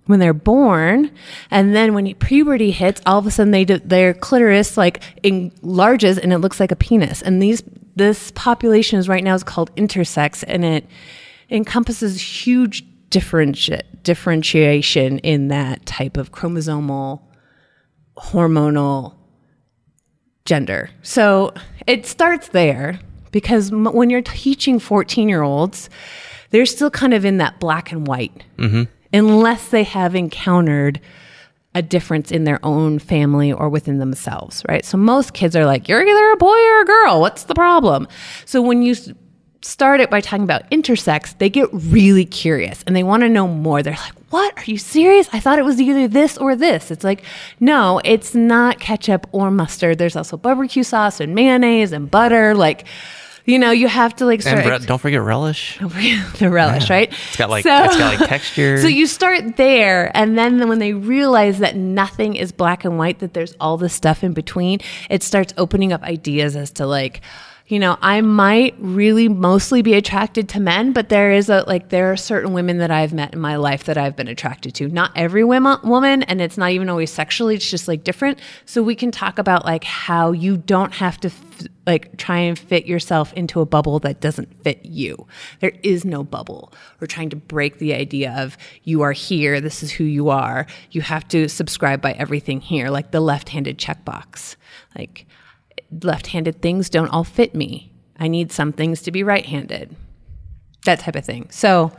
when 0.07 0.19
they're 0.19 0.33
born, 0.33 1.11
and 1.49 1.73
then 1.73 1.93
when 1.93 2.13
puberty 2.15 2.71
hits, 2.71 3.01
all 3.05 3.19
of 3.19 3.25
a 3.25 3.31
sudden 3.31 3.51
they 3.51 3.63
do, 3.63 3.79
their 3.79 4.13
clitoris 4.13 4.75
like 4.75 5.01
enlarges 5.23 6.17
and 6.17 6.33
it 6.33 6.39
looks 6.39 6.59
like 6.59 6.73
a 6.73 6.75
penis. 6.75 7.21
And 7.21 7.41
these 7.41 7.63
this 7.95 8.31
population 8.31 8.99
is 8.99 9.07
right 9.07 9.23
now 9.23 9.33
is 9.33 9.45
called 9.45 9.73
intersex, 9.77 10.43
and 10.45 10.65
it 10.65 10.85
encompasses 11.49 12.19
huge 12.19 12.83
differenti- 13.15 13.81
differentiation 14.03 15.19
in 15.19 15.47
that 15.47 15.85
type 15.85 16.17
of 16.17 16.33
chromosomal 16.33 17.21
hormonal 18.17 19.15
gender. 20.43 20.89
So 21.01 21.53
it 21.87 22.05
starts 22.05 22.49
there 22.49 22.99
because 23.31 23.71
m- 23.71 23.85
when 23.85 24.09
you're 24.09 24.21
teaching 24.21 24.79
14 24.79 25.29
year 25.29 25.43
olds, 25.43 25.89
they're 26.49 26.65
still 26.65 26.91
kind 26.91 27.13
of 27.13 27.23
in 27.23 27.37
that 27.37 27.59
black 27.61 27.93
and 27.93 28.05
white, 28.05 28.43
mm-hmm. 28.57 28.83
unless 29.13 29.69
they 29.69 29.83
have 29.83 30.13
encountered 30.13 30.99
a 31.73 31.81
difference 31.81 32.31
in 32.31 32.43
their 32.43 32.59
own 32.63 32.99
family 32.99 33.51
or 33.51 33.69
within 33.69 33.99
themselves, 33.99 34.61
right? 34.67 34.83
So 34.83 34.97
most 34.97 35.33
kids 35.33 35.55
are 35.55 35.65
like, 35.65 35.87
you're 35.87 36.05
either 36.05 36.31
a 36.31 36.37
boy 36.37 36.57
or 36.57 36.81
a 36.81 36.85
girl. 36.85 37.21
What's 37.21 37.43
the 37.43 37.55
problem? 37.55 38.07
So 38.45 38.61
when 38.61 38.81
you 38.81 38.95
start 39.61 39.99
it 39.99 40.09
by 40.09 40.21
talking 40.21 40.43
about 40.43 40.69
intersex, 40.69 41.37
they 41.37 41.49
get 41.49 41.67
really 41.71 42.25
curious 42.25 42.83
and 42.85 42.95
they 42.95 43.03
want 43.03 43.21
to 43.21 43.29
know 43.29 43.47
more. 43.47 43.81
They're 43.81 43.93
like, 43.93 44.13
what? 44.29 44.57
Are 44.57 44.63
you 44.65 44.77
serious? 44.77 45.27
I 45.33 45.39
thought 45.39 45.59
it 45.59 45.65
was 45.65 45.79
either 45.81 46.07
this 46.07 46.37
or 46.37 46.55
this. 46.55 46.91
It's 46.91 47.03
like, 47.03 47.23
no, 47.59 48.01
it's 48.03 48.35
not 48.35 48.79
ketchup 48.79 49.27
or 49.31 49.49
mustard. 49.51 49.97
There's 49.97 50.15
also 50.15 50.37
barbecue 50.37 50.83
sauce 50.83 51.19
and 51.19 51.33
mayonnaise 51.33 51.91
and 51.91 52.09
butter. 52.11 52.53
Like, 52.53 52.85
you 53.45 53.59
know, 53.59 53.71
you 53.71 53.87
have 53.87 54.15
to 54.17 54.25
like 54.25 54.39
And 54.45 54.59
start 54.59 54.81
re- 54.81 54.85
don't 54.87 54.99
forget 54.99 55.21
relish. 55.21 55.77
the 56.39 56.49
relish, 56.49 56.89
right? 56.89 57.11
It's 57.11 57.37
got 57.37 57.49
like 57.49 57.63
it's 57.65 57.97
got 57.97 58.19
like 58.19 58.27
texture. 58.27 58.77
So 58.81 58.87
you 58.87 59.05
start 59.05 59.55
there, 59.57 60.11
and 60.17 60.37
then 60.37 60.67
when 60.67 60.79
they 60.79 60.93
realize 60.93 61.59
that 61.59 61.75
nothing 61.75 62.35
is 62.35 62.51
black 62.51 62.85
and 62.85 62.97
white, 62.97 63.19
that 63.19 63.33
there's 63.33 63.55
all 63.59 63.77
this 63.77 63.93
stuff 63.93 64.23
in 64.23 64.33
between, 64.33 64.79
it 65.09 65.21
starts 65.21 65.53
opening 65.57 65.93
up 65.93 66.01
ideas 66.01 66.55
as 66.55 66.71
to 66.71 66.87
like, 66.87 67.21
you 67.67 67.79
know, 67.79 67.97
I 67.99 68.21
might 68.21 68.75
really 68.77 69.27
mostly 69.27 69.81
be 69.81 69.95
attracted 69.95 70.47
to 70.49 70.59
men, 70.59 70.93
but 70.93 71.09
there 71.09 71.31
is 71.31 71.49
a 71.49 71.63
like 71.65 71.89
there 71.89 72.11
are 72.11 72.17
certain 72.17 72.53
women 72.53 72.77
that 72.77 72.91
I've 72.91 73.11
met 73.11 73.33
in 73.33 73.39
my 73.39 73.55
life 73.55 73.85
that 73.85 73.97
I've 73.97 74.15
been 74.15 74.27
attracted 74.27 74.75
to. 74.75 74.87
Not 74.87 75.11
every 75.15 75.43
woman, 75.43 76.21
and 76.23 76.41
it's 76.41 76.59
not 76.59 76.71
even 76.71 76.89
always 76.89 77.11
sexually. 77.11 77.55
It's 77.55 77.69
just 77.69 77.87
like 77.87 78.03
different. 78.03 78.39
So 78.65 78.83
we 78.83 78.93
can 78.93 79.09
talk 79.09 79.39
about 79.39 79.65
like 79.65 79.83
how 79.83 80.31
you 80.31 80.57
don't 80.57 80.93
have 80.93 81.19
to. 81.21 81.29
F- 81.29 81.41
like 81.87 82.17
try 82.17 82.39
and 82.39 82.59
fit 82.59 82.85
yourself 82.85 83.31
into 83.33 83.61
a 83.61 83.65
bubble 83.65 83.99
that 83.99 84.19
doesn't 84.19 84.61
fit 84.63 84.83
you. 84.83 85.25
There 85.61 85.71
is 85.83 86.03
no 86.03 86.23
bubble. 86.23 86.73
We're 86.99 87.07
trying 87.07 87.29
to 87.29 87.37
break 87.37 87.77
the 87.77 87.93
idea 87.93 88.33
of 88.37 88.57
you 88.83 89.03
are 89.03 89.13
here, 89.13 89.61
this 89.61 89.83
is 89.83 89.91
who 89.91 90.03
you 90.03 90.29
are. 90.29 90.65
You 90.91 91.01
have 91.01 91.27
to 91.29 91.47
subscribe 91.47 92.01
by 92.01 92.11
everything 92.13 92.59
here, 92.59 92.89
like 92.89 93.11
the 93.11 93.21
left-handed 93.21 93.77
checkbox. 93.77 94.55
Like 94.97 95.27
left-handed 96.01 96.61
things 96.61 96.89
don't 96.89 97.09
all 97.09 97.23
fit 97.23 97.55
me. 97.55 97.91
I 98.17 98.27
need 98.27 98.51
some 98.51 98.71
things 98.71 99.01
to 99.03 99.11
be 99.11 99.23
right-handed. 99.23 99.95
That 100.85 100.99
type 100.99 101.15
of 101.15 101.25
thing. 101.25 101.47
So 101.49 101.91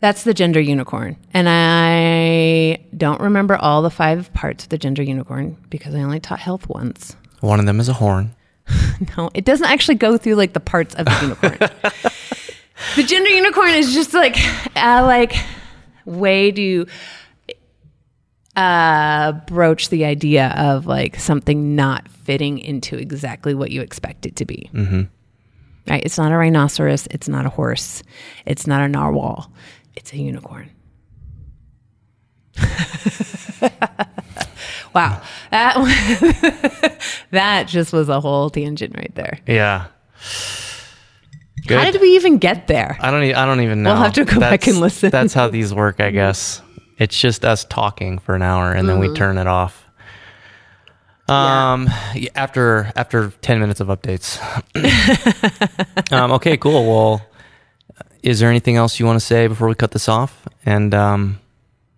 that's 0.00 0.24
the 0.24 0.34
gender 0.34 0.60
unicorn. 0.60 1.16
And 1.32 1.48
I 1.48 2.84
don't 2.96 3.20
remember 3.20 3.56
all 3.56 3.82
the 3.82 3.90
five 3.90 4.32
parts 4.34 4.64
of 4.64 4.70
the 4.70 4.78
gender 4.78 5.02
unicorn 5.02 5.56
because 5.70 5.94
I 5.94 6.02
only 6.02 6.20
taught 6.20 6.40
health 6.40 6.68
once. 6.68 7.16
One 7.40 7.58
of 7.58 7.66
them 7.66 7.80
is 7.80 7.88
a 7.88 7.94
horn. 7.94 8.34
No, 9.18 9.28
it 9.34 9.44
doesn't 9.44 9.66
actually 9.66 9.96
go 9.96 10.16
through 10.16 10.36
like 10.36 10.52
the 10.52 10.60
parts 10.60 10.94
of 10.94 11.06
the 11.06 11.18
unicorn. 11.20 11.58
the 12.96 13.02
gender 13.02 13.28
unicorn 13.28 13.70
is 13.70 13.92
just 13.92 14.14
like 14.14 14.36
a 14.76 15.02
like 15.02 15.34
way 16.04 16.52
to 16.52 16.86
uh, 18.56 19.32
broach 19.46 19.88
the 19.88 20.04
idea 20.04 20.54
of 20.56 20.86
like 20.86 21.18
something 21.18 21.74
not 21.74 22.08
fitting 22.08 22.58
into 22.58 22.96
exactly 22.96 23.54
what 23.54 23.70
you 23.70 23.80
expect 23.80 24.26
it 24.26 24.36
to 24.36 24.44
be. 24.44 24.70
Mm-hmm. 24.72 25.02
Right? 25.88 26.02
It's 26.04 26.16
not 26.16 26.32
a 26.32 26.36
rhinoceros. 26.36 27.06
It's 27.10 27.28
not 27.28 27.46
a 27.46 27.50
horse. 27.50 28.02
It's 28.46 28.66
not 28.66 28.82
a 28.82 28.88
narwhal. 28.88 29.52
It's 29.96 30.12
a 30.12 30.18
unicorn. 30.18 30.70
wow, 34.94 35.20
that 35.50 37.02
that 37.32 37.66
just 37.66 37.92
was 37.92 38.08
a 38.08 38.20
whole 38.20 38.48
tangent 38.48 38.96
right 38.96 39.12
there. 39.14 39.40
Yeah. 39.46 39.86
Good. 41.66 41.78
How 41.78 41.90
did 41.90 42.00
we 42.00 42.14
even 42.16 42.38
get 42.38 42.66
there? 42.66 42.96
I 43.00 43.10
don't. 43.10 43.24
E- 43.24 43.34
I 43.34 43.46
don't 43.46 43.60
even 43.60 43.82
know. 43.82 43.94
We'll 43.94 44.02
have 44.02 44.12
to 44.14 44.24
go 44.24 44.38
back 44.38 44.66
and 44.66 44.78
listen. 44.78 45.10
That's 45.10 45.32
how 45.32 45.48
these 45.48 45.72
work, 45.72 45.98
I 45.98 46.10
guess. 46.10 46.60
It's 46.98 47.18
just 47.20 47.44
us 47.44 47.64
talking 47.64 48.18
for 48.18 48.34
an 48.34 48.42
hour 48.42 48.72
and 48.72 48.88
then 48.88 48.98
we 48.98 49.06
Mm-hmm. 49.06 49.14
turn 49.16 49.38
it 49.38 49.46
off. 49.46 49.80
Um, 51.28 51.86
y- 52.14 52.28
after 52.34 52.92
after 52.96 53.30
ten 53.40 53.58
minutes 53.58 53.80
of 53.80 53.88
updates. 53.88 54.38
um, 56.12 56.32
okay, 56.32 56.56
cool. 56.58 56.84
Well, 56.86 57.26
is 58.22 58.40
there 58.40 58.50
anything 58.50 58.76
else 58.76 59.00
you 59.00 59.06
want 59.06 59.18
to 59.18 59.24
say 59.24 59.46
before 59.46 59.66
we 59.68 59.74
cut 59.74 59.90
this 59.92 60.06
off? 60.08 60.46
And 60.66 60.94
um, 60.94 61.40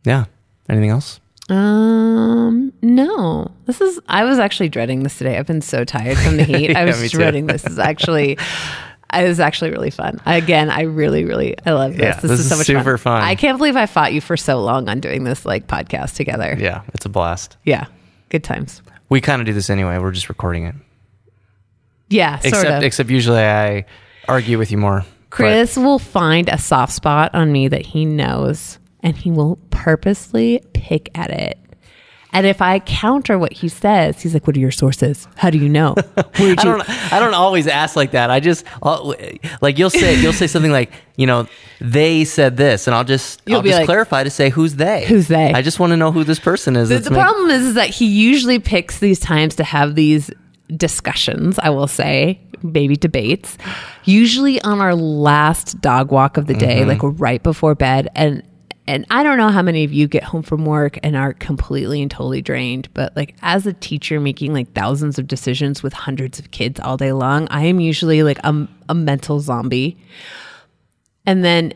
yeah, 0.05 0.27
anything 0.69 0.91
else? 0.91 1.19
Um, 1.49 2.73
no. 2.83 3.51
This 3.67 3.81
is. 3.81 3.99
I 4.09 4.23
was 4.25 4.39
actually 4.39 4.69
dreading 4.69 5.03
this 5.03 5.19
today. 5.19 5.37
I've 5.39 5.47
been 5.47 5.61
so 5.61 5.85
tired 5.85 6.19
from 6.19 6.37
the 6.37 6.45
heat. 6.53 6.77
I 6.77 6.85
was 6.85 7.11
dreading 7.11 7.47
this. 7.47 7.65
Is 7.67 7.79
actually. 7.81 8.39
It 9.15 9.29
was 9.29 9.41
actually 9.41 9.71
really 9.71 9.91
fun. 9.91 10.21
Again, 10.27 10.69
I 10.69 10.83
really, 10.83 11.25
really, 11.25 11.55
I 11.65 11.73
love 11.73 11.93
this. 11.93 12.01
Yeah, 12.03 12.21
this, 12.21 12.31
this 12.31 12.41
is 12.41 12.49
so 12.49 12.57
much 12.57 12.67
super 12.67 12.99
fun. 12.99 13.23
I 13.23 13.35
can't 13.37 13.57
believe 13.57 13.77
I 13.77 13.87
fought 13.87 14.13
you 14.13 14.21
for 14.21 14.37
so 14.37 14.61
long 14.61 14.89
on 14.89 15.01
doing 15.01 15.25
this 15.25 15.47
like 15.47 15.69
podcast 15.69 16.17
together. 16.17 16.57
Yeah, 16.59 16.83
it's 16.93 17.07
a 17.07 17.09
blast. 17.09 17.57
Yeah, 17.65 17.87
good 18.31 18.43
times. 18.45 18.83
We 19.09 19.21
kind 19.21 19.41
of 19.41 19.47
do 19.47 19.53
this 19.53 19.71
anyway. 19.71 19.99
We're 19.99 20.11
just 20.11 20.29
recording 20.29 20.65
it. 20.65 20.75
Yeah, 22.09 22.39
sort 22.39 22.47
Except 22.55 22.71
of. 22.71 22.83
except 22.83 23.11
usually 23.11 23.43
I 23.43 23.85
argue 24.29 24.59
with 24.59 24.71
you 24.71 24.79
more. 24.79 25.01
But- 25.01 25.31
Chris 25.31 25.77
will 25.77 25.99
find 25.99 26.49
a 26.49 26.57
soft 26.59 26.93
spot 26.93 27.35
on 27.35 27.53
me 27.53 27.69
that 27.69 27.85
he 27.85 28.05
knows, 28.05 28.79
and 29.03 29.17
he 29.17 29.31
will 29.31 29.59
purposely 29.71 30.63
pick 30.73 31.11
at 31.15 31.31
it. 31.31 31.59
And 32.37 32.47
if 32.47 32.61
I 32.61 32.81
counter 32.81 33.39
what 33.39 33.55
he 33.55 33.71
says, 33.71 34.21
he's 34.21 34.35
like, 34.35 34.47
"What 34.47 34.55
are 34.59 34.61
your 34.61 34.71
sources? 34.71 35.27
How 35.37 35.49
do 35.49 35.57
you 35.57 35.71
know? 35.71 35.95
I 36.35 36.55
don't. 36.55 37.11
I 37.11 37.19
don't 37.19 37.33
always 37.33 37.67
ask 37.67 37.97
like 37.97 38.11
that. 38.11 38.29
I 38.29 38.41
just 38.41 38.67
uh, 38.83 39.15
like 39.63 39.79
you'll 39.79 39.89
say 39.89 40.21
you'll 40.21 40.35
say 40.35 40.47
something 40.47 40.71
like 40.71 40.93
you 41.17 41.27
know 41.27 41.49
they 41.81 42.27
said 42.27 42.59
this, 42.59 42.87
and 42.87 42.95
I'll 42.95 43.05
just 43.05 43.41
You'll 43.47 43.57
I'll 43.57 43.63
just 43.63 43.79
like, 43.79 43.87
clarify 43.87 44.23
to 44.23 44.29
say 44.29 44.51
who's 44.51 44.77
they. 44.77 45.07
Who's 45.07 45.29
they? 45.29 45.51
I 45.55 45.63
just 45.63 45.81
want 45.81 45.93
to 45.93 45.97
know 45.97 46.13
who 46.13 46.25
this 46.25 46.39
person 46.39 46.77
is. 46.77 46.91
The, 46.91 46.99
the 46.99 47.11
problem 47.11 47.49
is, 47.49 47.69
is 47.69 47.75
that 47.75 47.89
he 47.89 48.05
usually 48.05 48.59
picks 48.59 48.99
these 48.99 49.19
times 49.19 49.55
to 49.55 49.65
have 49.65 49.95
these 49.95 50.31
discussions, 50.77 51.59
I 51.59 51.71
will 51.71 51.89
say, 51.89 52.39
maybe 52.63 52.97
debates, 52.97 53.57
usually 54.05 54.61
on 54.61 54.83
our 54.83 54.95
last 54.95 55.81
dog 55.81 56.13
walk 56.13 56.37
of 56.37 56.49
the 56.49 56.55
day, 56.55 56.81
mm-hmm. 56.81 57.03
like 57.03 57.19
right 57.19 57.43
before 57.43 57.75
bed. 57.75 58.11
And 58.15 58.43
and 58.89 59.05
I 59.11 59.23
don't 59.23 59.39
know 59.39 59.49
how 59.49 59.63
many 59.63 59.85
of 59.85 59.93
you 59.93 60.07
get 60.07 60.23
home 60.23 60.43
from 60.43 60.65
work 60.65 60.99
and 61.03 61.17
are 61.17 61.33
completely 61.33 62.01
and 62.01 62.11
totally 62.11 62.41
drained, 62.41 62.93
but 62.95 63.17
like 63.17 63.35
as 63.43 63.67
a 63.67 63.73
teacher 63.73 64.21
making 64.21 64.53
like 64.53 64.73
thousands 64.75 65.19
of 65.19 65.27
decisions 65.27 65.83
with 65.83 65.93
hundreds 65.93 66.39
of 66.39 66.53
kids 66.53 66.79
all 66.79 66.97
day 66.97 67.13
long, 67.13 67.49
I 67.51 67.65
am 67.65 67.81
usually 67.81 68.23
like 68.23 68.39
a, 68.45 68.69
a 68.89 68.95
mental 68.95 69.41
zombie. 69.41 69.97
And 71.27 71.45
then 71.45 71.75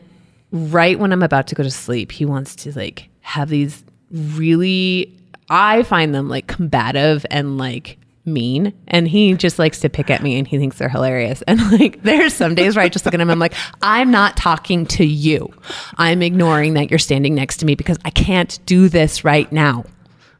right 0.51 0.97
when 0.97 1.11
I'm 1.11 1.23
about 1.23 1.47
to 1.47 1.55
go 1.55 1.63
to 1.63 1.71
sleep, 1.71 2.11
he 2.11 2.25
wants 2.25 2.55
to 2.57 2.71
like 2.77 3.09
have 3.21 3.49
these 3.49 3.83
really 4.11 5.17
I 5.49 5.83
find 5.83 6.15
them 6.15 6.29
like 6.29 6.47
combative 6.47 7.25
and 7.29 7.57
like 7.57 7.97
mean 8.25 8.73
and 8.87 9.07
he 9.07 9.33
just 9.33 9.57
likes 9.57 9.79
to 9.79 9.89
pick 9.89 10.09
at 10.09 10.21
me 10.21 10.37
and 10.37 10.47
he 10.47 10.57
thinks 10.57 10.77
they're 10.77 10.89
hilarious. 10.89 11.43
And 11.47 11.71
like 11.71 12.03
there's 12.03 12.33
some 12.33 12.55
days 12.55 12.75
where 12.75 12.85
I 12.85 12.89
just 12.89 13.05
look 13.05 13.13
at 13.13 13.19
him 13.19 13.29
I'm 13.29 13.39
like 13.39 13.55
I'm 13.81 14.11
not 14.11 14.37
talking 14.37 14.85
to 14.87 15.05
you. 15.05 15.53
I'm 15.97 16.21
ignoring 16.21 16.75
that 16.75 16.89
you're 16.89 16.99
standing 16.99 17.35
next 17.35 17.57
to 17.57 17.65
me 17.65 17.75
because 17.75 17.97
I 18.05 18.09
can't 18.09 18.59
do 18.65 18.89
this 18.89 19.23
right 19.23 19.51
now. 19.51 19.85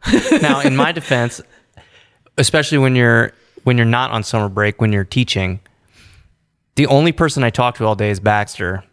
Now, 0.41 0.61
in 0.61 0.75
my 0.75 0.91
defense, 0.91 1.41
especially 2.37 2.79
when 2.79 2.95
you're 2.95 3.33
when 3.63 3.77
you're 3.77 3.85
not 3.85 4.11
on 4.11 4.23
summer 4.23 4.49
break, 4.49 4.81
when 4.81 4.91
you're 4.91 5.03
teaching, 5.03 5.59
the 6.75 6.87
only 6.87 7.11
person 7.11 7.43
I 7.43 7.49
talk 7.49 7.75
to 7.77 7.85
all 7.85 7.95
day 7.95 8.09
is 8.09 8.19
Baxter. 8.19 8.83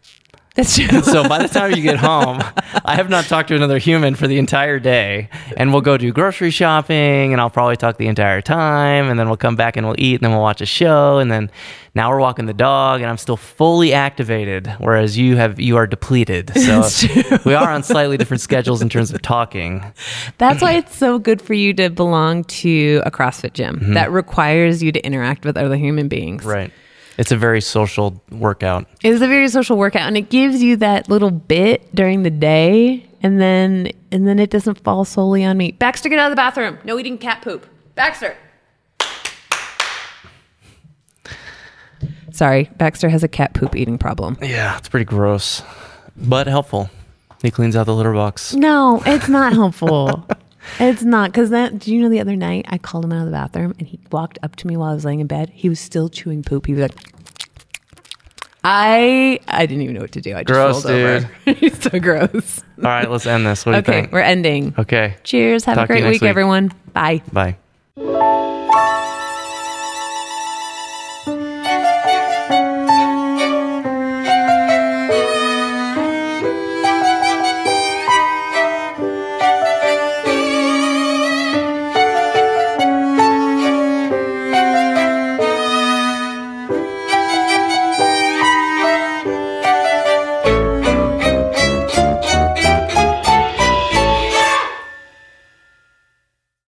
That's 0.55 0.75
true 0.75 1.01
So 1.01 1.27
by 1.27 1.41
the 1.41 1.47
time 1.47 1.71
you 1.73 1.81
get 1.81 1.97
home, 1.99 2.41
I 2.85 2.95
have 2.95 3.09
not 3.09 3.25
talked 3.25 3.49
to 3.49 3.55
another 3.55 3.77
human 3.77 4.15
for 4.15 4.27
the 4.27 4.37
entire 4.37 4.79
day. 4.79 5.29
And 5.55 5.71
we'll 5.71 5.81
go 5.81 5.97
do 5.97 6.11
grocery 6.11 6.51
shopping 6.51 7.31
and 7.31 7.39
I'll 7.39 7.49
probably 7.49 7.77
talk 7.77 7.97
the 7.97 8.07
entire 8.07 8.41
time. 8.41 9.09
And 9.09 9.19
then 9.19 9.27
we'll 9.27 9.37
come 9.37 9.55
back 9.55 9.77
and 9.77 9.85
we'll 9.85 9.99
eat 9.99 10.15
and 10.15 10.21
then 10.21 10.31
we'll 10.31 10.41
watch 10.41 10.61
a 10.61 10.65
show. 10.65 11.19
And 11.19 11.31
then 11.31 11.51
now 11.95 12.09
we're 12.09 12.19
walking 12.19 12.45
the 12.45 12.53
dog 12.53 13.01
and 13.01 13.09
I'm 13.09 13.17
still 13.17 13.37
fully 13.37 13.93
activated, 13.93 14.67
whereas 14.79 15.17
you 15.17 15.37
have 15.37 15.59
you 15.59 15.77
are 15.77 15.87
depleted. 15.87 16.51
So 16.69 16.83
we 17.45 17.55
are 17.55 17.69
on 17.71 17.81
slightly 17.81 18.15
different 18.17 18.41
schedules 18.41 18.81
in 18.81 18.89
terms 18.89 19.11
of 19.11 19.21
talking. 19.23 19.83
That's 20.37 20.61
why 20.61 20.73
it's 20.73 20.95
so 20.95 21.17
good 21.17 21.41
for 21.41 21.55
you 21.55 21.73
to 21.75 21.89
belong 21.89 22.43
to 22.43 23.01
a 23.05 23.11
CrossFit 23.11 23.53
gym 23.53 23.79
mm-hmm. 23.79 23.93
that 23.93 24.11
requires 24.11 24.83
you 24.83 24.91
to 24.91 25.03
interact 25.03 25.45
with 25.45 25.57
other 25.57 25.75
human 25.75 26.09
beings. 26.09 26.45
Right. 26.45 26.71
It's 27.19 27.33
a 27.33 27.37
very 27.37 27.59
social 27.59 28.23
workout. 28.31 28.87
It's 29.03 29.21
a 29.21 29.27
very 29.27 29.49
social 29.49 29.77
workout 29.77 30.07
and 30.07 30.15
it 30.15 30.29
gives 30.29 30.63
you 30.63 30.77
that 30.77 31.09
little 31.09 31.31
bit 31.31 31.93
during 31.93 32.23
the 32.23 32.29
day 32.29 33.05
and 33.21 33.41
then 33.41 33.91
and 34.09 34.25
then 34.25 34.39
it 34.39 34.49
doesn't 34.49 34.81
fall 34.85 35.03
solely 35.03 35.43
on 35.43 35.57
me. 35.57 35.73
Baxter, 35.73 36.07
get 36.07 36.17
out 36.17 36.27
of 36.27 36.31
the 36.31 36.37
bathroom. 36.37 36.77
No 36.85 36.97
eating 36.97 37.17
cat 37.17 37.41
poop. 37.41 37.65
Baxter. 37.95 38.37
Sorry, 42.31 42.69
Baxter 42.77 43.09
has 43.09 43.21
a 43.21 43.27
cat 43.27 43.53
poop 43.53 43.75
eating 43.75 43.97
problem. 43.97 44.37
Yeah, 44.41 44.77
it's 44.77 44.87
pretty 44.87 45.03
gross, 45.03 45.61
but 46.15 46.47
helpful. 46.47 46.89
He 47.41 47.51
cleans 47.51 47.75
out 47.75 47.85
the 47.85 47.95
litter 47.95 48.13
box. 48.13 48.53
No, 48.53 49.03
it's 49.05 49.27
not 49.27 49.51
helpful. 49.51 50.25
It's 50.79 51.03
not 51.03 51.31
because 51.31 51.49
that. 51.51 51.79
Do 51.79 51.93
you 51.93 52.01
know 52.01 52.09
the 52.09 52.19
other 52.19 52.35
night 52.35 52.65
I 52.69 52.77
called 52.77 53.05
him 53.05 53.11
out 53.11 53.19
of 53.19 53.25
the 53.25 53.31
bathroom 53.31 53.73
and 53.79 53.87
he 53.87 53.99
walked 54.11 54.39
up 54.43 54.55
to 54.57 54.67
me 54.67 54.77
while 54.77 54.91
I 54.91 54.93
was 54.93 55.05
laying 55.05 55.19
in 55.19 55.27
bed. 55.27 55.49
He 55.49 55.69
was 55.69 55.79
still 55.79 56.09
chewing 56.09 56.43
poop. 56.43 56.65
He 56.67 56.73
was 56.73 56.81
like, 56.83 56.95
I 58.63 59.39
I 59.47 59.65
didn't 59.65 59.83
even 59.83 59.95
know 59.95 60.01
what 60.01 60.11
to 60.13 60.21
do. 60.21 60.35
I 60.35 60.43
just 60.43 60.47
Gross, 60.47 60.85
rolled 60.85 60.95
over. 60.97 61.29
He's 61.53 61.81
so 61.81 61.97
gross. 61.99 62.61
All 62.77 62.83
right, 62.83 63.09
let's 63.09 63.25
end 63.25 63.45
this. 63.45 63.65
What 63.65 63.75
Okay, 63.75 64.07
we're 64.11 64.19
ending. 64.19 64.73
Okay. 64.77 65.15
Cheers. 65.23 65.63
Have 65.65 65.75
Talk 65.75 65.85
a 65.85 65.87
great 65.87 66.03
week, 66.03 66.21
week. 66.21 66.29
everyone. 66.29 66.71
Bye. 66.93 67.21
Bye. 67.31 67.55